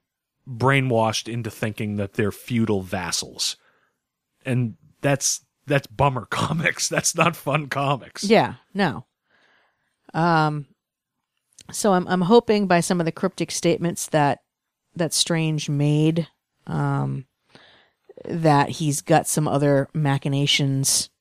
brainwashed 0.49 1.31
into 1.31 1.51
thinking 1.51 1.97
that 1.97 2.13
they're 2.13 2.31
feudal 2.31 2.81
vassals. 2.81 3.57
And 4.43 4.75
that's 5.01 5.45
that's 5.67 5.85
bummer 5.85 6.25
comics. 6.31 6.89
That's 6.89 7.15
not 7.15 7.35
fun 7.35 7.67
comics. 7.67 8.23
Yeah. 8.23 8.55
No. 8.73 9.05
Um. 10.15 10.65
So 11.71 11.93
I'm 11.93 12.07
I'm 12.07 12.21
hoping 12.21 12.65
by 12.65 12.80
some 12.80 12.99
of 12.99 13.05
the 13.05 13.11
cryptic 13.11 13.51
statements 13.51 14.07
that 14.07 14.39
that 14.95 15.13
Strange 15.13 15.69
made, 15.69 16.27
um, 16.65 17.25
that 18.25 18.69
he's 18.69 19.01
got 19.01 19.27
some 19.27 19.47
other 19.47 19.89
machinations 19.93 21.11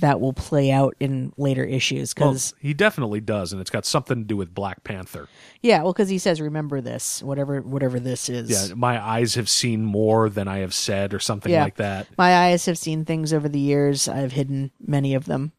that 0.00 0.20
will 0.20 0.32
play 0.32 0.70
out 0.70 0.94
in 1.00 1.32
later 1.36 1.64
issues 1.64 2.14
Well, 2.18 2.30
because 2.30 2.54
he 2.60 2.74
definitely 2.74 3.20
does, 3.20 3.52
and 3.52 3.60
it's 3.60 3.70
got 3.70 3.84
something 3.86 4.18
to 4.18 4.24
do 4.24 4.36
with 4.36 4.54
Black 4.54 4.84
Panther. 4.84 5.28
yeah, 5.62 5.82
well, 5.82 5.92
because 5.92 6.08
he 6.08 6.18
says, 6.18 6.40
"Remember 6.40 6.80
this, 6.80 7.22
whatever, 7.22 7.60
whatever 7.60 7.98
this 8.00 8.28
is." 8.28 8.50
Yeah, 8.50 8.74
my 8.74 9.02
eyes 9.04 9.34
have 9.36 9.48
seen 9.48 9.84
more 9.84 10.28
than 10.28 10.48
I 10.48 10.58
have 10.58 10.74
said, 10.74 11.14
or 11.14 11.18
something 11.20 11.52
Yeah. 11.52 11.64
like 11.64 11.76
that. 11.76 12.08
My 12.18 12.36
eyes 12.48 12.66
have 12.66 12.78
seen 12.78 13.04
things 13.04 13.32
over 13.32 13.48
the 13.48 13.58
years. 13.60 14.08
I've 14.08 14.32
hidden 14.32 14.70
many 14.80 15.14
of 15.14 15.24
them. 15.26 15.52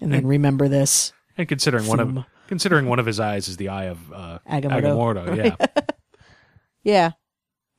And 0.00 0.12
then 0.12 0.26
remember 0.26 0.68
this. 0.68 1.12
And 1.38 1.48
considering 1.48 1.86
one 1.86 2.00
of 2.00 2.24
considering 2.48 2.86
one 2.86 2.98
of 2.98 3.06
his 3.06 3.20
eyes 3.20 3.48
is 3.48 3.56
the 3.56 3.68
eye 3.68 3.84
of 3.84 4.12
uh, 4.12 4.38
Agamotto. 4.50 4.82
Agamotto, 4.82 5.36
yeah. 5.36 5.66
Yeah. 6.84 7.10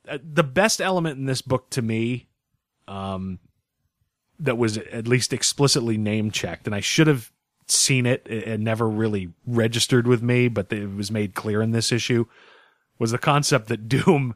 Uh, 0.08 0.18
the 0.22 0.42
best 0.42 0.80
element 0.80 1.18
in 1.18 1.26
this 1.26 1.42
book 1.42 1.68
to 1.70 1.82
me, 1.82 2.28
um, 2.88 3.38
that 4.38 4.58
was 4.58 4.78
at 4.78 5.06
least 5.08 5.32
explicitly 5.32 5.96
name 5.96 6.30
checked, 6.30 6.66
and 6.66 6.74
I 6.74 6.80
should 6.80 7.06
have 7.06 7.30
seen 7.66 8.06
it. 8.06 8.26
It 8.26 8.48
it 8.48 8.60
never 8.60 8.88
really 8.88 9.32
registered 9.46 10.06
with 10.06 10.22
me, 10.22 10.48
but 10.48 10.72
it 10.72 10.94
was 10.94 11.10
made 11.10 11.34
clear 11.34 11.62
in 11.62 11.70
this 11.70 11.92
issue. 11.92 12.26
Was 12.98 13.10
the 13.10 13.18
concept 13.18 13.68
that 13.68 13.88
Doom 13.88 14.34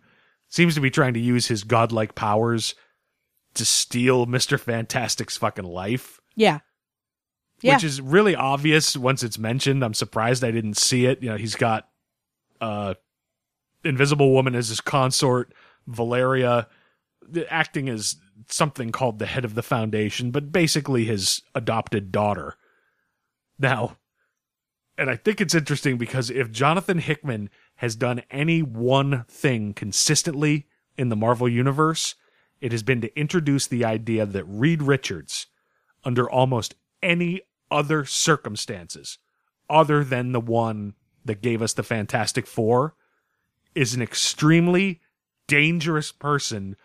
seems 0.48 0.74
to 0.74 0.80
be 0.80 0.90
trying 0.90 1.14
to 1.14 1.20
use 1.20 1.48
his 1.48 1.64
godlike 1.64 2.14
powers 2.14 2.74
to 3.54 3.64
steal 3.64 4.26
Mister 4.26 4.58
Fantastic's 4.58 5.36
fucking 5.36 5.64
life. 5.64 6.20
Yeah. 6.36 6.60
Yeah. 7.60 7.74
which 7.74 7.82
is 7.82 8.00
really 8.00 8.36
obvious 8.36 8.96
once 8.96 9.24
it's 9.24 9.36
mentioned. 9.36 9.84
I'm 9.84 9.94
surprised 9.94 10.44
I 10.44 10.52
didn't 10.52 10.76
see 10.76 11.06
it. 11.06 11.20
You 11.22 11.30
know, 11.30 11.36
he's 11.36 11.56
got 11.56 11.88
uh 12.60 12.94
Invisible 13.84 14.32
Woman 14.32 14.54
as 14.54 14.68
his 14.68 14.80
consort, 14.80 15.52
Valeria 15.86 16.68
acting 17.50 17.88
as 17.88 18.16
something 18.46 18.92
called 18.92 19.18
the 19.18 19.26
head 19.26 19.44
of 19.44 19.54
the 19.54 19.62
foundation, 19.62 20.30
but 20.30 20.52
basically 20.52 21.04
his 21.04 21.42
adopted 21.54 22.12
daughter. 22.12 22.56
Now, 23.58 23.96
and 24.96 25.10
I 25.10 25.16
think 25.16 25.40
it's 25.40 25.54
interesting 25.54 25.98
because 25.98 26.30
if 26.30 26.50
Jonathan 26.50 26.98
Hickman 26.98 27.50
has 27.76 27.94
done 27.94 28.22
any 28.30 28.62
one 28.62 29.24
thing 29.28 29.72
consistently 29.74 30.66
in 30.96 31.08
the 31.08 31.16
Marvel 31.16 31.48
universe, 31.48 32.16
it 32.60 32.72
has 32.72 32.82
been 32.82 33.00
to 33.00 33.18
introduce 33.18 33.66
the 33.66 33.84
idea 33.84 34.26
that 34.26 34.44
Reed 34.44 34.82
Richards, 34.82 35.46
under 36.04 36.28
almost 36.28 36.74
any 37.02 37.42
other 37.70 38.04
circumstances 38.04 39.18
other 39.70 40.02
than 40.02 40.32
the 40.32 40.40
one 40.40 40.94
that 41.24 41.42
gave 41.42 41.62
us 41.62 41.74
the 41.74 41.82
Fantastic 41.82 42.46
Four, 42.46 42.94
is 43.74 43.94
an 43.94 44.02
extremely 44.02 45.00
dangerous 45.46 46.10
person 46.10 46.76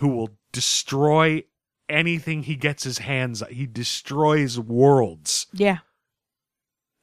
who 0.00 0.08
will 0.08 0.30
destroy 0.52 1.44
anything 1.88 2.42
he 2.42 2.56
gets 2.56 2.84
his 2.84 2.98
hands 2.98 3.42
on. 3.42 3.50
He 3.52 3.66
destroys 3.66 4.58
worlds 4.58 5.46
Yeah. 5.52 5.78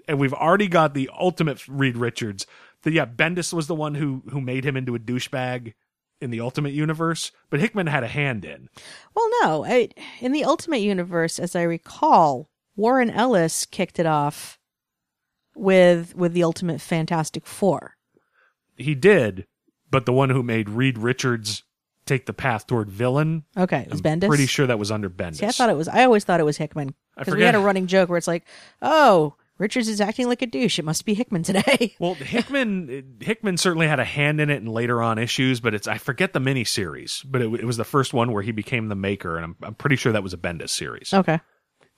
and 0.07 0.19
we've 0.19 0.33
already 0.33 0.67
got 0.67 0.93
the 0.93 1.09
ultimate 1.17 1.67
Reed 1.67 1.97
Richards. 1.97 2.45
The 2.83 2.91
yeah, 2.91 3.05
Bendis 3.05 3.51
was 3.53 3.67
the 3.67 3.75
one 3.75 3.95
who 3.95 4.23
who 4.29 4.39
made 4.39 4.63
him 4.65 4.77
into 4.77 4.95
a 4.95 4.99
douchebag 4.99 5.73
in 6.21 6.29
the 6.31 6.39
Ultimate 6.39 6.73
Universe, 6.73 7.31
but 7.49 7.59
Hickman 7.59 7.87
had 7.87 8.03
a 8.03 8.07
hand 8.07 8.43
in. 8.45 8.69
Well, 9.13 9.29
no. 9.43 9.65
I, 9.65 9.89
in 10.19 10.31
the 10.31 10.43
Ultimate 10.45 10.81
Universe, 10.81 11.37
as 11.39 11.55
I 11.55 11.61
recall, 11.63 12.49
Warren 12.75 13.09
Ellis 13.09 13.65
kicked 13.65 13.99
it 13.99 14.05
off 14.05 14.57
with 15.55 16.15
with 16.15 16.33
the 16.33 16.43
Ultimate 16.43 16.81
Fantastic 16.81 17.45
Four. 17.45 17.95
He 18.77 18.95
did, 18.95 19.45
but 19.91 20.05
the 20.05 20.13
one 20.13 20.29
who 20.29 20.43
made 20.43 20.69
Reed 20.69 20.97
Richards 20.97 21.63
take 22.07 22.25
the 22.25 22.33
path 22.33 22.65
toward 22.67 22.89
villain. 22.89 23.43
Okay, 23.55 23.81
it 23.81 23.91
was 23.91 23.99
I'm 24.03 24.19
Bendis. 24.19 24.27
Pretty 24.27 24.45
sure 24.47 24.67
that 24.67 24.79
was 24.79 24.91
under 24.91 25.09
Bendis. 25.09 25.37
See, 25.37 25.45
I 25.45 25.51
thought 25.51 25.69
it 25.69 25.75
was. 25.77 25.87
I 25.87 26.03
always 26.03 26.23
thought 26.23 26.39
it 26.39 26.43
was 26.43 26.57
Hickman 26.57 26.95
because 27.17 27.35
we 27.35 27.43
had 27.43 27.55
a 27.55 27.59
running 27.59 27.87
joke 27.87 28.09
where 28.09 28.17
it's 28.17 28.27
like, 28.27 28.45
"Oh, 28.81 29.35
Richards 29.57 29.87
is 29.87 29.99
acting 30.01 30.27
like 30.27 30.41
a 30.41 30.45
douche. 30.45 30.77
It 30.79 30.85
must 30.85 31.05
be 31.05 31.13
Hickman 31.13 31.43
today." 31.43 31.95
Well, 31.99 32.13
Hickman 32.13 33.17
Hickman 33.19 33.57
certainly 33.57 33.87
had 33.87 33.99
a 33.99 34.05
hand 34.05 34.39
in 34.39 34.49
it 34.49 34.57
in 34.61 34.67
later 34.67 35.01
on 35.01 35.17
issues, 35.17 35.59
but 35.59 35.73
it's 35.73 35.87
I 35.87 35.97
forget 35.97 36.33
the 36.33 36.39
miniseries, 36.39 37.23
but 37.29 37.41
it, 37.41 37.53
it 37.55 37.65
was 37.65 37.77
the 37.77 37.83
first 37.85 38.13
one 38.13 38.31
where 38.31 38.43
he 38.43 38.51
became 38.51 38.87
the 38.87 38.95
maker, 38.95 39.35
and 39.35 39.45
I'm 39.45 39.55
I'm 39.63 39.75
pretty 39.75 39.95
sure 39.95 40.11
that 40.11 40.23
was 40.23 40.33
a 40.33 40.37
Bendis 40.37 40.69
series. 40.69 41.13
okay. 41.13 41.39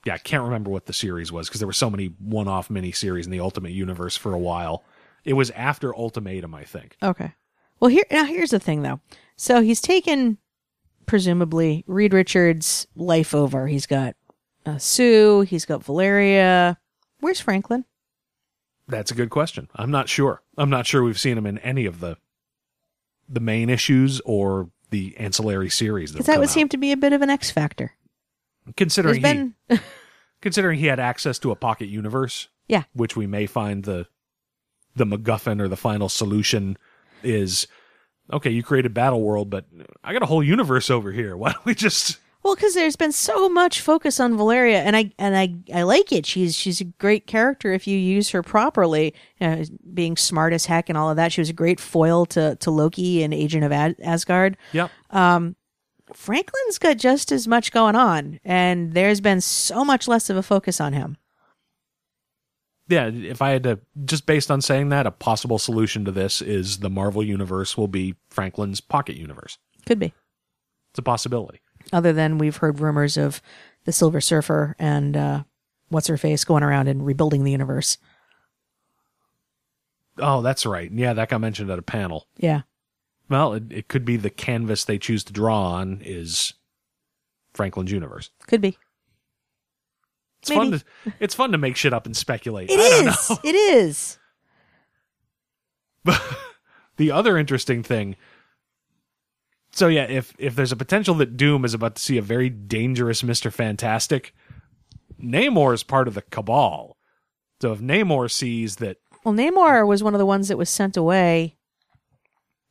yeah, 0.06 0.14
I 0.14 0.18
can't 0.18 0.42
remember 0.44 0.70
what 0.70 0.86
the 0.86 0.92
series 0.94 1.30
was 1.30 1.48
because 1.48 1.60
there 1.60 1.66
were 1.66 1.72
so 1.74 1.90
many 1.90 2.06
one-off 2.18 2.68
miniseries 2.68 3.24
in 3.24 3.30
the 3.30 3.40
Ultimate 3.40 3.72
Universe 3.72 4.16
for 4.16 4.32
a 4.32 4.38
while. 4.38 4.82
It 5.24 5.34
was 5.34 5.50
after 5.50 5.94
Ultimatum, 5.94 6.54
I 6.54 6.64
think. 6.64 6.96
Okay. 7.02 7.34
Well, 7.78 7.90
here 7.90 8.04
now 8.10 8.24
here's 8.24 8.50
the 8.50 8.58
thing 8.60 8.82
though. 8.82 9.00
So 9.40 9.62
he's 9.62 9.80
taken 9.80 10.36
presumably 11.06 11.82
Reed 11.86 12.12
Richards' 12.12 12.86
life 12.94 13.34
over. 13.34 13.68
He's 13.68 13.86
got 13.86 14.14
uh, 14.66 14.76
Sue. 14.76 15.40
He's 15.40 15.64
got 15.64 15.82
Valeria. 15.82 16.76
Where's 17.20 17.40
Franklin? 17.40 17.86
That's 18.86 19.10
a 19.10 19.14
good 19.14 19.30
question. 19.30 19.70
I'm 19.74 19.90
not 19.90 20.10
sure. 20.10 20.42
I'm 20.58 20.68
not 20.68 20.86
sure 20.86 21.02
we've 21.02 21.18
seen 21.18 21.38
him 21.38 21.46
in 21.46 21.56
any 21.60 21.86
of 21.86 22.00
the 22.00 22.18
the 23.30 23.40
main 23.40 23.70
issues 23.70 24.20
or 24.26 24.68
the 24.90 25.16
ancillary 25.16 25.70
series. 25.70 26.12
Because 26.12 26.26
That, 26.26 26.32
that 26.34 26.38
would 26.40 26.48
come 26.48 26.52
seem 26.52 26.68
to 26.68 26.76
be 26.76 26.92
a 26.92 26.98
bit 26.98 27.14
of 27.14 27.22
an 27.22 27.30
X 27.30 27.50
factor. 27.50 27.92
considering 28.76 29.22
been 29.22 29.54
he 29.70 29.78
considering 30.42 30.78
he 30.78 30.86
had 30.86 31.00
access 31.00 31.38
to 31.38 31.50
a 31.50 31.56
pocket 31.56 31.88
universe, 31.88 32.48
yeah. 32.68 32.82
which 32.92 33.16
we 33.16 33.26
may 33.26 33.46
find 33.46 33.84
the 33.84 34.06
the 34.94 35.06
MacGuffin 35.06 35.62
or 35.62 35.68
the 35.68 35.78
final 35.78 36.10
solution 36.10 36.76
is. 37.22 37.66
Okay, 38.32 38.50
you 38.50 38.62
created 38.62 38.94
Battle 38.94 39.20
World, 39.22 39.50
but 39.50 39.66
I 40.04 40.12
got 40.12 40.22
a 40.22 40.26
whole 40.26 40.42
universe 40.42 40.90
over 40.90 41.12
here. 41.12 41.36
Why 41.40 41.52
don't 41.52 41.64
we 41.64 41.74
just 41.74 42.18
Well, 42.42 42.54
because 42.54 42.74
there's 42.74 42.96
been 42.96 43.12
so 43.12 43.48
much 43.48 43.80
focus 43.80 44.20
on 44.20 44.36
Valeria, 44.36 44.80
and 44.82 44.96
I 44.96 45.12
and 45.18 45.36
I 45.36 45.54
I 45.74 45.82
like 45.82 46.12
it. 46.12 46.26
She's 46.26 46.54
she's 46.54 46.80
a 46.80 46.84
great 46.84 47.26
character 47.26 47.72
if 47.72 47.86
you 47.86 47.98
use 47.98 48.30
her 48.30 48.42
properly. 48.42 49.14
You 49.40 49.46
know, 49.48 49.62
being 49.92 50.16
smart 50.16 50.52
as 50.52 50.66
heck 50.66 50.88
and 50.88 50.96
all 50.96 51.10
of 51.10 51.16
that. 51.16 51.32
She 51.32 51.40
was 51.40 51.50
a 51.50 51.54
great 51.54 51.80
foil 51.80 52.26
to 52.26 52.56
to 52.56 52.70
Loki 52.70 53.22
and 53.22 53.34
Agent 53.34 53.64
of 53.64 53.72
Ad- 53.72 53.96
Asgard. 54.02 54.56
Yep. 54.72 54.90
Um, 55.10 55.56
Franklin's 56.12 56.78
got 56.78 56.96
just 56.96 57.30
as 57.30 57.46
much 57.46 57.72
going 57.72 57.94
on, 57.94 58.40
and 58.44 58.94
there's 58.94 59.20
been 59.20 59.40
so 59.40 59.84
much 59.84 60.08
less 60.08 60.30
of 60.30 60.36
a 60.36 60.42
focus 60.42 60.80
on 60.80 60.92
him. 60.92 61.16
Yeah, 62.90 63.06
if 63.06 63.40
I 63.40 63.50
had 63.50 63.62
to, 63.62 63.78
just 64.04 64.26
based 64.26 64.50
on 64.50 64.60
saying 64.60 64.88
that, 64.88 65.06
a 65.06 65.12
possible 65.12 65.58
solution 65.58 66.04
to 66.04 66.10
this 66.10 66.42
is 66.42 66.78
the 66.78 66.90
Marvel 66.90 67.22
universe 67.22 67.76
will 67.76 67.88
be 67.88 68.16
Franklin's 68.30 68.80
pocket 68.80 69.16
universe. 69.16 69.58
Could 69.86 70.00
be. 70.00 70.12
It's 70.90 70.98
a 70.98 71.02
possibility. 71.02 71.60
Other 71.92 72.12
than 72.12 72.36
we've 72.36 72.56
heard 72.56 72.80
rumors 72.80 73.16
of 73.16 73.40
the 73.84 73.92
Silver 73.92 74.20
Surfer 74.20 74.74
and 74.78 75.16
uh, 75.16 75.42
what's 75.88 76.08
her 76.08 76.16
face 76.16 76.44
going 76.44 76.64
around 76.64 76.88
and 76.88 77.06
rebuilding 77.06 77.44
the 77.44 77.52
universe. 77.52 77.96
Oh, 80.18 80.42
that's 80.42 80.66
right. 80.66 80.90
Yeah, 80.90 81.14
that 81.14 81.28
got 81.28 81.40
mentioned 81.40 81.70
at 81.70 81.78
a 81.78 81.82
panel. 81.82 82.26
Yeah. 82.36 82.62
Well, 83.28 83.54
it, 83.54 83.64
it 83.70 83.88
could 83.88 84.04
be 84.04 84.16
the 84.16 84.30
canvas 84.30 84.84
they 84.84 84.98
choose 84.98 85.22
to 85.24 85.32
draw 85.32 85.74
on 85.74 86.02
is 86.04 86.54
Franklin's 87.54 87.92
universe. 87.92 88.30
Could 88.48 88.60
be. 88.60 88.76
It's 90.40 90.50
Maybe. 90.50 90.60
fun 90.60 90.70
to 90.72 90.84
it's 91.20 91.34
fun 91.34 91.52
to 91.52 91.58
make 91.58 91.76
shit 91.76 91.92
up 91.92 92.06
and 92.06 92.16
speculate. 92.16 92.70
It 92.70 92.78
I 92.80 92.88
don't 92.88 93.04
know. 93.06 93.38
It 93.48 93.54
is. 93.54 94.18
the 96.96 97.10
other 97.10 97.36
interesting 97.36 97.82
thing 97.82 98.16
so 99.70 99.86
yeah 99.86 100.04
if 100.04 100.34
if 100.38 100.56
there's 100.56 100.72
a 100.72 100.76
potential 100.76 101.14
that 101.16 101.36
doom 101.36 101.64
is 101.64 101.74
about 101.74 101.94
to 101.96 102.02
see 102.02 102.16
a 102.16 102.22
very 102.22 102.48
dangerous 102.48 103.22
mr 103.22 103.52
fantastic 103.52 104.34
namor 105.22 105.74
is 105.74 105.82
part 105.82 106.08
of 106.08 106.14
the 106.14 106.22
cabal 106.22 106.96
so 107.60 107.72
if 107.72 107.80
namor 107.80 108.30
sees 108.30 108.76
that 108.76 108.96
Well, 109.24 109.34
Namor 109.34 109.86
was 109.86 110.02
one 110.02 110.14
of 110.14 110.18
the 110.18 110.24
ones 110.26 110.48
that 110.48 110.56
was 110.56 110.70
sent 110.70 110.96
away. 110.96 111.56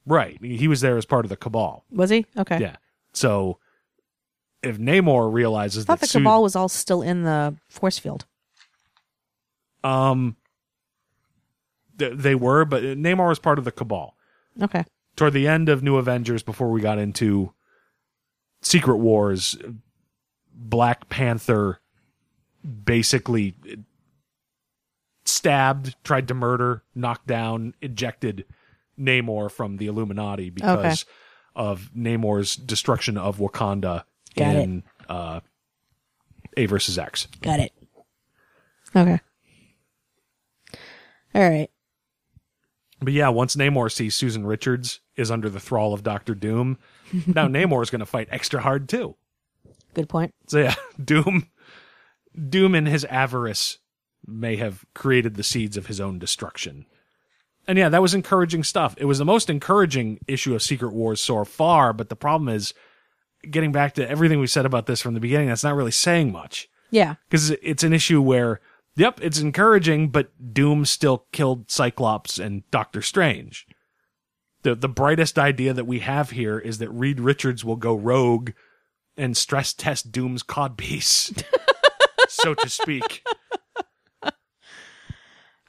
right 0.08 0.38
he 0.44 0.68
was 0.68 0.82
there 0.82 0.98
as 0.98 1.06
part 1.06 1.24
of 1.26 1.30
the 1.30 1.38
cabal 1.38 1.86
Was 1.92 2.10
he? 2.10 2.26
Okay. 2.36 2.60
yeah 2.60 2.78
so 3.14 3.60
if 4.64 4.78
namor 4.78 5.32
realizes 5.32 5.86
I 5.86 5.88
thought 5.88 6.00
that 6.02 6.08
the 6.08 6.12
Su- 6.12 6.20
Cabal 6.20 6.44
was 6.44 6.56
all 6.56 6.70
still 6.70 7.02
in 7.02 7.24
the 7.24 7.56
force 7.70 7.98
field. 8.00 8.26
um 9.84 10.36
th- 11.98 12.14
they 12.18 12.36
were 12.36 12.66
but 12.66 12.84
namor 12.84 13.30
was 13.30 13.40
part 13.40 13.58
of 13.60 13.66
the 13.66 13.72
cabal 13.72 14.16
Okay. 14.62 14.84
toward 15.16 15.34
the 15.34 15.48
end 15.48 15.70
of 15.70 15.82
New 15.84 15.96
Avengers, 15.98 16.44
before 16.44 16.70
we 16.70 16.82
got 16.82 16.98
into 17.00 17.54
Secret 18.62 18.98
Wars, 18.98 19.58
Black 20.54 21.08
Panther 21.08 21.80
basically 22.84 23.56
stabbed, 25.24 25.96
tried 26.04 26.28
to 26.28 26.34
murder, 26.34 26.84
knocked 26.94 27.28
down, 27.28 27.74
ejected 27.82 28.46
Namor 29.00 29.50
from 29.50 29.78
the 29.78 29.88
Illuminati 29.88 30.50
because 30.50 31.06
of 31.56 31.90
Namor's 31.96 32.56
destruction 32.58 33.18
of 33.18 33.38
Wakanda 33.38 34.04
Got 34.36 34.56
it. 34.56 34.84
uh, 35.08 35.40
A 36.58 36.66
versus 36.66 36.98
X. 36.98 37.28
Got 37.42 37.60
it. 37.60 37.72
Okay. 38.96 39.20
All 41.36 41.50
right. 41.50 41.70
But 43.02 43.14
yeah, 43.14 43.30
once 43.30 43.56
Namor 43.56 43.92
sees 43.92 44.16
Susan 44.16 44.46
Richards 44.46 45.00
is 45.16 45.32
under 45.32 45.50
the 45.50 45.60
thrall 45.60 45.94
of 45.94 46.04
Doctor 46.04 46.36
Doom, 46.36 46.78
now 47.28 47.48
Namor 47.48 47.82
is 47.82 47.90
going 47.90 48.00
to 48.00 48.06
fight 48.06 48.28
extra 48.32 48.62
hard 48.62 48.90
too. 48.90 49.16
Good 49.94 50.10
point. 50.10 50.34
So 50.48 50.60
yeah, 50.60 50.76
Doom, 51.04 51.48
Doom 52.50 52.76
and 52.76 52.88
his 52.88 53.06
avarice 53.06 53.78
may 54.26 54.58
have 54.58 54.84
created 54.94 55.36
the 55.36 55.44
seeds 55.44 55.78
of 55.78 55.88
his 55.88 56.00
own 56.02 56.20
destruction. 56.20 56.86
And 57.68 57.78
yeah, 57.78 57.90
that 57.90 58.02
was 58.02 58.14
encouraging 58.14 58.64
stuff. 58.64 58.96
It 58.98 59.06
was 59.06 59.20
the 59.20 59.26
most 59.26 59.50
encouraging 59.50 60.20
issue 60.28 60.56
of 60.56 60.64
Secret 60.64 60.92
Wars 60.92 61.22
so 61.22 61.46
far, 61.46 61.94
but 61.94 62.10
the 62.10 62.16
problem 62.16 62.50
is 62.50 62.74
getting 63.50 63.72
back 63.72 63.94
to 63.96 64.10
everything 64.10 64.40
we 64.40 64.48
said 64.48 64.66
about 64.66 64.86
this 64.86 65.02
from 65.02 65.14
the 65.14 65.20
beginning, 65.20 65.48
that's 65.48 65.64
not 65.64 65.76
really 65.76 65.92
saying 65.92 66.32
much. 66.32 66.70
Yeah. 66.92 67.16
Because 67.30 67.52
it's 67.52 67.84
an 67.84 67.94
issue 67.94 68.22
where, 68.22 68.60
yep, 68.96 69.20
it's 69.22 69.40
encouraging, 69.40 70.10
but 70.10 70.32
Doom 70.54 70.86
still 70.86 71.26
killed 71.32 71.70
Cyclops 71.70 72.40
and 72.40 72.70
Doctor 72.72 73.02
Strange. 73.02 73.68
The 74.64 74.76
the 74.76 74.90
brightest 74.90 75.40
idea 75.40 75.74
that 75.74 75.88
we 75.88 76.00
have 76.00 76.32
here 76.32 76.60
is 76.60 76.80
that 76.80 76.90
Reed 76.90 77.22
Richards 77.22 77.64
will 77.64 77.78
go 77.78 77.96
rogue 77.96 78.52
and 79.16 79.38
stress 79.38 79.74
test 79.74 80.12
Doom's 80.12 80.44
codpiece, 80.44 81.44
so 82.28 82.54
to 82.56 82.70
speak. 82.70 83.24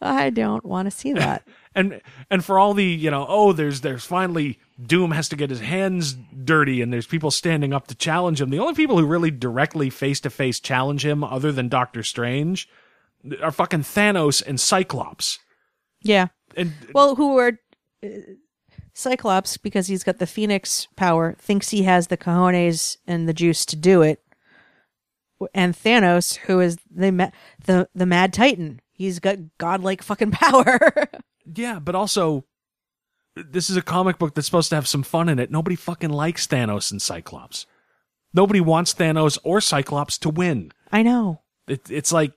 I 0.02 0.30
don't 0.30 0.64
want 0.64 0.86
to 0.86 0.90
see 0.90 1.12
that. 1.12 1.46
and 1.74 2.00
and 2.30 2.44
for 2.44 2.58
all 2.58 2.74
the 2.74 2.84
you 2.84 3.10
know 3.10 3.26
oh 3.28 3.52
there's 3.52 3.80
there's 3.80 4.04
finally 4.04 4.58
doom 4.84 5.12
has 5.12 5.28
to 5.28 5.36
get 5.36 5.50
his 5.50 5.60
hands 5.60 6.16
dirty 6.44 6.82
and 6.82 6.92
there's 6.92 7.06
people 7.06 7.30
standing 7.30 7.72
up 7.72 7.86
to 7.86 7.94
challenge 7.94 8.40
him 8.40 8.50
the 8.50 8.58
only 8.58 8.74
people 8.74 8.98
who 8.98 9.06
really 9.06 9.30
directly 9.30 9.90
face 9.90 10.20
to 10.20 10.30
face 10.30 10.58
challenge 10.58 11.04
him 11.04 11.22
other 11.22 11.52
than 11.52 11.68
doctor 11.68 12.02
strange 12.02 12.68
are 13.42 13.52
fucking 13.52 13.82
thanos 13.82 14.44
and 14.46 14.58
cyclops 14.58 15.38
yeah. 16.02 16.28
and 16.56 16.72
Well, 16.94 17.14
who 17.14 17.38
are 17.38 17.58
uh, 18.04 18.08
Cyclops 18.92 19.56
because 19.56 19.86
he's 19.86 20.04
got 20.04 20.18
the 20.18 20.26
Phoenix 20.26 20.88
power, 20.96 21.34
thinks 21.38 21.70
he 21.70 21.84
has 21.84 22.08
the 22.08 22.16
cojones 22.16 22.96
and 23.06 23.28
the 23.28 23.34
juice 23.34 23.64
to 23.66 23.76
do 23.76 24.02
it, 24.02 24.22
and 25.54 25.74
Thanos, 25.74 26.36
who 26.36 26.60
is 26.60 26.76
the 26.90 27.32
the 27.64 27.88
the 27.94 28.06
Mad 28.06 28.32
Titan, 28.32 28.80
he's 28.92 29.20
got 29.20 29.38
godlike 29.58 30.02
fucking 30.02 30.30
power. 30.32 31.08
Yeah 31.54 31.78
but 31.78 31.94
also 31.94 32.44
this 33.36 33.70
is 33.70 33.76
a 33.76 33.82
comic 33.82 34.18
book 34.18 34.34
that's 34.34 34.46
supposed 34.46 34.68
to 34.68 34.74
have 34.74 34.86
some 34.88 35.02
fun 35.02 35.28
in 35.28 35.38
it 35.38 35.50
nobody 35.50 35.76
fucking 35.76 36.10
likes 36.10 36.46
thanos 36.46 36.90
and 36.90 37.00
cyclops 37.00 37.66
nobody 38.34 38.60
wants 38.60 38.94
thanos 38.94 39.38
or 39.44 39.60
cyclops 39.60 40.18
to 40.18 40.28
win 40.30 40.72
I 40.92 41.02
know. 41.02 41.40
it, 41.68 41.90
it's 41.90 42.12
like 42.12 42.32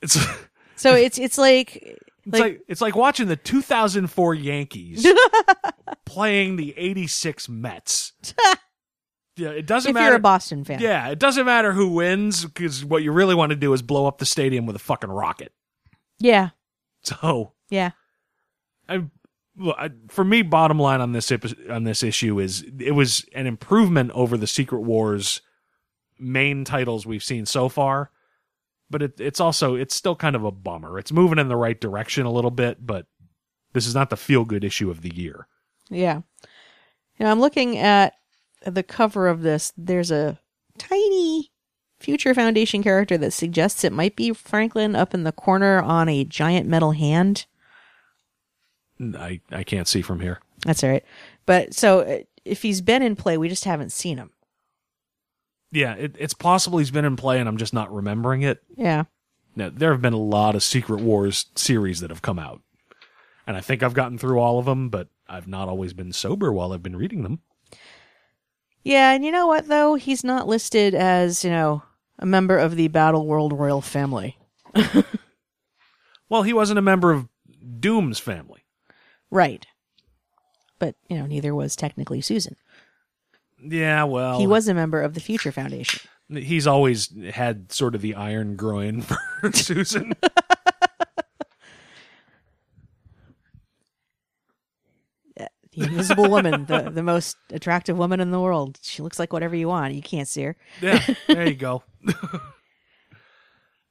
it's 0.00 0.16
So 0.76 0.94
it's 0.94 1.18
it's 1.18 1.38
like 1.38 1.76
It's 2.24 2.38
like, 2.38 2.60
it's 2.68 2.80
like 2.80 2.96
watching 2.96 3.28
the 3.28 3.36
2004 3.36 4.34
Yankees 4.34 5.06
playing 6.06 6.56
the 6.56 6.74
86 6.76 7.48
Mets. 7.48 8.12
Yeah, 9.34 9.48
it 9.48 9.64
doesn't 9.64 9.88
if 9.90 9.94
matter. 9.94 10.08
you're 10.08 10.16
a 10.16 10.20
Boston 10.20 10.62
fan. 10.62 10.78
Yeah, 10.80 11.08
it 11.08 11.18
doesn't 11.18 11.46
matter 11.46 11.72
who 11.72 11.88
wins 11.88 12.44
because 12.44 12.84
what 12.84 13.02
you 13.02 13.12
really 13.12 13.34
want 13.34 13.48
to 13.48 13.56
do 13.56 13.72
is 13.72 13.80
blow 13.80 14.06
up 14.06 14.18
the 14.18 14.26
stadium 14.26 14.66
with 14.66 14.76
a 14.76 14.78
fucking 14.78 15.08
rocket. 15.10 15.52
Yeah. 16.18 16.50
So, 17.02 17.54
Yeah. 17.70 17.92
I, 18.88 19.04
I, 19.78 19.90
for 20.08 20.24
me, 20.24 20.42
bottom 20.42 20.78
line 20.78 21.00
on 21.00 21.12
this 21.12 21.32
on 21.68 21.84
this 21.84 22.02
issue 22.02 22.38
is 22.38 22.64
it 22.78 22.92
was 22.92 23.24
an 23.34 23.46
improvement 23.46 24.10
over 24.12 24.36
the 24.36 24.46
Secret 24.46 24.80
Wars 24.80 25.40
main 26.18 26.64
titles 26.64 27.04
we've 27.04 27.22
seen 27.22 27.46
so 27.46 27.68
far, 27.68 28.10
but 28.90 29.02
it, 29.02 29.20
it's 29.20 29.40
also 29.40 29.74
it's 29.74 29.94
still 29.94 30.16
kind 30.16 30.36
of 30.36 30.44
a 30.44 30.50
bummer. 30.50 30.98
It's 30.98 31.12
moving 31.12 31.38
in 31.38 31.48
the 31.48 31.56
right 31.56 31.80
direction 31.80 32.26
a 32.26 32.32
little 32.32 32.50
bit, 32.50 32.84
but 32.84 33.06
this 33.72 33.86
is 33.86 33.94
not 33.94 34.10
the 34.10 34.16
feel 34.16 34.44
good 34.44 34.64
issue 34.64 34.90
of 34.90 35.02
the 35.02 35.14
year. 35.14 35.46
Yeah. 35.90 36.20
You 37.18 37.26
know, 37.26 37.30
I'm 37.30 37.40
looking 37.40 37.78
at 37.78 38.14
the 38.64 38.82
cover 38.82 39.28
of 39.28 39.42
this. 39.42 39.72
There's 39.76 40.10
a 40.10 40.38
tiny 40.78 41.50
Future 41.98 42.34
Foundation 42.34 42.82
character 42.82 43.16
that 43.18 43.32
suggests 43.32 43.84
it 43.84 43.92
might 43.92 44.16
be 44.16 44.32
Franklin 44.32 44.96
up 44.96 45.14
in 45.14 45.22
the 45.22 45.32
corner 45.32 45.80
on 45.80 46.08
a 46.08 46.24
giant 46.24 46.66
metal 46.66 46.92
hand. 46.92 47.46
I 49.16 49.40
I 49.50 49.62
can't 49.62 49.88
see 49.88 50.02
from 50.02 50.20
here. 50.20 50.40
That's 50.64 50.82
all 50.84 50.90
right. 50.90 51.04
But 51.46 51.74
so 51.74 52.00
uh, 52.00 52.18
if 52.44 52.62
he's 52.62 52.80
been 52.80 53.02
in 53.02 53.16
play, 53.16 53.36
we 53.36 53.48
just 53.48 53.64
haven't 53.64 53.92
seen 53.92 54.18
him. 54.18 54.30
Yeah, 55.70 55.94
it, 55.94 56.16
it's 56.18 56.34
possible 56.34 56.78
he's 56.78 56.90
been 56.90 57.04
in 57.04 57.16
play 57.16 57.40
and 57.40 57.48
I'm 57.48 57.56
just 57.56 57.72
not 57.72 57.92
remembering 57.92 58.42
it. 58.42 58.62
Yeah. 58.76 59.04
Now, 59.56 59.70
there 59.72 59.92
have 59.92 60.02
been 60.02 60.12
a 60.12 60.18
lot 60.18 60.54
of 60.54 60.62
Secret 60.62 61.00
Wars 61.00 61.46
series 61.56 62.00
that 62.00 62.10
have 62.10 62.22
come 62.22 62.38
out, 62.38 62.62
and 63.46 63.54
I 63.56 63.60
think 63.60 63.82
I've 63.82 63.92
gotten 63.92 64.16
through 64.16 64.38
all 64.38 64.58
of 64.58 64.64
them, 64.64 64.88
but 64.88 65.08
I've 65.28 65.46
not 65.46 65.68
always 65.68 65.92
been 65.92 66.12
sober 66.12 66.52
while 66.52 66.72
I've 66.72 66.82
been 66.82 66.96
reading 66.96 67.22
them. 67.22 67.40
Yeah, 68.82 69.12
and 69.12 69.24
you 69.24 69.30
know 69.30 69.46
what 69.46 69.68
though? 69.68 69.94
He's 69.94 70.24
not 70.24 70.48
listed 70.48 70.94
as, 70.94 71.44
you 71.44 71.50
know, 71.50 71.82
a 72.18 72.26
member 72.26 72.58
of 72.58 72.76
the 72.76 72.88
Battle 72.88 73.26
World 73.26 73.52
royal 73.52 73.80
family. 73.80 74.38
Well, 76.32 76.44
he 76.44 76.54
wasn't 76.54 76.78
a 76.78 76.82
member 76.82 77.12
of 77.12 77.28
Doom's 77.78 78.18
family. 78.18 78.61
Right. 79.32 79.66
But, 80.78 80.94
you 81.08 81.16
know, 81.16 81.26
neither 81.26 81.54
was 81.54 81.74
technically 81.74 82.20
Susan. 82.20 82.54
Yeah, 83.58 84.04
well, 84.04 84.38
He 84.38 84.46
was 84.46 84.68
a 84.68 84.74
member 84.74 85.00
of 85.00 85.14
the 85.14 85.20
Future 85.20 85.50
Foundation. 85.50 86.00
He's 86.28 86.66
always 86.66 87.10
had 87.32 87.72
sort 87.72 87.94
of 87.94 88.02
the 88.02 88.14
iron 88.14 88.56
groin 88.56 89.02
for 89.40 89.52
Susan. 89.52 90.12
The 95.74 95.84
invisible 95.84 96.28
woman, 96.28 96.66
the, 96.66 96.90
the 96.90 97.02
most 97.02 97.38
attractive 97.50 97.96
woman 97.96 98.20
in 98.20 98.30
the 98.30 98.38
world. 98.40 98.78
She 98.82 99.00
looks 99.00 99.18
like 99.18 99.32
whatever 99.32 99.56
you 99.56 99.68
want. 99.68 99.94
You 99.94 100.02
can't 100.02 100.28
see 100.28 100.42
her. 100.42 100.56
yeah, 100.82 101.02
there 101.28 101.48
you 101.48 101.54
go. 101.54 101.82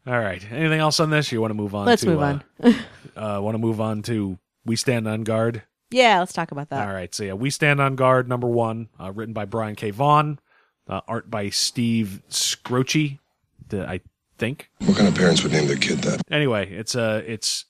All 0.05 0.19
right. 0.19 0.43
Anything 0.51 0.79
else 0.79 0.99
on 0.99 1.09
this? 1.09 1.31
You 1.31 1.41
want 1.41 1.49
to 1.49 1.55
move 1.55 1.73
on? 1.73 1.87
Let's 1.87 2.03
to, 2.03 2.09
move 2.09 2.21
uh, 2.21 2.39
on. 2.63 2.75
uh, 3.15 3.41
want 3.41 3.55
to 3.55 3.59
move 3.59 3.81
on 3.81 4.03
to 4.03 4.37
We 4.65 4.75
Stand 4.75 5.07
on 5.07 5.23
Guard? 5.23 5.63
Yeah, 5.89 6.19
let's 6.19 6.33
talk 6.33 6.51
about 6.51 6.69
that. 6.69 6.87
All 6.87 6.93
right. 6.93 7.13
So 7.13 7.23
yeah, 7.23 7.33
We 7.33 7.49
Stand 7.49 7.81
on 7.81 7.95
Guard 7.95 8.29
number 8.29 8.47
one, 8.47 8.89
uh, 8.99 9.11
written 9.11 9.33
by 9.33 9.45
Brian 9.45 9.75
K. 9.75 9.91
Vaughan, 9.91 10.39
uh, 10.87 11.01
art 11.07 11.29
by 11.29 11.49
Steve 11.49 12.21
Skroce, 12.29 13.19
the- 13.67 13.87
I 13.89 14.01
think. 14.37 14.69
What 14.79 14.97
kind 14.97 15.07
of 15.07 15.15
parents 15.15 15.43
would 15.43 15.51
name 15.51 15.67
their 15.67 15.77
kid 15.77 15.99
that? 15.99 16.21
Anyway, 16.31 16.71
it's 16.71 16.95
uh 16.95 17.21
it's 17.27 17.65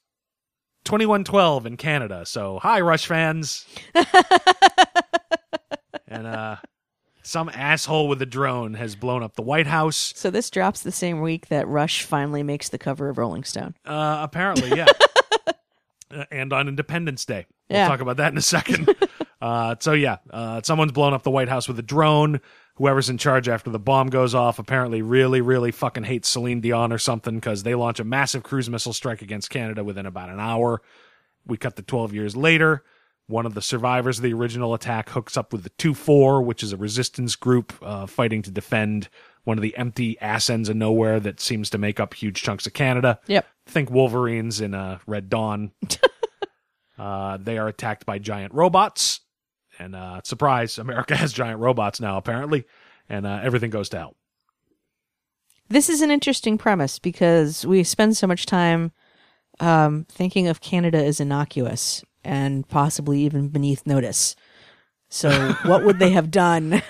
2112 0.86 1.66
in 1.66 1.78
Canada. 1.78 2.26
So 2.26 2.60
hi 2.60 2.80
Rush 2.82 3.06
fans. 3.08 3.66
and 6.08 6.28
uh 6.28 6.56
some 7.24 7.50
asshole 7.54 8.08
with 8.08 8.20
a 8.22 8.26
drone 8.26 8.74
has 8.76 8.96
blown 8.96 9.22
up 9.22 9.36
the 9.36 9.42
White 9.44 9.68
House. 9.68 10.14
So 10.16 10.30
this 10.32 10.50
drops 10.50 10.82
the 10.82 10.92
same 10.92 11.22
week 11.22 11.48
that 11.50 11.68
Rush 11.68 12.02
finally 12.04 12.42
makes 12.44 12.70
the 12.70 12.78
cover 12.80 13.10
of 13.10 13.18
Rolling 13.18 13.44
Stone. 13.44 13.76
Uh 13.86 14.20
apparently, 14.22 14.70
yeah. 14.78 14.88
Uh, 16.14 16.26
and 16.32 16.52
on 16.54 16.68
Independence 16.68 17.26
Day. 17.26 17.46
We'll 17.70 17.80
Yeah. 17.80 17.88
talk 17.88 18.02
about 18.02 18.18
that 18.18 18.32
in 18.32 18.38
a 18.38 18.42
second. 18.42 18.94
uh 19.42 19.76
so 19.80 19.94
yeah, 19.94 20.18
uh 20.30 20.62
someone's 20.64 20.92
blown 20.92 21.14
up 21.14 21.24
the 21.24 21.32
White 21.32 21.50
House 21.50 21.68
with 21.68 21.80
a 21.80 21.84
drone. 21.84 22.40
Whoever's 22.76 23.10
in 23.10 23.18
charge 23.18 23.48
after 23.50 23.70
the 23.70 23.80
bomb 23.80 24.10
goes 24.10 24.34
off 24.34 24.58
apparently 24.60 25.02
really, 25.02 25.42
really 25.42 25.72
fucking 25.72 26.04
hates 26.06 26.28
Celine 26.30 26.62
Dion 26.62 26.92
or 26.92 26.98
something 26.98 27.36
because 27.36 27.64
they 27.64 27.76
launch 27.76 28.00
a 28.00 28.04
massive 28.04 28.44
cruise 28.44 28.70
missile 28.70 28.94
strike 28.94 29.22
against 29.22 29.50
Canada 29.50 29.84
within 29.84 30.06
about 30.06 30.30
an 30.30 30.40
hour. 30.40 30.82
We 31.46 31.58
cut 31.58 31.76
to 31.76 31.82
12 31.84 32.14
years 32.14 32.36
later. 32.36 32.84
One 33.28 33.46
of 33.46 33.54
the 33.54 33.62
survivors 33.62 34.18
of 34.20 34.24
the 34.24 34.34
original 34.34 34.74
attack 34.74 35.10
hooks 35.10 35.38
up 35.38 35.54
with 35.54 35.64
the 35.64 35.70
2 35.72 35.94
4, 35.94 36.42
which 36.42 36.64
is 36.64 36.74
a 36.74 36.78
resistance 36.78 37.36
group 37.36 37.74
uh, 37.82 38.06
fighting 38.06 38.42
to 38.42 38.52
defend 38.52 39.10
one 39.44 39.58
of 39.58 39.62
the 39.62 39.76
empty 39.78 40.20
ass 40.20 40.50
ends 40.50 40.70
of 40.70 40.76
nowhere 40.76 41.20
that 41.20 41.40
seems 41.40 41.70
to 41.72 41.78
make 41.78 42.00
up 42.00 42.14
huge 42.14 42.42
chunks 42.42 42.68
of 42.68 42.74
Canada. 42.74 43.20
Yep. 43.28 43.48
Think 43.66 43.90
Wolverines 43.90 44.62
in 44.62 44.74
uh, 44.74 45.00
Red 45.08 45.30
Dawn. 45.30 45.72
uh, 47.00 47.38
they 47.38 47.58
are 47.58 47.68
attacked 47.68 48.06
by 48.06 48.20
giant 48.20 48.54
robots. 48.54 49.22
And 49.80 49.96
uh, 49.96 50.22
surprise, 50.24 50.78
America 50.78 51.16
has 51.18 51.34
giant 51.34 51.60
robots 51.60 52.00
now, 52.00 52.18
apparently. 52.18 52.66
And 53.10 53.26
uh, 53.26 53.40
everything 53.44 53.72
goes 53.72 53.90
to 53.90 53.98
hell. 53.98 54.16
This 55.70 55.90
is 55.90 56.02
an 56.02 56.12
interesting 56.12 56.58
premise 56.58 57.00
because 57.00 57.66
we 57.66 57.84
spend 57.84 58.18
so 58.18 58.28
much 58.28 58.46
time 58.46 58.92
um, 59.60 60.06
thinking 60.10 60.48
of 60.48 60.60
Canada 60.60 61.04
as 61.04 61.20
innocuous 61.20 62.04
and 62.24 62.68
possibly 62.68 63.22
even 63.22 63.48
beneath 63.48 63.88
notice. 63.88 64.36
So, 65.10 65.54
what 65.64 65.86
would 65.86 66.00
they 66.00 66.12
have 66.12 66.30
done 66.30 66.82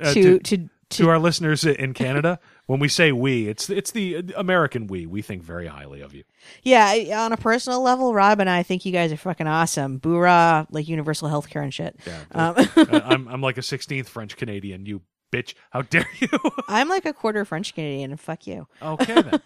Uh, 0.00 0.14
to, 0.14 0.38
to, 0.38 0.56
to 0.56 0.68
to 0.90 1.08
our 1.08 1.20
listeners 1.20 1.64
in 1.64 1.94
Canada, 1.94 2.40
when 2.66 2.80
we 2.80 2.88
say 2.88 3.12
we, 3.12 3.46
it's 3.48 3.70
it's 3.70 3.92
the 3.92 4.24
American 4.36 4.88
we. 4.88 5.06
We 5.06 5.22
think 5.22 5.42
very 5.42 5.68
highly 5.68 6.00
of 6.00 6.14
you. 6.14 6.24
Yeah, 6.64 7.22
on 7.24 7.32
a 7.32 7.36
personal 7.36 7.80
level, 7.80 8.12
Rob 8.12 8.40
and 8.40 8.50
I 8.50 8.62
think 8.64 8.84
you 8.84 8.90
guys 8.92 9.12
are 9.12 9.16
fucking 9.16 9.46
awesome. 9.46 10.00
Boorah, 10.00 10.66
like 10.70 10.88
universal 10.88 11.28
healthcare 11.28 11.62
and 11.62 11.72
shit. 11.72 11.96
Um, 12.32 12.54
Uh, 12.56 13.00
I'm 13.04 13.28
I'm 13.28 13.40
like 13.40 13.56
a 13.56 13.62
16th 13.62 14.06
French 14.08 14.36
Canadian. 14.36 14.84
You 14.84 15.02
bitch! 15.32 15.54
How 15.70 15.82
dare 15.82 16.08
you? 16.18 16.28
I'm 16.68 16.88
like 16.88 17.04
a 17.06 17.12
quarter 17.12 17.44
French 17.44 17.72
Canadian, 17.74 18.10
and 18.10 18.20
fuck 18.20 18.46
you. 18.48 18.66
okay 18.82 19.22
then. 19.22 19.40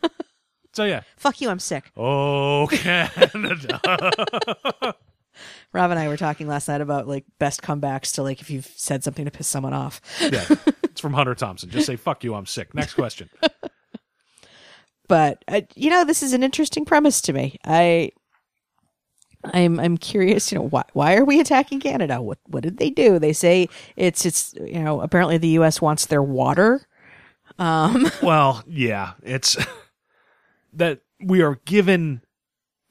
So 0.72 0.85
yeah. 0.85 1.02
Fuck 1.16 1.40
you, 1.43 1.51
I'm 1.51 1.59
sick. 1.60 1.93
Oh 1.97 2.68
Canada. 2.70 3.81
Rob 5.75 5.91
and 5.91 6.01
I 6.01 6.09
were 6.09 6.17
talking 6.17 6.49
last 6.49 6.69
night 6.69 6.81
about 6.81 7.07
like 7.07 7.25
best 7.39 7.61
comebacks 7.61 8.15
to 8.15 8.23
like 8.23 8.41
if 8.41 8.51
you've 8.51 8.71
said 8.77 9.05
something 9.05 9.27
to 9.27 9.31
piss 9.31 9.47
someone 9.47 9.75
off. 9.75 10.01
yeah, 10.21 10.47
it's 10.83 11.01
from 11.01 11.13
Hunter 11.13 11.35
Thompson. 11.35 11.69
Just 11.69 11.87
say 11.87 11.97
fuck 11.97 12.25
you, 12.25 12.35
I'm 12.35 12.47
sick. 12.47 12.75
Next 12.75 12.95
question. 12.95 13.29
but 15.09 15.45
uh, 15.49 15.61
you 15.75 15.91
know 15.91 16.05
this 16.05 16.23
is 16.23 16.33
an 16.33 16.43
interesting 16.43 16.87
premise 16.87 17.21
to 17.21 17.35
me 17.35 17.59
i 17.67 18.11
i'm 19.53 19.79
i'm 19.79 19.99
curious 19.99 20.51
you 20.51 20.57
know 20.57 20.65
why 20.65 20.83
why 20.95 21.15
are 21.15 21.27
we 21.27 21.41
attacking 21.41 21.79
canada 21.79 22.23
what 22.23 22.39
what 22.47 22.63
did 22.63 22.79
they 22.79 22.89
do 22.89 23.19
they 23.19 23.35
say 23.35 23.69
it's 23.97 24.25
it's 24.25 24.55
you 24.55 24.83
know 24.83 25.03
apparently 25.03 25.37
the 25.37 25.49
us 25.49 25.83
wants 25.83 26.07
their 26.07 26.23
water 26.23 26.87
um 27.59 28.11
well, 28.23 28.63
yeah, 28.67 29.13
it's 29.23 29.57
that 30.73 31.01
we 31.21 31.43
are 31.43 31.61
given 31.65 32.23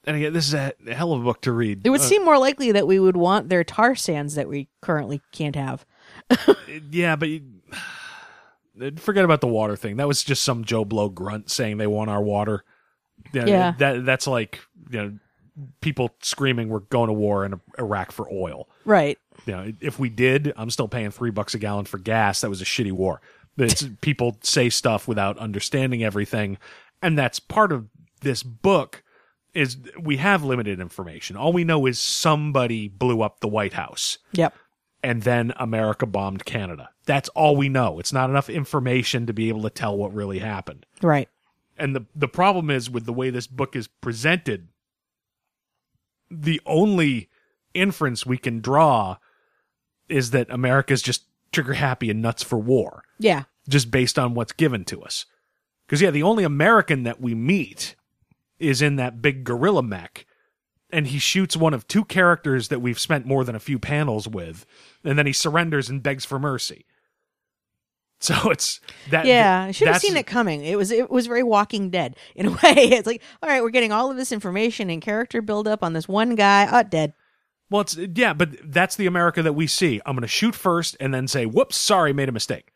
and 0.06 0.16
again, 0.16 0.32
this 0.32 0.46
is 0.46 0.54
a 0.54 0.72
hell 0.92 1.12
of 1.12 1.20
a 1.22 1.24
book 1.24 1.40
to 1.42 1.52
read. 1.52 1.80
it 1.84 1.90
would 1.90 2.00
Uh, 2.00 2.04
seem 2.04 2.24
more 2.24 2.38
likely 2.38 2.72
that 2.72 2.86
we 2.86 2.98
would 2.98 3.16
want 3.16 3.48
their 3.48 3.64
tar 3.64 3.94
sands 3.94 4.34
that 4.34 4.48
we 4.48 4.68
currently 4.82 5.20
can't 5.32 5.56
have 5.56 5.84
yeah, 6.90 7.16
but 7.16 7.28
you, 7.28 7.42
forget 8.96 9.24
about 9.24 9.40
the 9.40 9.46
water 9.46 9.76
thing. 9.76 9.96
That 9.96 10.08
was 10.08 10.22
just 10.24 10.42
some 10.42 10.64
Joe 10.64 10.84
Blow 10.84 11.08
grunt 11.08 11.50
saying 11.50 11.78
they 11.78 11.86
want 11.86 12.10
our 12.10 12.22
water. 12.22 12.64
Yeah, 13.32 13.46
Yeah. 13.46 13.74
that 13.78 14.04
that's 14.04 14.26
like 14.26 14.60
you 14.90 14.98
know 15.02 15.12
people 15.80 16.10
screaming 16.20 16.68
we're 16.68 16.80
going 16.80 17.06
to 17.06 17.12
war 17.12 17.44
in 17.44 17.60
Iraq 17.78 18.10
for 18.10 18.28
oil. 18.32 18.68
right 18.84 19.16
You 19.46 19.52
know, 19.52 19.72
if 19.80 19.98
we 20.00 20.08
did, 20.08 20.52
I'm 20.56 20.68
still 20.70 20.88
paying 20.88 21.10
three 21.12 21.30
bucks 21.30 21.54
a 21.54 21.58
gallon 21.58 21.84
for 21.84 21.98
gas. 21.98 22.40
That 22.40 22.50
was 22.50 22.60
a 22.60 22.64
shitty 22.64 22.90
war. 22.92 23.20
It's 23.56 23.86
people 24.00 24.36
say 24.42 24.68
stuff 24.68 25.06
without 25.06 25.38
understanding 25.38 26.02
everything, 26.02 26.58
and 27.02 27.16
that's 27.16 27.38
part 27.38 27.70
of 27.70 27.86
this 28.22 28.42
book. 28.42 29.03
Is 29.54 29.76
we 30.00 30.16
have 30.16 30.42
limited 30.42 30.80
information. 30.80 31.36
All 31.36 31.52
we 31.52 31.64
know 31.64 31.86
is 31.86 31.98
somebody 31.98 32.88
blew 32.88 33.22
up 33.22 33.40
the 33.40 33.48
White 33.48 33.74
House 33.74 34.18
yep 34.32 34.54
and 35.04 35.22
then 35.22 35.52
America 35.56 36.06
bombed 36.06 36.46
Canada. 36.46 36.88
That's 37.04 37.28
all 37.30 37.56
we 37.56 37.68
know. 37.68 38.00
It's 38.00 38.12
not 38.12 38.30
enough 38.30 38.48
information 38.48 39.26
to 39.26 39.34
be 39.34 39.50
able 39.50 39.62
to 39.62 39.70
tell 39.70 39.96
what 39.96 40.14
really 40.14 40.38
happened. 40.38 40.86
right 41.02 41.28
And 41.76 41.94
the 41.94 42.06
the 42.14 42.28
problem 42.28 42.70
is 42.70 42.90
with 42.90 43.04
the 43.04 43.12
way 43.12 43.30
this 43.30 43.46
book 43.46 43.76
is 43.76 43.86
presented, 43.86 44.68
the 46.30 46.60
only 46.66 47.28
inference 47.74 48.24
we 48.24 48.38
can 48.38 48.60
draw 48.60 49.18
is 50.08 50.30
that 50.30 50.50
America's 50.50 51.02
just 51.02 51.24
trigger 51.52 51.74
happy 51.74 52.10
and 52.10 52.22
nuts 52.22 52.42
for 52.42 52.58
war, 52.58 53.04
yeah 53.18 53.44
just 53.68 53.90
based 53.90 54.18
on 54.18 54.34
what's 54.34 54.52
given 54.52 54.84
to 54.84 55.02
us. 55.02 55.26
Because 55.86 56.00
yeah, 56.00 56.10
the 56.10 56.22
only 56.22 56.44
American 56.44 57.02
that 57.02 57.20
we 57.20 57.34
meet 57.34 57.94
is 58.58 58.80
in 58.82 58.96
that 58.96 59.20
big 59.22 59.44
gorilla 59.44 59.82
mech, 59.82 60.26
and 60.90 61.06
he 61.08 61.18
shoots 61.18 61.56
one 61.56 61.74
of 61.74 61.86
two 61.88 62.04
characters 62.04 62.68
that 62.68 62.80
we've 62.80 62.98
spent 62.98 63.26
more 63.26 63.44
than 63.44 63.54
a 63.54 63.60
few 63.60 63.78
panels 63.78 64.26
with, 64.28 64.64
and 65.02 65.18
then 65.18 65.26
he 65.26 65.32
surrenders 65.32 65.88
and 65.90 66.02
begs 66.02 66.24
for 66.24 66.38
mercy. 66.38 66.86
So 68.20 68.48
it's 68.50 68.80
that. 69.10 69.26
yeah 69.26 69.64
i 69.64 69.70
should 69.72 69.88
have 69.88 70.00
seen 70.00 70.16
it 70.16 70.26
coming 70.26 70.64
it 70.64 70.78
was 70.78 70.90
it 70.90 71.10
was 71.10 71.26
very 71.26 71.42
walking 71.42 71.90
dead 71.90 72.16
in 72.34 72.46
a 72.46 72.50
way 72.62 72.88
it's 72.88 73.06
like 73.06 73.20
all 73.42 73.50
right 73.50 73.60
we're 73.60 73.68
getting 73.68 73.92
all 73.92 74.10
of 74.10 74.16
this 74.16 74.32
information 74.32 74.88
and 74.88 75.02
character 75.02 75.42
build 75.42 75.68
up 75.68 75.82
on 75.82 75.92
this 75.92 76.08
one 76.08 76.34
guy 76.34 76.66
oh 76.70 76.82
dead 76.84 77.12
Well, 77.68 77.82
it's 77.82 77.96
yeah, 77.96 78.32
but 78.32 78.50
that's 78.72 78.96
the 78.96 79.06
America 79.06 79.42
that 79.42 79.52
we 79.54 79.66
see. 79.66 80.00
I'm 80.06 80.14
going 80.14 80.22
to 80.22 80.28
shoot 80.28 80.54
first 80.54 80.96
and 81.00 81.12
then 81.12 81.26
say, 81.28 81.44
"Whoops, 81.44 81.76
sorry, 81.76 82.14
made 82.14 82.28
a 82.30 82.32
mistake." 82.32 82.72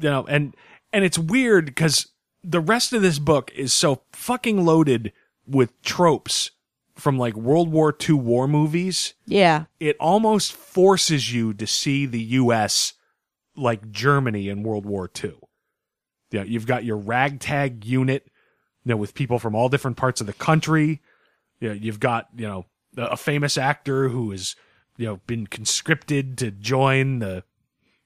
You 0.00 0.10
know, 0.10 0.26
and 0.26 0.54
and 0.92 1.04
it's 1.04 1.18
weird 1.18 1.64
because 1.64 2.06
the 2.42 2.60
rest 2.60 2.92
of 2.92 3.02
this 3.02 3.18
book 3.18 3.50
is 3.54 3.72
so 3.72 4.02
fucking 4.12 4.64
loaded 4.64 5.12
with 5.46 5.80
tropes 5.82 6.50
from 6.94 7.18
like 7.18 7.34
World 7.34 7.70
War 7.70 7.96
II 8.08 8.16
war 8.16 8.46
movies. 8.46 9.14
yeah 9.26 9.64
It 9.78 9.96
almost 9.98 10.52
forces 10.52 11.32
you 11.32 11.54
to 11.54 11.66
see 11.66 12.06
the 12.06 12.20
U.S. 12.20 12.94
like 13.56 13.90
Germany 13.90 14.48
in 14.48 14.62
World 14.62 14.86
War 14.86 15.10
II. 15.22 15.34
Yeah, 16.30 16.44
you've 16.44 16.66
got 16.66 16.84
your 16.84 16.96
ragtag 16.96 17.84
unit, 17.84 18.24
you 18.84 18.90
know, 18.90 18.96
with 18.96 19.14
people 19.14 19.38
from 19.38 19.54
all 19.54 19.68
different 19.68 19.96
parts 19.96 20.20
of 20.20 20.26
the 20.26 20.32
country. 20.32 21.00
Know, 21.60 21.72
you've 21.72 22.00
got 22.00 22.28
you 22.36 22.46
know 22.46 22.66
a 22.96 23.16
famous 23.16 23.58
actor 23.58 24.08
who 24.08 24.30
has 24.30 24.54
you 24.96 25.06
know 25.06 25.20
been 25.26 25.46
conscripted 25.46 26.38
to 26.38 26.50
join 26.50 27.18
the 27.18 27.44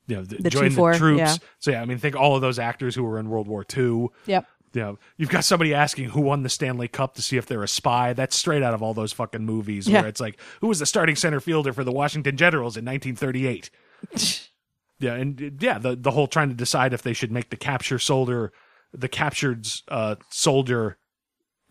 you 0.07 0.17
know 0.17 0.23
the, 0.23 0.37
The 0.43 0.51
join 0.51 0.71
T4, 0.71 0.93
the 0.93 0.99
troops. 0.99 1.19
yeah. 1.19 1.37
So 1.59 1.71
yeah, 1.71 1.83
I 1.83 1.85
mean, 1.85 1.99
think 1.99 2.17
all 2.17 2.35
of 2.37 2.41
those 2.43 2.59
actors 2.59 2.95
who 2.95 3.03
were 3.05 3.19
in 3.19 3.29
World 3.29 3.49
War 3.49 3.65
II. 3.77 4.09
yep 4.27 4.47
You 4.75 4.81
know, 4.83 4.99
you've 5.17 5.31
got 5.31 5.45
somebody 5.45 5.73
asking 5.75 6.11
who 6.11 6.21
won 6.21 6.43
the 6.43 6.49
Stanley 6.49 6.89
Cup 6.89 7.15
to 7.15 7.23
see 7.23 7.37
if 7.37 7.47
they're 7.47 7.63
a 7.63 7.69
spy. 7.69 8.13
That's 8.13 8.35
straight 8.37 8.63
out 8.63 8.75
of 8.75 8.83
all 8.83 8.93
those 8.95 9.13
fucking 9.13 9.45
movies 9.45 9.89
Yeah. 9.89 10.01
where 10.01 10.09
it's 10.09 10.21
like, 10.21 10.39
who 10.61 10.67
was 10.69 10.79
the 10.81 10.87
starting 10.87 11.17
center 11.17 11.41
fielder 11.41 11.73
for 11.73 11.85
the 11.85 11.93
Washington 11.93 12.37
Generals 12.37 12.77
in 12.77 12.85
1938? 12.85 13.71
yeah, 14.99 15.15
and 15.15 15.59
yeah, 15.61 15.79
the 15.79 15.97
the 15.97 16.11
whole 16.11 16.27
trying 16.27 16.49
to 16.51 16.55
decide 16.55 16.93
if 16.93 17.03
they 17.03 17.13
should 17.13 17.33
make 17.33 17.51
the 17.51 17.57
capture 17.57 17.99
soldier, 17.99 18.53
the 18.93 19.09
captured 19.09 19.67
uh, 19.89 20.17
soldier, 20.31 20.99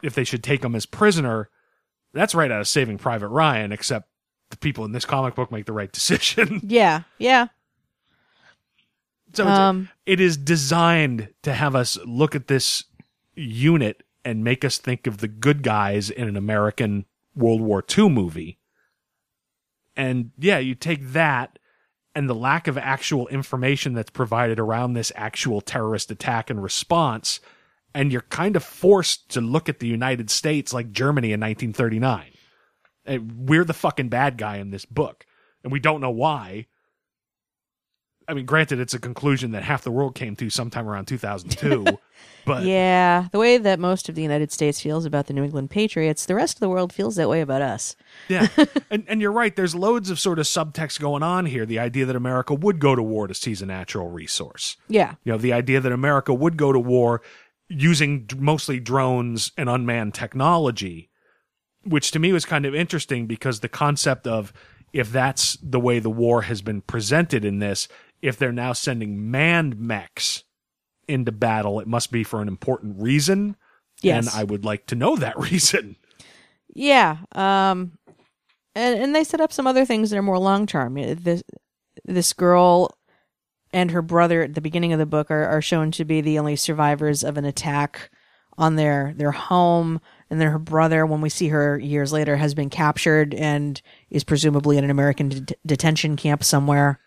if 0.01 0.15
they 0.15 0.23
should 0.23 0.43
take 0.43 0.63
him 0.63 0.75
as 0.75 0.85
prisoner. 0.85 1.49
That's 2.13 2.35
right 2.35 2.51
out 2.51 2.61
of 2.61 2.67
Saving 2.67 2.97
Private 2.97 3.29
Ryan, 3.29 3.71
except 3.71 4.07
the 4.49 4.57
people 4.57 4.85
in 4.85 4.91
this 4.91 5.05
comic 5.05 5.35
book 5.35 5.51
make 5.51 5.65
the 5.65 5.73
right 5.73 5.91
decision. 5.99 6.61
yeah 6.63 7.03
yeah 7.17 7.47
So 9.33 9.47
Um, 9.47 9.89
it 10.05 10.19
is 10.19 10.37
designed 10.37 11.29
to 11.41 11.53
have 11.53 11.75
us 11.75 11.97
look 12.05 12.35
at 12.35 12.47
this 12.47 12.85
unit 13.35 14.03
and 14.23 14.43
make 14.43 14.63
us 14.63 14.77
think 14.77 15.07
of 15.07 15.17
the 15.17 15.27
good 15.27 15.63
guys 15.63 16.09
in 16.09 16.27
an 16.27 16.37
American 16.37 17.05
World 17.35 17.61
War 17.61 17.83
II 17.97 18.09
movie. 18.09 18.59
And 19.95 20.31
yeah, 20.37 20.59
you 20.59 20.75
take 20.75 21.11
that 21.13 21.59
and 22.15 22.29
the 22.29 22.35
lack 22.35 22.67
of 22.67 22.77
actual 22.77 23.27
information 23.29 23.93
that's 23.93 24.11
provided 24.11 24.59
around 24.59 24.93
this 24.93 25.11
actual 25.15 25.61
terrorist 25.61 26.11
attack 26.11 26.49
and 26.49 26.61
response, 26.61 27.39
and 27.93 28.11
you're 28.11 28.21
kind 28.21 28.55
of 28.55 28.63
forced 28.63 29.29
to 29.29 29.41
look 29.41 29.67
at 29.67 29.79
the 29.79 29.87
United 29.87 30.29
States 30.29 30.73
like 30.73 30.91
Germany 30.91 31.29
in 31.29 31.39
1939. 31.39 32.25
And 33.05 33.49
we're 33.49 33.63
the 33.65 33.73
fucking 33.73 34.09
bad 34.09 34.37
guy 34.37 34.57
in 34.57 34.69
this 34.69 34.85
book, 34.85 35.25
and 35.63 35.71
we 35.71 35.79
don't 35.79 36.01
know 36.01 36.11
why. 36.11 36.67
I 38.27 38.33
mean, 38.33 38.45
granted, 38.45 38.79
it's 38.79 38.93
a 38.93 38.99
conclusion 38.99 39.51
that 39.51 39.63
half 39.63 39.83
the 39.83 39.91
world 39.91 40.15
came 40.15 40.35
to 40.37 40.49
sometime 40.49 40.87
around 40.87 41.05
2002, 41.05 41.85
but 42.45 42.63
yeah, 42.63 43.27
the 43.31 43.39
way 43.39 43.57
that 43.57 43.79
most 43.79 44.09
of 44.09 44.15
the 44.15 44.21
United 44.21 44.51
States 44.51 44.79
feels 44.81 45.05
about 45.05 45.27
the 45.27 45.33
New 45.33 45.43
England 45.43 45.69
Patriots, 45.69 46.25
the 46.25 46.35
rest 46.35 46.57
of 46.57 46.59
the 46.59 46.69
world 46.69 46.93
feels 46.93 47.15
that 47.15 47.29
way 47.29 47.41
about 47.41 47.61
us. 47.61 47.95
yeah, 48.29 48.47
and 48.89 49.03
and 49.07 49.21
you're 49.21 49.31
right. 49.31 49.55
There's 49.55 49.75
loads 49.75 50.09
of 50.09 50.19
sort 50.19 50.39
of 50.39 50.45
subtext 50.45 50.99
going 50.99 51.23
on 51.23 51.45
here. 51.45 51.65
The 51.65 51.79
idea 51.79 52.05
that 52.05 52.15
America 52.15 52.53
would 52.53 52.79
go 52.79 52.95
to 52.95 53.03
war 53.03 53.27
to 53.27 53.33
seize 53.33 53.61
a 53.61 53.65
natural 53.65 54.09
resource. 54.09 54.77
Yeah. 54.87 55.15
You 55.23 55.33
know, 55.33 55.37
the 55.37 55.53
idea 55.53 55.79
that 55.79 55.91
America 55.91 56.33
would 56.33 56.57
go 56.57 56.71
to 56.71 56.79
war 56.79 57.21
using 57.69 58.29
mostly 58.37 58.79
drones 58.79 59.51
and 59.57 59.69
unmanned 59.69 60.13
technology, 60.13 61.09
which 61.83 62.11
to 62.11 62.19
me 62.19 62.31
was 62.31 62.45
kind 62.45 62.65
of 62.65 62.75
interesting 62.75 63.25
because 63.25 63.59
the 63.59 63.69
concept 63.69 64.27
of 64.27 64.53
if 64.93 65.11
that's 65.11 65.57
the 65.61 65.79
way 65.79 65.99
the 65.99 66.09
war 66.09 66.43
has 66.43 66.61
been 66.61 66.81
presented 66.81 67.43
in 67.43 67.59
this, 67.59 67.87
if 68.23 68.37
they're 68.37 68.53
now 68.53 68.71
sending 68.71 69.29
manned 69.29 69.77
mechs 69.77 70.45
into 71.09 71.31
battle, 71.31 71.81
it 71.81 71.87
must 71.87 72.09
be 72.09 72.23
for 72.23 72.41
an 72.41 72.47
important 72.47 72.95
reason. 72.97 73.57
Yes. 74.01 74.33
And 74.33 74.41
I 74.41 74.45
would 74.45 74.63
like 74.63 74.87
to 74.87 74.95
know 74.95 75.17
that 75.17 75.37
reason. 75.51 75.97
Yeah. 76.73 77.17
Um 77.33 77.97
and 78.73 78.99
and 78.99 79.13
they 79.13 79.25
set 79.25 79.41
up 79.41 79.51
some 79.51 79.67
other 79.67 79.85
things 79.85 80.09
that 80.09 80.17
are 80.17 80.23
more 80.23 80.39
long 80.39 80.65
term. 80.65 80.95
This 80.95 81.43
this 82.05 82.31
girl 82.33 82.97
and 83.73 83.91
her 83.91 84.01
brother 84.01 84.43
at 84.43 84.55
the 84.55 84.61
beginning 84.61 84.93
of 84.93 84.99
the 84.99 85.05
book 85.05 85.29
are, 85.29 85.45
are 85.45 85.61
shown 85.61 85.91
to 85.91 86.05
be 86.05 86.21
the 86.21 86.39
only 86.39 86.55
survivors 86.55 87.23
of 87.23 87.37
an 87.37 87.45
attack 87.45 88.09
on 88.57 88.77
their 88.77 89.13
their 89.17 89.31
home 89.31 89.99
and 90.29 90.39
then 90.39 90.49
her 90.49 90.59
brother 90.59 91.05
when 91.05 91.19
we 91.19 91.29
see 91.29 91.49
her 91.49 91.77
years 91.77 92.13
later 92.13 92.37
has 92.37 92.53
been 92.53 92.69
captured 92.69 93.33
and 93.33 93.81
is 94.09 94.23
presumably 94.23 94.77
in 94.77 94.85
an 94.85 94.89
American 94.89 95.29
det- 95.29 95.59
detention 95.65 96.15
camp 96.15 96.43
somewhere. 96.43 96.99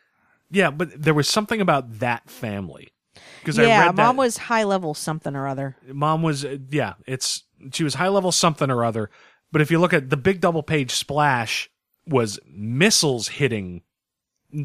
Yeah, 0.50 0.70
but 0.70 1.00
there 1.02 1.14
was 1.14 1.28
something 1.28 1.60
about 1.60 1.98
that 1.98 2.28
family. 2.30 2.92
Because 3.40 3.58
I 3.58 3.64
Yeah, 3.64 3.86
mom 3.86 3.94
that- 3.96 4.16
was 4.16 4.36
high 4.36 4.64
level 4.64 4.94
something 4.94 5.34
or 5.34 5.46
other. 5.46 5.76
mom 5.88 6.22
was 6.22 6.44
uh, 6.44 6.58
yeah 6.70 6.94
it's 7.06 7.44
she 7.72 7.82
was 7.84 7.94
high 7.94 8.08
level 8.08 8.30
something 8.32 8.70
or 8.70 8.84
other 8.84 9.10
but 9.52 9.62
if 9.62 9.70
you 9.70 9.78
look 9.78 9.92
at 9.94 10.10
the 10.10 10.16
big 10.16 10.40
double 10.40 10.62
page 10.62 10.90
splash 10.90 11.70
was 12.06 12.38
missiles 12.46 13.28
hitting 13.28 13.82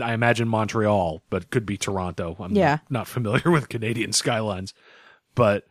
i 0.01 0.13
imagine 0.13 0.47
montreal 0.47 1.21
but 1.29 1.49
could 1.49 1.65
be 1.65 1.77
toronto 1.77 2.35
i'm 2.39 2.53
Yeah. 2.55 2.79
not 2.89 3.07
familiar 3.07 3.49
with 3.55 3.69
canadian 3.69 4.11
skylines 4.13 4.73
but 5.35 5.63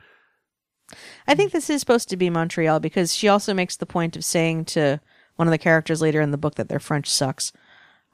I 1.29 1.35
think 1.37 1.53
this 1.53 1.71
is 1.71 1.79
supposed 1.81 2.09
to 2.09 2.17
be 2.17 2.31
Montreal 2.31 2.81
because 2.81 3.15
she 3.15 3.29
also 3.29 3.55
makes 3.55 3.77
the 3.77 3.87
point 3.87 4.17
of 4.17 4.25
saying 4.25 4.65
to 4.67 5.01
one 5.37 5.47
of 5.47 5.53
the 5.53 5.59
characters 5.59 6.03
later 6.03 6.21
in 6.21 6.33
the 6.33 6.39
book 6.39 6.57
that 6.57 6.69
their 6.69 6.81
French 6.81 7.09
sucks. 7.09 7.53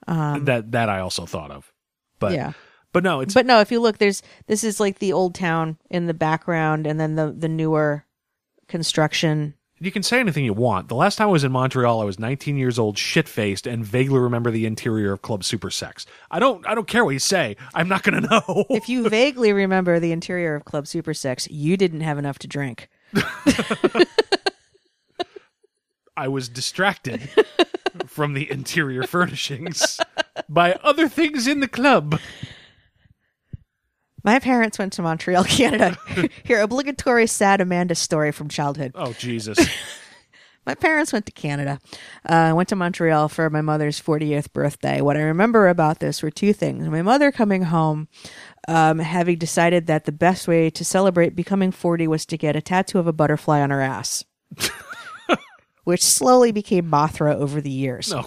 Um, 0.06 0.44
that 0.44 0.72
that 0.72 0.88
i 0.90 1.00
also 1.00 1.24
thought 1.26 1.50
of 1.50 1.72
but 2.18 2.32
yeah. 2.32 2.52
but 2.92 3.02
no 3.02 3.20
it's 3.20 3.34
But 3.34 3.46
no, 3.46 3.60
if 3.60 3.70
you 3.70 3.80
look, 3.80 3.98
there's 3.98 4.22
this 4.46 4.64
is 4.64 4.80
like 4.80 4.98
the 4.98 5.12
old 5.12 5.34
town 5.34 5.78
in 5.90 6.06
the 6.06 6.14
background, 6.14 6.86
and 6.86 6.98
then 6.98 7.16
the 7.16 7.32
the 7.32 7.48
newer 7.48 8.04
construction 8.68 9.54
you 9.78 9.92
can 9.92 10.02
say 10.02 10.20
anything 10.20 10.44
you 10.46 10.54
want. 10.54 10.88
The 10.88 10.94
last 10.94 11.16
time 11.16 11.28
I 11.28 11.32
was 11.32 11.44
in 11.44 11.52
Montreal, 11.52 12.00
I 12.00 12.04
was 12.04 12.18
19 12.18 12.56
years 12.56 12.78
old, 12.78 12.96
shit 12.96 13.28
faced, 13.28 13.66
and 13.66 13.84
vaguely 13.84 14.18
remember 14.18 14.50
the 14.50 14.64
interior 14.64 15.12
of 15.12 15.20
Club 15.20 15.44
Super 15.44 15.70
Sex. 15.70 16.06
I 16.30 16.38
don't, 16.38 16.66
I 16.66 16.74
don't 16.74 16.88
care 16.88 17.04
what 17.04 17.10
you 17.10 17.18
say. 17.18 17.56
I'm 17.74 17.86
not 17.88 18.02
going 18.02 18.22
to 18.22 18.28
know. 18.28 18.64
If 18.70 18.88
you 18.88 19.06
vaguely 19.10 19.52
remember 19.52 20.00
the 20.00 20.12
interior 20.12 20.54
of 20.54 20.64
Club 20.64 20.86
Super 20.86 21.12
Sex, 21.12 21.46
you 21.50 21.76
didn't 21.76 22.00
have 22.00 22.16
enough 22.16 22.38
to 22.40 22.48
drink. 22.48 22.88
I 26.16 26.28
was 26.28 26.48
distracted 26.48 27.28
from 28.06 28.34
the 28.34 28.50
interior 28.50 29.04
furnishings 29.04 30.00
by 30.48 30.74
other 30.82 31.08
things 31.08 31.46
in 31.46 31.60
the 31.60 31.68
club. 31.68 32.18
My 34.22 34.40
parents 34.40 34.78
went 34.78 34.92
to 34.94 35.02
Montreal, 35.02 35.44
Canada. 35.48 35.96
Here, 36.42 36.60
obligatory 36.60 37.26
sad 37.26 37.60
Amanda 37.60 37.94
story 37.94 38.32
from 38.32 38.48
childhood. 38.48 38.92
Oh 38.94 39.12
Jesus! 39.12 39.58
My 40.66 40.74
parents 40.74 41.12
went 41.12 41.26
to 41.26 41.32
Canada. 41.32 41.78
Uh, 42.28 42.34
I 42.34 42.52
went 42.52 42.68
to 42.70 42.76
Montreal 42.76 43.28
for 43.28 43.48
my 43.48 43.60
mother's 43.60 44.00
40th 44.00 44.52
birthday. 44.52 45.00
What 45.00 45.16
I 45.16 45.20
remember 45.20 45.68
about 45.68 46.00
this 46.00 46.24
were 46.24 46.30
two 46.32 46.52
things. 46.52 46.88
My 46.88 47.02
mother 47.02 47.30
coming 47.30 47.62
home, 47.62 48.08
um, 48.66 48.98
having 48.98 49.38
decided 49.38 49.86
that 49.86 50.06
the 50.06 50.12
best 50.12 50.48
way 50.48 50.68
to 50.70 50.84
celebrate 50.84 51.36
becoming 51.36 51.70
40 51.70 52.08
was 52.08 52.26
to 52.26 52.36
get 52.36 52.56
a 52.56 52.60
tattoo 52.60 52.98
of 52.98 53.06
a 53.06 53.12
butterfly 53.12 53.60
on 53.60 53.70
her 53.70 53.80
ass, 53.80 54.24
which 55.86 56.02
slowly 56.02 56.50
became 56.50 56.90
Mothra 56.90 57.36
over 57.36 57.60
the 57.60 57.70
years. 57.70 58.12
Oh 58.12 58.26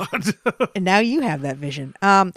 and 0.74 0.86
now 0.86 1.00
you 1.00 1.20
have 1.20 1.42
that 1.42 1.58
vision. 1.58 1.92
Um, 2.00 2.32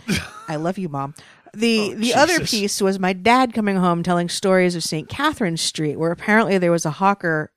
I 0.49 0.57
love 0.57 0.77
you, 0.77 0.89
mom. 0.89 1.15
The 1.53 1.93
the 1.93 2.13
other 2.13 2.41
piece 2.41 2.81
was 2.81 2.99
my 2.99 3.13
dad 3.13 3.53
coming 3.53 3.77
home 3.77 4.03
telling 4.03 4.27
stories 4.27 4.75
of 4.75 4.83
St. 4.83 5.07
Catherine 5.07 5.55
Street, 5.55 5.95
where 5.95 6.11
apparently 6.11 6.57
there 6.57 6.71
was 6.71 6.85
a 6.85 6.91
hawker 6.91 7.53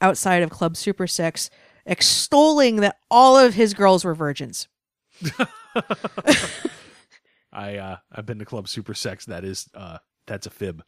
outside 0.00 0.42
of 0.42 0.50
Club 0.50 0.76
Super 0.76 1.06
Sex 1.06 1.50
extolling 1.86 2.76
that 2.76 2.96
all 3.10 3.36
of 3.36 3.54
his 3.54 3.72
girls 3.72 4.04
were 4.04 4.14
virgins. 4.14 4.66
I 7.52 7.76
uh, 7.76 7.96
I've 8.10 8.26
been 8.26 8.40
to 8.40 8.44
Club 8.44 8.68
Super 8.68 8.94
Sex. 8.94 9.24
That 9.26 9.44
is 9.44 9.68
uh, 9.72 9.98
that's 10.26 10.48
a 10.48 10.50
fib. 10.50 10.82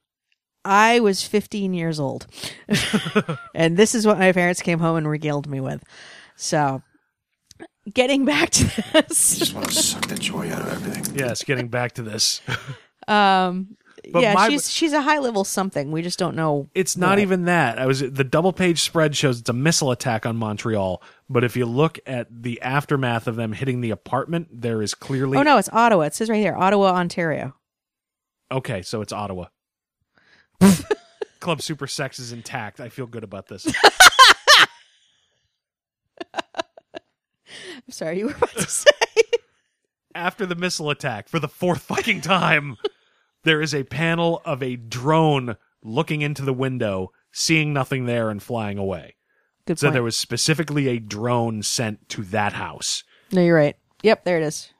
I 0.64 1.00
was 1.00 1.26
15 1.26 1.74
years 1.74 1.98
old. 1.98 2.26
and 3.54 3.76
this 3.76 3.94
is 3.94 4.06
what 4.06 4.18
my 4.18 4.32
parents 4.32 4.60
came 4.62 4.78
home 4.78 4.96
and 4.96 5.08
regaled 5.08 5.48
me 5.48 5.60
with. 5.60 5.82
So, 6.36 6.82
getting 7.92 8.24
back 8.24 8.50
to 8.50 8.64
this. 8.64 9.36
I 9.36 9.38
Just 9.38 9.54
want 9.54 9.66
to 9.68 9.74
suck 9.74 10.06
the 10.06 10.16
joy 10.16 10.50
out 10.52 10.62
of 10.62 10.72
everything. 10.72 11.16
Yes, 11.16 11.44
getting 11.44 11.68
back 11.68 11.92
to 11.92 12.02
this. 12.02 12.40
Um 13.08 13.76
But 14.12 14.22
yeah, 14.22 14.34
my- 14.34 14.48
she's 14.50 14.70
she's 14.70 14.92
a 14.92 15.00
high 15.00 15.18
level 15.18 15.42
something. 15.42 15.90
We 15.90 16.02
just 16.02 16.18
don't 16.18 16.36
know. 16.36 16.68
It's 16.74 16.96
not 16.98 17.12
what. 17.12 17.18
even 17.20 17.46
that. 17.46 17.78
I 17.78 17.86
was 17.86 18.00
the 18.00 18.22
double 18.22 18.52
page 18.52 18.82
spread 18.82 19.16
shows 19.16 19.40
it's 19.40 19.48
a 19.48 19.54
missile 19.54 19.90
attack 19.90 20.26
on 20.26 20.36
Montreal, 20.36 21.02
but 21.28 21.42
if 21.42 21.56
you 21.56 21.64
look 21.64 21.98
at 22.06 22.28
the 22.30 22.60
aftermath 22.60 23.26
of 23.26 23.36
them 23.36 23.52
hitting 23.52 23.80
the 23.80 23.90
apartment, 23.90 24.48
there 24.52 24.82
is 24.82 24.94
clearly 24.94 25.38
Oh 25.38 25.42
no, 25.42 25.56
it's 25.56 25.70
Ottawa. 25.72 26.02
It 26.04 26.14
says 26.14 26.28
right 26.28 26.38
here, 26.38 26.54
Ottawa, 26.54 26.92
Ontario. 26.92 27.54
Okay, 28.52 28.82
so 28.82 29.00
it's 29.00 29.14
Ottawa. 29.14 29.46
Club 31.40 31.62
Super 31.62 31.86
Sex 31.86 32.18
is 32.18 32.32
intact. 32.32 32.80
I 32.80 32.88
feel 32.88 33.06
good 33.06 33.24
about 33.24 33.48
this. 33.48 33.66
I'm 36.34 37.90
sorry, 37.90 38.18
you 38.18 38.26
were 38.26 38.34
about 38.34 38.50
to 38.50 38.62
say. 38.68 38.90
After 40.14 40.44
the 40.46 40.54
missile 40.54 40.90
attack, 40.90 41.28
for 41.28 41.38
the 41.38 41.48
fourth 41.48 41.82
fucking 41.82 42.20
time, 42.20 42.76
there 43.44 43.60
is 43.62 43.74
a 43.74 43.84
panel 43.84 44.42
of 44.44 44.62
a 44.62 44.76
drone 44.76 45.56
looking 45.82 46.20
into 46.22 46.42
the 46.42 46.52
window, 46.52 47.10
seeing 47.32 47.72
nothing 47.72 48.06
there, 48.06 48.28
and 48.28 48.42
flying 48.42 48.76
away. 48.78 49.14
Good 49.66 49.78
So 49.78 49.86
point. 49.88 49.94
there 49.94 50.02
was 50.02 50.16
specifically 50.16 50.88
a 50.88 50.98
drone 50.98 51.62
sent 51.62 52.08
to 52.10 52.22
that 52.24 52.52
house. 52.54 53.02
No, 53.32 53.40
you're 53.42 53.56
right. 53.56 53.76
Yep, 54.02 54.24
there 54.24 54.36
it 54.38 54.42
is. 54.42 54.70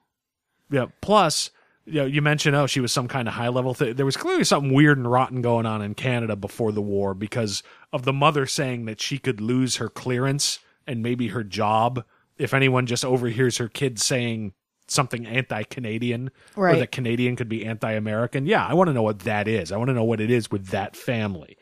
Yeah. 0.70 0.86
Plus, 1.01 1.51
you 1.91 2.01
know, 2.01 2.07
you 2.07 2.23
mentioned 2.23 2.55
oh 2.57 2.67
she 2.67 2.81
was 2.81 2.93
some 2.93 3.09
kind 3.09 3.29
of 3.29 3.35
high 3.35 3.49
level 3.49 3.75
thing. 3.75 3.95
There 3.95 4.07
was 4.07 4.17
clearly 4.17 4.45
something 4.45 4.73
weird 4.73 4.99
and 4.99 5.11
rotten 5.11 5.43
going 5.43 5.67
on 5.67 5.83
in 5.83 5.95
Canada 5.95 6.37
before 6.37 6.73
the 6.73 6.83
war 6.83 7.15
because 7.15 7.62
of 7.93 8.05
the 8.05 8.12
mother 8.12 8.47
saying 8.47 8.85
that 8.87 9.01
she 9.01 9.19
could 9.19 9.41
lose 9.41 9.77
her 9.77 9.89
clearance 9.89 10.59
and 10.87 11.03
maybe 11.03 11.29
her 11.29 11.45
job 11.45 12.05
if 12.39 12.55
anyone 12.55 12.87
just 12.87 13.05
overhears 13.05 13.59
her 13.59 13.69
kids 13.69 14.05
saying 14.05 14.53
something 14.89 15.27
anti-Canadian 15.27 16.31
or 16.57 16.65
Right. 16.65 16.79
that 16.79 16.91
Canadian 16.91 17.37
could 17.37 17.49
be 17.49 17.65
anti-American. 17.65 18.47
Yeah, 18.47 18.67
I 18.67 18.75
want 18.75 18.89
to 18.89 18.95
know 18.95 19.03
what 19.03 19.21
that 19.21 19.47
is. 19.47 19.71
I 19.71 19.77
want 19.77 19.89
to 19.89 19.95
know 19.95 20.05
what 20.05 20.21
it 20.21 20.31
is 20.31 20.51
with 20.51 20.69
that 20.69 20.97
family. 20.97 21.57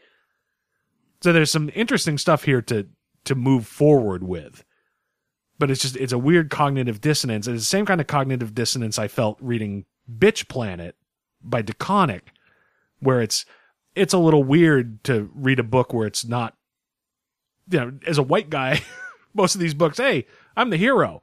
So 1.21 1.33
there's 1.33 1.51
some 1.51 1.71
interesting 1.75 2.19
stuff 2.19 2.45
here 2.45 2.63
to 2.63 2.87
to 3.25 3.35
move 3.35 3.67
forward 3.67 4.23
with 4.23 4.65
but 5.59 5.71
it's 5.71 5.83
just 5.83 5.97
it's 5.97 6.13
a 6.13 6.19
weird 6.19 6.51
cognitive 6.51 7.01
dissonance. 7.01 7.47
It's 7.47 7.63
the 7.63 7.67
same 7.67 7.85
kind 7.85 8.01
of 8.01 8.07
cognitive 8.07 8.55
dissonance 8.55 8.99
I 8.99 9.09
felt 9.09 9.37
reading 9.41 9.85
Bitch 10.11 10.49
Planet 10.49 10.97
by 11.43 11.63
DeConnick, 11.63 12.23
where 13.01 13.21
it's 13.21 13.45
it's 13.95 14.15
a 14.15 14.19
little 14.19 14.45
weird 14.45 15.03
to 15.05 15.31
read 15.35 15.59
a 15.59 15.65
book 15.65 15.93
where 15.93 16.07
it's 16.07 16.25
not 16.25 16.55
you 17.71 17.79
know, 17.79 17.93
as 18.07 18.19
a 18.19 18.23
white 18.23 18.51
guy, 18.51 18.83
most 19.35 19.55
of 19.55 19.61
these 19.61 19.75
books, 19.75 19.99
hey, 19.99 20.27
I'm 20.57 20.71
the 20.71 20.77
hero. 20.77 21.23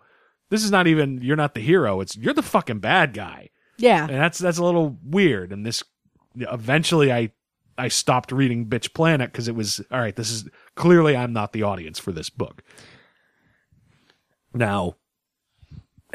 This 0.49 0.63
is 0.63 0.71
not 0.71 0.87
even 0.87 1.21
you're 1.21 1.35
not 1.35 1.55
the 1.55 1.61
hero, 1.61 2.01
it's 2.01 2.15
you're 2.15 2.33
the 2.33 2.43
fucking 2.43 2.79
bad 2.79 3.13
guy. 3.13 3.49
Yeah. 3.77 4.03
And 4.03 4.17
that's 4.17 4.37
that's 4.37 4.57
a 4.57 4.63
little 4.63 4.97
weird. 5.03 5.51
And 5.51 5.65
this 5.65 5.83
eventually 6.35 7.11
I 7.11 7.31
I 7.77 7.87
stopped 7.87 8.31
reading 8.31 8.67
Bitch 8.67 8.93
Planet 8.93 9.31
because 9.31 9.47
it 9.47 9.55
was 9.55 9.81
all 9.91 9.99
right, 9.99 10.15
this 10.15 10.31
is 10.31 10.47
clearly 10.75 11.15
I'm 11.15 11.33
not 11.33 11.51
the 11.51 11.63
audience 11.63 11.99
for 11.99 12.11
this 12.11 12.29
book. 12.29 12.61
Now, 14.53 14.95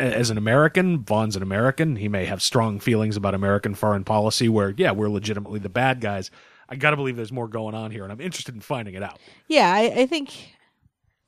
as 0.01 0.31
an 0.31 0.39
American, 0.39 1.05
Vaughan's 1.05 1.37
an 1.37 1.43
American. 1.43 1.97
He 1.97 2.09
may 2.09 2.25
have 2.25 2.43
strong 2.43 2.81
feelings 2.81 3.17
about 3.17 3.35
American 3.35 3.75
foreign 3.75 4.05
policy 4.05 4.49
where, 4.49 4.71
yeah, 4.77 4.91
we're 4.93 5.09
legitimately 5.09 5.59
the 5.61 5.69
bad 5.69 6.01
guys. 6.01 6.31
I 6.69 6.77
got 6.77 6.91
to 6.91 6.97
believe 6.97 7.17
there's 7.17 7.33
more 7.33 7.49
going 7.49 7.75
on 7.75 7.91
here, 7.91 8.05
and 8.05 8.13
I'm 8.13 8.21
interested 8.21 8.55
in 8.55 8.61
finding 8.61 8.95
it 8.95 9.03
out. 9.03 9.19
Yeah, 9.49 9.73
I, 9.75 10.03
I 10.03 10.07
think 10.07 10.55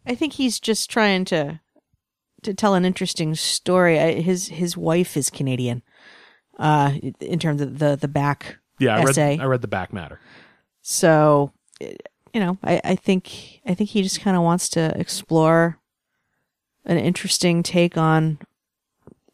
I 0.07 0.15
think 0.15 0.35
he's 0.35 0.59
just 0.61 0.89
trying 0.91 1.25
to 1.27 1.61
to 2.43 2.55
tell 2.55 2.75
an 2.75 2.85
interesting 2.85 3.35
story. 3.35 3.99
I, 3.99 4.21
his 4.21 4.49
his 4.49 4.77
wife 4.77 5.17
is 5.17 5.31
Canadian. 5.31 5.83
Uh 6.59 6.93
in 7.21 7.39
terms 7.39 7.61
of 7.61 7.79
the 7.79 7.97
the 7.97 8.09
back 8.09 8.59
Yeah, 8.79 8.97
I 8.97 9.03
essay. 9.03 9.31
read, 9.31 9.41
I 9.41 9.45
read 9.47 9.63
the 9.63 9.69
back 9.69 9.93
matter. 9.93 10.21
So, 10.83 11.53
you 11.81 12.41
know, 12.41 12.59
I, 12.63 12.81
I 12.85 12.95
think 12.95 13.61
I 13.67 13.75
think 13.75 13.91
he 13.91 14.03
just 14.03 14.21
kind 14.21 14.37
of 14.37 14.43
wants 14.43 14.69
to 14.71 14.97
explore 14.99 15.79
an 16.85 16.99
interesting 16.99 17.63
take 17.63 17.97
on 17.97 18.39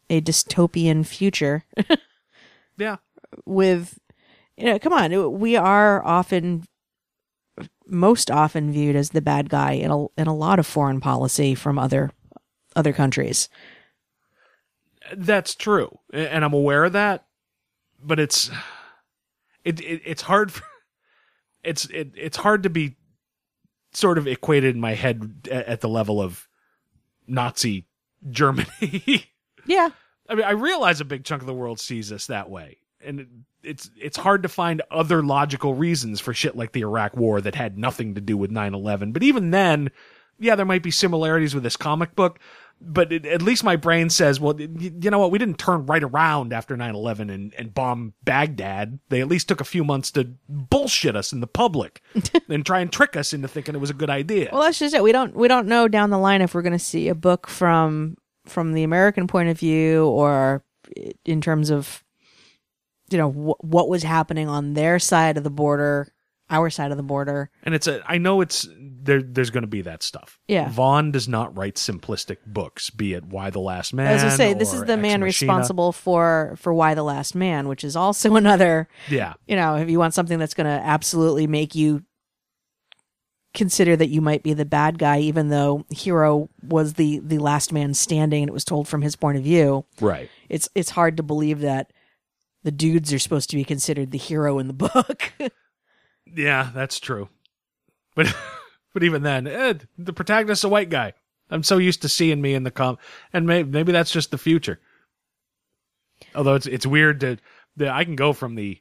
a 0.09 0.21
dystopian 0.21 1.05
future 1.05 1.63
Yeah. 2.77 2.97
with 3.45 3.99
you 4.57 4.65
know, 4.65 4.79
come 4.79 4.91
on, 4.93 5.39
we 5.39 5.55
are 5.55 6.03
often 6.05 6.65
most 7.85 8.29
often 8.29 8.71
viewed 8.71 8.95
as 8.95 9.09
the 9.11 9.21
bad 9.21 9.49
guy 9.49 9.71
in 9.73 9.91
a 9.91 10.05
in 10.17 10.27
a 10.27 10.35
lot 10.35 10.59
of 10.59 10.67
foreign 10.67 10.99
policy 10.99 11.55
from 11.55 11.79
other 11.79 12.11
other 12.75 12.93
countries. 12.93 13.49
That's 15.15 15.55
true, 15.55 15.99
and 16.13 16.43
I'm 16.45 16.53
aware 16.53 16.83
of 16.85 16.93
that. 16.93 17.25
But 18.01 18.19
it's 18.19 18.49
it, 19.63 19.79
it 19.81 20.01
it's 20.05 20.21
hard. 20.23 20.51
For, 20.51 20.63
it's 21.63 21.85
it, 21.85 22.11
it's 22.15 22.37
hard 22.37 22.63
to 22.63 22.69
be 22.69 22.97
sort 23.93 24.17
of 24.17 24.27
equated 24.27 24.75
in 24.75 24.81
my 24.81 24.93
head 24.93 25.47
at, 25.51 25.65
at 25.65 25.81
the 25.81 25.89
level 25.89 26.21
of 26.21 26.47
Nazi 27.27 27.87
Germany. 28.29 29.25
Yeah. 29.69 29.89
I 30.27 30.35
mean, 30.35 30.45
I 30.45 30.51
realize 30.51 30.99
a 30.99 31.05
big 31.05 31.23
chunk 31.23 31.41
of 31.41 31.47
the 31.47 31.53
world 31.53 31.79
sees 31.79 32.11
us 32.11 32.27
that 32.27 32.49
way, 32.49 32.77
and 33.03 33.21
it, 33.21 33.27
it's 33.63 33.89
it's 33.99 34.17
hard 34.17 34.43
to 34.43 34.49
find 34.49 34.81
other 34.91 35.23
logical 35.23 35.73
reasons 35.73 36.19
for 36.19 36.33
shit 36.33 36.55
like 36.55 36.71
the 36.71 36.81
Iraq 36.81 37.15
War 37.15 37.41
that 37.41 37.55
had 37.55 37.77
nothing 37.77 38.15
to 38.15 38.21
do 38.21 38.37
with 38.37 38.51
9/11. 38.51 39.13
But 39.13 39.23
even 39.23 39.51
then, 39.51 39.89
yeah, 40.39 40.55
there 40.55 40.65
might 40.65 40.83
be 40.83 40.91
similarities 40.91 41.55
with 41.55 41.63
this 41.63 41.77
comic 41.77 42.15
book. 42.15 42.39
But 42.81 43.11
it, 43.11 43.25
at 43.25 43.41
least 43.41 43.65
my 43.65 43.75
brain 43.75 44.09
says, 44.09 44.39
well, 44.39 44.53
y- 44.53 44.69
you 44.79 45.11
know 45.11 45.19
what? 45.19 45.31
We 45.31 45.37
didn't 45.37 45.57
turn 45.59 45.85
right 45.85 46.01
around 46.03 46.53
after 46.53 46.77
9/11 46.77 47.29
and, 47.29 47.53
and 47.55 47.73
bomb 47.73 48.13
Baghdad. 48.23 48.99
They 49.09 49.19
at 49.19 49.27
least 49.27 49.49
took 49.49 49.59
a 49.59 49.65
few 49.65 49.83
months 49.83 50.11
to 50.11 50.29
bullshit 50.47 51.15
us 51.15 51.33
in 51.33 51.41
the 51.41 51.47
public 51.47 52.01
and 52.49 52.65
try 52.65 52.79
and 52.79 52.89
trick 52.89 53.17
us 53.17 53.33
into 53.33 53.49
thinking 53.49 53.75
it 53.75 53.79
was 53.81 53.89
a 53.89 53.95
good 53.95 54.09
idea. 54.09 54.49
Well, 54.53 54.61
that's 54.61 54.79
just 54.79 54.95
it. 54.95 55.03
We 55.03 55.11
don't 55.11 55.35
we 55.35 55.49
don't 55.49 55.67
know 55.67 55.89
down 55.89 56.09
the 56.09 56.17
line 56.17 56.41
if 56.41 56.53
we're 56.53 56.61
going 56.61 56.71
to 56.71 56.79
see 56.79 57.09
a 57.09 57.15
book 57.15 57.47
from 57.47 58.15
from 58.49 58.73
the 58.73 58.83
American 58.83 59.27
point 59.27 59.49
of 59.49 59.57
view 59.59 60.05
or 60.07 60.63
in 61.25 61.41
terms 61.41 61.69
of 61.69 62.03
you 63.11 63.17
know 63.17 63.31
wh- 63.31 63.63
what 63.63 63.89
was 63.89 64.03
happening 64.03 64.47
on 64.47 64.73
their 64.73 64.99
side 64.99 65.37
of 65.37 65.43
the 65.43 65.49
border, 65.49 66.11
our 66.49 66.69
side 66.69 66.91
of 66.91 66.97
the 66.97 67.03
border. 67.03 67.49
And 67.63 67.73
it's 67.75 67.87
a, 67.87 68.01
I 68.07 68.17
know 68.17 68.41
it's, 68.41 68.67
there, 68.79 69.21
there's 69.21 69.49
going 69.49 69.63
to 69.63 69.67
be 69.67 69.81
that 69.81 70.03
stuff. 70.03 70.39
Yeah. 70.47 70.69
Vaughan 70.69 71.11
does 71.11 71.27
not 71.27 71.57
write 71.57 71.75
simplistic 71.75 72.37
books, 72.45 72.89
be 72.89 73.13
it 73.13 73.25
Y: 73.25 73.49
The 73.49 73.59
Last 73.59 73.93
Man. 73.93 74.07
As 74.07 74.23
I 74.23 74.29
say, 74.29 74.53
this 74.53 74.73
is 74.73 74.83
the 74.83 74.93
Ex 74.93 75.01
man 75.01 75.19
Machina. 75.21 75.25
responsible 75.25 75.91
for 75.91 76.55
for 76.57 76.73
Y: 76.73 76.93
The 76.93 77.03
Last 77.03 77.35
Man, 77.35 77.67
which 77.67 77.83
is 77.83 77.95
also 77.95 78.35
another. 78.35 78.87
Yeah. 79.09 79.33
You 79.47 79.55
know, 79.55 79.75
if 79.75 79.89
you 79.89 79.99
want 79.99 80.13
something 80.13 80.39
that's 80.39 80.53
going 80.53 80.67
to 80.67 80.85
absolutely 80.85 81.47
make 81.47 81.75
you 81.75 82.03
consider 83.53 83.95
that 83.95 84.09
you 84.09 84.21
might 84.21 84.43
be 84.43 84.53
the 84.53 84.65
bad 84.65 84.99
guy, 84.99 85.19
even 85.19 85.49
though 85.49 85.85
Hero 85.89 86.49
was 86.63 86.93
the 86.93 87.19
the 87.19 87.39
last 87.39 87.71
man 87.73 87.93
standing, 87.93 88.43
and 88.43 88.49
it 88.49 88.53
was 88.53 88.65
told 88.65 88.87
from 88.87 89.01
his 89.01 89.15
point 89.15 89.37
of 89.37 89.43
view. 89.43 89.85
Right. 89.99 90.29
It's 90.49 90.69
it's 90.75 90.91
hard 90.91 91.17
to 91.17 91.23
believe 91.23 91.61
that 91.61 91.91
the 92.63 92.71
dudes 92.71 93.13
are 93.13 93.19
supposed 93.19 93.49
to 93.51 93.55
be 93.55 93.63
considered 93.63 94.11
the 94.11 94.17
hero 94.17 94.59
in 94.59 94.67
the 94.67 94.73
book. 94.73 95.33
Yeah, 96.35 96.69
that's 96.73 96.99
true. 96.99 97.29
But 98.15 98.35
but 98.93 99.03
even 99.03 99.23
then, 99.23 99.47
eh, 99.47 99.73
the 99.97 100.13
protagonist's 100.13 100.63
a 100.63 100.69
white 100.69 100.89
guy. 100.89 101.13
I'm 101.49 101.63
so 101.63 101.77
used 101.77 102.03
to 102.03 102.09
seeing 102.09 102.41
me 102.41 102.53
in 102.53 102.63
the 102.63 102.71
com, 102.71 102.97
and 103.33 103.47
maybe, 103.47 103.69
maybe 103.69 103.91
that's 103.91 104.11
just 104.11 104.31
the 104.31 104.37
future. 104.37 104.79
Although 106.35 106.55
it's 106.55 106.67
it's 106.67 106.85
weird 106.85 107.21
to 107.21 107.37
the 107.75 107.89
I 107.89 108.03
can 108.03 108.15
go 108.15 108.33
from 108.33 108.55
the 108.55 108.79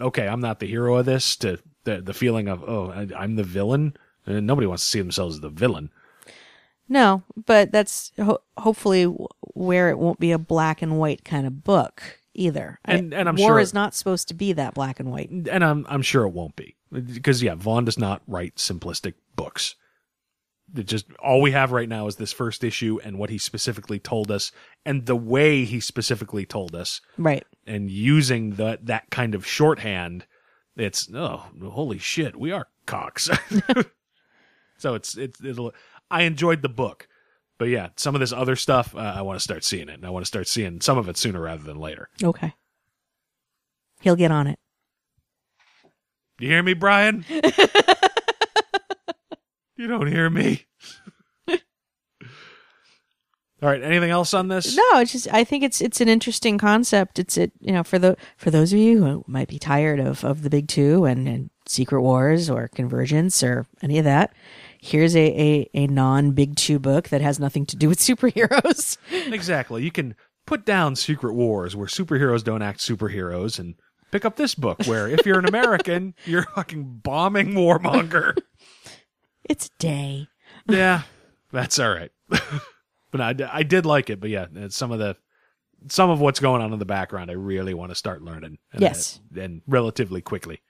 okay, 0.00 0.26
I'm 0.26 0.40
not 0.40 0.58
the 0.58 0.66
hero 0.66 0.96
of 0.96 1.06
this 1.06 1.36
to 1.36 1.58
the 1.84 2.00
the 2.00 2.14
feeling 2.14 2.48
of 2.48 2.62
oh 2.68 2.90
I, 2.90 3.08
I'm 3.16 3.36
the 3.36 3.42
villain. 3.44 3.96
And 4.24 4.46
nobody 4.46 4.68
wants 4.68 4.84
to 4.84 4.88
see 4.90 5.00
themselves 5.00 5.34
as 5.36 5.40
the 5.40 5.48
villain. 5.48 5.90
no, 6.88 7.22
but 7.46 7.72
that's 7.72 8.12
ho- 8.16 8.38
hopefully 8.56 9.04
where 9.54 9.90
it 9.90 9.98
won't 9.98 10.20
be 10.20 10.30
a 10.32 10.38
black 10.38 10.80
and 10.82 10.98
white 10.98 11.24
kind 11.24 11.46
of 11.46 11.64
book 11.64 12.20
either. 12.34 12.78
I- 12.84 12.94
And- 12.94 13.12
and 13.14 13.28
I'm 13.28 13.36
War 13.36 13.50
sure- 13.54 13.58
is 13.60 13.74
not 13.74 13.94
supposed 13.94 14.28
to 14.28 14.34
be 14.34 14.52
that 14.52 14.74
black 14.74 15.00
and 15.00 15.10
white. 15.10 15.30
and 15.30 15.64
I'm 15.64 15.86
I'm 15.88 16.02
sure 16.02 16.24
it 16.24 16.32
won't 16.32 16.54
be 16.56 16.76
because 16.92 17.42
yeah, 17.42 17.54
Vaughan 17.56 17.84
does 17.84 17.98
not 17.98 18.22
write 18.26 18.56
simplistic 18.56 19.14
books. 19.36 19.74
It 20.74 20.86
just 20.86 21.06
all 21.18 21.40
we 21.42 21.50
have 21.50 21.72
right 21.72 21.88
now 21.88 22.06
is 22.06 22.16
this 22.16 22.32
first 22.32 22.62
issue 22.64 22.98
and 23.04 23.18
what 23.18 23.28
he 23.30 23.38
specifically 23.38 23.98
told 23.98 24.30
us, 24.30 24.52
and 24.86 25.06
the 25.06 25.16
way 25.16 25.64
he 25.64 25.80
specifically 25.80 26.46
told 26.46 26.74
us, 26.74 27.00
Right. 27.18 27.44
and 27.66 27.90
using 27.90 28.50
that 28.52 28.86
that 28.86 29.10
kind 29.10 29.34
of 29.34 29.44
shorthand. 29.46 30.26
It's 30.76 31.08
oh 31.12 31.44
holy 31.62 31.98
shit, 31.98 32.36
we 32.36 32.50
are 32.52 32.68
cocks. 32.86 33.28
so 34.78 34.94
it's 34.94 35.16
it's 35.16 35.42
it'll. 35.44 35.72
I 36.10 36.22
enjoyed 36.22 36.62
the 36.62 36.68
book, 36.68 37.08
but 37.58 37.66
yeah, 37.68 37.88
some 37.96 38.14
of 38.14 38.20
this 38.20 38.32
other 38.32 38.56
stuff 38.56 38.94
uh, 38.94 39.14
I 39.16 39.22
want 39.22 39.36
to 39.36 39.42
start 39.42 39.64
seeing 39.64 39.88
it, 39.88 39.94
and 39.94 40.06
I 40.06 40.10
want 40.10 40.24
to 40.24 40.28
start 40.28 40.48
seeing 40.48 40.80
some 40.80 40.98
of 40.98 41.08
it 41.08 41.16
sooner 41.16 41.40
rather 41.40 41.62
than 41.62 41.78
later. 41.78 42.08
Okay. 42.22 42.54
He'll 44.00 44.16
get 44.16 44.30
on 44.30 44.46
it. 44.46 44.58
You 46.40 46.48
hear 46.48 46.62
me, 46.62 46.74
Brian? 46.74 47.24
you 49.76 49.86
don't 49.86 50.08
hear 50.08 50.28
me. 50.28 50.66
All 53.62 53.68
right. 53.68 53.82
Anything 53.82 54.10
else 54.10 54.34
on 54.34 54.48
this? 54.48 54.76
No, 54.76 54.98
it's 54.98 55.12
just 55.12 55.32
I 55.32 55.44
think 55.44 55.62
it's 55.62 55.80
it's 55.80 56.00
an 56.00 56.08
interesting 56.08 56.58
concept. 56.58 57.20
It's 57.20 57.36
it 57.36 57.52
you 57.60 57.72
know 57.72 57.84
for 57.84 57.98
the 57.98 58.16
for 58.36 58.50
those 58.50 58.72
of 58.72 58.78
you 58.80 59.04
who 59.04 59.24
might 59.28 59.46
be 59.48 59.58
tired 59.58 60.00
of 60.00 60.24
of 60.24 60.42
the 60.42 60.50
big 60.50 60.66
two 60.66 61.04
and, 61.04 61.28
and 61.28 61.50
Secret 61.66 62.02
Wars 62.02 62.50
or 62.50 62.68
Convergence 62.68 63.42
or 63.42 63.66
any 63.80 63.98
of 63.98 64.04
that. 64.04 64.34
Here's 64.80 65.14
a, 65.14 65.20
a, 65.40 65.70
a 65.74 65.86
non 65.86 66.32
big 66.32 66.56
two 66.56 66.80
book 66.80 67.10
that 67.10 67.20
has 67.20 67.38
nothing 67.38 67.64
to 67.66 67.76
do 67.76 67.88
with 67.88 67.98
superheroes. 68.00 68.96
Exactly. 69.32 69.84
You 69.84 69.92
can 69.92 70.16
put 70.44 70.64
down 70.66 70.96
Secret 70.96 71.34
Wars 71.34 71.76
where 71.76 71.86
superheroes 71.86 72.42
don't 72.42 72.62
act 72.62 72.80
superheroes 72.80 73.60
and 73.60 73.76
pick 74.10 74.24
up 74.24 74.34
this 74.34 74.56
book 74.56 74.84
where 74.86 75.06
if 75.06 75.24
you're 75.24 75.38
an 75.38 75.46
American, 75.46 76.14
you're 76.26 76.42
fucking 76.56 77.00
bombing 77.02 77.52
warmonger. 77.52 78.36
It's 79.44 79.70
day. 79.78 80.26
yeah, 80.68 81.02
that's 81.52 81.78
all 81.78 81.90
right. 81.90 82.10
but 83.12 83.20
I, 83.20 83.34
I 83.58 83.62
did 83.62 83.86
like 83.86 84.10
it. 84.10 84.18
But 84.18 84.30
yeah, 84.30 84.46
some 84.70 84.90
of 84.90 84.98
the 84.98 85.16
some 85.88 86.10
of 86.10 86.20
what's 86.20 86.40
going 86.40 86.62
on 86.62 86.72
in 86.72 86.78
the 86.80 86.84
background, 86.84 87.30
I 87.30 87.34
really 87.34 87.74
want 87.74 87.90
to 87.90 87.94
start 87.96 88.22
learning. 88.22 88.58
And, 88.72 88.80
Yes. 88.82 89.20
and 89.36 89.62
relatively 89.68 90.20
quickly. 90.22 90.60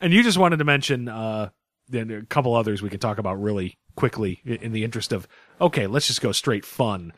And 0.00 0.12
you 0.12 0.22
just 0.22 0.38
wanted 0.38 0.58
to 0.58 0.64
mention 0.64 1.08
uh, 1.08 1.50
then 1.88 2.10
a 2.10 2.24
couple 2.26 2.54
others 2.54 2.82
we 2.82 2.88
could 2.88 3.00
talk 3.00 3.18
about 3.18 3.40
really 3.40 3.78
quickly 3.96 4.40
in 4.44 4.72
the 4.72 4.82
interest 4.84 5.12
of 5.12 5.28
okay, 5.60 5.86
let's 5.86 6.06
just 6.06 6.20
go 6.22 6.32
straight 6.32 6.64
fun. 6.64 7.12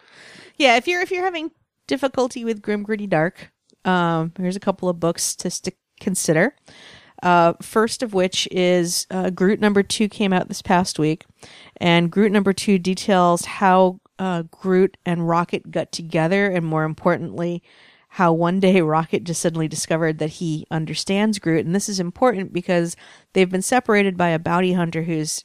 Yeah, 0.57 0.77
if 0.77 0.87
you're 0.89 1.01
if 1.01 1.11
you're 1.11 1.25
having 1.25 1.51
difficulty 1.87 2.45
with 2.45 2.61
Grim 2.63 2.83
Gritty 2.83 3.07
Dark, 3.07 3.53
um, 3.85 4.33
here's 4.37 4.57
a 4.57 4.61
couple 4.61 4.89
of 4.89 4.99
books 4.99 5.37
to 5.37 5.51
st- 5.51 5.77
consider. 6.01 6.55
Uh, 7.23 7.55
first 7.63 8.03
of 8.03 8.15
which 8.15 8.49
is 8.51 9.07
uh, 9.11 9.31
Groot 9.31 9.61
number 9.61 9.83
two 9.83 10.09
came 10.09 10.33
out 10.33 10.49
this 10.49 10.63
past 10.63 10.99
week, 10.99 11.25
and 11.77 12.11
Groot 12.11 12.33
number 12.33 12.53
two 12.53 12.79
details 12.79 13.45
how 13.45 14.01
uh, 14.19 14.43
Groot 14.51 14.97
and 15.07 15.29
Rocket 15.29 15.71
got 15.71 15.93
together, 15.93 16.47
and 16.47 16.67
more 16.67 16.85
importantly, 16.85 17.63
how 18.09 18.33
one 18.33 18.61
day 18.61 18.81
Rocket 18.83 19.25
just 19.25 19.41
suddenly 19.41 19.69
discovered 19.69 20.19
that 20.19 20.31
he 20.31 20.67
understands 20.71 21.39
Groot, 21.39 21.65
and 21.65 21.75
this 21.75 21.89
is 21.89 22.01
important 22.01 22.53
because 22.53 22.97
they've 23.33 23.51
been 23.51 23.63
separated 23.63 24.17
by 24.17 24.29
a 24.29 24.39
bounty 24.39 24.73
hunter 24.73 25.03
who's 25.03 25.43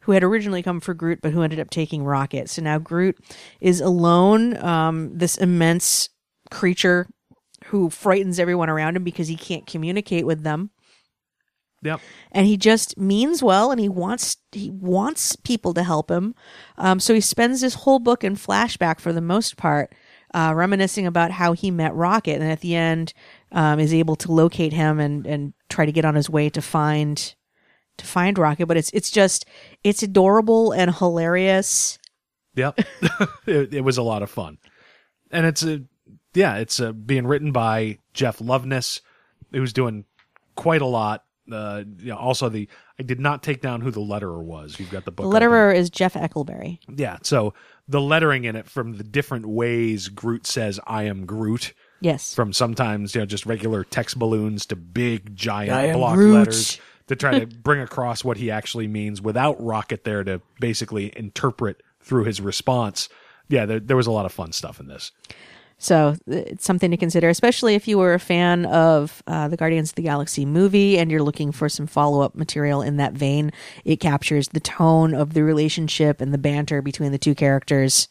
who 0.00 0.12
had 0.12 0.24
originally 0.24 0.62
come 0.62 0.80
for 0.80 0.92
Groot, 0.92 1.20
but 1.22 1.32
who 1.32 1.42
ended 1.42 1.60
up 1.60 1.70
taking 1.70 2.04
Rocket. 2.04 2.50
So 2.50 2.62
now 2.62 2.78
Groot 2.78 3.16
is 3.60 3.80
alone. 3.80 4.56
Um, 4.62 5.16
this 5.16 5.38
immense 5.38 6.08
creature 6.50 7.06
who 7.66 7.88
frightens 7.88 8.38
everyone 8.38 8.68
around 8.68 8.96
him 8.96 9.04
because 9.04 9.28
he 9.28 9.36
can't 9.36 9.66
communicate 9.66 10.26
with 10.26 10.42
them 10.42 10.70
Yep. 11.82 12.00
and 12.30 12.46
he 12.46 12.56
just 12.56 12.96
means 12.96 13.42
well 13.42 13.70
and 13.70 13.80
he 13.80 13.88
wants 13.88 14.36
he 14.52 14.70
wants 14.70 15.36
people 15.36 15.74
to 15.74 15.82
help 15.82 16.10
him 16.10 16.34
um, 16.78 17.00
so 17.00 17.12
he 17.12 17.20
spends 17.20 17.60
this 17.60 17.74
whole 17.74 17.98
book 17.98 18.22
in 18.22 18.36
flashback 18.36 19.00
for 19.00 19.12
the 19.12 19.20
most 19.20 19.56
part 19.56 19.94
uh, 20.34 20.52
reminiscing 20.54 21.06
about 21.06 21.30
how 21.32 21.52
he 21.52 21.70
met 21.70 21.94
rocket 21.94 22.40
and 22.40 22.50
at 22.50 22.60
the 22.60 22.74
end 22.74 23.12
um, 23.50 23.78
is 23.80 23.92
able 23.92 24.16
to 24.16 24.32
locate 24.32 24.72
him 24.72 25.00
and 25.00 25.26
and 25.26 25.52
try 25.68 25.84
to 25.84 25.92
get 25.92 26.04
on 26.04 26.14
his 26.14 26.30
way 26.30 26.48
to 26.48 26.62
find 26.62 27.34
to 27.96 28.06
find 28.06 28.38
rocket 28.38 28.66
but 28.66 28.76
it's 28.76 28.90
it's 28.90 29.10
just 29.10 29.44
it's 29.84 30.02
adorable 30.02 30.72
and 30.72 30.94
hilarious 30.94 31.98
Yep. 32.54 32.78
it, 33.46 33.74
it 33.74 33.80
was 33.80 33.98
a 33.98 34.02
lot 34.02 34.22
of 34.22 34.30
fun. 34.30 34.58
And 35.30 35.46
it's 35.46 35.62
a, 35.62 35.82
yeah, 36.34 36.56
it's 36.56 36.80
uh 36.80 36.92
being 36.92 37.26
written 37.26 37.52
by 37.52 37.98
Jeff 38.12 38.38
Loveness, 38.40 39.00
who's 39.52 39.72
doing 39.72 40.04
quite 40.54 40.82
a 40.82 40.86
lot. 40.86 41.24
Uh, 41.50 41.82
you 41.98 42.10
know, 42.10 42.16
also 42.16 42.48
the, 42.48 42.68
I 42.98 43.02
did 43.02 43.18
not 43.18 43.42
take 43.42 43.60
down 43.60 43.80
who 43.80 43.90
the 43.90 44.00
letterer 44.00 44.42
was. 44.42 44.78
You've 44.78 44.90
got 44.90 45.04
the 45.04 45.10
book. 45.10 45.30
the 45.30 45.38
letterer 45.40 45.74
is 45.74 45.90
jeff 45.90 46.14
eckleberry 46.14 46.78
Yeah. 46.88 47.18
So 47.22 47.52
the 47.88 48.00
lettering 48.00 48.44
in 48.44 48.54
it 48.54 48.68
from 48.68 48.96
the 48.96 49.02
different 49.04 49.46
ways 49.46 50.08
Groot 50.08 50.46
says, 50.46 50.78
I 50.86 51.02
am 51.04 51.26
Groot. 51.26 51.74
yes 52.00 52.32
From 52.34 52.52
sometimes, 52.52 53.14
you 53.14 53.20
know, 53.20 53.26
just 53.26 53.44
regular 53.44 53.82
text 53.82 54.18
balloons 54.18 54.66
to 54.66 54.76
big 54.76 55.34
giant 55.34 55.94
block 55.94 56.14
Groot. 56.14 56.34
letters 56.34 56.80
to 57.08 57.16
try 57.16 57.40
to 57.40 57.46
bring 57.46 57.80
across 57.80 58.22
what 58.24 58.36
he 58.36 58.50
actually 58.50 58.86
means 58.86 59.20
without 59.20 59.60
Rocket 59.62 60.04
there 60.04 60.22
to 60.22 60.40
basically 60.60 61.12
interpret 61.18 61.82
through 62.00 62.24
his 62.24 62.40
response. 62.40 63.08
Yeah, 63.48 63.66
there, 63.66 63.80
there 63.80 63.96
was 63.96 64.06
a 64.06 64.12
lot 64.12 64.26
of 64.26 64.32
fun 64.32 64.52
stuff 64.52 64.78
in 64.78 64.86
this. 64.86 65.10
So 65.82 66.14
it's 66.28 66.64
something 66.64 66.92
to 66.92 66.96
consider, 66.96 67.28
especially 67.28 67.74
if 67.74 67.88
you 67.88 67.98
were 67.98 68.14
a 68.14 68.20
fan 68.20 68.66
of 68.66 69.20
uh, 69.26 69.48
the 69.48 69.56
Guardians 69.56 69.90
of 69.90 69.96
the 69.96 70.02
Galaxy 70.02 70.44
movie 70.44 70.96
and 70.96 71.10
you're 71.10 71.24
looking 71.24 71.50
for 71.50 71.68
some 71.68 71.88
follow 71.88 72.20
up 72.20 72.36
material 72.36 72.82
in 72.82 72.98
that 72.98 73.14
vein. 73.14 73.50
It 73.84 73.96
captures 73.96 74.46
the 74.48 74.60
tone 74.60 75.12
of 75.12 75.34
the 75.34 75.42
relationship 75.42 76.20
and 76.20 76.32
the 76.32 76.38
banter 76.38 76.82
between 76.82 77.10
the 77.10 77.18
two 77.18 77.34
characters. 77.34 78.06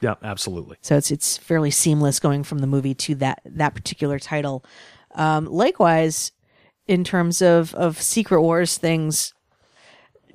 Yeah, 0.00 0.14
absolutely. 0.22 0.78
So 0.80 0.96
it's 0.96 1.10
it's 1.10 1.36
fairly 1.36 1.70
seamless 1.70 2.20
going 2.20 2.42
from 2.42 2.60
the 2.60 2.66
movie 2.66 2.94
to 2.94 3.14
that 3.16 3.42
that 3.44 3.74
particular 3.74 4.18
title. 4.18 4.64
Um, 5.14 5.44
likewise, 5.44 6.32
in 6.86 7.04
terms 7.04 7.42
of 7.42 7.74
of 7.74 8.00
Secret 8.00 8.40
Wars 8.40 8.78
things, 8.78 9.34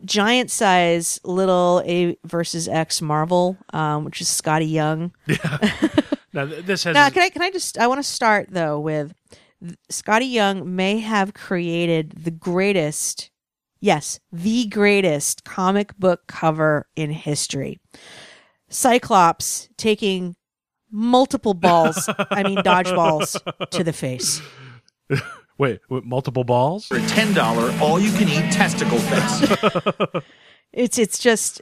giant 0.06 0.52
size 0.52 1.20
little 1.24 1.82
A 1.84 2.16
versus 2.24 2.68
X 2.68 3.02
Marvel, 3.02 3.58
um, 3.74 4.06
which 4.06 4.22
is 4.22 4.28
Skottie 4.28 4.72
Young. 4.72 5.12
Now 6.36 6.46
this 6.46 6.84
has 6.84 6.94
Now, 6.94 7.10
can 7.10 7.24
I 7.24 7.30
can 7.30 7.42
I 7.42 7.50
just 7.50 7.78
I 7.78 7.88
want 7.88 8.00
to 8.00 8.04
start 8.04 8.50
though 8.52 8.80
with 8.80 9.14
Skottie 9.92 10.32
Young 10.32 10.76
may 10.76 11.00
have 11.00 11.34
created 11.34 12.12
the 12.12 12.30
greatest, 12.32 13.32
yes, 13.80 14.20
the 14.32 14.68
greatest 14.68 15.46
comic 15.46 15.98
book 15.98 16.28
cover 16.28 16.88
in 16.96 17.10
history. 17.10 17.80
Cyclops 18.70 19.70
taking 19.78 20.36
multiple 20.92 21.54
balls, 21.54 22.10
I 22.30 22.44
mean 22.44 22.58
dodgeballs 22.64 23.40
to 23.70 23.84
the 23.84 23.94
face. 23.94 24.42
wait, 25.58 25.80
wait, 25.90 26.04
multiple 26.04 26.44
balls. 26.44 26.86
For 26.86 27.00
ten 27.08 27.34
dollar, 27.34 27.74
all 27.82 27.98
you 27.98 28.12
can 28.12 28.28
eat 28.28 28.52
testicle 28.52 29.00
fest. 29.00 30.24
It's 30.76 30.98
it's 30.98 31.20
just 31.20 31.62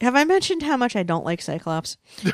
Have 0.00 0.14
I 0.14 0.24
mentioned 0.24 0.62
how 0.62 0.76
much 0.76 0.94
I 0.96 1.02
don't 1.02 1.24
like 1.24 1.40
Cyclops? 1.40 1.96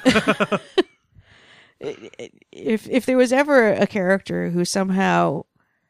if 1.80 2.88
if 2.88 3.06
there 3.06 3.16
was 3.16 3.32
ever 3.32 3.72
a 3.72 3.86
character 3.86 4.50
who 4.50 4.64
somehow 4.64 5.44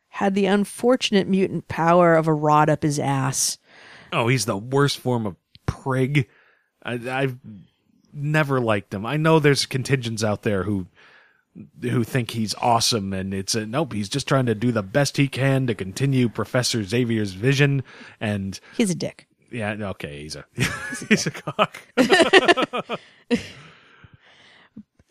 had 0.09 0.35
the 0.35 0.47
unfortunate 0.47 1.27
mutant 1.29 1.69
power 1.69 2.15
of 2.15 2.27
a 2.27 2.35
rod 2.35 2.69
up 2.69 2.83
his 2.83 2.99
ass, 2.99 3.59
Oh, 4.13 4.29
he's 4.29 4.45
the 4.45 4.57
worst 4.57 4.99
form 4.99 5.27
of 5.27 5.37
prig. 5.65 6.29
I, 6.83 6.95
I've 6.95 7.39
never 8.13 8.61
liked 8.61 8.93
him. 8.93 9.07
I 9.07 9.17
know 9.17 9.39
there's 9.39 9.65
contingents 9.67 10.23
out 10.23 10.43
there 10.43 10.65
who 10.65 10.87
who 11.83 12.03
think 12.05 12.31
he's 12.31 12.55
awesome 12.57 13.13
and 13.13 13.35
it's 13.35 13.55
a 13.55 13.67
nope 13.67 13.93
he's 13.93 14.09
just 14.09 14.27
trying 14.27 14.47
to 14.47 14.55
do 14.55 14.73
the 14.73 14.83
best 14.83 15.19
he 15.19 15.29
can 15.29 15.67
to 15.67 15.75
continue 15.75 16.27
professor 16.27 16.83
xavier's 16.83 17.33
vision 17.35 17.83
and 18.19 18.59
He's 18.75 18.89
a 18.89 18.95
dick. 18.95 19.27
Yeah 19.53 19.73
okay 19.91 20.23
he's 20.23 20.37
a 20.37 20.45
he's 21.09 21.27
a 21.27 21.31
cock 21.31 21.81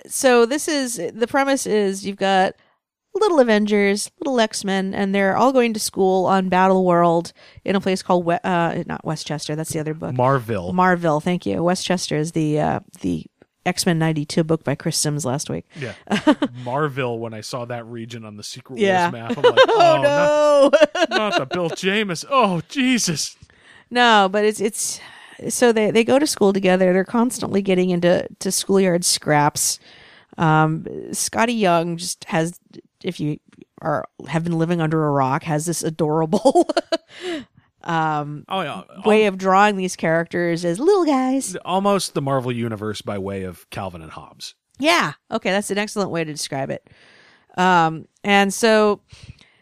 so 0.08 0.46
this 0.46 0.68
is 0.68 1.00
the 1.14 1.28
premise 1.28 1.66
is 1.66 2.06
you've 2.06 2.18
got 2.18 2.56
little 3.14 3.42
Avengers, 3.42 4.10
little 4.22 4.40
X 4.40 4.64
Men, 4.64 4.94
and 4.94 5.14
they're 5.14 5.36
all 5.36 5.52
going 5.52 5.74
to 5.74 5.80
school 5.82 6.26
on 6.28 6.48
Battle 6.48 6.86
World 6.86 7.34
in 7.66 7.76
a 7.76 7.82
place 7.82 8.02
called 8.02 8.26
We- 8.26 8.36
uh, 8.44 8.84
not 8.88 9.04
Westchester. 9.04 9.54
That's 9.56 9.72
the 9.74 9.80
other 9.80 9.94
book. 9.94 10.14
marville 10.16 10.72
Marville. 10.74 11.20
Thank 11.20 11.46
you. 11.46 11.62
Westchester 11.62 12.16
is 12.16 12.32
the 12.32 12.60
uh, 12.60 12.80
the 13.02 13.26
X 13.66 13.86
Men 13.86 14.00
ninety 14.00 14.26
two 14.26 14.44
book 14.44 14.64
by 14.64 14.74
Chris 14.76 14.98
Sims 14.98 15.24
last 15.26 15.50
week. 15.50 15.66
yeah 15.80 15.94
marville 16.66 17.20
when 17.20 17.32
i 17.34 17.42
saw 17.42 17.64
that 17.66 17.86
region 17.86 18.26
on 18.26 18.36
the 18.38 18.42
secret 18.44 18.80
Yeah. 18.80 19.12
wars 19.12 19.14
map 19.14 19.38
i'm 19.38 19.44
like 19.44 19.60
oh, 19.68 20.72
Not, 20.96 21.10
not 21.12 21.38
the 21.38 21.46
bill 21.46 21.70
jemas 21.70 22.26
oh 22.30 22.62
jesus 22.70 23.36
No, 23.92 24.30
but 24.32 24.46
it's 24.46 24.60
it's 24.60 25.00
so 25.50 25.72
they 25.72 25.92
they 25.92 26.04
go 26.04 26.18
to 26.18 26.26
school 26.26 26.54
together. 26.54 26.94
They're 26.94 27.04
constantly 27.04 27.62
getting 27.62 27.90
into 27.92 28.28
to 28.40 28.52
schoolyard 28.52 29.04
scraps. 29.06 29.80
Um, 30.38 30.84
Skottie 31.10 31.60
Young 31.60 31.98
just 31.98 32.24
has, 32.26 32.58
if 33.04 33.20
you 33.20 33.38
are 33.82 34.06
have 34.28 34.44
been 34.44 34.58
living 34.58 34.80
under 34.80 35.06
a 35.06 35.12
rock, 35.12 35.44
has 35.44 35.66
this 35.66 35.84
adorable 35.84 36.70
um 37.84 38.46
oh 38.48 38.62
yeah 38.62 38.84
way 39.08 39.26
of 39.26 39.40
drawing 39.40 39.76
these 39.76 39.96
characters 39.96 40.64
as 40.64 40.80
little 40.80 41.04
guys. 41.04 41.56
almost 41.66 42.14
the 42.14 42.22
marvel 42.22 42.52
universe 42.52 43.02
by 43.02 43.18
way 43.18 43.42
of 43.42 43.68
calvin 43.72 44.04
and 44.04 44.12
hobbes 44.12 44.54
Yeah. 44.78 45.14
Okay, 45.32 45.50
that's 45.50 45.72
an 45.72 45.80
excellent 45.80 46.12
way 46.12 46.24
to 46.24 46.32
describe 46.32 46.70
it. 46.70 46.88
Um, 47.58 48.06
and 48.24 48.54
so 48.54 49.02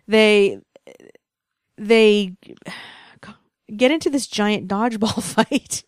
they 0.08 0.60
they 1.78 2.36
get 3.76 3.92
into 3.92 4.10
this 4.10 4.28
giant 4.28 4.68
dodgeball 4.68 5.24
fight 5.36 5.84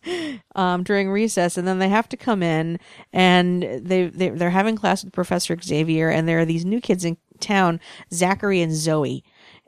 um, 0.54 0.82
during 0.82 1.10
recess, 1.10 1.56
and 1.56 1.66
then 1.66 1.78
they 1.78 1.88
have 1.88 2.08
to 2.10 2.16
come 2.16 2.42
in, 2.42 2.78
and 3.12 3.62
they, 3.62 4.06
they 4.06 4.30
they're 4.30 4.50
having 4.50 4.76
class 4.76 5.04
with 5.04 5.12
Professor 5.12 5.56
Xavier, 5.60 6.08
and 6.08 6.28
there 6.28 6.40
are 6.40 6.44
these 6.44 6.64
new 6.64 6.80
kids 6.80 7.04
in 7.04 7.16
town, 7.40 7.80
Zachary 8.12 8.60
and 8.60 8.72
Zoe. 8.72 9.24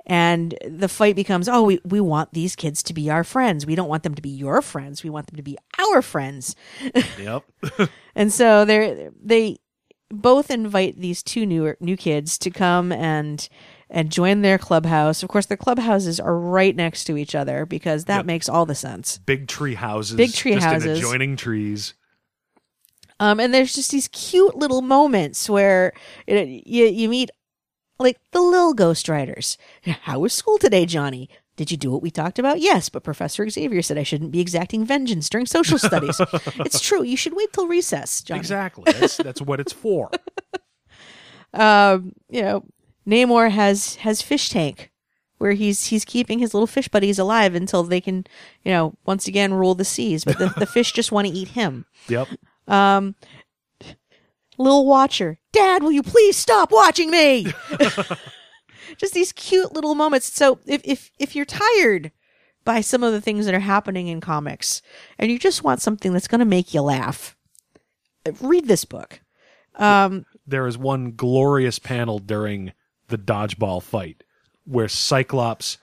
And 0.07 0.55
the 0.69 0.89
fight 0.89 1.17
becomes, 1.17 1.49
oh, 1.49 1.63
we, 1.63 1.81
we 1.83 1.99
want 1.99 2.35
these 2.35 2.55
kids 2.55 2.83
to 2.83 2.93
be 2.93 3.09
our 3.09 3.25
friends. 3.25 3.65
We 3.65 3.75
don't 3.75 3.89
want 3.89 4.03
them 4.03 4.15
to 4.15 4.21
be 4.21 4.29
your 4.29 4.61
friends. 4.61 5.03
We 5.03 5.09
want 5.09 5.29
them 5.29 5.37
to 5.37 5.43
be 5.43 5.57
our 5.79 6.03
friends. 6.03 6.55
yep 7.19 7.43
And 8.15 8.33
so 8.33 8.65
they 8.65 9.09
they 9.21 9.59
both 10.11 10.51
invite 10.51 10.99
these 10.99 11.23
two 11.23 11.47
new 11.47 11.75
new 11.81 11.97
kids 11.97 12.39
to 12.39 12.51
come 12.51 12.93
and 12.93 13.49
and 13.91 14.11
join 14.11 14.43
their 14.43 14.59
clubhouse. 14.59 15.23
Of 15.23 15.29
course, 15.29 15.47
their 15.47 15.57
clubhouses 15.57 16.19
are 16.19 16.37
right 16.39 16.75
next 16.75 17.05
to 17.05 17.17
each 17.17 17.35
other 17.35 17.67
because 17.67 18.07
that 18.07 18.19
Yep. 18.19 18.27
makes 18.27 18.49
all 18.49 18.67
the 18.67 18.75
sense. 18.75 19.19
big 19.19 19.47
tree 19.49 19.75
houses 19.75 20.17
Big 20.17 20.33
tree 20.33 20.53
houses. 20.55 20.99
adjoining 20.99 21.37
trees 21.37 21.95
Um, 23.21 23.39
and 23.41 23.55
there's 23.55 23.75
just 23.75 23.91
these 23.93 24.09
cute 24.09 24.57
little 24.57 24.83
moments 24.83 25.49
where 25.49 25.93
it, 26.27 26.49
you 26.67 26.87
you 26.87 27.09
meet 27.09 27.31
like 28.01 28.19
the 28.33 28.41
little 28.41 28.75
Ghost 28.75 29.09
Riders. 29.09 29.57
How 29.85 30.19
was 30.19 30.33
school 30.33 30.59
today, 30.59 30.85
Johnny? 30.85 31.29
Did 31.57 31.71
you 31.71 31.77
do 31.77 31.93
what 31.93 32.03
we 32.03 32.11
talked 32.11 32.41
about? 32.41 32.59
Yes, 32.59 32.89
but 32.89 33.05
Professor 33.05 33.49
Xavier 33.49 33.81
said 33.83 33.97
I 33.97 34.03
shouldn't 34.03 34.33
be 34.33 34.41
exacting 34.41 34.85
vengeance 34.85 35.29
during 35.29 35.47
social 35.47 35.79
studies. 35.79 36.21
it's 36.67 36.81
true. 36.81 37.05
You 37.05 37.17
should 37.17 37.37
wait 37.37 37.53
till 37.53 37.69
recess, 37.69 38.23
Johnny. 38.23 38.41
exactly 38.41 38.93
that's 38.93 39.17
that's 39.19 39.41
what 39.41 39.61
it's 39.61 39.73
for 39.73 40.11
um, 41.55 42.13
you 42.29 42.43
know, 42.43 42.65
Namor 43.07 43.51
has 43.51 43.97
has 43.97 44.23
fish 44.23 44.49
tank 44.49 44.91
where 45.39 45.53
he's 45.53 45.87
he's 45.87 46.05
keeping 46.05 46.39
his 46.39 46.55
little 46.55 46.67
fish 46.67 46.89
buddies 46.89 47.19
alive 47.19 47.55
until 47.55 47.83
they 47.83 48.01
can, 48.01 48.25
you 48.63 48.73
know, 48.73 48.95
once 49.05 49.27
again 49.27 49.53
rule 49.53 49.75
the 49.75 49.85
seas. 49.85 50.25
But 50.25 50.39
the, 50.39 50.55
the 50.57 50.67
fish 50.67 50.93
just 50.93 51.13
want 51.13 51.27
to 51.27 51.33
eat 51.33 51.49
him. 51.49 51.85
yep 52.09 52.29
Um, 52.67 53.15
little 54.57 54.87
Watcher, 54.87 55.39
Dad, 55.53 55.83
will 55.83 55.93
you 55.93 56.03
please 56.03 56.37
stop 56.37 56.71
watching 56.73 57.11
me? 57.11 57.47
just 58.97 59.15
these 59.15 59.33
cute 59.33 59.73
little 59.73 59.95
moments. 59.95 60.33
So 60.33 60.59
if 60.67 60.81
if 60.85 61.11
if 61.19 61.37
you're 61.37 61.45
tired 61.45 62.13
by 62.65 62.81
some 62.81 63.03
of 63.03 63.13
the 63.13 63.21
things 63.21 63.45
that 63.45 63.55
are 63.55 63.61
happening 63.61 64.09
in 64.09 64.21
comics 64.21 64.81
and 65.19 65.31
you 65.31 65.39
just 65.39 65.63
want 65.63 65.83
something 65.83 66.13
that's 66.13 66.29
going 66.29 66.39
to 66.39 66.47
make 66.47 66.73
you 66.73 66.81
laugh, 66.81 67.37
read 68.41 68.67
this 68.67 68.85
book. 68.85 69.21
Um, 69.77 70.25
there 70.47 70.67
is 70.67 70.79
one 70.79 71.13
glorious 71.13 71.79
panel 71.79 72.19
during 72.19 72.73
the 73.09 73.19
dodgeball 73.19 73.83
fight 73.83 74.25
where 74.65 74.89
Cyclops 74.89 75.79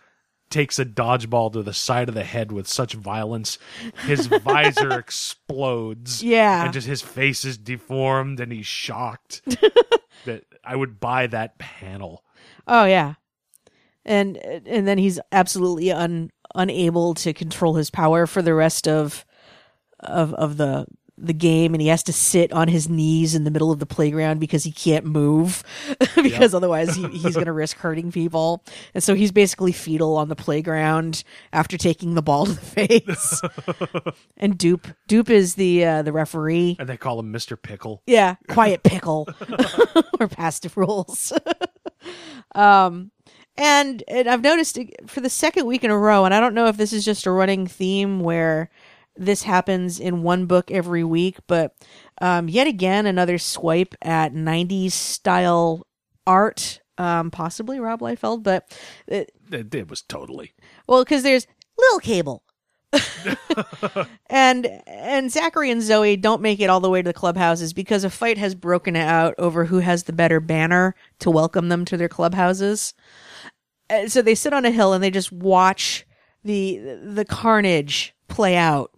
takes 0.49 0.77
a 0.80 0.85
dodgeball 0.85 1.53
to 1.53 1.64
the 1.64 1.73
side 1.73 2.10
of 2.10 2.15
the 2.15 2.23
head 2.26 2.52
with 2.52 2.68
such 2.68 2.93
violence 2.93 3.57
his 4.06 4.26
visor 4.43 4.99
explodes 4.99 6.22
Yeah. 6.23 6.65
and 6.65 6.73
just 6.73 6.88
his 6.88 7.02
face 7.02 7.45
is 7.45 7.57
deformed 7.57 8.39
and 8.39 8.52
he's 8.52 8.65
shocked 8.68 9.41
that 10.26 10.43
I 10.64 10.76
would 10.76 10.99
buy 10.99 11.27
that 11.27 11.57
panel 11.57 12.23
Oh 12.68 12.85
yeah, 12.85 13.15
and 14.06 14.38
and 14.38 14.88
then 14.88 14.98
he's 14.98 15.19
absolutely 15.31 15.91
un 15.91 16.31
unable 16.53 17.14
to 17.15 17.34
control 17.34 17.76
his 17.76 17.89
power 17.89 18.27
for 18.27 18.41
the 18.41 18.53
rest 18.53 18.88
of 18.88 19.26
of 19.99 20.34
of 20.35 20.57
the 20.57 20.85
the 21.26 21.34
game, 21.34 21.73
and 21.73 21.81
he 21.81 21.88
has 21.89 22.03
to 22.03 22.14
sit 22.14 22.52
on 22.52 22.68
his 22.68 22.89
knees 22.89 23.35
in 23.35 23.43
the 23.43 23.52
middle 23.52 23.72
of 23.72 23.80
the 23.80 23.85
playground 23.85 24.39
because 24.39 24.64
he 24.64 24.72
can't 24.72 25.06
move 25.06 25.64
because 26.15 26.53
otherwise 26.53 26.95
he, 26.95 27.07
he's 27.10 27.34
going 27.35 27.45
to 27.45 27.52
risk 27.52 27.77
hurting 27.77 28.11
people, 28.11 28.64
and 28.93 29.03
so 29.03 29.14
he's 29.15 29.31
basically 29.31 29.72
fetal 29.72 30.18
on 30.18 30.30
the 30.30 30.35
playground 30.35 31.23
after 31.53 31.77
taking 31.77 32.15
the 32.15 32.22
ball 32.22 32.45
to 32.45 32.53
the 32.53 32.61
face. 32.61 33.41
and 34.38 34.57
Dupe 34.57 34.88
Dupe 35.07 35.30
is 35.30 35.56
the 35.56 35.85
uh, 35.85 36.02
the 36.02 36.11
referee. 36.11 36.76
and 36.80 36.89
they 36.89 36.98
call 36.98 37.19
him 37.19 37.31
Mr. 37.31 37.61
Pickle 37.61 38.02
Yeah, 38.07 38.35
quiet 38.49 38.84
pickle 38.84 39.27
or 40.19 40.27
passive 40.27 40.76
rules. 40.77 41.34
um, 42.56 43.11
and 43.57 44.03
and 44.07 44.27
I've 44.27 44.41
noticed 44.41 44.77
it 44.77 45.10
for 45.10 45.19
the 45.22 45.30
second 45.30 45.65
week 45.65 45.84
in 45.84 45.91
a 45.91 45.98
row, 45.98 46.26
and 46.26 46.34
I 46.34 46.39
don't 46.39 46.53
know 46.53 46.68
if 46.68 46.77
this 46.77 46.93
is 46.93 47.03
just 47.06 47.26
a 47.26 47.31
running 47.31 47.68
theme 47.68 48.22
where 48.22 48.69
this 49.15 49.43
happens 49.43 49.99
in 49.99 50.23
one 50.23 50.45
book 50.45 50.71
every 50.71 51.03
week, 51.03 51.38
but 51.47 51.75
um, 52.21 52.49
yet 52.49 52.67
again 52.67 53.05
another 53.05 53.38
swipe 53.38 53.95
at 54.01 54.33
'90s 54.33 54.91
style 54.91 55.85
art. 56.25 56.79
Um, 56.97 57.31
possibly 57.31 57.79
Rob 57.79 58.01
Liefeld, 58.01 58.43
but 58.43 58.77
it, 59.07 59.31
it 59.51 59.89
was 59.89 60.01
totally 60.03 60.53
well, 60.88 61.03
because 61.03 61.23
there's 61.23 61.47
Lil 61.77 61.99
Cable. 61.99 62.43
and 64.29 64.67
and 64.85 65.31
Zachary 65.31 65.71
and 65.71 65.81
Zoe 65.81 66.17
don't 66.17 66.41
make 66.41 66.59
it 66.59 66.69
all 66.69 66.81
the 66.81 66.89
way 66.89 67.01
to 67.01 67.07
the 67.07 67.13
clubhouses 67.13 67.71
because 67.73 68.03
a 68.03 68.09
fight 68.09 68.38
has 68.38 68.53
broken 68.53 68.95
out 68.95 69.33
over 69.38 69.65
who 69.65 69.79
has 69.79 70.03
the 70.03 70.13
better 70.13 70.39
banner 70.39 70.93
to 71.19 71.31
welcome 71.31 71.69
them 71.69 71.85
to 71.85 71.95
their 71.95 72.09
clubhouses. 72.09 72.93
Uh, 73.89 74.07
so 74.07 74.21
they 74.21 74.35
sit 74.35 74.53
on 74.53 74.65
a 74.65 74.71
hill 74.71 74.93
and 74.93 75.03
they 75.03 75.11
just 75.11 75.31
watch 75.31 76.05
the 76.43 76.77
the 77.03 77.25
carnage 77.25 78.13
play 78.27 78.55
out. 78.55 78.91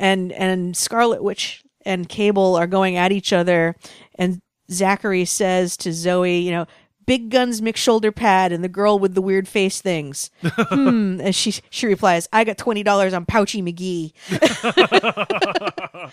And 0.00 0.32
and 0.32 0.76
Scarlet 0.76 1.22
Witch 1.22 1.62
and 1.84 2.08
Cable 2.08 2.56
are 2.56 2.66
going 2.66 2.96
at 2.96 3.12
each 3.12 3.32
other 3.32 3.76
and 4.16 4.40
Zachary 4.70 5.24
says 5.24 5.76
to 5.78 5.92
Zoe, 5.92 6.38
you 6.38 6.50
know, 6.50 6.66
big 7.06 7.28
guns 7.28 7.60
mix 7.60 7.80
shoulder 7.80 8.12
pad 8.12 8.52
and 8.52 8.62
the 8.62 8.68
girl 8.68 8.96
with 8.96 9.14
the 9.14 9.22
weird 9.22 9.48
face 9.48 9.80
things. 9.80 10.30
hmm. 10.42 11.20
And 11.20 11.34
she 11.34 11.54
she 11.68 11.86
replies, 11.86 12.28
I 12.32 12.44
got 12.44 12.56
twenty 12.56 12.82
dollars 12.82 13.12
on 13.12 13.26
Pouchy 13.26 13.62
McGee. 13.62 14.12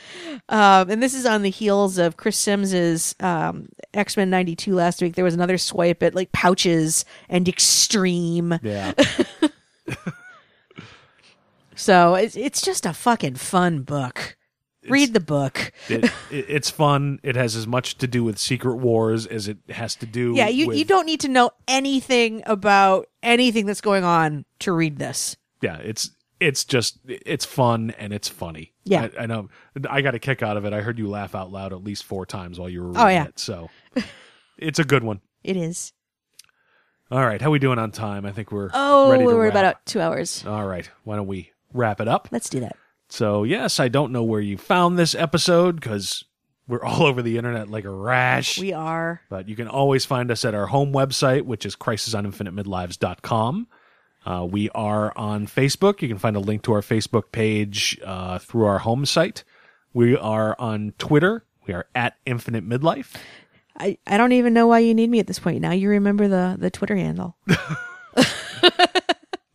um, 0.50 0.90
and 0.90 1.02
this 1.02 1.14
is 1.14 1.26
on 1.26 1.44
the 1.44 1.50
heels 1.50 1.98
of 1.98 2.18
Chris 2.18 2.38
Sims's 2.38 3.16
um, 3.20 3.70
X 3.94 4.18
Men 4.18 4.30
ninety 4.30 4.56
two 4.56 4.74
last 4.74 5.02
week. 5.02 5.16
There 5.16 5.26
was 5.26 5.36
another 5.36 5.58
swipe 5.58 6.02
at 6.02 6.16
like 6.16 6.32
pouches 6.32 7.06
and 7.30 7.48
extreme. 7.48 8.60
yeah 8.64 8.94
So 11.78 12.16
it's 12.16 12.36
it's 12.36 12.62
just 12.62 12.86
a 12.86 12.94
fucking 12.94 13.36
fun 13.36 13.84
book. 13.84 14.36
Read 14.90 15.14
the 15.14 15.20
book. 15.20 15.74
it, 15.90 16.06
it, 16.06 16.12
it's 16.50 16.70
fun 16.70 17.20
it 17.22 17.36
has 17.36 17.56
as 17.58 17.68
much 17.68 17.98
to 17.98 18.08
do 18.08 18.24
with 18.24 18.38
secret 18.38 18.76
wars 18.78 19.26
as 19.26 19.48
it 19.50 19.58
has 19.70 19.96
to 19.96 20.06
do 20.06 20.34
Yeah, 20.36 20.48
you, 20.48 20.68
with, 20.68 20.78
you 20.78 20.86
don't 20.86 21.06
need 21.06 21.20
to 21.22 21.28
know 21.28 21.52
anything 21.68 22.42
about 22.46 23.08
anything 23.22 23.66
that's 23.66 23.82
going 23.82 24.06
on 24.06 24.46
to 24.60 24.72
read 24.72 24.98
this. 24.98 25.36
yeah 25.62 25.76
it's 25.78 26.12
it's 26.40 26.64
just 26.64 27.00
it's 27.06 27.44
fun 27.44 27.94
and 27.98 28.14
it's 28.14 28.30
funny 28.30 28.74
Yeah. 28.86 29.10
I, 29.20 29.24
I 29.24 29.26
know 29.26 29.50
i 29.90 30.00
got 30.02 30.16
a 30.16 30.20
kick 30.20 30.42
out 30.42 30.56
of 30.56 30.64
it 30.64 30.72
i 30.72 30.80
heard 30.80 30.98
you 31.00 31.10
laugh 31.10 31.36
out 31.36 31.52
loud 31.52 31.74
at 31.74 31.84
least 31.84 32.06
four 32.06 32.26
times 32.26 32.58
while 32.58 32.70
you 32.70 32.82
were 32.84 32.88
oh, 32.88 32.92
reading 32.92 33.04
Oh, 33.06 33.08
yeah. 33.10 33.26
it 33.26 33.40
so 33.40 33.70
it's 34.58 34.80
a 34.80 34.86
good 34.86 35.04
one 35.04 35.20
It 35.44 35.58
is. 35.58 35.92
all 37.12 37.26
right 37.26 37.42
how 37.42 37.48
are 37.50 37.52
we 37.52 37.60
doing 37.60 37.80
on 37.80 37.92
time 37.92 38.26
i 38.26 38.32
think 38.32 38.54
we're 38.54 38.70
Oh, 38.74 39.12
ready 39.12 39.24
to 39.26 39.28
we're 39.28 39.44
wrap. 39.46 39.52
about 39.54 39.86
two 39.86 40.00
hours. 40.00 40.46
all 40.46 40.66
right 40.66 40.90
why 41.04 41.18
don't 41.18 41.28
we 41.28 41.52
wrap 41.74 42.00
it 42.02 42.08
up 42.08 42.28
Let's 42.32 42.50
do 42.50 42.60
that. 42.62 42.76
so 43.10 43.44
yes 43.44 43.80
i 43.80 43.88
don't 43.88 44.12
know 44.12 44.24
where 44.24 44.42
you 44.42 44.58
found 44.58 44.98
this 44.98 45.14
episode 45.16 45.76
because 45.80 46.24
We're 46.68 46.84
all 46.84 47.04
over 47.06 47.22
the 47.22 47.38
internet 47.38 47.70
like 47.70 47.86
a 47.86 47.90
rash. 47.90 48.60
We 48.60 48.74
are. 48.74 49.22
But 49.30 49.48
you 49.48 49.56
can 49.56 49.70
always 49.70 50.04
find 50.04 50.30
us 50.30 50.44
at 50.44 50.54
our 50.54 50.66
home 50.68 50.92
website, 50.92 51.44
which 51.44 51.66
is 51.66 51.78
crisisoninfinitemidlives.com. 51.78 53.68
Uh, 54.26 54.46
we 54.50 54.70
are 54.72 55.14
on 55.18 55.48
Facebook. 55.48 56.02
You 56.02 56.10
can 56.10 56.18
find 56.18 56.36
a 56.36 56.42
link 56.42 56.64
to 56.64 56.74
our 56.74 56.82
Facebook 56.82 57.32
page 57.32 57.98
uh, 58.04 58.40
through 58.40 58.66
our 58.66 58.80
home 58.80 59.06
site. 59.06 59.46
We 59.94 60.18
are 60.18 60.58
on 60.60 60.94
Twitter. 60.98 61.46
We 61.66 61.74
are 61.74 61.86
at 61.96 62.18
Infinite 62.26 62.68
Midlife. 62.68 63.16
I, 63.80 63.98
I 64.06 64.18
don't 64.18 64.34
even 64.34 64.54
know 64.54 64.68
why 64.68 64.80
you 64.80 64.94
need 64.94 65.10
me 65.10 65.20
at 65.20 65.28
this 65.28 65.40
point. 65.40 65.62
Now 65.62 65.72
you 65.72 65.88
remember 65.88 66.28
the, 66.28 66.58
the 66.60 66.70
Twitter 66.70 66.98
handle. 66.98 67.38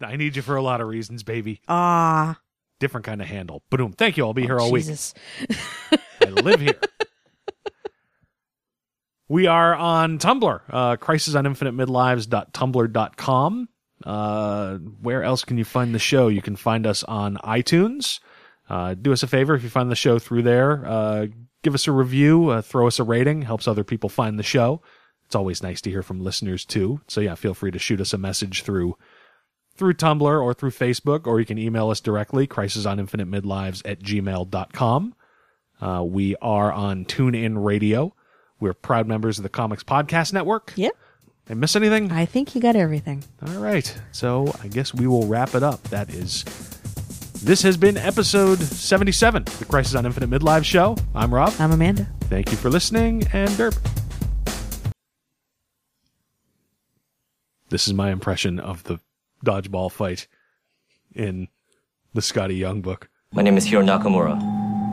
I 0.05 0.17
need 0.17 0.37
you 0.37 0.43
for 0.43 0.57
a 0.57 0.63
lot 0.63 0.81
of 0.81 0.89
reasons, 0.89 1.23
baby. 1.23 1.61
Ah. 1.69 2.39
Different 2.81 3.07
kind 3.07 3.23
of 3.23 3.29
handle. 3.29 3.63
Boom. 3.71 3.93
Thank 3.93 4.17
you. 4.17 4.25
I'll 4.25 4.35
be 4.35 4.43
here 4.43 4.59
all 4.59 4.73
Jesus. 4.73 5.15
week. 5.49 5.59
I 6.21 6.25
live 6.27 6.61
here. 6.61 6.79
We 9.29 9.47
are 9.47 9.75
on 9.75 10.19
Tumblr, 10.19 10.61
uh, 10.69 10.97
crisisoninfinitemidlives.tumblr.com. 10.97 13.69
Uh, 14.05 14.77
where 14.77 15.23
else 15.23 15.45
can 15.45 15.57
you 15.57 15.65
find 15.65 15.95
the 15.95 15.99
show? 15.99 16.29
You 16.29 16.43
can 16.43 16.55
find 16.55 16.87
us 16.87 17.03
on 17.05 17.39
iTunes. 17.39 18.21
Uh, 18.69 18.93
do 18.93 19.11
us 19.11 19.23
a 19.23 19.27
favor 19.27 19.55
if 19.55 19.63
you 19.63 19.71
find 19.71 19.91
the 19.91 19.97
show 19.97 20.19
through 20.19 20.43
there. 20.43 20.85
Uh, 20.87 21.27
give 21.63 21.75
us 21.75 21.89
a 21.89 21.93
review, 21.93 22.51
uh, 22.51 22.61
throw 22.61 22.87
us 22.87 22.99
a 22.99 23.05
rating, 23.05 23.41
helps 23.41 23.67
other 23.67 23.85
people 23.85 24.11
find 24.11 24.39
the 24.39 24.43
show. 24.43 24.83
It's 25.25 25.35
always 25.35 25.63
nice 25.63 25.81
to 25.81 25.89
hear 25.91 26.03
from 26.03 26.21
listeners 26.21 26.67
too. 26.67 27.01
So 27.09 27.23
yeah, 27.23 27.35
feel 27.35 27.55
free 27.55 27.71
to 27.71 27.79
shoot 27.79 28.03
us 28.03 28.13
a 28.13 28.19
message 28.19 28.65
through 28.65 28.99
through 29.75 29.95
Tumblr 29.95 30.23
or 30.43 30.55
through 30.55 30.71
Facebook, 30.71 31.27
or 31.27 31.41
you 31.41 31.47
can 31.47 31.59
email 31.59 31.91
us 31.91 32.01
directly, 32.01 32.47
crisisoninfinitemidlives 32.47 33.83
at 33.85 34.01
gmail.com. 34.01 35.15
Uh, 35.81 36.05
we 36.05 36.37
are 36.37 36.73
on 36.73 37.05
TuneIn 37.05 37.65
Radio. 37.65 38.15
We're 38.61 38.75
proud 38.75 39.09
members 39.09 39.39
of 39.39 39.43
the 39.43 39.49
Comics 39.49 39.83
Podcast 39.83 40.33
Network. 40.33 40.73
Yep. 40.77 40.93
Did 41.47 41.53
I 41.53 41.55
miss 41.55 41.75
anything? 41.75 42.13
I 42.13 42.25
think 42.25 42.55
you 42.55 42.61
got 42.61 42.77
everything. 42.77 43.25
All 43.47 43.61
right. 43.61 44.01
So 44.13 44.55
I 44.63 44.69
guess 44.69 44.95
we 44.95 45.09
will 45.09 45.27
wrap 45.27 45.55
it 45.55 45.65
up. 45.65 45.83
That 45.85 46.11
is. 46.11 46.45
This 47.43 47.63
has 47.63 47.77
been 47.77 47.97
episode 47.97 48.61
77, 48.61 49.43
the 49.59 49.65
Crisis 49.65 49.97
on 49.97 50.07
Infinite 50.07 50.31
Midlife 50.31 50.65
show. 50.65 50.97
I'm 51.13 51.35
Rob. 51.35 51.53
I'm 51.59 51.73
Amanda. 51.73 52.07
Thank 52.23 52.53
you 52.53 52.57
for 52.57 52.71
listening, 52.71 53.25
and 53.33 53.51
Derp. 53.51 53.77
This 57.71 57.89
is 57.89 57.95
my 57.95 58.13
impression 58.13 58.61
of 58.61 58.85
the 58.85 59.01
dodgeball 59.45 59.91
fight 59.91 60.27
in 61.15 61.49
the 62.15 62.21
Skottie 62.21 62.59
Young 62.59 62.81
book. 62.83 63.09
My 63.33 63.43
name 63.43 63.57
is 63.57 63.65
Hiro 63.65 63.83
Nakamura. 63.83 64.41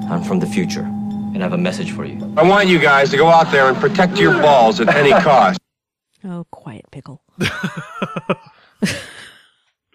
I'm 0.09 0.23
from 0.23 0.39
the 0.39 0.47
future, 0.47 0.81
and 0.84 1.38
I 1.38 1.41
have 1.41 1.53
a 1.53 1.57
message 1.57 1.91
for 1.91 2.05
you. 2.05 2.34
I 2.38 2.43
want 2.43 2.67
you 2.69 2.80
guys 2.80 3.09
to 3.11 3.17
go 3.17 3.27
out 3.27 3.51
there 3.51 3.67
and 3.67 3.77
protect 3.77 4.17
your 4.17 4.34
balls 4.41 4.80
at 4.80 4.88
any 4.95 5.11
cost. 5.23 5.59
Oh, 6.23 6.45
quiet 6.51 6.85
pickle. 6.91 7.21